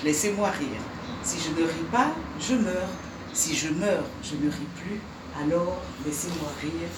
Laissez-moi 0.05 0.51
rire. 0.51 0.83
Si 1.23 1.39
je 1.41 1.61
ne 1.61 1.67
ris 1.67 1.89
pas, 1.91 2.15
je 2.39 2.55
meurs. 2.55 2.91
Si 3.33 3.57
je 3.57 3.69
meurs, 3.69 4.05
je 4.23 4.35
ne 4.35 4.51
ris 4.51 4.69
plus. 4.83 5.01
Alors, 5.43 5.79
laissez-moi 6.05 6.51
rire. 6.61 6.91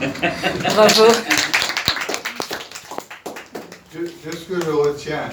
Bravo. 0.00 1.04
De, 3.92 4.00
de 4.00 4.36
ce 4.36 4.44
que 4.48 4.60
je 4.64 4.70
retiens 4.70 5.28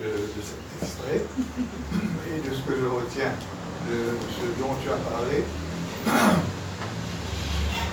de, 0.00 0.08
de 0.08 0.42
cet 0.42 0.60
extrait 0.82 1.20
et 2.28 2.38
de 2.48 2.54
ce 2.54 2.60
que 2.62 2.74
je 2.80 2.86
retiens 2.86 3.32
de 3.88 3.96
ce 4.30 4.44
dont 4.60 4.74
tu 4.82 4.88
as 4.90 5.00
parlé, 5.10 5.38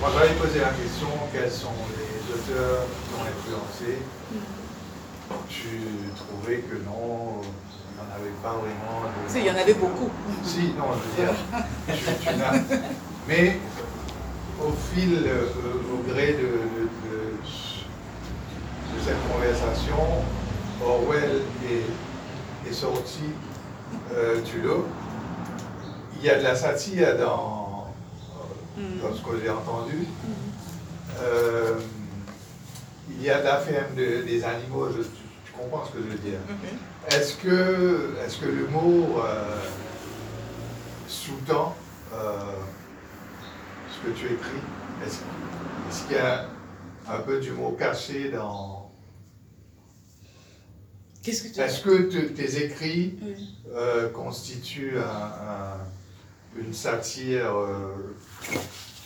moi 0.00 0.10
j'avais 0.14 0.34
posé 0.34 0.60
la 0.60 0.68
question 0.68 1.08
quels 1.32 1.50
sont 1.50 1.72
les 1.98 2.34
auteurs 2.34 2.84
qui 2.86 3.14
ont 3.14 3.24
influencé? 3.24 3.98
Tu 5.48 5.68
trouvais 6.16 6.58
que 6.58 6.76
non, 6.84 7.40
il 7.42 7.94
n'y 7.94 8.00
en 8.00 8.14
avait 8.14 8.36
pas 8.42 8.52
vraiment. 8.52 9.02
de- 9.04 9.26
Tu 9.26 9.32
sais, 9.32 9.40
Il 9.40 9.46
y 9.46 9.50
en 9.50 9.56
avait 9.60 9.74
beaucoup. 9.74 10.10
Si, 10.44 10.72
non, 10.78 10.86
je 10.94 11.22
veux 11.22 11.26
dire, 11.26 11.34
tu, 11.88 12.28
tu 12.28 12.34
n'as- 12.36 12.78
Mais 13.28 13.58
au 14.66 14.72
fil, 14.94 15.22
euh, 15.26 15.46
au 15.92 16.02
gré 16.10 16.32
de, 16.32 16.38
de- 16.38 16.88
de- 17.06 17.36
de 18.94 19.00
cette 19.04 19.32
conversation, 19.32 19.96
Orwell 20.84 21.42
est, 21.64 22.68
est 22.68 22.72
sorti 22.72 23.20
euh, 24.14 24.40
du 24.42 24.60
lot. 24.62 24.86
Il 26.18 26.26
y 26.26 26.30
a 26.30 26.38
de 26.38 26.42
la 26.42 26.54
satire 26.54 27.16
dans, 27.16 27.86
dans 28.76 29.14
ce 29.16 29.22
que 29.22 29.40
j'ai 29.42 29.50
entendu. 29.50 30.06
Euh, 31.22 31.74
il 33.10 33.22
y 33.22 33.30
a 33.30 33.38
de 33.40 33.44
la 33.44 33.56
ferme 33.58 33.94
de- 33.96 34.22
des 34.22 34.44
animaux, 34.44 34.88
je, 34.96 35.02
tu 35.02 35.52
comprends 35.58 35.84
ce 35.86 35.92
que 35.92 35.98
je 36.04 36.08
veux 36.10 36.18
dire. 36.18 36.38
Est-ce 37.08 37.34
que, 37.36 38.14
est 38.24 38.40
que 38.40 38.46
l'humour 38.46 39.24
euh, 39.24 39.56
sous-tend 41.08 41.74
ce 44.02 44.08
que 44.10 44.16
tu 44.16 44.26
écris 44.26 44.60
Est-ce 45.06 46.02
qu'il 46.06 46.16
y 46.16 46.18
a 46.18 46.46
un 47.08 47.18
peu 47.20 47.40
d'humour 47.40 47.76
caché 47.76 48.30
dans... 48.30 48.90
Qu'est-ce 51.22 51.42
que 51.44 51.48
tu 51.54 51.60
Est-ce 51.60 51.80
que 51.82 52.02
te- 52.10 52.32
tes 52.32 52.64
écrits 52.64 53.18
Oui. 53.22 53.48
euh, 53.74 54.08
constituent 54.10 54.98
un- 54.98 55.02
un- 55.02 56.60
une 56.60 56.72
satire 56.72 57.54
euh, 57.56 57.94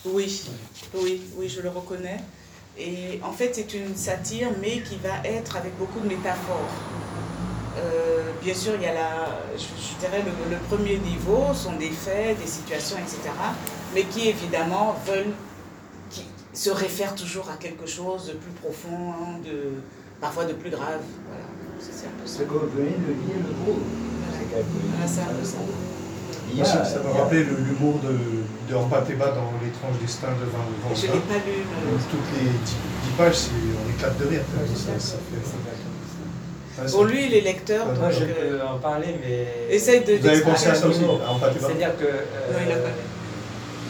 Oui, 0.05 0.45
oui, 0.95 1.23
oui, 1.37 1.49
je 1.49 1.61
le 1.61 1.71
reconnais. 1.71 2.21
Et 2.79 3.21
en 3.23 3.33
fait, 3.33 3.53
c'est 3.55 3.73
une 3.75 3.95
satire, 3.97 4.51
mais 4.61 4.81
qui 4.83 4.97
va 4.97 5.25
être 5.25 5.57
avec 5.57 5.77
beaucoup 5.79 6.01
de 6.01 6.09
métaphores. 6.09 6.71
Euh, 7.79 8.31
bien 8.43 8.55
sûr, 8.55 8.75
il 8.77 8.83
y 8.83 8.87
a 8.87 8.95
la, 8.95 9.41
je, 9.57 9.63
je 9.63 9.99
dirais 9.99 10.23
le, 10.23 10.51
le 10.55 10.61
premier 10.69 10.99
niveau 10.99 11.53
sont 11.55 11.77
des 11.77 11.91
faits, 11.91 12.39
des 12.41 12.47
situations, 12.47 12.97
etc. 12.99 13.19
Mais 13.95 14.03
qui 14.05 14.29
évidemment 14.29 14.97
veulent, 15.07 15.33
qui 16.11 16.27
se 16.53 16.71
réfèrent 16.71 17.15
toujours 17.15 17.49
à 17.51 17.57
quelque 17.57 17.87
chose 17.87 18.27
de 18.27 18.33
plus 18.33 18.51
profond, 18.53 19.13
hein, 19.13 19.39
de, 19.45 19.73
parfois 20.21 20.45
de 20.45 20.53
plus 20.55 20.71
grave. 20.71 21.01
Voilà, 21.29 21.45
c'est 21.81 22.07
un 22.07 22.11
peu 22.21 22.27
ça. 22.27 22.39
Ce 22.39 22.43
que 22.43 22.53
vous 22.53 22.71
venez 22.77 22.91
de 22.91 23.13
dire, 23.23 23.39
le 23.39 23.53
mot, 23.65 23.79
c'est 24.33 24.51
quelque 24.51 24.67
Voilà, 24.91 25.07
c'est 25.07 25.21
un 25.23 25.35
peu 25.35 25.45
ça. 25.45 25.59
Me 26.55 27.13
rappelait 27.19 27.43
l'humour 27.45 27.99
de, 28.05 28.13
de 28.69 28.75
dans 28.75 29.51
L'étrange 29.63 29.99
destin 30.01 30.29
de 30.29 30.47
Van 30.51 30.95
Je 30.95 31.07
n'ai 31.07 31.13
pas 31.13 31.35
lu. 31.47 31.63
Donc, 31.91 32.01
toutes 32.11 32.31
les 32.39 32.51
dix, 32.51 32.77
dix 33.05 33.11
pages, 33.17 33.35
c'est- 33.35 33.51
on 33.51 33.91
éclate 33.91 34.19
de 34.19 34.25
rire. 34.27 34.43
tellement 34.53 34.77
ça, 34.77 34.99
ça 34.99 35.17
fait- 35.17 35.37
Ouais, 36.77 36.91
Bon, 36.91 37.07
c'est- 37.07 37.13
lui, 37.13 37.27
il 37.27 37.35
est 37.35 37.41
lecteur, 37.41 37.87
Moi, 37.87 37.95
donc 37.95 38.11
je 38.11 38.25
euh, 38.25 38.59
peux 38.59 38.67
en 38.67 38.79
parler, 38.79 39.15
mais. 39.23 39.75
essaye 39.75 40.05
de 40.05 40.17
Vous 40.17 40.27
avez 40.27 40.41
pensé 40.41 40.69
à 40.69 40.75
ça 40.75 40.89
aussi, 40.89 40.99
C'est-à-dire 41.01 41.97
que 41.97 42.05
euh, 42.05 42.53
Non, 42.53 42.59
il 42.67 42.73
a 42.73 42.77
pas 42.77 42.89
lu. 42.89 43.14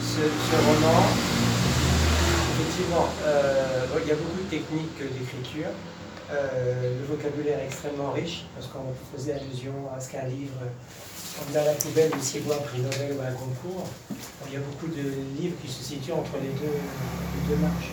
Ce, 0.01 0.55
roman, 0.55 1.01
effectivement, 2.53 3.07
euh, 3.25 3.85
il 4.01 4.07
y 4.07 4.11
a 4.11 4.15
beaucoup 4.15 4.43
de 4.43 4.49
techniques 4.49 4.97
d'écriture. 4.99 5.69
Euh, 6.31 6.99
le 6.99 7.05
vocabulaire 7.05 7.59
est 7.59 7.65
extrêmement 7.65 8.11
riche, 8.11 8.45
parce 8.55 8.67
qu'on 8.67 8.93
faisait 9.15 9.33
allusion 9.33 9.73
à 9.95 9.99
ce 9.99 10.09
qu'un 10.11 10.25
livre, 10.25 10.59
comme 11.37 11.53
dans 11.53 11.65
la 11.65 11.73
poubelle, 11.73 12.11
ou 12.13 12.21
si 12.21 12.39
un 12.39 12.63
prix 12.63 12.81
Nobel 12.81 13.15
ou 13.17 13.21
un 13.21 13.33
concours. 13.33 13.87
Il 14.47 14.53
y 14.53 14.57
a 14.57 14.59
beaucoup 14.59 14.87
de 14.87 15.03
livres 15.39 15.55
qui 15.61 15.71
se 15.71 15.83
situent 15.83 16.13
entre 16.13 16.37
les 16.41 16.49
deux, 16.49 17.55
marches. 17.57 17.91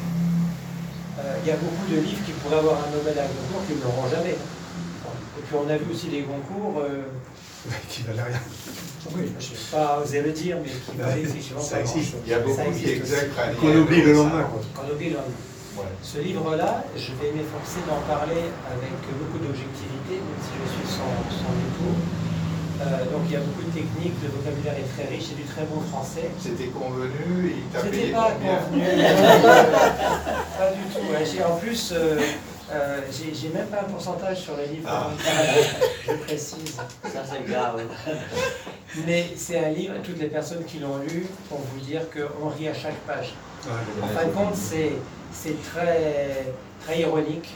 Euh, 1.18 1.36
il 1.42 1.48
y 1.48 1.52
a 1.52 1.56
beaucoup 1.56 1.86
de 1.90 2.00
livres 2.00 2.24
qui 2.24 2.32
pourraient 2.32 2.58
avoir 2.58 2.78
un 2.78 2.90
Nobel 2.96 3.18
à 3.18 3.24
un 3.24 3.28
concours 3.28 3.66
qui 3.66 3.74
ne 3.74 3.82
l'auront 3.82 4.08
jamais. 4.08 4.36
Et 4.36 5.42
puis 5.44 5.56
on 5.56 5.68
a 5.68 5.76
vu 5.76 5.92
aussi 5.92 6.08
les 6.08 6.22
concours. 6.22 6.82
qui 7.88 8.02
valait 8.02 8.22
rien. 8.22 8.40
Oui, 9.14 9.32
je 9.38 9.46
ne 9.46 9.50
vais 9.50 9.70
pas 9.72 10.00
oser 10.02 10.20
le 10.22 10.30
dire, 10.32 10.56
mais 10.62 10.70
qui 10.70 10.96
valait 10.98 11.22
effectivement 11.22 11.60
Ça 11.60 11.80
existe. 11.80 12.14
Il 12.24 12.30
y 12.30 12.34
a 12.34 12.38
beaucoup 12.40 12.60
exècrent 12.60 13.58
Qu'on 13.60 13.76
oublie 13.76 14.02
le 14.02 14.12
lendemain. 14.12 14.46
Qu'on 14.74 14.92
oublie 14.94 15.10
le 15.10 15.16
lendemain. 15.16 15.42
Ouais. 15.76 15.84
Ce 16.02 16.18
livre-là, 16.18 16.84
je 16.94 17.10
vais 17.20 17.32
m'efforcer 17.32 17.80
d'en 17.88 18.00
parler 18.06 18.44
avec 18.68 18.92
beaucoup 19.18 19.38
d'objectivité, 19.38 20.20
même 20.20 20.40
si 20.40 20.52
je 20.52 20.68
suis 20.68 20.86
sans, 20.86 21.12
sans 21.32 21.52
détour. 21.56 21.96
Euh, 22.82 23.04
donc 23.12 23.22
il 23.26 23.32
y 23.32 23.36
a 23.36 23.40
beaucoup 23.40 23.62
de 23.62 23.70
techniques, 23.70 24.14
le 24.22 24.28
vocabulaire 24.36 24.74
est 24.74 24.90
très 24.96 25.08
riche, 25.08 25.26
c'est 25.30 25.36
du 25.36 25.44
très 25.44 25.62
bon 25.64 25.80
français. 25.80 26.28
C'était 26.38 26.66
convenu, 26.66 27.54
il 27.56 27.62
t'a 27.72 27.80
C'était 27.84 28.10
pas 28.10 28.32
combien? 28.36 28.58
convenu. 28.58 28.82
pas 30.58 30.70
du 30.72 30.82
tout. 30.92 31.06
ouais. 31.12 31.44
En 31.44 31.56
plus, 31.56 31.92
euh, 31.94 32.18
euh, 32.72 33.00
j'ai 33.10 33.48
même 33.50 33.66
pas 33.66 33.80
un 33.80 33.84
pourcentage 33.84 34.40
sur 34.40 34.56
le 34.56 34.64
livre. 34.64 34.88
Ah. 34.90 35.10
Je 36.06 36.12
précise. 36.12 36.76
Ça, 36.76 37.22
c'est 37.30 37.50
grave. 37.50 37.82
Mais 39.06 39.26
c'est 39.36 39.58
un 39.58 39.70
livre, 39.70 39.94
toutes 40.02 40.18
les 40.18 40.28
personnes 40.28 40.64
qui 40.64 40.78
l'ont 40.78 40.98
lu 40.98 41.26
vont 41.50 41.58
vous 41.58 41.80
dire 41.80 42.02
qu'on 42.10 42.48
rit 42.48 42.68
à 42.68 42.74
chaque 42.74 42.98
page. 43.06 43.34
En 44.02 44.06
fin 44.08 44.26
de 44.26 44.32
compte, 44.32 44.56
c'est 44.56 44.92
c'est 45.32 45.60
très, 45.62 46.54
très 46.84 47.00
ironique. 47.00 47.54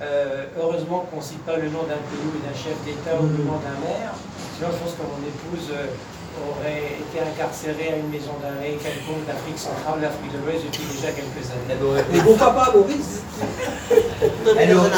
Euh, 0.00 0.44
heureusement 0.58 1.06
qu'on 1.10 1.16
ne 1.16 1.22
cite 1.22 1.44
pas 1.44 1.56
le 1.56 1.68
nom 1.68 1.82
d'un 1.82 2.00
pays 2.08 2.26
ou 2.26 2.38
d'un 2.46 2.54
chef 2.54 2.76
d'État 2.84 3.18
ou 3.20 3.26
le 3.26 3.44
nom 3.44 3.58
d'un 3.58 3.78
maire. 3.84 4.12
Sinon, 4.56 4.68
je 4.72 4.78
pense 4.78 4.92
que 4.92 5.02
mon 5.02 5.20
épouse 5.26 5.70
euh, 5.72 5.86
aurait 6.44 6.98
été 7.00 7.20
incarcérée 7.20 7.94
à 7.94 7.96
une 7.96 8.10
maison 8.10 8.34
d'arrêt 8.42 8.76
quelconque 8.82 9.24
d'Afrique 9.26 9.58
centrale, 9.58 10.00
l'Afrique 10.02 10.32
de 10.32 10.38
l'Ouest 10.44 10.64
depuis 10.66 10.84
déjà 10.92 11.10
quelques 11.12 11.44
années. 11.50 11.76
Et 12.14 12.20
pourquoi 12.20 12.50
pas 12.52 12.72
Maurice 12.74 13.22
Elle 14.58 14.76
aurait, 14.76 14.90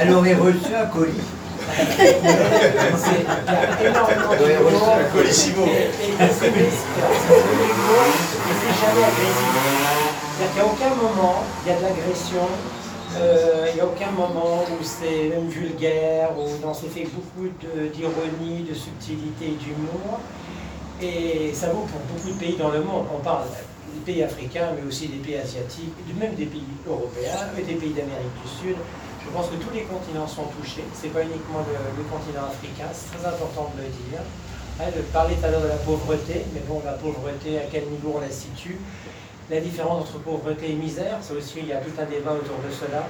elle 0.00 0.12
aurait 0.12 0.34
reçu 0.34 0.74
un 0.74 0.86
colis. 0.86 1.20
Il 1.66 2.04
y 2.04 2.06
a 2.06 3.90
énormément 3.90 4.34
de 4.34 4.44
mots. 4.70 4.86
un 4.94 5.16
colissimo. 5.16 5.64
Et- 5.66 5.90
c'est 6.18 6.52
jamais 8.82 9.04
agressif. 9.04 9.50
C'est-à-dire 10.38 10.54
qu'à 10.54 10.64
aucun 10.66 10.92
moment, 10.94 11.36
il 11.64 11.72
y 11.72 11.74
a 11.74 11.76
de 11.78 11.82
l'agression, 11.82 12.44
il 13.70 13.74
n'y 13.74 13.80
a 13.80 13.86
aucun 13.86 14.10
moment 14.10 14.62
où 14.62 14.82
c'est 14.82 15.28
même 15.28 15.48
vulgaire, 15.48 16.30
où 16.38 16.64
non, 16.64 16.74
c'est 16.74 16.88
fait 16.88 17.06
beaucoup 17.12 17.48
d'ironie, 17.92 18.64
de, 18.68 18.74
subtilité 18.74 19.56
d'humour. 19.60 20.20
Et 21.00 21.52
ça 21.52 21.68
vaut 21.68 21.86
pour 21.86 22.00
beaucoup 22.10 22.32
de 22.32 22.38
pays 22.38 22.56
dans 22.56 22.70
le 22.70 22.80
monde. 22.80 23.06
On 23.14 23.18
parle 23.18 23.44
des 23.94 24.12
pays 24.12 24.22
africains, 24.22 24.68
mais 24.76 24.86
aussi 24.88 25.08
des 25.08 25.18
pays 25.18 25.36
asiatiques, 25.36 25.92
même 26.18 26.34
des 26.34 26.46
pays 26.46 26.64
européens, 26.86 27.52
et 27.58 27.62
des 27.62 27.74
pays 27.74 27.92
d'Amérique 27.92 28.36
du 28.42 28.48
Sud. 28.48 28.76
Je 29.24 29.30
pense 29.32 29.48
que 29.48 29.56
tous 29.56 29.74
les 29.74 29.82
continents 29.82 30.28
sont 30.28 30.46
touchés. 30.60 30.84
Ce 30.94 31.06
n'est 31.06 31.12
pas 31.12 31.22
uniquement 31.22 31.60
le, 31.66 32.04
continent 32.04 32.46
africain, 32.46 32.86
c'est 32.92 33.18
très 33.18 33.28
important 33.28 33.72
de 33.76 33.82
le 33.82 33.88
dire. 33.88 34.22
Hein, 34.78 34.92
de 34.94 35.00
parler 35.08 35.34
tout 35.36 35.48
de 35.48 35.68
la 35.68 35.80
pauvreté, 35.88 36.44
mais 36.52 36.60
bon, 36.68 36.82
la 36.84 36.92
pauvreté, 36.92 37.58
à 37.58 37.62
quel 37.72 37.88
niveau 37.88 38.14
on 38.16 38.20
la 38.20 38.30
situe? 38.30 38.78
La 39.50 39.60
différence 39.60 40.02
entre 40.02 40.18
pauvreté 40.18 40.72
et 40.72 40.74
misère, 40.74 41.18
ça 41.22 41.34
aussi, 41.34 41.58
il 41.60 41.68
y 41.68 41.72
a 41.72 41.76
tout 41.78 41.92
un 42.00 42.04
débat 42.04 42.32
autour 42.32 42.56
de 42.66 42.72
cela. 42.72 43.04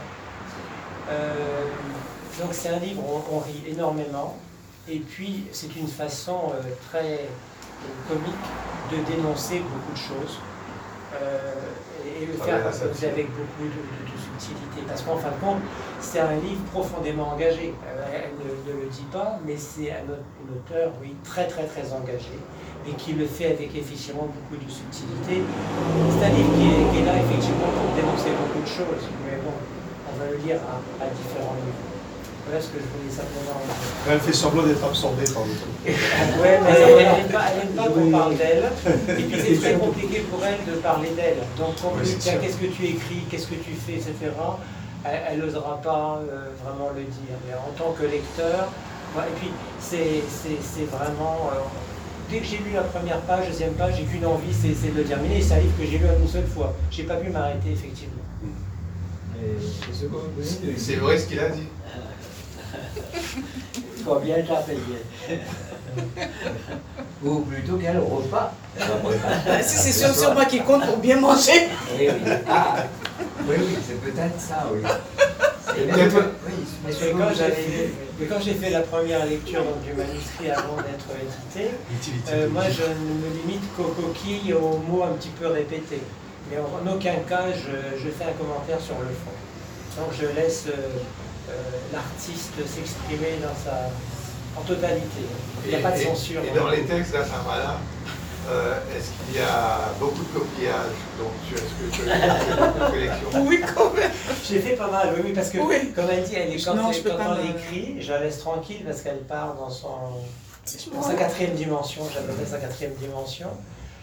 Euh, 1.10 1.32
donc 2.40 2.48
c'est 2.52 2.68
un 2.68 2.78
livre 2.78 3.02
où 3.02 3.22
on, 3.34 3.38
rit 3.38 3.62
énormément, 3.70 4.36
et 4.88 4.98
puis 4.98 5.46
c'est 5.52 5.74
une 5.76 5.88
façon 5.88 6.52
euh, 6.52 6.60
très 6.90 7.14
euh, 7.20 8.08
comique 8.08 8.46
de 8.92 9.14
dénoncer 9.16 9.60
beaucoup 9.60 9.92
de 9.92 9.98
choses. 9.98 10.38
Euh, 11.22 11.52
et, 12.04 12.26
le 12.26 12.32
faire 12.34 12.66
avec 12.66 13.28
beaucoup 13.30 13.64
de, 13.64 13.68
de- 13.68 14.12
de 14.12 14.16
subtilité. 14.20 14.82
Parce 14.86 15.02
qu'en 15.02 15.16
fin 15.16 15.30
de 15.30 15.40
compte, 15.40 15.62
c'est 16.00 16.20
un 16.20 16.34
livre 16.36 16.62
profondément 16.72 17.30
engagé. 17.32 17.72
Elle 18.12 18.30
ne, 18.38 18.74
ne 18.74 18.82
le 18.82 18.88
dit 18.88 19.06
pas, 19.10 19.38
mais 19.46 19.56
c'est 19.56 19.90
un, 19.90 20.04
un 20.04 20.52
auteur, 20.54 20.92
oui, 21.00 21.14
très 21.24 21.46
très 21.46 21.64
très 21.64 21.92
engagé, 21.92 22.38
et 22.88 22.92
qui 22.94 23.12
le 23.14 23.26
fait 23.26 23.46
avec 23.46 23.70
effectivement 23.74 24.28
beaucoup 24.30 24.56
de 24.62 24.70
subtilité. 24.70 25.42
C'est 25.42 26.24
un 26.26 26.30
livre 26.30 26.52
qui 26.54 26.64
est, 26.70 26.82
qui 26.92 26.96
est 27.02 27.06
là 27.06 27.14
effectivement 27.18 27.70
pour 27.74 27.90
dénoncer 27.98 28.30
beaucoup 28.38 28.62
de 28.62 28.68
choses, 28.70 29.04
mais 29.26 29.36
bon, 29.42 29.54
on 30.10 30.14
va 30.18 30.30
le 30.30 30.38
lire 30.46 30.60
à, 30.62 30.78
à 31.02 31.06
différents 31.10 31.54
niveaux. 31.58 31.92
Voilà 32.46 32.62
ce 32.62 32.68
que 32.68 32.78
je 32.78 32.86
voulais 32.94 33.10
simplement 33.10 33.58
dire. 33.58 33.74
Elle 34.08 34.20
fait 34.20 34.32
semblant 34.32 34.62
d'être 34.62 34.84
absorbée 34.84 35.26
par 35.34 35.42
le 35.42 35.50
truc. 35.58 35.74
Ouais, 36.40 36.60
mais 36.62 36.70
elle 36.78 37.26
n'aime 37.26 37.74
pas, 37.74 37.88
qu'on 37.90 38.10
parle 38.10 38.36
d'elle. 38.36 38.70
Et 39.18 39.22
puis 39.26 39.40
c'est 39.42 39.58
très 39.60 39.74
compliqué 39.74 40.20
pour 40.30 40.38
elle 40.46 40.62
de 40.64 40.78
parler 40.78 41.10
d'elle. 41.10 41.42
Donc 41.58 41.74
on 41.82 41.98
lui 41.98 42.06
dit 42.06 42.14
qu'est-ce 42.22 42.56
que 42.58 42.66
tu 42.70 42.84
écris, 42.86 43.26
qu'est-ce 43.28 43.48
que 43.48 43.56
tu 43.58 43.72
fais, 43.74 43.94
etc. 43.94 44.14
Elle 45.04 45.40
n'osera 45.40 45.80
pas 45.82 46.20
euh, 46.22 46.50
vraiment 46.62 46.90
le 46.94 47.02
dire. 47.02 47.34
Mais 47.48 47.54
en 47.54 47.70
tant 47.76 47.90
que 47.98 48.04
lecteur, 48.06 48.68
et 49.18 49.34
puis 49.40 49.50
c'est 49.80 50.86
vraiment. 50.96 51.50
euh, 51.52 51.58
dès 52.30 52.38
que 52.38 52.44
j'ai 52.46 52.58
lu 52.58 52.72
la 52.74 52.82
première 52.82 53.20
page, 53.20 53.48
deuxième 53.48 53.74
page, 53.74 53.94
j'ai 53.96 54.04
qu'une 54.04 54.26
envie, 54.26 54.52
c'est 54.52 54.92
de 54.92 54.96
le 54.98 55.04
terminer. 55.04 55.40
C'est 55.40 55.54
un 55.54 55.58
livre 55.58 55.76
que 55.78 55.84
j'ai 55.86 55.98
lu 55.98 56.06
une 56.20 56.28
seule 56.28 56.46
fois. 56.46 56.74
J'ai 56.90 57.04
pas 57.04 57.16
pu 57.16 57.30
m'arrêter 57.30 57.72
effectivement. 57.72 58.22
C'est 60.42 60.78
c'est 60.78 60.96
vrai 60.96 61.18
ce 61.18 61.26
qu'il 61.26 61.40
a 61.40 61.50
dit. 61.50 61.68
Combien 64.04 64.36
t'as 64.46 64.62
payé 64.62 65.40
Ou 67.24 67.40
plutôt 67.40 67.76
quel 67.76 67.98
repas. 67.98 68.52
Ah, 69.48 69.62
Si 69.62 69.76
c'est 69.78 69.92
sur, 69.92 70.14
sur 70.14 70.34
moi 70.34 70.44
qui 70.44 70.60
compte 70.60 70.84
pour 70.86 70.98
bien 70.98 71.18
manger. 71.18 71.68
Oui, 71.98 72.08
oui. 72.08 72.30
Ah, 72.48 72.76
oui, 73.48 73.56
oui, 73.58 73.76
c'est 73.86 74.00
peut-être 74.00 74.38
ça, 74.38 74.66
oui. 74.72 74.80
Et 75.78 75.82
oui, 75.84 76.22
mais 76.86 76.92
quand 77.12 77.30
fait, 77.34 77.90
mais 78.18 78.26
quand 78.26 78.40
j'ai 78.40 78.54
fait 78.54 78.70
la 78.70 78.80
première 78.80 79.26
lecture 79.26 79.62
donc, 79.62 79.82
du 79.84 79.92
manuscrit 79.92 80.50
avant 80.50 80.76
d'être 80.76 81.06
édité, 81.20 81.70
euh, 82.30 82.48
moi 82.48 82.62
je 82.70 82.82
ne 82.82 83.14
me 83.20 83.28
limite 83.42 83.62
qu'aux 83.76 83.94
coquilles 84.00 84.52
aux 84.54 84.78
mots 84.78 85.02
un 85.04 85.12
petit 85.14 85.28
peu 85.30 85.46
répétés. 85.48 86.02
Mais 86.50 86.56
en, 86.58 86.94
aucun 86.94 87.16
cas 87.28 87.46
je, 87.52 87.98
je 88.02 88.08
fais 88.10 88.24
un 88.24 88.32
commentaire 88.32 88.80
sur 88.80 88.94
le 89.00 89.08
fond. 89.08 90.00
Donc 90.00 90.12
je 90.18 90.26
laisse 90.40 90.64
euh, 90.68 90.72
euh, 91.50 91.52
l'artiste 91.92 92.52
s'exprimer 92.66 93.38
dans 93.42 93.54
sa 93.64 93.90
en 94.58 94.62
totalité. 94.62 95.22
Il 95.64 95.70
n'y 95.70 95.74
a 95.76 95.78
Et- 95.80 95.82
pas 95.82 95.90
de 95.92 95.98
censure. 96.02 96.40
Et 96.50 96.56
dans 96.56 96.68
les 96.70 96.82
textes 96.84 97.12
d'Assamala, 97.12 97.78
euh, 98.48 98.78
est-ce 98.96 99.10
qu'il 99.30 99.40
y 99.40 99.44
a 99.44 99.78
beaucoup 99.98 100.22
de 100.22 100.38
coquillages 100.38 100.98
Donc, 101.18 101.30
tu- 101.48 101.54
est-ce 101.54 101.62
que 101.62 102.02
tu 102.02 102.10
as 102.10 102.26
une 102.26 102.90
collection 102.90 103.46
Oui, 103.46 103.60
quand 103.74 103.92
même. 103.94 104.10
J'ai 104.48 104.60
fait 104.60 104.76
pas 104.76 104.88
mal, 104.90 105.14
oui, 105.16 105.22
oui, 105.26 105.32
parce 105.32 105.50
que 105.50 105.58
Oui. 105.58 105.92
comme 105.94 106.06
elle 106.10 106.22
dit, 106.24 106.34
elle 106.36 106.52
est, 106.52 106.64
quand, 106.64 106.74
Non, 106.74 106.90
elle- 106.92 107.02
quand 107.02 107.16
on 107.38 107.42
l'écrit, 107.46 107.96
je 108.00 108.12
la 108.12 108.20
laisse 108.20 108.38
tranquille 108.38 108.82
parce 108.86 109.02
qu'elle 109.02 109.22
part 109.22 109.54
dans 109.54 109.70
son 109.70 109.88
dans 110.92 111.02
sa 111.02 111.14
quatrième 111.14 111.54
dimension, 111.54 112.02
j'appelle 112.12 112.34
sa 112.46 112.58
quatrième 112.58 112.94
dimension. 112.94 113.46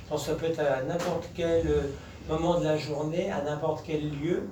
Donc 0.09 0.19
ça 0.19 0.33
peut 0.33 0.45
être 0.45 0.59
à 0.59 0.81
n'importe 0.87 1.25
quel 1.35 1.67
euh, 1.67 1.81
moment 2.29 2.59
de 2.59 2.63
la 2.65 2.77
journée, 2.77 3.29
à 3.31 3.41
n'importe 3.41 3.83
quel 3.85 4.09
lieu. 4.11 4.43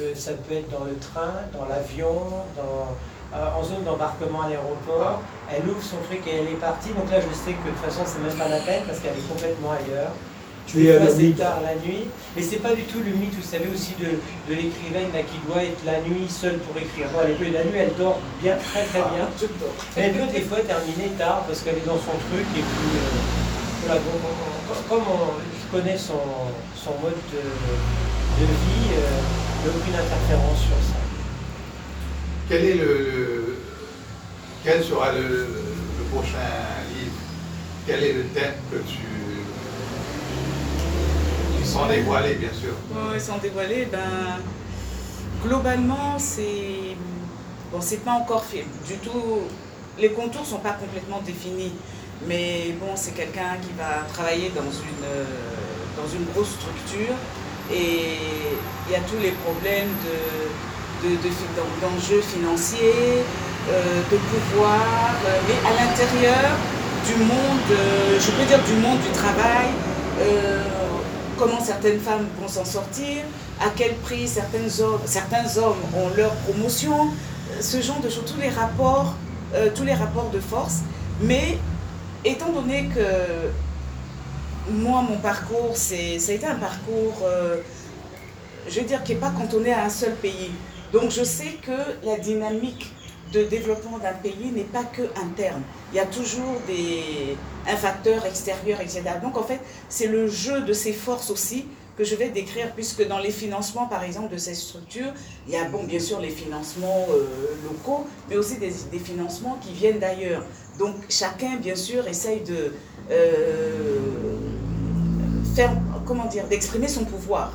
Euh, 0.00 0.12
ça 0.14 0.32
peut 0.34 0.54
être 0.54 0.70
dans 0.70 0.84
le 0.84 0.94
train, 0.96 1.32
dans 1.52 1.64
l'avion, 1.66 2.14
dans, 2.56 2.86
en 3.34 3.62
zone 3.62 3.84
d'embarquement 3.84 4.42
à 4.42 4.48
l'aéroport. 4.48 5.20
Elle 5.50 5.68
ouvre 5.68 5.82
son 5.82 5.96
truc 6.08 6.20
et 6.26 6.36
elle 6.44 6.48
est 6.48 6.60
partie. 6.60 6.90
Donc 6.90 7.10
là, 7.10 7.18
je 7.20 7.32
sais 7.34 7.52
que 7.56 7.62
de 7.64 7.72
toute 7.72 7.84
façon, 7.84 8.02
c'est 8.04 8.20
même 8.20 8.36
pas 8.36 8.48
la 8.48 8.60
peine 8.60 8.82
parce 8.86 8.98
qu'elle 9.00 9.16
est 9.16 9.28
complètement 9.28 9.72
ailleurs. 9.72 10.12
Tu 10.68 10.84
es 10.84 11.00
mythe. 11.32 11.38
tard 11.40 11.60
la 11.64 11.74
nuit, 11.80 12.04
mais 12.36 12.42
c'est 12.44 12.60
pas 12.60 12.74
du 12.76 12.82
tout 12.84 13.00
le 13.00 13.08
mythe, 13.16 13.32
vous 13.32 13.40
savez, 13.40 13.72
aussi 13.72 13.96
de, 13.96 14.20
de 14.20 14.52
l'écrivaine 14.52 15.08
qui 15.24 15.40
doit 15.48 15.64
être 15.64 15.80
la 15.88 15.96
nuit 16.04 16.28
seule 16.28 16.58
pour 16.60 16.76
écrire. 16.76 17.08
Bon, 17.08 17.24
elle 17.24 17.40
est- 17.40 17.56
la 17.56 17.64
nuit, 17.64 17.78
elle 17.80 17.96
dort 17.96 18.20
bien, 18.42 18.52
très 18.60 18.84
très 18.84 19.00
bien. 19.16 19.24
Elle 19.96 20.12
peut 20.12 20.28
des 20.28 20.42
fois 20.44 20.60
terminer 20.60 21.08
tard 21.16 21.44
parce 21.48 21.60
qu'elle 21.64 21.80
est 21.80 21.88
dans 21.88 21.96
son 21.96 22.12
truc 22.28 22.44
et 22.52 22.60
puis 22.60 22.88
euh, 23.00 23.16
voilà, 23.88 23.96
comme 24.90 25.08
on, 25.08 25.40
je 25.40 25.66
connais 25.72 25.96
son, 25.96 26.20
son 26.76 26.92
mode 27.00 27.16
de, 27.32 27.40
de 27.40 28.44
vie, 28.44 28.92
euh, 28.92 29.00
il 29.00 29.60
n'y 29.64 29.72
a 29.72 29.72
aucune 29.72 29.94
interférence 29.96 30.60
sur 30.68 30.76
ça. 30.84 30.97
Quel 32.48 32.64
est 32.64 32.74
le, 32.76 33.58
quel 34.64 34.82
sera 34.82 35.12
le, 35.12 35.46
prochain 36.10 36.38
livre? 36.94 37.12
Quel 37.86 38.02
est 38.02 38.12
le 38.14 38.22
thème 38.28 38.54
que 38.72 38.78
tu 38.78 38.96
sans 41.62 41.86
dévoiler 41.86 42.36
bien 42.36 42.48
sûr? 42.48 42.72
Ouais, 42.90 43.18
sans 43.18 43.36
dévoiler, 43.36 43.86
ben, 43.92 44.40
globalement, 45.44 46.18
c'est 46.18 46.96
bon, 47.70 47.82
c'est 47.82 48.02
pas 48.02 48.12
encore 48.12 48.42
fait 48.42 48.64
du 48.86 48.94
tout. 48.94 49.40
Les 49.98 50.12
contours 50.12 50.46
sont 50.46 50.60
pas 50.60 50.72
complètement 50.72 51.20
définis, 51.20 51.74
mais 52.26 52.74
bon, 52.80 52.92
c'est 52.94 53.12
quelqu'un 53.12 53.58
qui 53.60 53.74
va 53.76 54.06
travailler 54.10 54.50
dans 54.56 54.62
une 54.62 55.06
dans 55.98 56.08
une 56.08 56.24
grosse 56.32 56.52
structure 56.52 57.14
et 57.70 58.16
il 58.86 58.92
y 58.92 58.96
a 58.96 59.00
tous 59.00 59.20
les 59.20 59.32
problèmes 59.32 59.90
de 60.06 60.77
de- 61.02 61.16
de 61.16 61.30
d'enjeux 61.80 62.20
financiers, 62.22 63.22
euh, 63.70 64.00
de 64.10 64.16
pouvoir, 64.16 65.14
euh, 65.26 65.38
mais 65.46 65.58
à 65.68 65.72
l'intérieur 65.84 66.50
du 67.06 67.14
monde, 67.24 67.68
euh, 67.70 68.18
je 68.20 68.30
peux 68.32 68.44
dire 68.44 68.62
du 68.64 68.74
monde 68.74 69.00
du 69.00 69.10
travail. 69.10 69.68
comment 71.38 71.60
certaines 71.64 72.00
femmes 72.00 72.26
vont 72.40 72.48
s'en 72.48 72.64
sortir, 72.64 73.18
à 73.60 73.66
quel 73.76 73.94
prix 73.98 74.26
certaines 74.26 74.68
hommes, 74.82 75.00
certains 75.04 75.46
hommes 75.56 75.78
ont 75.94 76.08
leur 76.16 76.32
promotion, 76.44 77.10
ce 77.60 77.80
genre 77.80 78.00
de 78.00 78.08
choses, 78.10 78.24
tous 78.26 78.40
les 78.40 78.48
rapports, 78.48 79.14
tous 79.76 79.84
les 79.84 79.94
rapports 79.94 80.30
de 80.30 80.40
force. 80.40 80.78
Mais 81.20 81.58
étant 82.24 82.48
donné 82.50 82.88
que 82.92 83.06
moi, 84.72 85.02
mon 85.08 85.18
parcours, 85.18 85.76
ça 85.76 85.94
a 85.94 86.32
été 86.34 86.44
un 86.44 86.56
parcours, 86.56 87.22
je 88.68 88.80
veux 88.80 88.86
dire, 88.86 89.04
qui 89.04 89.12
n'est 89.12 89.20
pas 89.20 89.30
cantonné 89.30 89.72
à 89.72 89.84
un 89.84 89.90
seul 89.90 90.14
pays. 90.16 90.50
Donc 90.92 91.10
je 91.10 91.22
sais 91.22 91.56
que 91.62 92.06
la 92.06 92.18
dynamique 92.18 92.92
de 93.32 93.44
développement 93.44 93.98
d'un 93.98 94.14
pays 94.14 94.50
n'est 94.52 94.64
pas 94.64 94.84
que 94.84 95.02
interne. 95.22 95.62
Il 95.92 95.96
y 95.96 96.00
a 96.00 96.06
toujours 96.06 96.60
des, 96.66 97.36
un 97.66 97.76
facteur 97.76 98.24
extérieur, 98.24 98.80
etc. 98.80 99.02
Donc 99.22 99.36
en 99.36 99.42
fait, 99.42 99.60
c'est 99.88 100.06
le 100.06 100.28
jeu 100.28 100.62
de 100.62 100.72
ces 100.72 100.92
forces 100.92 101.30
aussi 101.30 101.66
que 101.98 102.04
je 102.04 102.14
vais 102.14 102.28
décrire, 102.28 102.72
puisque 102.74 103.06
dans 103.06 103.18
les 103.18 103.32
financements, 103.32 103.86
par 103.86 104.04
exemple, 104.04 104.32
de 104.32 104.38
ces 104.38 104.54
structures, 104.54 105.12
il 105.48 105.52
y 105.52 105.56
a, 105.56 105.64
bon, 105.64 105.82
bien 105.82 105.98
sûr, 105.98 106.20
les 106.20 106.30
financements 106.30 107.06
euh, 107.10 107.26
locaux, 107.64 108.06
mais 108.30 108.36
aussi 108.36 108.56
des, 108.58 108.70
financements 109.00 109.58
qui 109.60 109.72
viennent 109.72 109.98
d'ailleurs. 109.98 110.44
Donc 110.78 110.94
chacun, 111.08 111.56
bien 111.56 111.74
sûr, 111.74 112.06
essaye 112.06 112.42
de 112.42 112.72
euh, 113.10 113.98
faire, 115.56 115.72
comment 116.06 116.26
dire, 116.26 116.46
d'exprimer 116.46 116.86
son 116.86 117.04
pouvoir, 117.04 117.52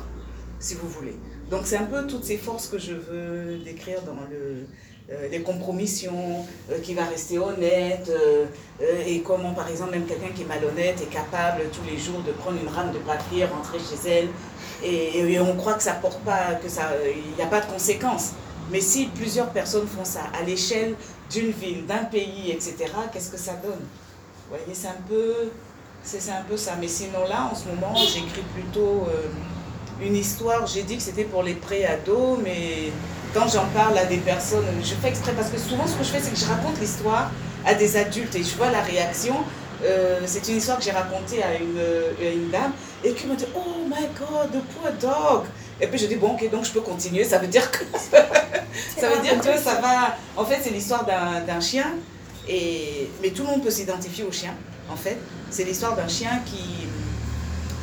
si 0.60 0.74
vous 0.74 0.88
voulez. 0.88 1.16
Donc 1.50 1.62
c'est 1.64 1.76
un 1.76 1.84
peu 1.84 2.06
toutes 2.06 2.24
ces 2.24 2.38
forces 2.38 2.68
que 2.68 2.78
je 2.78 2.92
veux 2.92 3.58
décrire 3.64 4.02
dans 4.02 4.16
le, 4.30 4.66
euh, 5.12 5.28
les 5.28 5.42
compromissions, 5.42 6.46
euh, 6.70 6.80
qui 6.80 6.94
va 6.94 7.04
rester 7.04 7.38
honnête, 7.38 8.08
euh, 8.08 8.46
et 9.06 9.20
comment 9.20 9.52
par 9.52 9.68
exemple 9.68 9.90
même 9.90 10.06
quelqu'un 10.06 10.30
qui 10.34 10.42
est 10.42 10.46
malhonnête 10.46 10.98
est 11.02 11.12
capable 11.12 11.64
tous 11.74 11.84
les 11.86 11.98
jours 11.98 12.22
de 12.26 12.32
prendre 12.32 12.56
une 12.58 12.68
rame 12.68 12.90
de 12.90 12.98
papier, 13.00 13.44
rentrer 13.44 13.78
chez 13.78 14.08
elle, 14.08 14.28
et, 14.82 15.38
on 15.38 15.54
croit 15.56 15.74
que 15.74 15.82
ça 15.82 15.92
porte 15.92 16.20
pas, 16.20 16.54
que 16.54 16.70
ça, 16.70 16.92
il 17.06 17.36
n'y 17.36 17.42
a 17.42 17.46
pas 17.46 17.60
de 17.60 17.66
conséquences. 17.66 18.30
Mais 18.70 18.80
si 18.80 19.06
plusieurs 19.08 19.50
personnes 19.50 19.86
font 19.86 20.06
ça 20.06 20.22
à 20.40 20.42
l'échelle 20.42 20.94
d'une 21.30 21.50
ville, 21.50 21.84
d'un 21.84 22.04
pays, 22.04 22.50
etc., 22.50 22.74
qu'est-ce 23.12 23.30
que 23.30 23.36
ça 23.36 23.52
donne? 23.62 23.72
Vous 24.48 24.56
voyez, 24.56 24.72
c'est 24.72 24.88
un 24.88 25.02
peu, 25.06 25.50
c'est 26.02 26.30
un 26.30 26.42
peu 26.48 26.56
ça. 26.56 26.76
Mais 26.80 26.88
sinon 26.88 27.28
là, 27.28 27.50
en 27.52 27.54
ce 27.54 27.68
moment, 27.68 27.94
j'écris 27.94 28.44
plutôt 28.54 29.06
une 30.02 30.16
histoire. 30.16 30.66
J'ai 30.66 30.82
dit 30.82 30.96
que 30.96 31.02
c'était 31.02 31.24
pour 31.24 31.42
les 31.42 31.54
pré-ados, 31.54 32.38
mais 32.42 32.92
quand 33.32 33.48
j'en 33.48 33.66
parle 33.66 33.98
à 33.98 34.04
des 34.04 34.18
personnes, 34.18 34.64
je 34.82 34.94
fais 34.94 35.08
exprès 35.08 35.32
parce 35.32 35.50
que 35.50 35.58
souvent 35.58 35.86
ce 35.86 35.94
que 35.94 36.04
je 36.04 36.10
fais, 36.10 36.20
c'est 36.20 36.30
que 36.30 36.38
je 36.38 36.46
raconte 36.46 36.80
l'histoire 36.80 37.30
à 37.64 37.74
des 37.74 37.96
adultes 37.96 38.34
et 38.34 38.42
je 38.42 38.56
vois 38.56 38.70
la 38.70 38.80
réaction. 38.80 39.34
Euh, 39.84 40.20
c'est 40.24 40.46
une 40.48 40.56
histoire 40.56 40.78
que 40.78 40.84
j'ai 40.84 40.92
racontée 40.92 41.42
à 41.42 41.56
une, 41.56 41.80
une, 42.22 42.50
dame 42.50 42.72
et 43.02 43.12
qui 43.12 43.26
me 43.26 43.34
dit 43.34 43.44
Oh 43.54 43.84
my 43.86 44.06
god, 44.18 44.50
the 44.52 44.62
poor 44.72 44.92
dog. 45.00 45.44
Et 45.80 45.86
puis 45.88 45.98
je 45.98 46.06
dis 46.06 46.16
Bon, 46.16 46.32
ok, 46.32 46.50
donc 46.50 46.64
je 46.64 46.72
peux 46.72 46.80
continuer. 46.80 47.24
Ça 47.24 47.38
veut 47.38 47.48
dire 47.48 47.70
que 47.70 47.84
ça 48.96 49.08
veut 49.08 49.22
dire 49.22 49.40
que 49.40 49.58
ça 49.58 49.80
va. 49.80 50.16
En 50.36 50.44
fait, 50.44 50.60
c'est 50.62 50.70
l'histoire 50.70 51.04
d'un 51.04 51.60
chien, 51.60 51.86
et, 52.48 53.10
mais 53.22 53.30
tout 53.30 53.42
le 53.42 53.48
monde 53.48 53.62
peut 53.62 53.70
s'identifier 53.70 54.24
au 54.24 54.32
chien. 54.32 54.54
En 54.90 54.96
fait, 54.96 55.18
c'est 55.50 55.64
l'histoire 55.64 55.96
d'un 55.96 56.08
chien 56.08 56.40
qui 56.46 56.86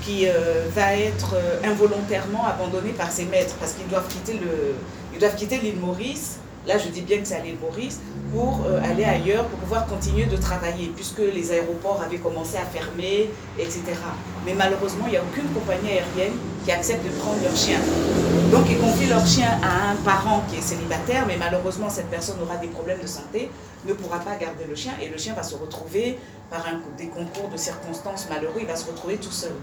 qui 0.02 0.28
euh, 0.28 0.68
va 0.74 0.96
être 0.96 1.36
euh, 1.36 1.60
involontairement 1.64 2.46
abandonné 2.46 2.92
par 2.92 3.12
ses 3.12 3.26
maîtres 3.26 3.56
parce 3.56 3.74
qu'ils 3.74 3.88
doivent 3.88 4.08
quitter 4.08 4.34
le, 4.34 4.76
ils 5.14 5.20
doivent 5.20 5.36
quitter 5.36 5.58
l'île 5.58 5.80
Maurice, 5.80 6.40
là 6.68 6.78
je 6.78 6.90
dis 6.90 7.02
bien 7.02 7.20
que 7.20 7.28
c'est 7.28 7.36
à 7.36 7.40
l'île 7.40 7.58
Maurice, 7.62 8.00
pour 8.34 8.66
euh, 8.66 8.82
aller 8.84 9.04
ailleurs, 9.04 9.46
pour 9.46 9.60
pouvoir 9.60 9.86
continuer 9.86 10.26
de 10.26 10.38
travailler, 10.38 10.92
puisque 10.96 11.20
les 11.20 11.52
aéroports 11.52 12.02
avaient 12.02 12.18
commencé 12.18 12.58
à 12.58 12.66
fermer, 12.66 13.30
etc. 13.60 13.82
Mais 14.46 14.54
malheureusement, 14.54 15.06
il 15.08 15.12
n'y 15.12 15.18
a 15.18 15.22
aucune 15.22 15.50
compagnie 15.50 15.90
aérienne 15.90 16.34
qui 16.64 16.72
accepte 16.72 17.04
de 17.06 17.12
prendre 17.20 17.42
leur 17.44 17.56
chien. 17.56 17.80
Donc 18.52 18.66
ils 18.70 18.78
confient 18.78 19.08
leur 19.10 19.26
chien 19.26 19.50
à 19.62 19.92
un 19.92 19.96
parent 19.96 20.44
qui 20.50 20.58
est 20.58 20.62
célibataire, 20.62 21.26
mais 21.28 21.38
malheureusement 21.38 21.90
cette 21.90 22.10
personne 22.10 22.38
aura 22.42 22.58
des 22.58 22.68
problèmes 22.68 23.02
de 23.02 23.08
santé, 23.08 23.50
ne 23.86 23.94
pourra 23.94 24.20
pas 24.20 24.36
garder 24.36 24.66
le 24.68 24.76
chien, 24.76 24.94
et 25.02 25.10
le 25.10 25.18
chien 25.18 25.34
va 25.34 25.44
se 25.44 25.56
retrouver, 25.56 26.18
par 26.50 26.66
un, 26.68 26.82
des 26.98 27.08
concours 27.08 27.50
de 27.50 27.58
circonstances 27.58 28.28
malheureux, 28.30 28.60
il 28.60 28.68
va 28.68 28.76
se 28.76 28.86
retrouver 28.86 29.18
tout 29.18 29.32
seul. 29.32 29.54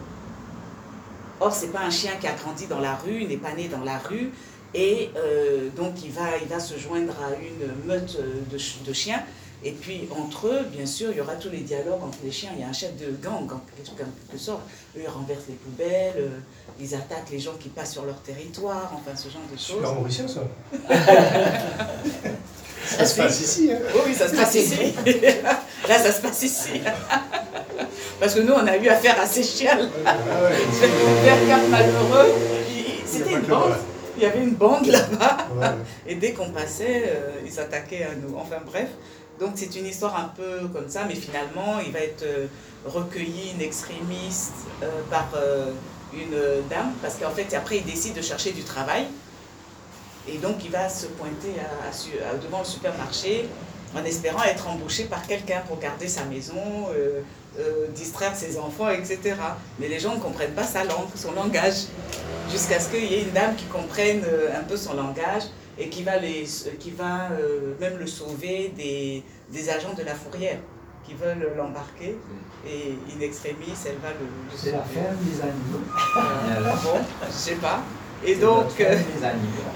Or, 1.40 1.54
ce 1.54 1.66
n'est 1.66 1.72
pas 1.72 1.80
un 1.80 1.90
chien 1.90 2.12
qui 2.20 2.26
a 2.26 2.32
grandi 2.32 2.66
dans 2.66 2.80
la 2.80 2.96
rue, 2.96 3.24
n'est 3.24 3.36
pas 3.36 3.52
né 3.54 3.68
dans 3.68 3.84
la 3.84 3.98
rue, 3.98 4.32
et 4.74 5.10
euh, 5.16 5.68
donc, 5.76 6.04
il 6.04 6.12
va, 6.12 6.36
il 6.40 6.48
va 6.48 6.60
se 6.60 6.76
joindre 6.78 7.14
à 7.22 7.30
une 7.40 7.86
meute 7.86 8.18
de, 8.50 8.58
de, 8.86 8.92
chiens. 8.92 9.22
Et 9.64 9.72
puis, 9.72 10.08
entre 10.10 10.48
eux, 10.48 10.62
bien 10.70 10.86
sûr, 10.86 11.10
il 11.10 11.16
y 11.16 11.20
aura 11.20 11.34
tous 11.36 11.48
les 11.50 11.60
dialogues 11.60 12.02
entre 12.02 12.18
les 12.22 12.30
chiens. 12.30 12.50
Il 12.54 12.60
y 12.60 12.64
a 12.64 12.68
un 12.68 12.72
chef 12.72 12.96
de 12.96 13.10
gang, 13.22 13.50
en 13.50 13.60
quelque 13.96 14.38
sorte. 14.38 14.62
Eux, 14.96 15.00
ils 15.02 15.08
renversent 15.08 15.48
les 15.48 15.54
poubelles, 15.54 16.14
euh, 16.18 16.38
ils 16.78 16.94
attaquent 16.94 17.30
les 17.30 17.40
gens 17.40 17.54
qui 17.58 17.70
passent 17.70 17.92
sur 17.92 18.04
leur 18.04 18.20
territoire, 18.20 18.92
enfin, 18.94 19.16
ce 19.16 19.28
genre 19.30 19.42
de 19.50 19.56
choses. 19.56 19.76
Super 19.76 19.94
mauricien, 19.94 20.28
ça 20.28 20.42
Ça 22.84 23.04
se 23.04 23.16
passe 23.16 23.40
ici. 23.40 23.70
Hein. 23.72 23.78
Oui, 24.06 24.14
ça 24.14 24.28
se 24.28 24.36
passe 24.36 24.54
ici. 24.54 24.94
Là, 25.88 25.98
ça 25.98 26.12
se 26.12 26.20
passe 26.20 26.42
ici. 26.42 26.80
Parce 28.20 28.34
que 28.34 28.40
nous, 28.40 28.52
on 28.52 28.66
a 28.66 28.76
eu 28.76 28.88
affaire 28.88 29.20
à 29.20 29.26
ces 29.26 29.42
chiens. 29.42 29.78
Vers 30.04 31.48
Cap 31.48 31.68
Malheureux, 31.68 32.32
c'était 33.06 33.32
une 33.32 33.42
bande 33.42 33.74
il 34.18 34.24
y 34.24 34.26
avait 34.26 34.42
une 34.42 34.54
bande 34.54 34.86
là-bas. 34.86 35.46
Et 36.06 36.16
dès 36.16 36.32
qu'on 36.32 36.50
passait, 36.50 37.04
euh, 37.06 37.40
ils 37.44 37.52
s'attaquaient 37.52 38.04
à 38.04 38.14
nous. 38.14 38.36
Enfin 38.36 38.58
bref. 38.66 38.88
Donc 39.38 39.52
c'est 39.54 39.74
une 39.76 39.86
histoire 39.86 40.16
un 40.18 40.32
peu 40.36 40.66
comme 40.72 40.88
ça, 40.88 41.04
mais 41.06 41.14
finalement, 41.14 41.78
il 41.84 41.92
va 41.92 42.00
être 42.00 42.24
euh, 42.24 42.46
recueilli 42.84 43.52
une 43.54 43.62
extrémiste 43.62 44.54
euh, 44.82 44.90
par 45.10 45.28
une 46.12 46.36
dame, 46.68 46.92
parce 47.00 47.16
qu'en 47.16 47.30
fait, 47.30 47.54
après, 47.54 47.78
il 47.78 47.84
décide 47.84 48.14
de 48.14 48.22
chercher 48.22 48.50
du 48.50 48.62
travail. 48.62 49.06
Et 50.32 50.38
donc, 50.38 50.64
il 50.64 50.70
va 50.70 50.88
se 50.88 51.06
pointer 51.06 51.54
devant 52.42 52.60
le 52.60 52.64
supermarché 52.64 53.48
en 53.96 54.04
espérant 54.04 54.42
être 54.44 54.68
embauché 54.68 55.04
par 55.04 55.26
quelqu'un 55.26 55.62
pour 55.66 55.78
garder 55.78 56.08
sa 56.08 56.24
maison, 56.24 56.88
euh, 57.58 57.88
distraire 57.94 58.36
ses 58.36 58.56
enfants, 58.56 58.88
etc. 58.88 59.34
Mais 59.80 59.88
les 59.88 59.98
gens 59.98 60.14
ne 60.14 60.20
comprennent 60.20 60.52
pas 60.52 60.64
sa 60.64 60.84
langue, 60.84 61.08
son 61.16 61.32
langage, 61.32 61.86
jusqu'à 62.50 62.78
ce 62.78 62.88
qu'il 62.88 63.04
y 63.04 63.14
ait 63.14 63.22
une 63.22 63.32
dame 63.32 63.56
qui 63.56 63.64
comprenne 63.64 64.22
euh, 64.24 64.56
un 64.56 64.62
peu 64.62 64.76
son 64.76 64.94
langage 64.94 65.42
et 65.76 65.88
qui 65.88 66.04
va, 66.04 66.18
les, 66.18 66.46
qui 66.78 66.90
va 66.92 67.30
euh, 67.32 67.74
même 67.80 67.96
le 67.98 68.06
sauver 68.06 68.72
des, 68.76 69.24
des, 69.50 69.70
agents 69.70 69.94
de 69.94 70.04
la 70.04 70.14
fourrière 70.14 70.58
qui 71.04 71.14
veulent 71.14 71.52
l'embarquer. 71.56 72.16
Et 72.64 72.94
in 73.16 73.20
extremis, 73.20 73.74
elle 73.86 73.96
va 73.96 74.10
le, 74.10 74.26
C'est 74.54 74.72
la 74.72 74.82
ferme 74.82 75.16
des 75.22 75.40
animaux. 75.40 76.76
bon, 76.84 77.00
je 77.26 77.32
sais 77.32 77.54
pas. 77.54 77.82
Et 78.26 78.34
donc, 78.34 78.80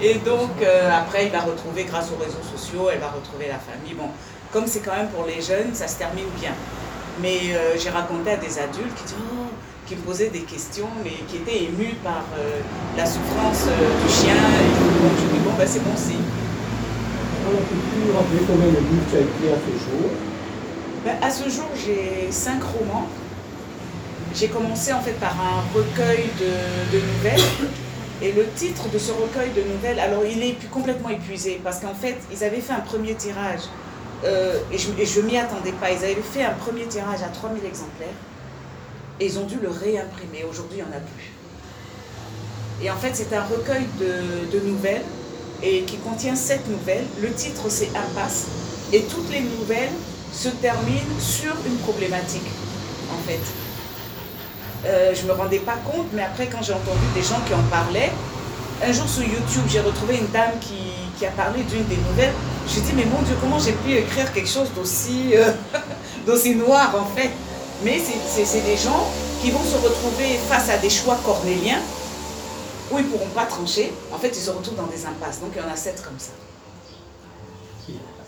et 0.00 0.14
donc 0.14 0.50
après, 0.92 1.26
il 1.26 1.32
va 1.32 1.40
retrouver, 1.40 1.84
grâce 1.84 2.10
aux 2.10 2.22
réseaux 2.22 2.42
sociaux, 2.56 2.88
elle 2.92 2.98
va 2.98 3.08
retrouver 3.08 3.46
la 3.48 3.58
famille. 3.58 3.94
Bon, 3.94 4.08
comme 4.52 4.66
c'est 4.66 4.80
quand 4.80 4.94
même 4.94 5.08
pour 5.08 5.24
les 5.24 5.40
jeunes, 5.40 5.74
ça 5.74 5.88
se 5.88 5.96
termine 5.96 6.28
bien. 6.38 6.52
Mais 7.20 7.54
euh, 7.54 7.76
j'ai 7.78 7.90
raconté 7.90 8.32
à 8.32 8.36
des 8.36 8.58
adultes 8.58 9.02
qui, 9.06 9.14
oh, 9.18 9.48
qui 9.86 9.96
me 9.96 10.00
posaient 10.00 10.28
des 10.28 10.42
questions, 10.42 10.88
mais 11.02 11.12
qui 11.26 11.36
étaient 11.36 11.64
émus 11.64 11.94
par 12.04 12.24
euh, 12.36 12.60
la 12.96 13.06
souffrance 13.06 13.64
euh, 13.66 14.04
du 14.04 14.12
chien. 14.12 14.34
Et 14.34 15.02
donc, 15.02 15.12
je 15.18 15.34
dis, 15.34 15.40
bon, 15.42 15.52
ben, 15.56 15.66
c'est 15.66 15.82
bon 15.82 15.96
signe. 15.96 16.20
On 17.44 17.50
peut 17.50 18.16
rappeler 18.16 18.40
combien 18.46 18.66
de 18.66 18.78
livres 18.78 19.06
tu 19.10 19.16
as 19.16 19.20
écrit 19.20 19.48
à 19.52 19.56
ce 19.56 19.72
jour? 19.84 20.10
Ben, 21.04 21.16
À 21.22 21.30
ce 21.30 21.48
jour, 21.48 21.68
j'ai 21.74 22.30
cinq 22.30 22.62
romans. 22.62 23.08
J'ai 24.34 24.48
commencé 24.48 24.92
en 24.92 25.00
fait 25.00 25.18
par 25.20 25.32
un 25.32 25.62
recueil 25.74 26.28
de, 26.40 26.96
de, 26.96 27.02
nouvelles. 27.04 27.70
Et 28.22 28.30
le 28.30 28.46
titre 28.54 28.88
de 28.88 28.98
ce 28.98 29.10
recueil 29.10 29.50
de 29.50 29.62
nouvelles, 29.62 29.98
alors 29.98 30.24
il 30.24 30.42
est 30.44 30.56
complètement 30.70 31.08
épuisé 31.08 31.60
parce 31.64 31.80
qu'en 31.80 31.94
fait, 31.94 32.16
ils 32.30 32.44
avaient 32.44 32.60
fait 32.60 32.72
un 32.72 32.80
premier 32.80 33.14
tirage 33.16 33.62
euh, 34.24 34.60
et 34.70 34.78
je 34.78 35.20
ne 35.20 35.26
m'y 35.26 35.36
attendais 35.36 35.72
pas. 35.72 35.90
Ils 35.90 36.04
avaient 36.04 36.14
fait 36.14 36.44
un 36.44 36.54
premier 36.54 36.86
tirage 36.86 37.20
à 37.22 37.28
3000 37.28 37.64
exemplaires 37.64 38.14
et 39.18 39.26
ils 39.26 39.38
ont 39.40 39.44
dû 39.44 39.56
le 39.60 39.68
réimprimer. 39.68 40.44
Aujourd'hui, 40.48 40.78
il 40.78 40.84
n'y 40.84 40.88
en 40.88 40.96
a 40.96 41.00
plus. 41.00 41.32
Et 42.80 42.90
en 42.92 42.96
fait, 42.96 43.10
c'est 43.14 43.34
un 43.34 43.42
recueil 43.42 43.86
de, 43.98 44.56
de, 44.56 44.64
nouvelles 44.64 45.02
et 45.60 45.82
qui 45.82 45.96
contient 45.98 46.36
sept 46.36 46.68
nouvelles. 46.68 47.06
Le 47.20 47.32
titre, 47.32 47.68
c'est 47.68 47.88
Impasse. 47.88 48.46
Et 48.92 49.02
toutes 49.02 49.30
les 49.32 49.40
nouvelles 49.40 49.92
se 50.32 50.48
terminent 50.48 51.18
sur 51.18 51.54
une 51.66 51.76
problématique, 51.78 52.50
en 53.12 53.22
fait. 53.28 53.61
Euh, 54.84 55.14
je 55.14 55.22
ne 55.22 55.28
me 55.28 55.32
rendais 55.32 55.60
pas 55.60 55.76
compte, 55.84 56.06
mais 56.12 56.22
après, 56.22 56.46
quand 56.46 56.62
j'ai 56.62 56.72
entendu 56.72 57.06
des 57.14 57.22
gens 57.22 57.40
qui 57.46 57.54
en 57.54 57.62
parlaient, 57.70 58.10
un 58.84 58.92
jour 58.92 59.08
sur 59.08 59.22
YouTube, 59.22 59.62
j'ai 59.68 59.80
retrouvé 59.80 60.16
une 60.16 60.26
dame 60.28 60.52
qui, 60.60 60.80
a 61.24 61.30
parlé 61.30 61.62
d'une 61.62 61.84
des 61.84 61.96
nouvelles. 61.98 62.32
J'ai 62.66 62.80
dit, 62.80 62.92
mais 62.96 63.04
mon 63.04 63.22
Dieu, 63.22 63.36
comment 63.40 63.56
j'ai 63.56 63.70
pu 63.70 63.92
écrire 63.92 64.32
quelque 64.32 64.48
chose 64.48 64.66
d'aussi 64.74 65.34
euh, 65.36 65.52
noir 66.56 66.96
en 67.00 67.06
fait? 67.16 67.30
Mais 67.84 68.00
c'est 68.00 68.64
des 68.64 68.76
gens 68.76 69.06
qui 69.40 69.52
vont 69.52 69.62
se 69.62 69.76
retrouver 69.76 70.36
face 70.48 70.68
à 70.68 70.78
des 70.78 70.90
choix 70.90 71.16
cornéliens 71.24 71.78
où 72.90 72.98
ils 72.98 73.04
ne 73.04 73.10
pourront 73.10 73.30
pas 73.36 73.44
trancher. 73.44 73.92
En 74.12 74.18
fait, 74.18 74.30
ils 74.30 74.42
se 74.42 74.50
retrouvent 74.50 74.74
dans 74.74 74.88
des 74.88 75.06
impasses. 75.06 75.38
Donc, 75.38 75.52
il 75.54 75.62
y 75.62 75.64
en 75.64 75.72
a 75.72 75.76
sept 75.76 76.02
comme 76.02 76.18
ça. 76.18 76.32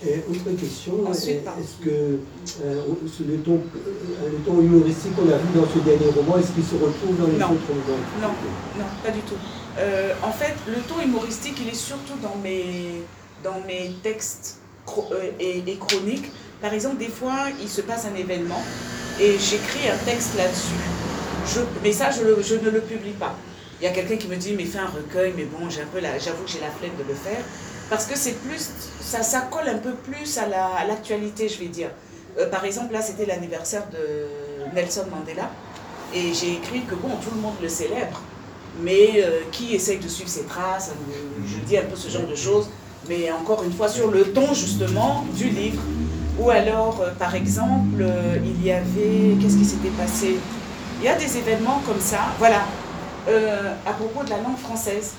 Et 0.02 0.22
autre 0.28 0.50
question, 0.58 1.10
est-ce 1.10 1.84
que 1.84 1.90
euh, 1.90 2.82
le, 3.26 3.36
ton, 3.38 3.54
euh, 3.54 4.30
le 4.30 4.38
ton 4.44 4.60
humoristique 4.60 5.14
qu'on 5.14 5.28
a 5.28 5.36
vu 5.36 5.48
dans 5.54 5.66
ce 5.66 5.78
dernier 5.78 6.10
roman, 6.14 6.38
est-ce 6.38 6.52
qu'il 6.52 6.64
se 6.64 6.74
retrouve 6.74 7.16
dans 7.18 7.26
les 7.26 7.36
autres 7.36 7.68
romans? 7.68 8.00
Non, 8.20 8.28
non, 8.78 8.84
pas 9.02 9.10
du 9.10 9.20
tout. 9.20 9.36
Euh, 9.78 10.12
en 10.22 10.32
fait, 10.32 10.54
le 10.66 10.80
ton 10.82 11.00
humoristique, 11.00 11.58
il 11.60 11.68
est 11.68 11.74
surtout 11.74 12.18
dans 12.22 12.36
mes, 12.42 13.02
dans 13.42 13.60
mes 13.66 13.92
textes 14.02 14.58
et, 15.40 15.76
chroniques. 15.78 16.30
Par 16.60 16.72
exemple, 16.72 16.96
des 16.96 17.08
fois, 17.08 17.46
il 17.60 17.68
se 17.68 17.80
passe 17.80 18.06
un 18.06 18.14
événement 18.14 18.62
et 19.20 19.38
j'écris 19.38 19.88
un 19.88 20.04
texte 20.04 20.36
là-dessus. 20.36 21.64
mais 21.82 21.92
ça, 21.92 22.10
je, 22.10 22.42
je, 22.42 22.56
ne 22.56 22.70
le 22.70 22.80
publie 22.80 23.12
pas. 23.12 23.34
Il 23.80 23.84
y 23.84 23.86
a 23.88 23.90
quelqu'un 23.92 24.16
qui 24.16 24.28
me 24.28 24.36
dit, 24.36 24.54
mais 24.56 24.64
fais 24.64 24.78
un 24.78 24.86
recueil, 24.86 25.34
mais 25.36 25.44
bon, 25.44 25.68
j'avoue 25.70 26.44
que 26.44 26.50
j'ai 26.50 26.60
la 26.60 26.70
flemme 26.70 26.96
de 26.98 27.08
le 27.08 27.14
faire 27.14 27.42
parce 27.94 28.06
que 28.06 28.18
c'est 28.18 28.32
plus, 28.42 28.70
ça, 29.00 29.22
ça 29.22 29.42
colle 29.42 29.68
un 29.68 29.78
peu 29.78 29.92
plus 29.92 30.36
à 30.36 30.84
l'actualité, 30.84 31.48
je 31.48 31.60
vais 31.60 31.68
dire. 31.68 31.90
Euh, 32.36 32.50
par 32.50 32.64
exemple, 32.64 32.92
là, 32.92 33.00
c'était 33.00 33.24
l'anniversaire 33.24 33.84
de 33.92 34.74
Nelson 34.74 35.04
Mandela, 35.12 35.48
et 36.12 36.34
j'ai 36.34 36.54
écrit 36.54 36.80
que, 36.80 36.96
bon, 36.96 37.10
tout 37.22 37.30
le 37.32 37.40
monde 37.40 37.54
le 37.62 37.68
célèbre, 37.68 38.20
mais 38.82 39.10
euh, 39.18 39.42
qui 39.52 39.76
essaye 39.76 39.98
de 39.98 40.08
suivre 40.08 40.28
ses 40.28 40.42
traces, 40.42 40.90
je 41.46 41.56
dis 41.64 41.78
un 41.78 41.84
peu 41.84 41.94
ce 41.94 42.08
genre 42.08 42.26
de 42.26 42.34
choses, 42.34 42.68
mais 43.08 43.30
encore 43.30 43.62
une 43.62 43.72
fois, 43.72 43.86
sur 43.88 44.10
le 44.10 44.24
ton, 44.32 44.52
justement, 44.52 45.24
du 45.32 45.50
livre. 45.50 45.82
Ou 46.40 46.50
alors, 46.50 47.00
euh, 47.00 47.10
par 47.16 47.36
exemple, 47.36 48.04
il 48.44 48.66
y 48.66 48.72
avait, 48.72 49.36
qu'est-ce 49.40 49.56
qui 49.56 49.64
s'était 49.64 49.90
passé? 49.90 50.34
Il 50.98 51.04
y 51.04 51.08
a 51.08 51.14
des 51.14 51.36
événements 51.36 51.80
comme 51.86 52.00
ça, 52.00 52.22
voilà, 52.40 52.64
à 53.86 53.92
propos 53.92 54.24
de 54.24 54.30
la 54.30 54.38
langue 54.38 54.58
française. 54.58 55.12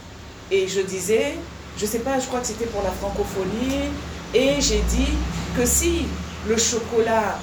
Et 0.52 0.68
je 0.68 0.82
disais, 0.82 1.36
je 1.78 1.86
sais 1.86 2.00
pas, 2.00 2.20
je 2.20 2.28
crois 2.28 2.40
que 2.40 2.48
c'était 2.48 2.66
pour 2.66 2.84
la 2.84 2.92
francophonie, 2.92 3.90
et 4.34 4.60
j'ai 4.60 4.82
dit 4.90 5.14
que 5.58 5.66
si 5.66 6.06
le 6.48 6.58
chocolat 6.58 7.40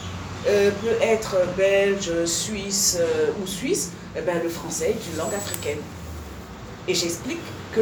euh, 0.46 0.70
peut 0.82 0.96
être 1.02 1.36
belge, 1.56 2.24
suisse 2.24 2.98
euh, 3.00 3.30
ou 3.42 3.46
suisse, 3.46 3.92
eh 4.16 4.20
ben, 4.20 4.42
le 4.42 4.48
français 4.48 4.90
est 4.90 5.10
une 5.10 5.18
langue 5.18 5.34
africaine. 5.34 5.78
Et 6.88 6.94
j'explique 6.94 7.40
que 7.72 7.80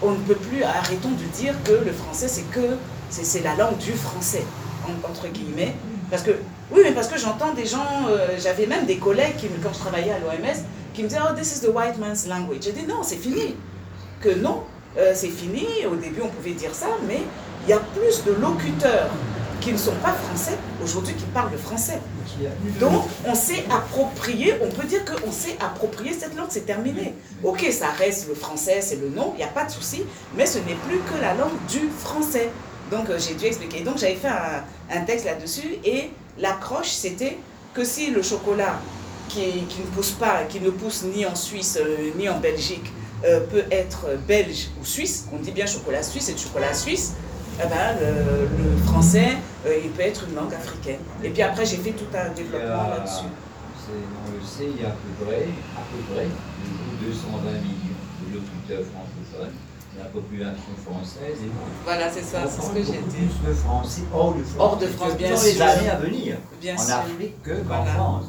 on 0.00 0.12
ne 0.12 0.18
peut 0.18 0.34
plus, 0.34 0.64
arrêtons 0.64 1.10
de 1.10 1.24
dire 1.36 1.54
que 1.64 1.72
le 1.72 1.92
français 1.92 2.28
c'est 2.28 2.50
que 2.50 2.76
c'est 3.10 3.42
la 3.42 3.54
langue 3.54 3.76
du 3.78 3.92
français, 3.92 4.44
entre 5.08 5.28
guillemets. 5.28 5.74
Parce 6.10 6.22
que, 6.22 6.32
oui, 6.70 6.80
mais 6.84 6.92
parce 6.92 7.08
que 7.08 7.18
j'entends 7.18 7.52
des 7.52 7.66
gens, 7.66 8.06
euh, 8.08 8.28
j'avais 8.38 8.66
même 8.66 8.86
des 8.86 8.96
collègues 8.96 9.36
qui, 9.36 9.48
quand 9.62 9.72
je 9.72 9.78
travaillais 9.78 10.12
à 10.12 10.18
l'OMS, 10.18 10.64
qui 10.94 11.02
me 11.02 11.08
disaient, 11.08 11.20
oh, 11.22 11.34
this 11.34 11.56
is 11.56 11.60
the 11.60 11.68
white 11.68 11.98
man's 11.98 12.26
language. 12.26 12.62
J'ai 12.62 12.72
dit, 12.72 12.86
non, 12.86 13.02
c'est 13.02 13.16
fini. 13.16 13.54
Que 14.20 14.34
non, 14.34 14.64
c'est 15.14 15.28
fini. 15.28 15.66
Au 15.90 15.96
début, 15.96 16.20
on 16.22 16.28
pouvait 16.28 16.52
dire 16.52 16.74
ça, 16.74 16.88
mais 17.06 17.20
il 17.64 17.70
y 17.70 17.72
a 17.72 17.78
plus 17.78 18.24
de 18.24 18.32
locuteurs 18.32 19.10
qui 19.62 19.72
ne 19.72 19.78
sont 19.78 19.94
pas 20.02 20.12
français 20.12 20.58
aujourd'hui 20.82 21.14
qui 21.14 21.24
parlent 21.26 21.52
le 21.52 21.58
français. 21.58 22.00
Donc, 22.80 23.04
on 23.24 23.34
s'est 23.34 23.64
approprié, 23.70 24.54
on 24.60 24.68
peut 24.68 24.86
dire 24.86 25.04
qu'on 25.04 25.30
s'est 25.30 25.56
approprié 25.60 26.12
cette 26.12 26.36
langue, 26.36 26.48
c'est 26.48 26.66
terminé. 26.66 27.14
Ok, 27.44 27.64
ça 27.70 27.90
reste 27.90 28.28
le 28.28 28.34
français, 28.34 28.80
c'est 28.80 28.96
le 28.96 29.08
nom, 29.08 29.32
il 29.34 29.38
n'y 29.38 29.44
a 29.44 29.48
pas 29.48 29.64
de 29.64 29.70
souci, 29.70 30.02
mais 30.36 30.46
ce 30.46 30.58
n'est 30.58 30.76
plus 30.86 30.98
que 30.98 31.20
la 31.20 31.34
langue 31.34 31.52
du 31.68 31.88
français. 31.98 32.50
Donc, 32.90 33.08
euh, 33.08 33.18
j'ai 33.18 33.34
dû 33.34 33.46
expliquer. 33.46 33.80
Donc, 33.80 33.98
j'avais 33.98 34.16
fait 34.16 34.28
un, 34.28 35.00
texte 35.04 35.24
là-dessus 35.24 35.76
et 35.84 36.10
l'accroche, 36.38 36.90
c'était 36.90 37.38
que 37.72 37.84
si 37.84 38.10
le 38.10 38.22
chocolat 38.22 38.80
qui, 39.28 39.64
qui, 39.68 39.80
ne 39.80 39.86
pousse 39.94 40.10
pas, 40.10 40.42
qui 40.48 40.60
ne 40.60 40.70
pousse 40.70 41.04
ni 41.04 41.24
en 41.24 41.34
Suisse 41.34 41.78
euh, 41.80 42.10
ni 42.18 42.28
en 42.28 42.38
Belgique, 42.38 42.92
euh, 43.24 43.40
peut 43.40 43.64
être 43.70 44.06
belge 44.26 44.70
ou 44.80 44.84
suisse, 44.84 45.28
on 45.32 45.36
dit 45.36 45.52
bien 45.52 45.66
chocolat 45.66 46.02
suisse, 46.02 46.34
du 46.34 46.42
chocolat 46.42 46.74
suisse, 46.74 47.14
eh 47.58 47.68
ben, 47.68 47.96
le, 48.00 48.82
français, 48.86 49.36
euh, 49.66 49.78
il 49.84 49.90
peut 49.90 50.02
être 50.02 50.24
une 50.28 50.34
langue 50.34 50.54
africaine. 50.54 51.00
Et 51.22 51.30
puis 51.30 51.42
après, 51.42 51.64
j'ai 51.64 51.76
fait 51.76 51.92
tout 51.92 52.10
un 52.14 52.30
développement 52.30 52.88
là-dessus. 52.88 53.26
On 53.88 54.32
le 54.34 54.46
sait, 54.46 54.70
il 54.74 54.82
y 54.82 54.84
a 54.84 54.88
à 54.88 54.92
peu 54.92 55.24
près, 55.24 55.42
à 55.76 55.82
peu 55.90 56.14
près 56.14 56.26
220 57.02 57.50
millions 57.60 58.00
de 58.26 58.34
locuteurs 58.34 58.86
francophones 58.92 59.52
la 59.98 60.04
population 60.04 60.72
française 60.84 61.38
et 61.44 61.50
Voilà, 61.84 62.10
c'est 62.10 62.22
ça, 62.22 62.44
c'est 62.48 62.62
ce 62.62 62.70
que 62.70 62.82
j'ai 62.82 63.00
dit. 63.02 63.26
Plus 63.26 63.48
de 63.48 63.54
Français 63.54 64.02
hors 64.12 64.34
de 64.34 64.42
France, 64.42 64.56
hors 64.58 64.76
de 64.78 64.86
France 64.86 65.16
bien 65.16 65.34
dans 65.34 65.42
les 65.42 65.62
années 65.62 65.90
à 65.90 65.96
venir, 65.96 66.36
bien 66.60 66.76
en. 66.76 66.80
Afrique 66.80 67.42
que 67.42 67.60
qu'en 67.62 67.84
France. 67.84 68.24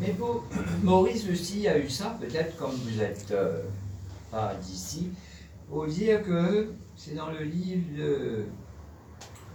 Mais 0.00 0.12
bon, 0.18 0.40
Maurice 0.82 1.24
aussi 1.30 1.68
a 1.68 1.78
eu 1.78 1.90
ça, 1.90 2.16
peut-être 2.20 2.56
comme 2.56 2.72
vous 2.72 3.02
êtes 3.02 3.26
euh, 3.32 3.62
pas 4.34 4.54
d'ici, 4.60 5.10
pour 5.68 5.86
dire 5.86 6.22
que 6.24 6.72
c'est 6.96 7.14
dans 7.14 7.30
le 7.30 7.44
livre 7.44 7.84
de, 7.96 8.44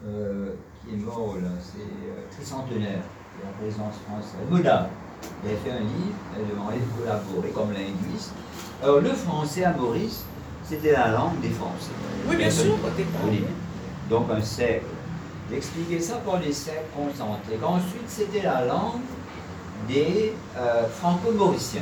euh, 0.07 0.53
qui 0.81 0.95
est 0.95 0.97
mort 0.97 1.35
là, 1.35 1.49
c'est 1.61 1.81
euh, 1.81 2.25
Tricentenaire, 2.31 3.03
de 3.03 3.43
la 3.43 3.51
présence 3.59 3.95
française. 4.07 4.39
Moda, 4.49 4.89
il 5.43 5.51
a 5.51 5.55
fait 5.57 5.71
un 5.71 5.81
livre, 5.81 6.15
elle 6.35 6.47
demandait 6.47 6.77
de 6.77 6.97
collaborer 6.97 7.49
comme 7.49 7.73
linguiste. 7.73 8.31
Alors 8.81 9.01
le 9.01 9.09
français 9.09 9.65
à 9.65 9.73
Maurice, 9.73 10.23
c'était 10.63 10.93
la 10.93 11.09
langue 11.11 11.41
des 11.41 11.49
Français. 11.49 11.91
Oui, 12.29 12.37
bien 12.37 12.49
sûr, 12.49 12.73
au. 12.73 14.09
Donc 14.09 14.29
un 14.31 14.41
siècle. 14.41 14.85
D'expliquer 15.49 15.99
ça 15.99 16.17
pour 16.17 16.37
les 16.37 16.53
siècles 16.53 16.85
concentrés. 16.95 17.57
Ensuite, 17.63 18.07
c'était 18.07 18.43
la 18.43 18.65
langue 18.65 19.01
des 19.87 20.33
euh, 20.55 20.87
franco-mauriciens. 20.87 21.81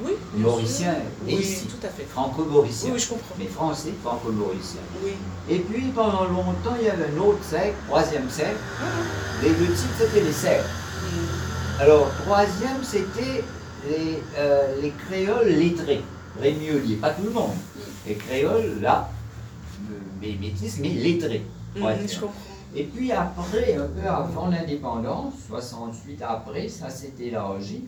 Oui. 0.00 0.12
Mauricien 0.36 0.94
oui, 1.26 1.34
ici. 1.34 1.66
tout 1.66 1.86
à 1.86 1.90
fait. 1.90 2.04
Franco-mauricien. 2.04 2.90
Oui, 2.92 2.98
je 2.98 3.08
comprends. 3.08 3.34
Mais 3.38 3.46
français, 3.46 3.92
franco-mauricien. 4.02 4.80
Oui. 5.04 5.12
Et 5.50 5.58
puis 5.58 5.88
pendant 5.94 6.24
longtemps, 6.24 6.76
il 6.80 6.86
y 6.86 6.90
avait 6.90 7.04
un 7.14 7.20
autre 7.20 7.44
siècle, 7.44 7.74
troisième 7.88 8.28
siècle. 8.30 8.56
Les 9.42 9.50
deux 9.50 9.66
titres, 9.66 9.94
c'était 9.98 10.24
les 10.24 10.32
siècles. 10.32 10.64
Alors, 11.78 12.08
troisième, 12.24 12.82
c'était 12.82 13.44
les, 13.88 14.22
euh, 14.36 14.80
les 14.80 14.90
créoles 14.90 15.48
lettrés, 15.48 16.02
rémioliers. 16.40 16.96
Pas 16.96 17.10
tout 17.10 17.24
le 17.24 17.30
monde. 17.30 17.52
Les 18.06 18.14
créoles, 18.14 18.78
là, 18.80 19.10
mais 20.20 20.36
métis, 20.40 20.78
mais 20.78 20.88
lettrés. 20.88 21.42
je 21.76 21.80
comprends. 22.20 22.32
Et 22.74 22.84
puis 22.84 23.12
après, 23.12 23.74
un 23.74 23.86
peu 23.86 24.08
avant 24.08 24.48
l'indépendance, 24.48 25.34
68 25.48 26.22
après, 26.22 26.68
ça 26.68 26.88
s'est 26.88 27.12
élargi 27.20 27.84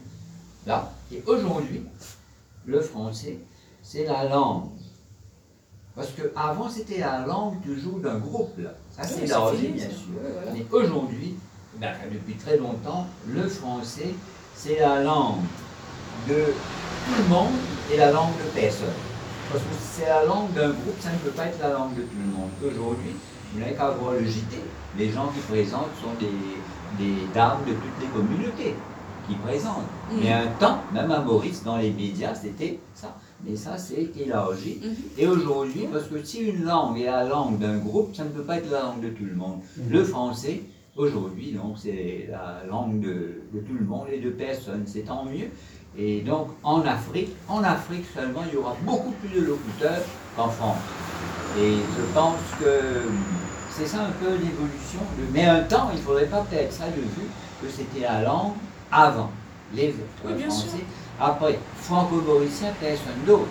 là. 0.66 0.90
Et 1.12 1.22
aujourd'hui, 1.26 1.82
le 2.66 2.80
français, 2.80 3.38
c'est 3.82 4.04
la 4.04 4.24
langue. 4.24 4.70
Parce 5.94 6.08
qu'avant, 6.12 6.68
c'était 6.68 6.98
la 6.98 7.24
langue 7.24 7.62
toujours 7.62 8.00
d'un 8.00 8.18
groupe. 8.18 8.58
Là. 8.58 8.70
Ça, 8.90 9.04
c'est 9.04 9.26
la 9.26 9.50
bien 9.52 9.88
sûr. 9.88 10.18
Mais 10.52 10.66
aujourd'hui, 10.72 11.36
ben, 11.78 11.92
depuis 12.12 12.34
très 12.34 12.56
longtemps, 12.56 13.06
le 13.28 13.48
français, 13.48 14.14
c'est 14.56 14.80
la 14.80 15.02
langue 15.02 15.42
de 16.28 16.34
tout 16.44 17.22
le 17.22 17.28
monde 17.28 17.52
et 17.92 17.96
la 17.96 18.10
langue 18.10 18.32
de 18.32 18.60
personne. 18.60 18.88
Parce 19.52 19.62
que 19.62 19.70
c'est 19.78 20.06
la 20.06 20.24
langue 20.24 20.52
d'un 20.52 20.70
groupe, 20.70 20.96
ça 21.00 21.12
ne 21.12 21.18
peut 21.18 21.30
pas 21.30 21.46
être 21.46 21.60
la 21.60 21.70
langue 21.70 21.94
de 21.94 22.02
tout 22.02 22.16
le 22.18 22.32
monde. 22.32 22.50
Aujourd'hui, 22.64 23.14
vous 23.52 23.60
n'avez 23.60 23.74
qu'à 23.74 23.90
voir 23.90 24.14
le 24.14 24.24
JT. 24.24 24.58
Les 24.98 25.10
gens 25.10 25.28
qui 25.28 25.40
présentent 25.40 25.94
sont 26.02 26.14
des, 26.18 27.04
des 27.04 27.26
dames 27.34 27.60
de 27.66 27.72
toutes 27.72 28.00
les 28.00 28.08
communautés 28.08 28.74
qui 29.28 29.34
présente. 29.36 29.84
Mm. 30.10 30.16
Mais 30.22 30.32
un 30.32 30.46
temps, 30.58 30.78
même 30.92 31.10
à 31.10 31.20
Maurice, 31.20 31.62
dans 31.64 31.76
les 31.76 31.90
médias, 31.90 32.34
c'était 32.34 32.78
ça. 32.94 33.16
Mais 33.44 33.56
ça, 33.56 33.76
c'est 33.76 34.10
élargi. 34.16 34.80
Mm-hmm. 34.82 35.20
Et 35.20 35.26
aujourd'hui, 35.26 35.86
parce 35.92 36.06
que 36.06 36.22
si 36.22 36.40
une 36.40 36.64
langue 36.64 36.98
est 36.98 37.06
la 37.06 37.24
langue 37.24 37.58
d'un 37.58 37.78
groupe, 37.78 38.14
ça 38.14 38.24
ne 38.24 38.30
peut 38.30 38.42
pas 38.42 38.56
être 38.56 38.70
la 38.70 38.82
langue 38.82 39.00
de 39.02 39.10
tout 39.10 39.24
le 39.24 39.34
monde. 39.34 39.60
Mm-hmm. 39.60 39.90
Le 39.90 40.04
français, 40.04 40.62
aujourd'hui, 40.96 41.52
donc, 41.52 41.76
c'est 41.78 42.28
la 42.30 42.62
langue 42.68 43.00
de, 43.00 43.42
tout 43.52 43.74
le 43.78 43.84
monde 43.84 44.06
et 44.10 44.18
de 44.18 44.30
personne. 44.30 44.84
C'est 44.86 45.02
tant 45.02 45.24
mieux. 45.24 45.48
Et 45.96 46.22
donc, 46.22 46.48
en 46.62 46.80
Afrique, 46.82 47.30
en 47.48 47.62
Afrique 47.62 48.04
seulement, 48.14 48.42
il 48.48 48.54
y 48.54 48.56
aura 48.56 48.76
beaucoup 48.84 49.12
plus 49.12 49.40
de 49.40 49.46
locuteurs 49.46 50.02
qu'en 50.36 50.48
France. 50.48 50.78
Et 51.60 51.74
je 51.74 52.12
pense 52.12 52.40
que 52.58 53.02
c'est 53.70 53.86
ça 53.86 54.02
un 54.02 54.10
peu 54.10 54.30
l'évolution. 54.32 55.00
Mais 55.32 55.44
un 55.44 55.62
temps, 55.62 55.90
il 55.92 55.98
ne 55.98 56.02
faudrait 56.02 56.26
pas 56.26 56.42
perdre 56.42 56.72
ça 56.72 56.86
de 56.86 57.00
vue, 57.00 57.28
que 57.62 57.68
c'était 57.68 58.00
la 58.00 58.22
langue 58.22 58.54
avant 58.94 59.30
les 59.74 59.94
Français. 60.22 60.84
Après, 61.20 61.58
franco-mauricien, 61.82 62.68
personne 62.80 63.24
d'autre. 63.26 63.48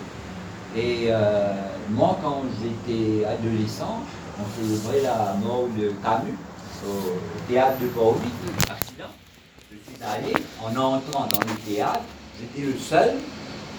Et 0.76 1.06
euh, 1.08 1.52
moi, 1.90 2.18
quand 2.22 2.42
j'étais 2.60 3.24
adolescent, 3.24 4.00
on 4.38 4.62
célébrait 4.62 5.02
la 5.02 5.34
mort 5.44 5.68
de 5.78 5.92
Camus 6.02 6.36
au 6.86 7.18
théâtre 7.48 7.78
de 7.80 7.86
Port-Louis, 7.88 8.32
accident. 8.70 9.10
Je 9.70 9.76
suis 9.76 10.02
allé, 10.02 10.34
en 10.62 10.70
entrant 10.70 11.26
dans 11.26 11.40
le 11.40 11.54
théâtre, 11.66 12.00
j'étais 12.38 12.66
le 12.66 12.78
seul, 12.78 13.14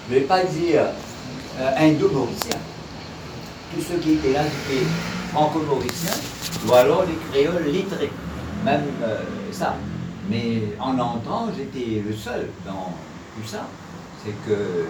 je 0.07 0.13
ne 0.13 0.19
vais 0.19 0.25
pas 0.25 0.43
dire 0.43 0.83
euh, 1.59 1.71
indo-mauricien. 1.77 2.57
Tous 3.73 3.81
ceux 3.81 3.97
qui 3.97 4.13
étaient 4.13 4.33
là, 4.33 4.43
c'était 4.43 4.85
franco-mauriciens, 5.33 6.17
ou 6.67 6.73
alors 6.73 7.03
les 7.05 7.17
créoles 7.31 7.65
lettrés. 7.71 8.11
Même 8.63 8.85
euh, 9.03 9.19
ça. 9.51 9.75
Mais 10.29 10.61
en 10.79 10.97
entrant, 10.97 11.47
j'étais 11.55 12.01
le 12.07 12.13
seul 12.13 12.47
dans 12.65 12.93
tout 13.35 13.47
ça. 13.47 13.67
C'est 14.23 14.33
que 14.47 14.85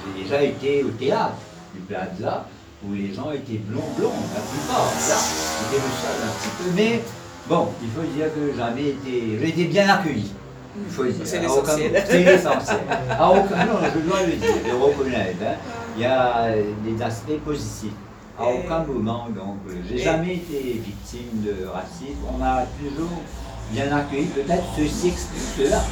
j'ai 0.00 0.22
déjà 0.22 0.42
été 0.42 0.82
au 0.82 0.90
théâtre 0.90 1.36
du 1.74 1.80
Plaza 1.80 2.46
où 2.86 2.92
les 2.94 3.12
gens 3.12 3.30
étaient 3.30 3.58
blonds, 3.58 3.92
blonds, 3.96 4.12
la 4.34 4.40
plupart. 4.40 4.84
Là, 5.08 5.16
j'étais 5.60 5.82
le 5.82 5.90
seul 6.00 6.18
un 6.22 6.32
petit 6.38 6.50
peu. 6.58 6.70
Mais 6.76 7.02
bon, 7.48 7.68
il 7.82 7.88
faut 7.90 8.06
dire 8.16 8.26
que 8.34 8.56
j'avais 8.56 8.90
été, 8.90 9.38
j'ai 9.40 9.48
été 9.48 9.64
bien 9.64 9.88
accueilli. 9.88 10.32
Il 10.76 10.92
faut 10.92 11.04
dire. 11.04 11.14
C'est 11.24 11.40
l'essentiel. 11.40 12.04
C'est 12.06 12.24
l'essentiel. 12.24 12.80
aucun, 13.20 13.66
non, 13.66 13.78
je 13.94 14.00
dois 14.00 14.22
le 14.22 14.32
dire, 14.32 14.48
le 14.66 14.76
reconnaître. 14.76 15.38
Hein. 15.42 15.54
Il 15.96 16.02
y 16.02 16.06
a 16.06 16.48
des 16.84 17.02
aspects 17.02 17.38
positifs. 17.44 17.92
À 18.36 18.46
aucun 18.46 18.80
moment, 18.80 19.28
donc, 19.28 19.58
j'ai 19.88 19.98
jamais 19.98 20.34
été 20.34 20.82
victime 20.84 21.44
de 21.44 21.66
racisme. 21.66 22.18
On 22.28 22.42
a 22.42 22.62
toujours 22.62 23.22
bien 23.70 23.94
accueilli, 23.94 24.26
peut-être 24.26 24.64
ceci 24.76 25.12
cela. 25.56 25.82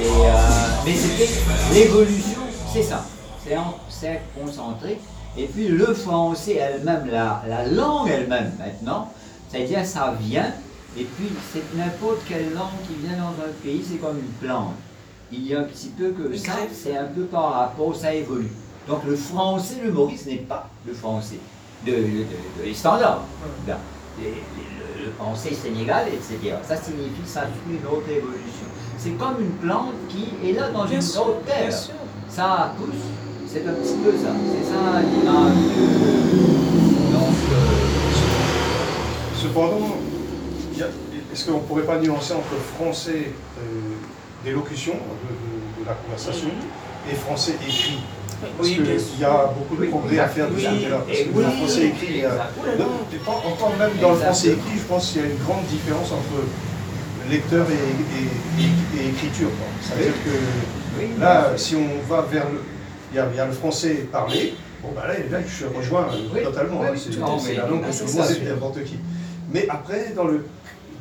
Euh, 0.00 0.32
mais 0.84 0.94
c'était 0.94 1.30
l'évolution, 1.72 2.40
c'est 2.72 2.82
ça. 2.82 3.04
C'est 3.88 4.20
concentré. 4.38 4.98
Et 5.36 5.46
puis 5.46 5.68
le 5.68 5.94
français 5.94 6.56
elle-même, 6.56 7.08
la, 7.10 7.42
la 7.48 7.66
langue 7.66 8.08
elle-même 8.08 8.52
maintenant, 8.58 9.08
c'est-à-dire 9.48 9.84
ça 9.86 10.14
vient, 10.20 10.52
et 10.96 11.04
puis 11.04 11.28
c'est 11.52 11.76
n'importe 11.76 12.18
quelle 12.28 12.52
langue 12.52 12.78
qui 12.86 12.94
vient 13.06 13.16
dans 13.16 13.42
un 13.42 13.52
pays, 13.62 13.82
c'est 13.88 13.96
comme 13.96 14.18
une 14.18 14.46
plante. 14.46 14.74
Il 15.30 15.46
y 15.46 15.54
a 15.54 15.60
un 15.60 15.64
petit 15.64 15.88
peu 15.88 16.10
que 16.10 16.36
ça, 16.36 16.52
c'est 16.72 16.96
un 16.96 17.06
peu 17.06 17.22
par 17.22 17.52
rapport, 17.54 17.96
ça 17.96 18.12
évolue. 18.12 18.52
Donc 18.86 19.04
le 19.06 19.16
français, 19.16 19.76
le 19.82 19.90
Maurice 19.92 20.26
n'est 20.26 20.36
pas 20.36 20.68
le 20.86 20.92
français 20.92 21.38
de, 21.86 21.92
de, 21.92 21.96
de, 21.98 22.64
les 22.64 22.74
standards 22.74 23.22
le 25.04 25.10
français 25.18 25.52
sénégal, 25.54 26.06
etc. 26.08 26.56
Ça 26.66 26.76
signifie, 26.76 27.26
ça 27.26 27.42
suit 27.42 27.76
une 27.80 27.86
autre 27.86 28.08
évolution. 28.08 28.66
C'est 28.98 29.10
comme 29.18 29.36
une 29.40 29.50
plante 29.52 29.94
qui 30.08 30.28
est 30.48 30.52
là 30.52 30.70
dans 30.70 30.84
Bien 30.84 30.96
une 30.96 31.02
sûr, 31.02 31.26
autre 31.26 31.42
terre. 31.44 31.68
bien 31.68 31.76
sûr. 31.76 31.94
Ça 32.28 32.74
pousse, 32.78 32.94
c'est 33.46 33.66
un 33.66 33.72
petit 33.74 33.94
peu 34.04 34.12
ça. 34.12 34.32
C'est 34.50 34.64
ça 34.70 35.00
l'image 35.00 35.56
de... 35.76 37.12
Donc, 37.12 37.34
euh, 37.52 37.82
Cependant, 39.36 39.96
est-ce 41.32 41.46
qu'on 41.46 41.56
ne 41.58 41.62
pourrait 41.62 41.82
pas 41.82 41.98
nuancer 41.98 42.32
entre 42.34 42.54
français 42.76 43.32
euh, 43.58 43.62
d'élocution, 44.44 44.92
de, 44.92 44.98
de- 44.98 45.82
de 45.84 45.88
la 45.88 45.94
conversation, 45.94 46.48
et 47.10 47.14
français 47.14 47.54
écrit? 47.66 47.98
Parce 48.56 48.68
qu'il 48.68 49.20
y 49.20 49.24
a 49.24 49.52
beaucoup 49.56 49.80
de 49.82 49.86
progrès 49.88 50.18
à 50.18 50.28
faire 50.28 50.50
de 50.50 50.58
ce 50.58 50.66
oui, 50.66 50.74
côté-là. 50.74 50.98
Parce 51.06 51.18
que 51.18 51.24
oui, 51.34 51.44
le 51.44 51.50
français 51.50 51.86
écrit, 51.86 52.22
encore 53.26 53.72
même 53.78 53.90
dans 54.00 54.10
le 54.10 54.16
français 54.16 54.48
écrit, 54.48 54.78
je 54.78 54.82
pense 54.84 55.10
qu'il 55.10 55.20
y 55.22 55.24
a 55.24 55.28
une 55.28 55.38
grande 55.38 55.64
différence 55.66 56.10
entre 56.12 57.30
lecteur 57.30 57.66
et, 57.70 57.74
et- 57.74 58.64
et- 58.64 59.04
et 59.04 59.08
écriture. 59.10 59.48
C'est-à-dire 59.80 60.12
que 60.24 61.20
là, 61.20 61.52
si 61.56 61.76
on 61.76 62.12
va 62.12 62.22
vers 62.22 62.44
le. 62.50 62.60
Il 63.12 63.16
y 63.16 63.18
a, 63.18 63.28
il 63.30 63.36
y 63.36 63.40
a 63.40 63.46
le 63.46 63.52
français 63.52 64.06
parlé, 64.10 64.54
bon 64.82 64.88
ben 64.94 65.02
là, 65.06 65.14
là, 65.30 65.44
je 65.46 65.66
rejoins 65.66 66.06
euh, 66.34 66.44
totalement. 66.44 66.82
hein, 66.82 66.92
c'est 66.96 67.54
la 67.54 67.66
langue 67.66 67.82
que 67.86 67.92
c'est 67.92 68.06
tout 68.06 68.42
le 68.44 68.48
n'importe 68.50 68.82
qui. 68.84 68.96
Mais 69.52 69.66
après, 69.68 70.14
dans 70.16 70.24
le, 70.24 70.46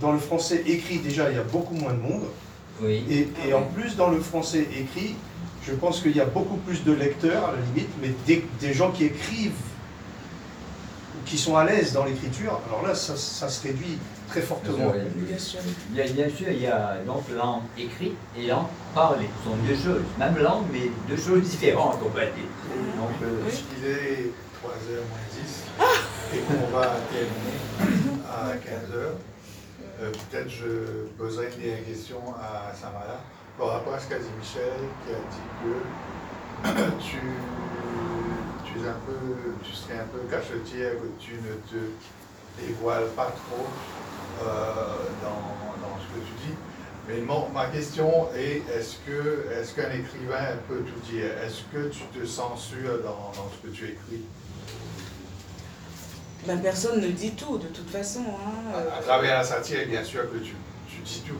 dans 0.02 0.12
le 0.12 0.20
français 0.20 0.62
écrit, 0.68 0.98
déjà, 0.98 1.30
il 1.30 1.38
y 1.38 1.40
a 1.40 1.44
beaucoup 1.44 1.74
moins 1.74 1.94
de 1.94 2.02
monde. 2.02 2.24
oui. 2.84 3.06
Et, 3.10 3.30
et 3.48 3.54
en 3.54 3.62
plus, 3.62 3.96
dans 3.96 4.10
le 4.10 4.20
français 4.20 4.68
écrit, 4.78 5.16
je 5.68 5.74
pense 5.74 6.00
qu'il 6.02 6.16
y 6.16 6.22
a 6.22 6.26
beaucoup 6.26 6.58
plus 6.58 6.84
de 6.84 6.92
lecteurs, 6.94 7.50
à 7.50 7.52
la 7.54 7.62
limite, 7.62 7.90
mais 8.02 8.10
des, 8.26 8.46
des 8.60 8.74
gens 8.74 8.92
qui 8.92 9.06
écrivent, 9.06 9.52
ou 11.16 11.24
qui 11.26 11.38
sont 11.38 11.56
à 11.56 11.64
l'aise 11.66 11.94
dans 11.94 12.06
l'écriture, 12.06 12.60
alors 12.68 12.86
là, 12.86 12.96
ça, 12.96 13.16
ça 13.16 13.48
se 13.50 13.64
réduit 13.68 13.98
très 14.28 14.42
fortement. 14.42 14.92
Bien 15.16 15.38
sûr. 15.38 15.60
Il 15.92 15.98
y 15.98 16.02
a- 16.02 16.08
bien 16.08 16.30
sûr, 16.30 16.48
il 16.50 16.62
y 16.62 16.68
a 16.68 16.98
donc 17.06 17.24
langue 17.36 17.64
écrite 17.78 18.16
et 18.38 18.48
langue 18.48 18.68
parlée. 18.96 19.28
Ce 19.44 19.50
sont 19.50 19.56
deux 19.58 19.76
choses, 19.76 20.04
même 20.18 20.38
langue, 20.38 20.66
mais 20.72 20.90
deux 21.10 21.22
choses 21.22 21.42
différentes, 21.44 22.00
on 22.04 22.10
va 22.10 22.22
dire. 22.26 22.50
Donc, 22.98 23.12
euh, 23.24 23.50
Il 23.78 23.86
est 23.88 24.32
3h 24.64 24.96
moins 25.10 25.28
10 25.44 25.64
et 26.34 26.40
qu'on 26.40 26.78
va 26.78 26.96
terminer 27.12 28.22
à 28.30 28.54
15h. 28.56 30.12
Peut-être 30.32 30.50
je 30.50 30.66
poserai 31.18 31.50
une 31.56 31.62
dernière 31.64 31.86
question 31.86 32.18
à 32.42 32.74
Samara 32.74 33.20
par 33.58 33.68
rapport 33.70 33.94
à 33.94 34.00
ce 34.00 34.08
qu'a 34.10 34.18
dit 34.20 34.26
Michel 34.40 34.80
qui 35.06 35.14
a 35.14 35.20
dit 35.32 35.48
que 35.62 37.00
tu, 37.00 37.20
tu, 38.66 38.80
es 38.86 38.88
un 38.88 39.00
peu, 39.06 39.18
tu 39.64 39.74
serais 39.74 40.00
un 40.00 40.08
peu 40.08 40.20
cachetière, 40.30 40.94
que 40.94 41.08
tu 41.24 41.34
ne 41.34 41.54
te 41.70 41.86
dévoiles 42.62 43.08
pas 43.16 43.32
trop 43.32 43.66
euh, 44.44 44.74
dans, 45.24 45.88
dans 45.88 45.98
ce 46.00 46.08
que 46.20 46.26
tu 46.26 46.48
dis. 46.48 46.54
Mais 47.08 47.20
mon- 47.22 47.50
ma 47.50 47.66
question 47.68 48.28
est, 48.36 48.62
est-ce 48.78 49.74
qu'un 49.76 49.92
écrivain 49.92 50.56
peut 50.68 50.80
tout 50.82 51.00
dire? 51.12 51.26
Est-ce 51.44 51.64
que 51.74 51.90
tu 51.90 52.04
te 52.18 52.26
censures 52.26 53.00
dans, 53.04 53.32
dans 53.36 53.50
ce 53.52 53.68
que 53.68 53.74
tu 53.74 53.86
écris? 53.86 54.22
Ben, 56.48 56.60
personne 56.60 57.02
ne 57.02 57.08
dit 57.10 57.32
tout, 57.32 57.58
de 57.58 57.68
toute 57.68 57.90
façon. 57.90 58.22
hein, 58.22 58.76
euh. 58.76 58.90
à, 58.92 58.98
à 58.98 59.02
travers 59.02 59.36
la 59.38 59.44
satire, 59.44 59.88
bien 59.88 60.04
sûr 60.04 60.32
que 60.32 60.38
tu, 60.38 60.54
tu 60.88 61.02
dis 61.04 61.22
tout. 61.28 61.36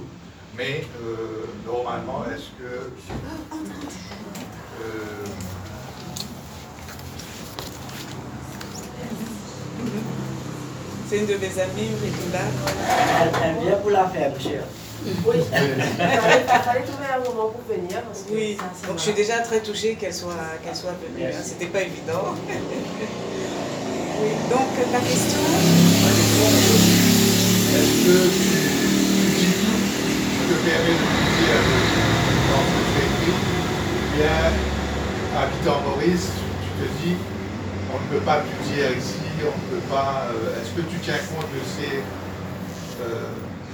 Mais 0.62 0.86
euh, 1.04 1.48
normalement, 1.66 2.24
est-ce 2.32 2.52
que... 2.62 2.72
euh, 2.72 2.92
C'est 11.10 11.18
une 11.18 11.26
de 11.26 11.34
mes 11.34 11.60
amies, 11.60 11.90
Rikunda. 12.02 12.40
Elle 13.22 13.50
aime 13.50 13.64
bien 13.64 13.76
pour 13.78 13.90
la 13.92 14.06
faire, 14.08 14.32
cher. 14.40 14.64
Oui, 15.26 15.36
il 15.38 15.44
fallait, 15.44 16.84
trouver 16.86 17.08
un 17.16 17.20
moment 17.20 17.50
pour 17.50 17.62
venir. 17.68 18.02
Parce 18.04 18.22
que 18.22 18.34
Oui, 18.34 18.56
ça, 18.58 18.88
donc 18.88 18.98
je 18.98 19.02
suis 19.02 19.14
déjà 19.14 19.40
très 19.40 19.60
touchée 19.62 19.96
qu'elle 19.96 20.14
soit, 20.14 20.36
qu'elle 20.64 20.76
soit 20.76 20.94
venue. 21.02 21.26
hein. 21.28 21.42
C'était 21.44 21.66
pas 21.66 21.82
évident. 21.82 22.36
oui, 22.48 24.30
donc 24.50 24.68
la 24.94 25.00
question. 25.00 25.40
ma 26.04 26.12
question 26.12 26.48
est, 26.54 27.78
est-ce 27.78 28.06
que 28.06 28.16
tu, 28.38 28.71
de 30.52 30.58
dire 30.58 31.62
dans 32.50 32.66
Ou 33.28 34.18
bien, 34.18 35.40
habitant 35.40 35.82
Maurice, 35.88 36.28
tu 36.64 36.84
te 36.84 36.88
dis, 37.02 37.16
on 37.94 38.00
ne 38.00 38.20
peut 38.20 38.26
pas 38.26 38.40
tout 38.40 38.74
dire 38.74 38.92
ici, 38.98 39.16
on 39.40 39.46
ne 39.46 39.80
peut 39.80 39.88
pas... 39.88 40.28
euh, 40.32 40.62
est-ce 40.62 40.72
que 40.76 40.82
tu 40.82 40.98
tiens 41.02 41.16
compte 41.34 41.48
de, 41.54 41.62
ces, 41.64 42.00
euh, 43.02 43.30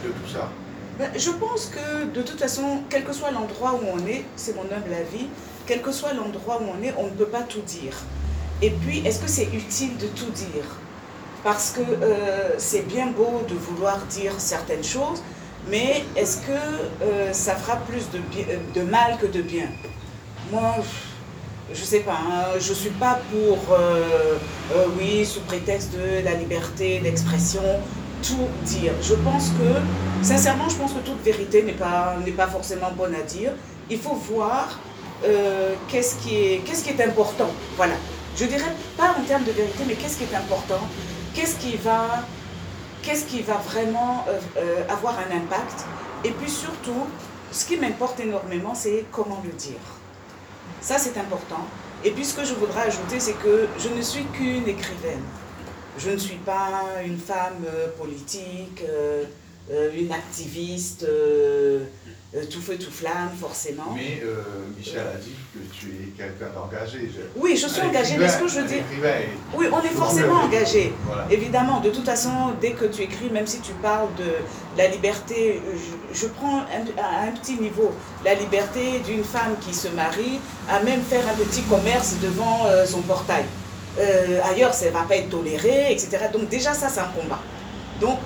de 0.06 0.10
tout 0.10 0.32
ça? 0.32 0.52
Ben, 1.00 1.10
je 1.16 1.32
pense 1.32 1.68
que 1.68 2.06
de 2.06 2.22
toute 2.22 2.40
façon, 2.40 2.82
quel 2.90 3.04
que 3.04 3.14
soit 3.14 3.32
l'endroit 3.32 3.74
où 3.74 3.86
on 3.94 4.06
est, 4.06 4.26
c'est 4.36 4.56
mon 4.56 4.64
humble 4.64 4.94
avis, 4.94 5.28
quel 5.66 5.82
que 5.82 5.92
soit 5.92 6.14
l'endroit 6.14 6.62
où 6.62 6.66
on 6.78 6.84
est, 6.84 6.94
on 6.98 7.06
ne 7.06 7.10
peut 7.12 7.26
pas 7.26 7.42
tout 7.42 7.62
dire. 7.62 7.94
Et 8.62 8.70
puis, 8.70 9.00
est-ce 9.06 9.20
que 9.20 9.30
c'est 9.30 9.50
utile 9.54 9.98
de 9.98 10.08
tout 10.08 10.30
dire? 10.32 10.66
Parce 11.44 11.72
que 11.72 11.82
euh, 11.82 12.56
c'est 12.58 12.88
bien 12.88 13.08
beau 13.08 13.42
de 13.48 13.56
vouloir 13.56 13.98
dire 14.10 14.34
certaines 14.38 14.84
choses, 14.84 15.22
mais 15.70 16.04
est-ce 16.16 16.38
que 16.38 16.52
euh, 16.52 17.34
ça 17.34 17.56
fera 17.56 17.78
plus 17.78 18.04
euh, 18.16 18.58
de 18.74 18.82
mal 18.82 19.18
que 19.20 19.28
de 19.28 19.42
bien? 19.42 19.68
Moi, 20.52 20.76
je 21.74 21.84
sais 21.84 22.00
pas, 22.00 22.14
hein, 22.14 22.46
je 22.60 22.74
suis 22.74 22.92
pas 22.92 23.20
pour, 23.32 23.58
euh, 23.74 24.38
oui, 24.98 25.26
sous 25.26 25.42
prétexte 25.42 25.94
de 25.94 26.24
la 26.24 26.34
liberté 26.34 27.00
d'expression, 27.00 27.62
tout 28.24 28.48
dire. 28.64 28.94
Je 29.02 29.16
pense 29.16 29.50
que, 29.50 30.26
sincèrement, 30.26 30.70
je 30.70 30.76
pense 30.76 30.94
que 30.94 31.00
toute 31.00 31.22
vérité 31.24 31.64
n'est 31.64 31.74
pas, 31.74 32.16
pas 32.38 32.48
forcément 32.48 32.92
bonne 32.98 33.16
à 33.16 33.22
dire. 33.22 33.52
Il 33.90 34.00
faut 34.00 34.16
voir 34.16 34.80
qu'est-ce 35.90 36.16
qui, 36.18 36.36
est, 36.36 36.64
qui 36.64 36.90
est 36.90 37.04
important. 37.04 37.50
Voilà. 37.76 37.96
Je 38.38 38.46
dirais 38.46 38.74
pas 38.96 39.16
en 39.20 39.24
termes 39.24 39.44
de 39.44 39.52
vérité, 39.52 39.84
mais 39.88 39.96
qu'est-ce 39.96 40.18
qui 40.18 40.24
est 40.24 40.36
important? 40.36 40.80
Qu'est-ce 41.34 41.56
qui 41.56 41.76
va, 41.78 42.24
qu'est-ce 43.08 43.26
qui 43.26 43.42
va 43.42 43.56
vraiment 43.56 44.26
euh, 44.28 44.38
euh, 44.58 44.84
avoir 44.90 45.18
un 45.18 45.34
impact 45.34 45.86
Et 46.26 46.32
puis 46.32 46.50
surtout, 46.50 47.08
ce 47.54 47.66
qui 47.66 47.78
m'importe 47.78 48.20
énormément, 48.20 48.76
c'est 48.76 49.06
comment 49.14 49.42
le 49.46 49.52
dire. 49.52 49.80
Ça, 50.82 50.98
c'est 50.98 51.18
important. 51.18 51.66
Et 52.04 52.12
puis, 52.12 52.26
ce 52.26 52.36
que 52.36 52.44
je 52.44 52.54
voudrais 52.54 52.82
ajouter, 52.82 53.22
c'est 53.22 53.40
que 53.42 53.68
je 53.80 53.88
ne 53.88 54.02
suis 54.02 54.26
qu'une 54.26 54.68
écrivaine. 54.68 55.24
Je 55.98 56.10
ne 56.10 56.18
suis 56.18 56.36
pas 56.36 56.84
une 57.06 57.18
femme 57.18 57.64
euh, 57.66 57.88
politique, 57.98 58.84
une 59.70 60.12
activiste, 60.12 61.06
euh, 62.36 62.44
tout 62.52 62.62
feu, 62.62 62.76
tout 62.78 62.92
flamme, 62.92 63.32
forcément. 63.40 63.94
Mais 63.96 64.22
euh, 64.24 64.44
Michel 64.78 65.00
a 65.00 65.18
dit 65.18 65.32
que 65.54 65.60
tu 65.74 65.88
es 65.88 66.08
quelqu'un 66.18 66.50
d'engagé. 66.54 67.10
Je- 67.14 67.22
Oui, 67.40 67.56
je 67.56 67.68
suis 67.68 67.82
un 67.82 67.88
engagée, 67.88 68.16
mais 68.18 68.28
ce 68.28 68.38
que 68.38 68.48
je 68.50 68.56
veux 68.60 68.68
dire... 68.68 68.84
Oui, 69.56 69.66
on 69.72 69.80
est 69.82 69.88
forcément 69.98 70.42
engagé. 70.42 70.94
Voilà. 71.06 71.26
Évidemment, 71.32 71.80
de 71.80 71.90
toute 71.90 72.04
façon, 72.06 72.54
dès 72.60 72.72
que 72.72 72.86
tu 72.86 73.04
écris, 73.04 73.30
même 73.32 73.48
si 73.48 73.60
tu 73.62 73.72
parles 73.74 74.10
de 74.18 74.30
la 74.78 74.88
liberté, 74.90 75.62
je, 76.14 76.20
je 76.20 76.28
prends 76.28 76.60
un- 76.60 77.02
à 77.02 77.28
un 77.28 77.32
petit 77.32 77.56
niveau 77.56 77.92
la 78.26 78.34
liberté 78.36 79.00
d'une 79.06 79.24
femme 79.24 79.56
qui 79.62 79.74
se 79.74 79.88
marie 79.88 80.40
à 80.70 80.82
même 80.84 81.02
faire 81.04 81.24
un 81.30 81.36
petit 81.36 81.62
commerce 81.64 82.16
devant 82.22 82.66
euh, 82.66 82.86
son 82.86 83.02
portail. 83.02 83.46
Ailleurs, 84.44 84.74
ça 84.76 84.86
ne 84.88 84.92
va 84.92 85.02
pas 85.04 85.16
être 85.16 85.30
toléré, 85.30 85.92
etc. 85.92 86.10
Donc 86.32 86.50
déjà, 86.50 86.74
ça, 86.74 86.88
c'est 86.90 87.00
un 87.00 87.12
combat. 87.20 87.40
Donc, 88.00 88.20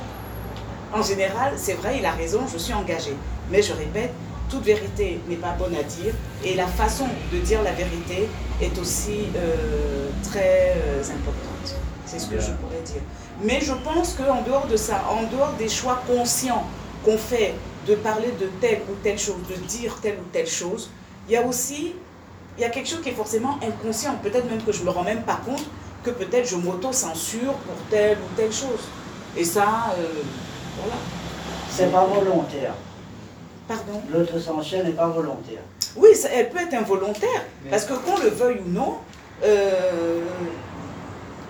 en 0.92 1.02
général, 1.02 1.54
c'est 1.56 1.76
vrai, 1.76 1.98
il 2.00 2.06
a 2.06 2.12
raison, 2.12 2.42
je 2.52 2.58
suis 2.58 2.74
engagée. 2.74 3.16
Mais 3.52 3.62
je 3.62 3.74
répète, 3.74 4.12
toute 4.50 4.64
vérité 4.64 5.20
n'est 5.28 5.36
pas 5.36 5.56
bonne 5.58 5.76
à 5.76 5.84
dire 5.84 6.14
et 6.44 6.56
la 6.56 6.68
façon 6.68 7.06
de 7.34 7.38
dire 7.40 7.62
la 7.64 7.74
vérité 7.74 8.28
est 8.62 8.78
aussi 8.80 9.28
euh, 9.36 10.10
très 10.24 10.76
euh, 10.78 11.02
importante. 11.02 11.76
C'est 12.06 12.20
ce 12.20 12.28
que 12.28 12.40
je 12.40 12.52
pourrais 12.52 12.82
dire. 12.86 13.02
Mais 13.44 13.60
je 13.62 13.74
pense 13.74 14.14
qu'en 14.14 14.42
dehors 14.42 14.68
de 14.68 14.78
ça, 14.78 15.04
en 15.10 15.24
dehors 15.24 15.54
des 15.58 15.70
choix 15.70 16.02
conscients 16.08 16.64
qu'on 17.04 17.18
fait 17.18 17.56
de 17.88 17.96
parler 17.96 18.30
de 18.40 18.48
telle 18.60 18.82
ou 18.90 18.96
telle 19.04 19.18
chose, 19.18 19.38
de 19.50 19.56
dire 19.68 19.98
telle 20.02 20.16
ou 20.16 20.30
telle 20.32 20.48
chose, 20.48 20.90
il 21.28 21.34
y 21.34 21.38
a 21.38 21.46
aussi 21.46 21.94
il 22.58 22.62
y 22.62 22.66
a 22.66 22.70
quelque 22.70 22.90
chose 22.90 23.02
qui 23.02 23.10
est 23.10 23.14
forcément 23.14 23.58
inconscient. 23.66 24.16
Peut-être 24.22 24.50
même 24.50 24.62
que 24.62 24.72
je 24.72 24.82
ne 24.82 24.86
me 24.86 24.90
rends 24.90 25.04
même 25.04 25.24
pas 25.24 25.40
compte 25.46 25.66
que 26.04 26.12
peut-être 26.12 26.50
je 26.50 26.58
m'auto-censure 26.58 27.54
pour 27.54 27.76
telle 27.90 28.18
ou 28.18 28.36
telle 28.36 28.52
chose. 28.52 28.90
Et 29.38 29.46
ça, 29.46 29.96
euh, 29.98 30.22
voilà. 30.78 30.96
C'est 31.70 31.92
pas 31.92 32.06
volontaire. 32.06 32.74
Pardon 33.68 34.02
L'autocensure 34.12 34.84
n'est 34.84 34.92
pas 34.92 35.08
volontaire. 35.08 35.62
Oui, 35.96 36.16
ça- 36.16 36.30
elle 36.34 36.50
peut 36.50 36.60
être 36.62 36.74
involontaire, 36.74 37.44
parce 37.70 37.86
que 37.86 37.94
qu'on 37.94 38.18
le 38.20 38.30
veuille 38.30 38.60
ou 38.66 38.70
non, 38.70 38.98
euh, 39.44 40.22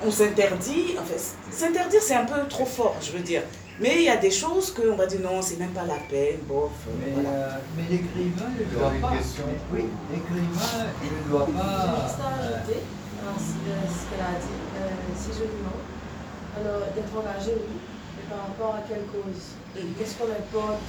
on 0.03 0.09
s'interdit, 0.11 0.95
enfin, 0.99 1.13
s'interdire 1.51 2.01
c'est 2.01 2.15
un 2.15 2.25
peu 2.25 2.47
trop 2.47 2.65
fort, 2.65 2.95
je 3.01 3.11
veux 3.11 3.19
dire. 3.23 3.43
Mais 3.79 3.95
il 3.97 4.03
y 4.03 4.09
a 4.09 4.17
des 4.17 4.29
choses 4.31 4.71
qu'on 4.73 4.95
va 4.95 5.05
dire 5.07 5.21
non, 5.21 5.41
c'est 5.41 5.57
même 5.57 5.71
pas 5.71 5.85
la 5.85 5.97
peine, 6.09 6.37
bof. 6.47 6.69
euh, 6.87 6.91
Mais, 6.99 7.11
voilà. 7.13 7.29
euh, 7.29 7.49
mais 7.77 7.83
l'écrivain 7.89 8.49
ne 8.59 8.65
doit 8.77 8.93
pas. 9.01 9.15
question 9.17 9.43
Oui, 9.73 9.85
l'écrivain 10.11 10.85
ne 11.01 11.29
doit 11.31 11.47
J'ai 11.47 11.53
pas. 11.53 12.05
juste 12.05 12.21
à 12.21 12.29
ajouter 12.41 12.79
à 13.21 13.33
ce 13.37 13.53
que- 13.61 13.87
ce 13.89 14.01
qu'elle 14.09 14.25
a 14.25 14.37
dit, 14.37 14.59
euh, 14.77 14.89
si 15.17 15.29
je 15.33 15.43
lui 15.45 15.53
demande. 15.57 15.81
Alors, 16.57 16.81
d'être 16.93 17.13
engagé, 17.17 17.53
oui, 17.57 17.77
mais 18.17 18.25
par 18.29 18.45
rapport 18.49 18.75
à 18.75 18.81
quelle 18.87 19.05
cause? 19.09 19.57
Qu'est-ce 19.97 20.15
qu'on 20.17 20.29
importe 20.29 20.81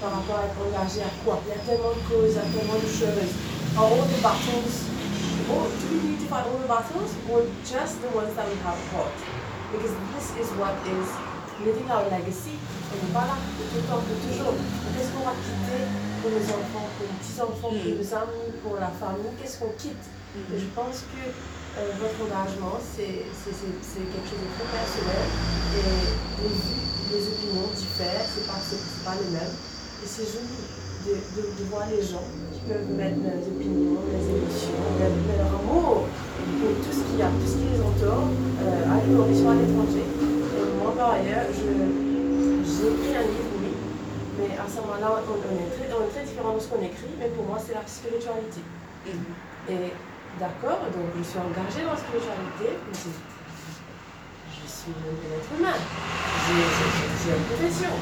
par 0.00 0.10
rapport 0.14 0.38
à 0.38 0.46
être 0.46 0.58
engagé 0.58 1.02
à 1.02 1.12
quoi? 1.24 1.42
Il 1.46 1.50
y 1.50 1.56
a 1.58 1.62
tellement 1.66 1.94
de 1.94 2.02
causes, 2.06 2.34
il 2.34 2.38
y 2.38 2.44
a 2.44 2.48
tellement 2.54 2.78
de 2.78 2.90
choses. 2.90 3.32
All 3.78 3.98
the 4.06 4.18
battles, 4.22 4.88
all, 5.50 5.70
do 5.70 5.84
we 5.92 5.98
need 6.02 6.18
to 6.18 6.26
fight 6.26 6.46
all 6.46 6.58
the 6.58 6.66
battles? 6.66 7.14
Or 7.30 7.42
just 7.62 8.02
the 8.02 8.10
ones 8.10 8.34
that 8.34 8.46
we 8.46 8.56
have 8.66 8.78
fought? 8.90 9.14
Because 9.70 9.94
this 10.14 10.26
is 10.40 10.48
what 10.58 10.74
is 10.86 11.06
living 11.62 11.90
our 11.90 12.06
legacy. 12.10 12.56
On 12.90 12.96
n'est 12.96 13.12
pas 13.12 13.26
là 13.28 13.36
tout 13.36 13.68
le 13.76 13.82
temps, 13.86 14.00
pour 14.00 14.18
toujours. 14.24 14.54
Qu'est-ce 14.96 15.10
qu'on 15.12 15.26
va 15.28 15.36
quitter 15.36 15.82
pour 16.22 16.30
les 16.30 16.46
enfants, 16.48 16.88
pour 16.96 17.04
les 17.04 17.14
petits-enfants, 17.20 17.74
pour 17.74 17.94
les 17.98 18.10
amis, 18.14 18.50
pour 18.62 18.74
la 18.80 18.90
famille? 18.96 19.30
Qu'est-ce 19.38 19.58
qu'on 19.60 19.74
quitte? 19.76 20.06
Et 20.38 20.58
je 20.58 20.68
pense 20.74 21.04
que 21.12 21.20
euh, 21.20 21.92
votre 22.00 22.18
engagement, 22.24 22.78
c'est 22.80 23.26
quelque 23.28 24.26
chose 24.26 24.42
de 24.42 24.50
très 24.56 24.68
personnel. 24.72 25.26
Et 25.76 26.08
les 26.42 26.54
vues, 26.54 26.86
les 27.12 27.24
opinions 27.28 27.68
diffèrent, 27.76 28.24
c'est 28.24 28.46
pas, 28.46 28.58
pas 29.04 29.16
les 29.20 29.30
mêmes. 29.36 29.56
Et 30.02 30.06
c'est 30.06 30.24
joli 30.24 30.58
de, 31.06 31.14
de, 31.36 31.42
de 31.58 31.64
voir 31.70 31.84
les 31.90 32.02
gens 32.02 32.26
qui 32.52 32.60
peuvent 32.70 32.90
mettre 32.96 33.18
leurs 33.22 33.42
opinions, 33.42 33.98
leurs 34.08 34.26
émotions, 34.30 34.78
leur, 34.98 35.14
leur 35.36 35.50
amour 35.60 36.06
pour 36.06 36.72
tout 36.82 36.92
ce 36.94 37.02
qu'il 37.06 37.18
y 37.18 37.22
a, 37.22 37.28
tout 37.28 37.46
ce 37.46 37.56
qui 37.58 37.66
les 37.72 37.80
entoure, 37.82 38.30
euh, 38.30 38.92
à 38.92 38.96
l'évolution 39.02 39.50
à 39.50 39.54
l'étranger. 39.58 40.06
Et 40.06 40.64
moi, 40.80 40.94
par 40.96 41.10
ailleurs, 41.18 41.46
j'ai 41.50 42.86
écrit 42.88 43.14
un 43.14 43.26
livre, 43.26 43.52
oui, 43.62 43.72
mais 44.38 44.50
à 44.58 44.66
ce 44.70 44.76
moment-là, 44.82 45.08
on, 45.18 45.34
on 45.34 45.54
est 45.58 45.70
très, 45.76 45.86
on 45.92 46.02
est 46.06 46.12
très 46.14 46.24
différents 46.24 46.54
de 46.54 46.60
ce 46.62 46.68
qu'on 46.68 46.82
écrit, 46.82 47.14
mais 47.18 47.28
pour 47.34 47.44
moi, 47.44 47.58
c'est 47.58 47.74
la 47.74 47.86
spiritualité. 47.86 48.62
Et 49.68 49.92
d'accord, 50.38 50.80
donc 50.94 51.06
je 51.18 51.22
suis 51.26 51.38
engagée 51.38 51.82
dans 51.84 51.94
la 51.96 52.00
spiritualité, 52.00 52.68
mais 52.86 52.94
je 52.94 54.64
suis 54.66 54.94
un 54.94 55.14
être 55.36 55.50
humain. 55.58 55.78
J'ai 56.48 57.34
une 57.34 57.46
profession. 57.50 57.94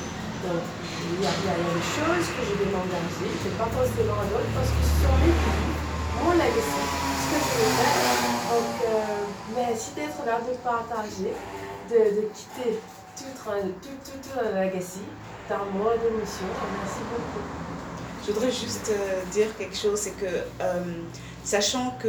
Il 0.47 1.23
y, 1.23 1.27
a, 1.27 1.31
des 1.31 1.87
choses 1.87 2.29
que 2.35 2.43
je 2.47 2.55
vais 2.59 2.71
m'engager, 2.71 3.27
je 3.27 3.47
ne 3.47 3.51
vais 3.51 3.57
pas 3.59 3.71
forcément 3.71 4.21
à 4.21 4.27
d'autres 4.27 4.53
parce 4.55 4.71
que 4.71 4.83
ce 4.83 4.95
sont 5.03 5.17
mes 5.23 5.35
vies, 5.35 5.75
mon 6.23 6.33
legacy, 6.33 6.83
ce 7.21 7.27
que 7.31 7.39
je 7.41 7.53
veux 7.57 7.75
faire. 7.77 8.27
Donc, 8.51 8.75
euh, 8.87 9.27
d'être 9.97 10.21
là, 10.27 10.41
de 10.41 10.57
partager, 10.63 11.35
de, 11.91 12.29
quitter 12.35 12.79
tout, 13.17 13.25
tout, 13.35 13.89
tout, 14.05 14.19
tout 14.23 14.41
un 14.41 14.65
legacy 14.65 15.07
et 15.49 15.99
d'émotion, 15.99 16.47
merci 16.79 17.01
beaucoup. 17.11 17.47
Je 18.27 18.33
voudrais 18.33 18.51
juste 18.51 18.91
euh, 18.91 19.23
dire 19.31 19.47
quelque 19.57 19.77
chose, 19.77 20.01
c'est 20.01 20.19
que 20.19 20.27
euh, 20.61 20.83
sachant 21.45 21.97
que 22.03 22.09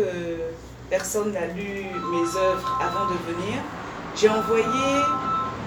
personne 0.89 1.31
n'a 1.33 1.45
lu 1.45 1.85
mes 2.11 2.39
œuvres 2.39 2.79
avant 2.81 3.05
de 3.05 3.17
venir, 3.31 3.61
j'ai 4.15 4.29
envoyé 4.29 5.03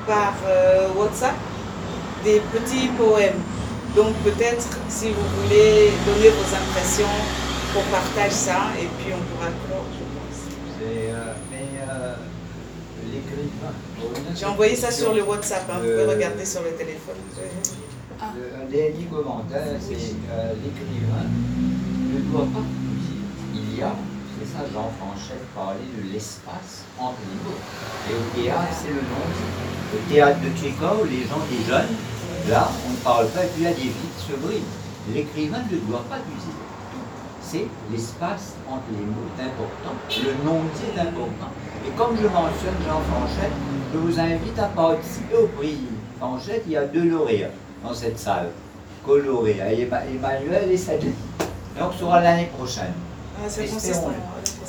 par 0.06 0.34
euh, 0.44 0.88
WhatsApp 0.96 1.36
des 2.24 2.40
petits 2.52 2.88
poèmes. 2.98 3.40
Donc 3.96 4.14
peut-être 4.24 4.68
si 4.88 5.08
vous 5.10 5.42
voulez 5.42 5.90
donner 6.06 6.28
vos 6.28 6.54
impressions, 6.54 7.16
qu'on 7.74 7.82
partage 7.90 8.32
ça 8.32 8.70
et 8.80 8.86
puis 8.98 9.12
on 9.14 9.22
pourra 9.34 9.48
clore, 9.66 9.86
je 9.92 10.04
pense. 10.14 10.38
C'est, 10.78 11.10
euh, 11.10 11.34
mais 11.50 11.68
euh, 11.88 12.14
l'écrivain. 13.12 13.74
J'ai 14.34 14.46
envoyé 14.46 14.74
ça 14.76 14.90
sur 14.90 15.12
le 15.14 15.22
WhatsApp, 15.22 15.64
hein, 15.70 15.74
vous 15.74 15.80
pouvez 15.80 16.02
Euh, 16.02 16.10
regarder 16.10 16.44
sur 16.44 16.62
le 16.62 16.70
téléphone. 16.72 17.16
Dernier 18.70 19.04
commentaire, 19.10 19.76
c'est 19.80 19.94
euh, 20.30 20.52
l'écrivain 20.62 21.26
ne 22.12 22.20
doit 22.30 22.46
pas 22.52 22.60
dire. 22.60 23.54
Il 23.54 23.78
y 23.78 23.82
a, 23.82 23.92
c'est 24.66 24.72
ça, 24.72 24.72
Jean 24.74 24.90
Franchette 24.98 25.46
parlait 25.54 25.80
de 25.96 26.12
l'espace 26.12 26.84
entre 26.98 27.16
les 27.28 27.38
mots. 27.44 27.60
Et 28.10 28.14
au 28.14 28.42
théâtre, 28.42 28.72
c'est 28.72 28.88
le 28.88 28.94
nom. 29.00 29.24
Le 29.92 29.98
théâtre 30.12 30.38
de 30.40 30.50
Tchékov, 30.56 31.06
les 31.10 31.22
gens, 31.26 31.42
les 31.50 31.64
jeunes, 31.66 31.96
là, 32.48 32.68
on 32.86 32.90
ne 32.92 32.96
parle 32.96 33.26
pas, 33.28 33.44
et 33.44 33.48
puis 33.48 33.62
il 33.62 33.64
y 33.64 33.66
a 33.66 33.70
des 33.74 33.90
qui 33.90 34.08
se 34.18 34.32
brisent. 34.36 34.62
L'écrivain 35.14 35.62
ne 35.70 35.76
doit 35.90 36.04
pas 36.08 36.16
dire. 36.16 36.54
C'est 37.42 37.66
l'espace 37.90 38.54
entre 38.70 38.84
les 38.92 39.04
mots 39.04 39.26
important, 39.36 39.96
le 40.22 40.32
non-dit 40.44 40.86
est 40.96 41.00
important. 41.00 41.50
Et 41.84 41.90
comme 41.96 42.16
je 42.16 42.22
mentionne 42.28 42.78
Jean 42.86 43.00
Franchette, 43.10 43.50
je 43.92 43.98
vous 43.98 44.20
invite 44.20 44.56
à 44.58 44.66
participer 44.66 45.34
au 45.36 45.46
prix 45.48 45.78
Franchette. 46.20 46.62
Il 46.66 46.72
y 46.72 46.76
a 46.76 46.84
deux 46.84 47.04
lauréats 47.08 47.48
dans 47.82 47.92
cette 47.92 48.18
salle, 48.20 48.50
Emma- 49.72 50.04
Emmanuel 50.06 50.70
et 50.70 50.76
Sadie. 50.76 51.10
Donc, 51.76 51.94
ce 51.94 52.00
sera 52.00 52.20
l'année 52.20 52.50
prochaine. 52.56 52.92
Ah, 53.42 53.48
c'est 53.48 53.66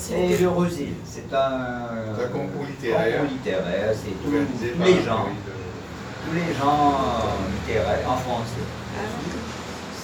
c'est 0.02 0.38
le 0.42 0.48
Rosil, 0.48 0.94
c'est 1.04 1.32
un, 1.32 2.14
un 2.18 2.28
concours 2.32 2.64
littéraire. 2.66 3.20
concours 3.20 3.32
littéraire, 3.32 3.90
c'est 3.94 4.10
tous 4.22 4.30
les 4.32 5.02
gens, 5.04 5.26
de- 5.26 6.26
tous 6.26 6.34
les 6.34 6.54
gens 6.54 6.98
littéraires 7.66 8.10
en 8.10 8.16
français. 8.16 8.66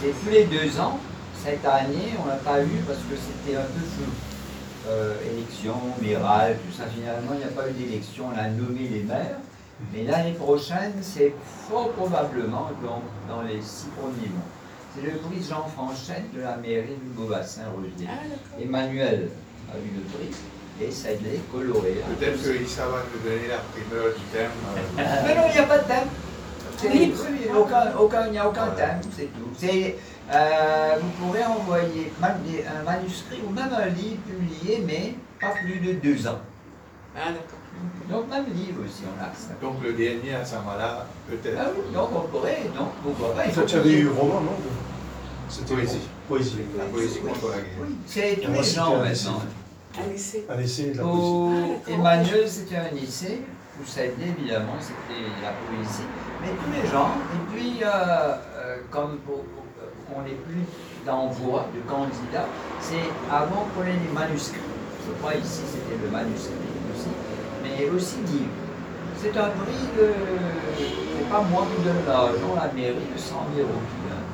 C'est 0.01 0.15
tous 0.25 0.31
les 0.31 0.45
deux 0.45 0.79
ans. 0.81 0.99
Cette 1.45 1.65
année, 1.65 2.15
on 2.23 2.29
l'a 2.29 2.37
pas 2.37 2.63
eu 2.63 2.69
parce 2.87 2.99
que 2.99 3.17
c'était 3.17 3.57
un 3.57 3.63
peu 3.63 3.81
flou. 3.81 4.11
Euh, 4.89 5.15
élection, 5.33 5.75
mairale, 6.01 6.57
tout 6.67 6.77
ça. 6.77 6.85
Finalement, 6.87 7.33
il 7.35 7.39
n'y 7.39 7.45
a 7.45 7.49
pas 7.49 7.69
eu 7.69 7.73
d'élection. 7.73 8.27
On 8.35 8.39
a 8.39 8.49
nommé 8.49 8.89
les 8.89 9.03
maires. 9.03 9.39
Mais 9.93 10.05
l'année 10.05 10.33
prochaine, 10.33 10.93
c'est 11.03 11.33
fort 11.69 11.91
probablement 11.93 12.71
donc, 12.83 13.03
dans 13.29 13.43
les 13.43 13.61
six 13.61 13.87
premiers 13.97 14.29
mois. 14.31 14.49
C'est 14.95 15.03
le 15.05 15.19
prix 15.19 15.43
Jean 15.49 15.65
Franchette 15.77 16.33
de 16.35 16.41
la 16.41 16.57
mairie 16.57 16.97
du 17.03 17.11
Beaubassin-Rosier. 17.17 18.09
Emmanuel 18.61 19.29
a 19.73 19.77
eu 19.79 19.91
le 19.97 20.03
prix 20.13 20.31
et 20.81 20.91
Sadley 20.91 21.41
coloré. 21.53 22.01
Peut-être 22.19 22.43
que 22.43 22.63
Issa 22.63 22.87
va 22.87 23.03
nous 23.13 23.21
donner 23.29 23.49
la 23.49 23.59
primeur 23.59 24.15
du 24.15 24.23
thème. 24.33 24.51
euh, 24.99 25.03
Mais 25.27 25.35
non, 25.35 25.43
il 25.49 25.53
n'y 25.55 25.59
a 25.59 25.63
pas 25.65 25.79
de 25.79 25.85
thème. 25.89 26.09
C'est 26.77 26.89
Libre. 26.91 27.17
libre, 27.17 27.25
il 27.41 27.47
n'y 27.47 27.57
a 27.57 27.59
aucun, 27.59 27.97
aucun- 27.99 28.27
il 28.27 28.33
n'y 28.33 28.39
a 28.39 28.49
aucun 28.49 28.69
thème, 28.69 29.01
c'est 29.17 29.25
tout. 29.25 29.51
C'est, 29.59 29.97
euh, 30.33 30.95
vous 31.01 31.09
pourrez 31.27 31.45
envoyer 31.45 32.13
un 32.23 32.83
manuscrit 32.85 33.41
ou 33.45 33.51
même 33.51 33.71
un 33.77 33.87
livre 33.87 34.19
publié, 34.29 34.85
mais 34.87 35.15
pas 35.41 35.55
plus 35.55 35.81
de 35.81 35.95
deux 35.95 36.27
ans. 36.29 36.39
Ah, 37.17 37.31
d'accord. 37.33 37.59
Donc 38.09 38.31
même 38.31 38.45
livre 38.55 38.83
aussi, 38.85 39.03
on 39.07 39.21
a 39.21 39.27
ça. 39.35 39.55
Donc 39.61 39.83
le 39.83 39.93
dernier 39.93 40.35
à 40.35 40.45
Samala, 40.45 41.07
peut-être. 41.29 41.59
Ah 41.61 41.67
oui, 41.75 41.93
donc 41.93 42.11
on 42.15 42.21
pourrait, 42.29 42.63
donc 42.77 42.89
pourquoi 43.03 43.35
pas. 43.35 43.49
faut 43.51 43.63
tu 43.63 43.77
avais 43.77 43.93
eu 43.95 44.09
roman, 44.09 44.41
non? 44.41 44.53
C'était 45.49 45.75
Poésie. 45.75 46.09
Poésie. 46.29 46.57
La 46.77 46.85
poésie 46.85 47.21
contre 47.21 47.49
la 47.51 47.57
guerre. 47.57 47.89
C'est 48.07 48.35
tous 48.37 48.41
les 48.53 48.59
maintenant. 48.59 49.43
Un 49.99 50.13
lycée. 50.13 50.47
Un 50.49 50.59
essai 50.61 50.91
de 50.91 50.97
la 50.99 51.03
poésie. 51.03 51.19
Au. 51.19 51.91
Emmanuel, 51.93 52.49
c'était 52.49 52.77
un 52.77 52.91
lycée. 52.95 53.43
Pour 53.77 53.87
Sadley, 53.89 54.35
évidemment, 54.39 54.75
c'était 54.81 55.23
la 55.43 55.53
poésie. 55.67 56.03
Mais 56.43 56.49
tous 56.49 56.71
les 56.83 56.89
gens. 56.91 57.11
Et 57.35 57.55
puis, 57.57 57.79
euh, 57.83 57.87
euh, 57.89 58.77
comme 58.91 59.19
pour- 59.25 59.45
pour- 59.45 59.65
on 60.17 60.23
n'est 60.23 60.35
plus 60.47 60.65
d'envoi 61.07 61.67
de 61.75 61.81
candidats, 61.89 62.49
c'est 62.81 63.07
avant 63.31 63.67
qu'on 63.75 63.83
ait 63.85 63.93
les 64.05 64.13
manuscrits. 64.13 64.59
Je 65.07 65.13
crois 65.21 65.35
ici, 65.37 65.63
c'était 65.71 65.97
le 66.03 66.11
manuscrit 66.11 66.55
aussi. 66.93 67.09
Mais 67.63 67.89
aussi 67.91 68.17
livre. 68.27 68.51
C'est 69.21 69.37
un 69.37 69.49
prix 69.51 69.87
de. 69.97 70.11
C'est 70.77 71.29
pas 71.31 71.43
moi 71.43 71.67
qui 71.75 71.83
donne 71.83 72.03
l'argent, 72.07 72.55
la 72.57 72.73
mairie 72.73 72.95
de 73.15 73.19
100 73.19 73.47
000 73.55 73.67
euros 73.69 73.81
donne. 74.09 74.27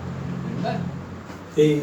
Tout 0.43 0.57
de 0.59 0.63
même. 0.67 0.81
Et 1.57 1.79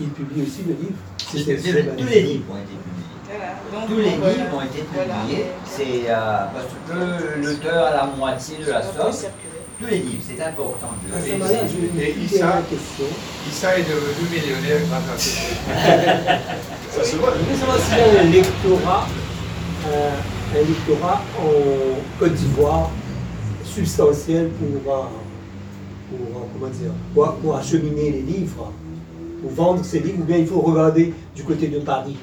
il 0.00 0.08
publie 0.08 0.42
aussi 0.42 0.62
le 0.66 0.74
livre. 0.74 0.98
C'est- 1.18 1.38
c'est- 1.58 1.96
Tous 1.96 2.06
les 2.08 2.22
livres 2.22 2.44
ont 2.50 2.56
été 2.56 2.76
publiés. 2.82 3.02
Voilà. 3.28 3.52
Donc, 3.72 3.88
Tous 3.88 3.96
les 4.02 4.16
voilà. 4.16 4.32
livres 4.34 4.56
ont 4.56 4.62
été 4.62 4.82
publiés. 4.82 5.44
C'est 5.66 6.10
euh, 6.10 6.44
parce 6.52 6.66
que 6.88 7.44
l'auteur 7.44 7.86
a 7.86 7.90
la 7.90 8.04
moitié 8.16 8.56
de 8.64 8.70
la 8.70 8.82
somme. 8.82 9.30
Tous 9.80 9.86
les 9.88 9.98
livres, 9.98 10.22
c'est 10.26 10.40
important 10.42 10.90
Et 11.26 12.14
Issa 12.24 12.38
dernière 12.38 12.68
question. 12.68 13.06
Issa 13.50 13.78
est 13.78 13.82
devenu 13.82 14.28
millionnaire 14.30 14.80
grâce 14.88 15.10
à 15.14 15.18
ce. 15.18 16.96
Ça 16.98 17.04
se 17.04 17.16
voit. 17.16 17.32
Je 17.36 17.42
voulais 17.44 17.56
savoir 17.58 17.78
s'il 17.78 17.96
y 17.98 18.00
a 18.00 18.20
un 18.20 18.30
lectorat, 18.30 19.06
euh, 19.88 20.10
un 20.54 20.68
lectorat 20.68 21.22
en 21.38 22.18
Côte 22.18 22.34
d'Ivoire 22.34 22.90
substantiel 23.64 24.50
pour, 24.50 24.92
euh, 24.94 25.02
pour, 26.10 26.20
euh, 26.42 26.44
comment 26.52 26.70
dire, 26.70 26.92
pour, 27.14 27.32
pour 27.36 27.56
acheminer 27.56 28.10
les 28.10 28.22
livres, 28.22 28.70
pour 29.42 29.50
vendre 29.50 29.84
ces 29.84 29.98
livres, 30.00 30.20
ou 30.20 30.24
bien 30.24 30.38
il 30.38 30.46
faut 30.46 30.60
regarder 30.60 31.12
du 31.34 31.42
côté 31.44 31.66
de 31.68 31.80
Paris, 31.80 32.16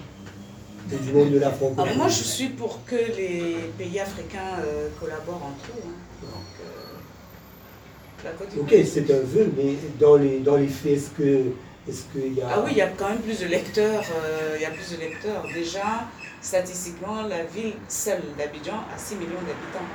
et 0.91 0.95
du 0.95 1.11
monde 1.13 1.31
de 1.31 1.37
la 1.39 1.47
Alors, 1.47 1.57
francophonie. 1.59 1.97
moi, 1.97 2.07
je 2.07 2.23
suis 2.23 2.49
pour 2.49 2.83
que 2.85 2.95
les 2.95 3.57
pays 3.77 3.99
africains 3.99 4.57
euh, 4.65 4.87
collaborent 4.99 5.43
entre 5.43 5.69
eux. 5.77 5.83
hein. 5.85 6.23
Donc, 6.23 6.47
euh, 6.61 8.23
la 8.25 8.31
Côte 8.31 8.49
d'Ivoire. 8.49 8.67
Ok, 8.71 8.87
c'est 8.91 9.11
un 9.11 9.19
vœu, 9.23 9.51
mais 9.55 9.75
dans 9.99 10.15
les, 10.15 10.39
dans 10.39 10.55
les 10.57 10.67
faits, 10.67 10.93
est-ce 10.93 11.09
que 11.11 11.41
est-ce 11.87 12.03
qu'il 12.11 12.33
y 12.37 12.41
a... 12.41 12.47
Ah 12.53 12.61
oui, 12.63 12.71
il 12.73 12.77
y 12.77 12.81
a 12.81 12.87
quand 12.89 13.09
même 13.09 13.19
plus 13.19 13.39
de 13.39 13.45
lecteurs. 13.47 14.03
euh, 14.23 14.55
il 14.57 14.61
y 14.61 14.65
a 14.65 14.69
plus 14.71 14.91
de 14.95 14.99
lecteurs. 15.01 15.43
Déjà, 15.53 16.07
statistiquement, 16.41 17.23
la 17.23 17.43
ville 17.45 17.73
seule 17.87 18.21
d'Abidjan 18.37 18.75
a 18.93 18.97
6 18.97 19.15
millions 19.15 19.41
d'habitants. 19.41 19.87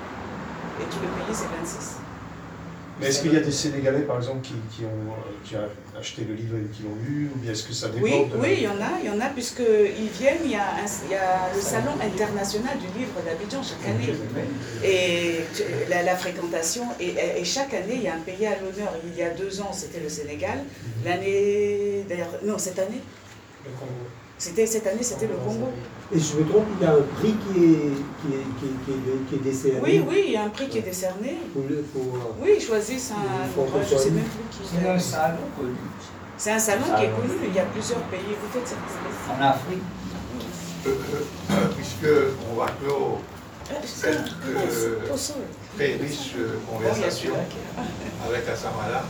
Et 0.80 0.84
tout 0.92 0.98
le 1.02 1.08
pays, 1.24 1.32
c'est 1.34 1.46
26. 1.60 1.96
Mais 3.00 3.08
est-ce 3.08 3.22
qu'il 3.22 3.32
y 3.32 3.36
a 3.36 3.40
des 3.40 3.50
Sénégalais, 3.50 4.02
par 4.02 4.18
exemple, 4.18 4.40
qui, 4.46 4.54
qui 4.70 4.84
ont, 4.84 4.88
euh, 4.88 5.32
qui 5.44 5.56
ont 5.56 5.98
acheté 5.98 6.22
le 6.24 6.34
livre 6.34 6.56
et 6.58 6.68
qui 6.74 6.84
l'ont 6.84 6.94
lu 7.04 7.28
Ou 7.34 7.38
bien 7.38 7.50
est-ce 7.52 7.64
que 7.64 7.72
ça 7.72 7.88
dépend 7.88 8.04
Oui, 8.04 8.26
de... 8.32 8.36
oui, 8.38 8.48
il 8.58 8.62
y 8.62 8.68
en 8.68 8.80
a, 8.80 8.92
il 9.02 9.06
y 9.06 9.10
en 9.10 9.20
a, 9.20 9.26
puisqu'ils 9.30 10.08
viennent, 10.20 10.38
il 10.44 10.52
y, 10.52 10.54
a 10.54 10.62
un- 10.62 11.04
il 11.06 11.10
y 11.10 11.14
a 11.16 11.50
le 11.54 11.60
Salon 11.60 11.92
international 12.00 12.78
du 12.78 12.86
livre 12.98 13.14
d'Abidjan 13.26 13.62
chaque 13.62 13.88
année. 13.88 14.14
Et 14.84 15.40
la, 15.90 16.02
la 16.04 16.16
fréquentation, 16.16 16.84
et, 17.00 17.14
et 17.40 17.44
chaque 17.44 17.74
année, 17.74 17.94
il 17.96 18.02
y 18.02 18.08
a 18.08 18.14
un 18.14 18.18
pays 18.20 18.46
à 18.46 18.56
l'honneur. 18.60 18.92
Il 19.04 19.16
y 19.18 19.22
a 19.22 19.30
deux 19.30 19.60
ans, 19.60 19.72
c'était 19.72 20.00
le 20.00 20.08
Sénégal. 20.08 20.60
L'année, 21.04 22.04
d'ailleurs, 22.08 22.30
non, 22.44 22.58
cette 22.58 22.78
année, 22.78 23.00
Le 23.64 23.70
Congo. 23.72 23.90
C'était 24.38 24.66
cette 24.66 24.86
année, 24.86 25.02
c'était 25.02 25.26
le 25.26 25.34
Congo. 25.36 25.68
Et 26.14 26.18
je 26.18 26.36
me 26.36 26.44
trompe, 26.48 26.66
il 26.80 26.84
y 26.84 26.88
a 26.88 26.92
un 26.92 27.02
prix 27.16 27.34
qui 27.34 27.58
est, 27.64 27.94
qui 28.20 28.28
est, 28.34 28.46
qui 28.58 28.64
est, 28.66 28.76
qui 28.84 28.90
est, 28.92 29.28
qui 29.28 29.34
est 29.36 29.38
décerné. 29.52 29.80
Oui, 29.82 30.04
oui, 30.08 30.24
il 30.26 30.32
y 30.32 30.36
a 30.36 30.42
un 30.44 30.48
prix 30.50 30.68
qui 30.68 30.78
est 30.78 30.82
décerné. 30.82 31.38
Pour 31.52 31.64
le, 31.68 31.76
pour, 31.82 32.02
euh, 32.02 32.42
Oui, 32.42 32.50
ils 32.58 32.62
choisissent 32.62 33.12
un. 33.12 33.46
Ils 33.46 33.52
font 33.54 33.62
endroit, 33.62 33.80
je 33.82 33.96
sais 33.96 34.10
même 34.10 34.24
plus 34.24 34.44
qui. 34.50 34.68
C'est 34.80 34.88
un 34.88 34.98
salon 34.98 35.38
connu. 35.56 35.74
C'est 36.36 36.50
un 36.52 36.58
salon 36.58 36.84
qui 36.96 37.04
est 37.04 37.10
connu. 37.10 37.32
Il 37.48 37.54
y 37.54 37.58
a 37.58 37.64
plusieurs 37.64 38.00
pays. 38.12 38.20
Vous 38.20 38.50
faites 38.52 38.68
cette 38.68 39.38
En 39.38 39.42
Afrique. 39.42 39.82
Euh, 40.86 40.90
euh, 40.90 41.54
Puisque 41.76 42.12
on 42.52 42.56
va 42.56 42.66
clore 42.82 43.20
cette 43.86 44.14
euh, 44.46 44.98
Oh, 45.10 45.16
sorry. 45.16 45.40
très 45.76 45.94
riche 45.94 46.34
euh, 46.38 46.58
conversation 46.70 47.32
avec 48.28 48.46
Assamala, 48.46 49.04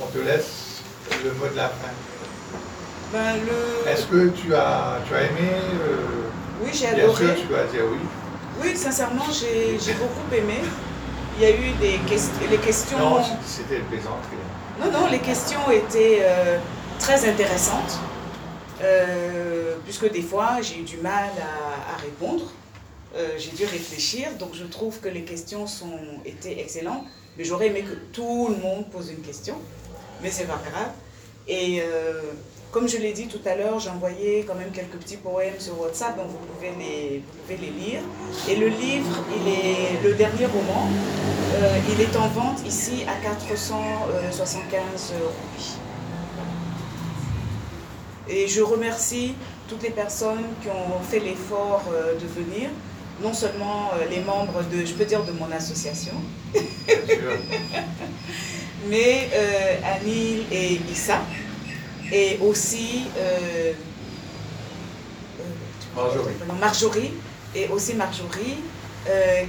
on 0.00 0.06
te 0.06 0.18
laisse 0.24 0.80
le 1.22 1.32
mot 1.34 1.46
de 1.52 1.56
la 1.56 1.68
fin. 1.68 1.92
Ben, 3.12 3.34
le... 3.44 3.90
Est-ce 3.90 4.06
que 4.06 4.28
tu 4.28 4.54
as, 4.54 4.98
tu 5.06 5.14
as 5.14 5.22
aimé 5.22 5.50
euh, 5.82 5.96
Oui, 6.62 6.70
j'ai 6.72 6.86
Bien 6.94 7.04
adoré. 7.04 7.24
sûr, 7.26 7.34
tu 7.40 7.46
dois 7.46 7.64
dire 7.64 7.82
oui. 7.90 7.98
Oui, 8.62 8.76
sincèrement, 8.76 9.24
j'ai 9.32 9.94
beaucoup 9.94 10.34
aimé. 10.34 10.58
Il 11.38 11.42
y 11.42 11.46
a 11.46 11.50
eu 11.50 11.72
des 11.80 11.98
questions. 12.08 12.32
Les 12.50 12.58
questions. 12.58 12.98
Non, 12.98 13.22
c'était 13.46 13.78
une 13.78 13.84
plaisanterie. 13.84 14.36
Non, 14.80 14.90
non, 14.92 15.06
les 15.10 15.18
questions 15.20 15.70
étaient 15.70 16.20
euh, 16.22 16.58
très 16.98 17.28
intéressantes. 17.28 17.98
euh, 18.82 19.76
puisque 19.84 20.10
des 20.12 20.22
fois, 20.22 20.58
j'ai 20.62 20.78
eu 20.80 20.82
du 20.82 20.98
mal 20.98 21.30
à, 21.40 21.94
à 21.94 21.96
répondre. 22.00 22.44
Euh, 23.16 23.30
j'ai 23.38 23.50
dû 23.50 23.64
réfléchir. 23.64 24.28
Donc, 24.38 24.50
je 24.54 24.64
trouve 24.64 25.00
que 25.00 25.08
les 25.08 25.22
questions 25.22 25.66
sont, 25.66 25.98
étaient 26.24 26.60
excellentes. 26.60 27.04
Mais 27.38 27.44
j'aurais 27.44 27.68
aimé 27.68 27.82
que 27.82 27.94
tout 28.12 28.48
le 28.50 28.56
monde 28.62 28.88
pose 28.90 29.10
une 29.10 29.22
question. 29.22 29.56
Mais 30.22 30.30
c'est 30.30 30.44
pas 30.44 30.60
grave. 30.70 30.90
Et 31.48 31.82
comme 32.70 32.88
je 32.88 32.98
l'ai 32.98 33.12
dit 33.12 33.26
tout 33.26 33.40
à 33.46 33.56
l'heure, 33.56 33.80
j'ai 33.80 33.90
envoyé 33.90 34.44
quand 34.46 34.54
même 34.54 34.70
quelques 34.70 34.96
petits 34.96 35.16
poèmes 35.16 35.58
sur 35.58 35.80
WhatsApp, 35.80 36.16
donc 36.16 36.28
vous 36.28 36.38
pouvez 36.54 36.72
les, 36.78 37.18
vous 37.18 37.38
pouvez 37.42 37.56
les 37.56 37.70
lire. 37.70 38.00
Et 38.48 38.56
le 38.56 38.68
livre, 38.68 39.24
il 39.36 39.48
est 39.48 40.02
le 40.04 40.14
dernier 40.14 40.46
roman, 40.46 40.88
euh, 41.54 41.78
il 41.92 42.00
est 42.00 42.16
en 42.16 42.28
vente 42.28 42.66
ici 42.66 43.04
à 43.08 43.16
475 43.22 45.14
roupies. 45.22 45.76
Et 48.28 48.46
je 48.46 48.60
remercie 48.62 49.34
toutes 49.68 49.82
les 49.82 49.90
personnes 49.90 50.44
qui 50.62 50.68
ont 50.68 51.00
fait 51.00 51.18
l'effort 51.18 51.84
euh, 51.92 52.14
de 52.14 52.26
venir, 52.26 52.70
non 53.22 53.32
seulement 53.32 53.90
euh, 53.94 54.06
les 54.08 54.20
membres 54.20 54.62
de, 54.72 54.84
je 54.84 54.94
peux 54.94 55.04
dire, 55.04 55.24
de 55.24 55.32
mon 55.32 55.50
association, 55.50 56.14
mais 58.88 59.28
euh, 59.34 59.76
Anil 59.84 60.44
et 60.52 60.80
Issa, 60.90 61.20
et 62.12 62.38
aussi 62.42 63.04
euh, 63.16 63.72
euh, 65.40 65.44
Marjorie. 65.96 66.34
Marjorie, 66.60 67.12
et 67.54 67.68
aussi 67.68 67.94
Marjorie, 67.94 68.58
euh, 69.08 69.44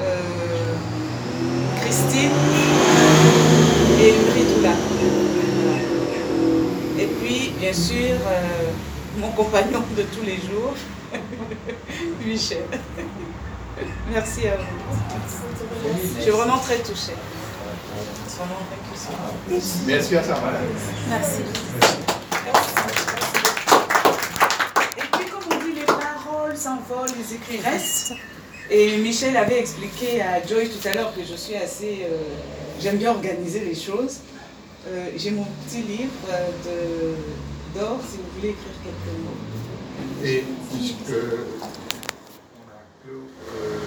euh, 0.00 0.20
Christine 1.80 2.30
et 4.00 4.12
Britoula. 4.30 4.72
Et 6.98 7.06
puis, 7.06 7.52
bien 7.58 7.72
sûr, 7.72 8.14
euh, 8.26 8.70
mon 9.18 9.30
compagnon 9.30 9.82
de 9.96 10.02
tous 10.02 10.22
les 10.24 10.36
jours, 10.36 10.74
Michel. 12.24 12.64
Merci 14.10 14.46
à 14.48 14.56
vous. 14.56 14.64
Je 16.16 16.22
suis 16.22 16.30
vraiment 16.30 16.58
très 16.58 16.78
touchée. 16.78 17.14
Vraiment 18.36 18.60
très 18.68 18.80
touchée. 18.90 19.14
Merci. 19.48 19.78
Merci. 21.08 21.40
Et 24.96 25.02
puis, 25.12 25.26
comme 25.30 25.52
on 25.52 25.64
dit, 25.64 25.72
les 25.78 25.84
paroles 25.86 26.56
s'envolent, 26.56 27.10
les 27.16 27.34
écrits 27.34 27.60
restent. 27.60 28.14
Et 28.70 28.96
Michel 28.98 29.36
avait 29.36 29.60
expliqué 29.60 30.22
à 30.22 30.44
Joy 30.44 30.68
tout 30.68 30.88
à 30.88 30.94
l'heure 30.94 31.14
que 31.14 31.22
je 31.22 31.34
suis 31.34 31.54
assez. 31.54 32.06
euh, 32.10 32.16
J'aime 32.80 32.96
bien 32.96 33.10
organiser 33.10 33.60
les 33.60 33.74
choses. 33.74 34.18
Euh, 34.88 35.10
J'ai 35.16 35.30
mon 35.30 35.44
petit 35.66 35.82
livre 35.82 36.10
d'or, 37.74 37.98
si 38.10 38.16
vous 38.16 38.24
voulez 38.36 38.48
écrire 38.50 38.74
quelques 38.82 39.16
mots. 39.22 40.24
Et 40.24 40.44
puisque 40.72 41.14
on 41.14 42.62
a 42.68 42.82
clos 43.04 43.28
euh, 43.54 43.78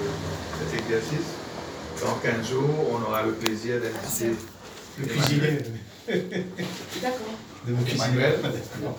cet 0.72 0.80
exercice, 0.80 1.28
dans 2.02 2.16
15 2.22 2.50
jours, 2.50 2.70
on 2.92 3.10
aura 3.10 3.24
le 3.24 3.32
plaisir 3.34 3.76
d'inviter 3.82 4.36
Le 5.00 5.06
cuisinier. 5.06 5.58
D'accord. 7.02 7.18
De 7.68 7.74
mon 7.74 7.82
cuisinier. 7.84 8.06
Emmanuel. 8.08 8.40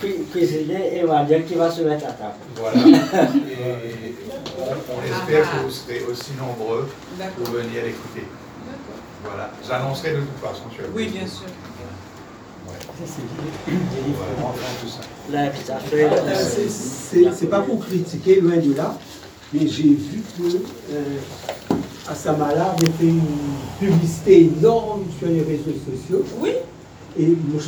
Cu- 0.01 0.25
Cuisinier 0.33 0.99
Emmanuel 0.99 1.45
qui 1.47 1.55
va 1.55 1.71
se 1.71 1.83
mettre 1.83 2.07
à 2.07 2.13
table. 2.13 2.35
Voilà. 2.57 2.77
Et 2.83 4.15
on, 4.59 4.95
on 4.95 5.03
espère 5.03 5.51
que 5.51 5.65
vous 5.65 5.71
serez 5.71 6.03
aussi 6.11 6.33
nombreux 6.39 6.89
pour 7.37 7.47
venir 7.55 7.83
l'écouter. 7.85 8.25
D'accord. 8.67 9.01
Voilà. 9.25 9.51
J'annoncerai 9.67 10.11
de 10.13 10.17
toute 10.21 10.41
façon. 10.43 10.65
Tu 10.75 10.83
as 10.83 10.85
Oui, 10.95 11.07
bien 11.09 11.27
sûr. 11.27 11.47
Des 13.67 13.73
livres 13.73 14.25
pour 14.39 14.49
enfants, 14.49 14.77
tout 14.83 14.89
ça. 14.89 15.01
Là, 15.33 15.49
puis 15.51 15.61
ça 15.65 15.79
fait. 15.79 16.09
C'est- 16.35 16.69
C'est 16.69 17.33
c'est 17.33 17.47
pas 17.47 17.61
pour 17.61 17.85
critiquer, 17.87 18.41
loin 18.41 18.57
de 18.57 18.75
là, 18.75 18.95
mais 19.53 19.67
j'ai 19.67 19.85
vu 19.95 20.21
que 20.37 20.57
euh, 20.93 21.03
Assamala 22.11 22.73
avait 22.73 22.93
fait 22.99 23.07
une 23.07 23.21
publicité 23.79 24.45
énorme 24.45 25.03
sur 25.19 25.29
les 25.29 25.43
réseaux 25.43 25.79
sociaux. 25.85 26.25
Oui. 26.41 26.51
Et 27.19 27.37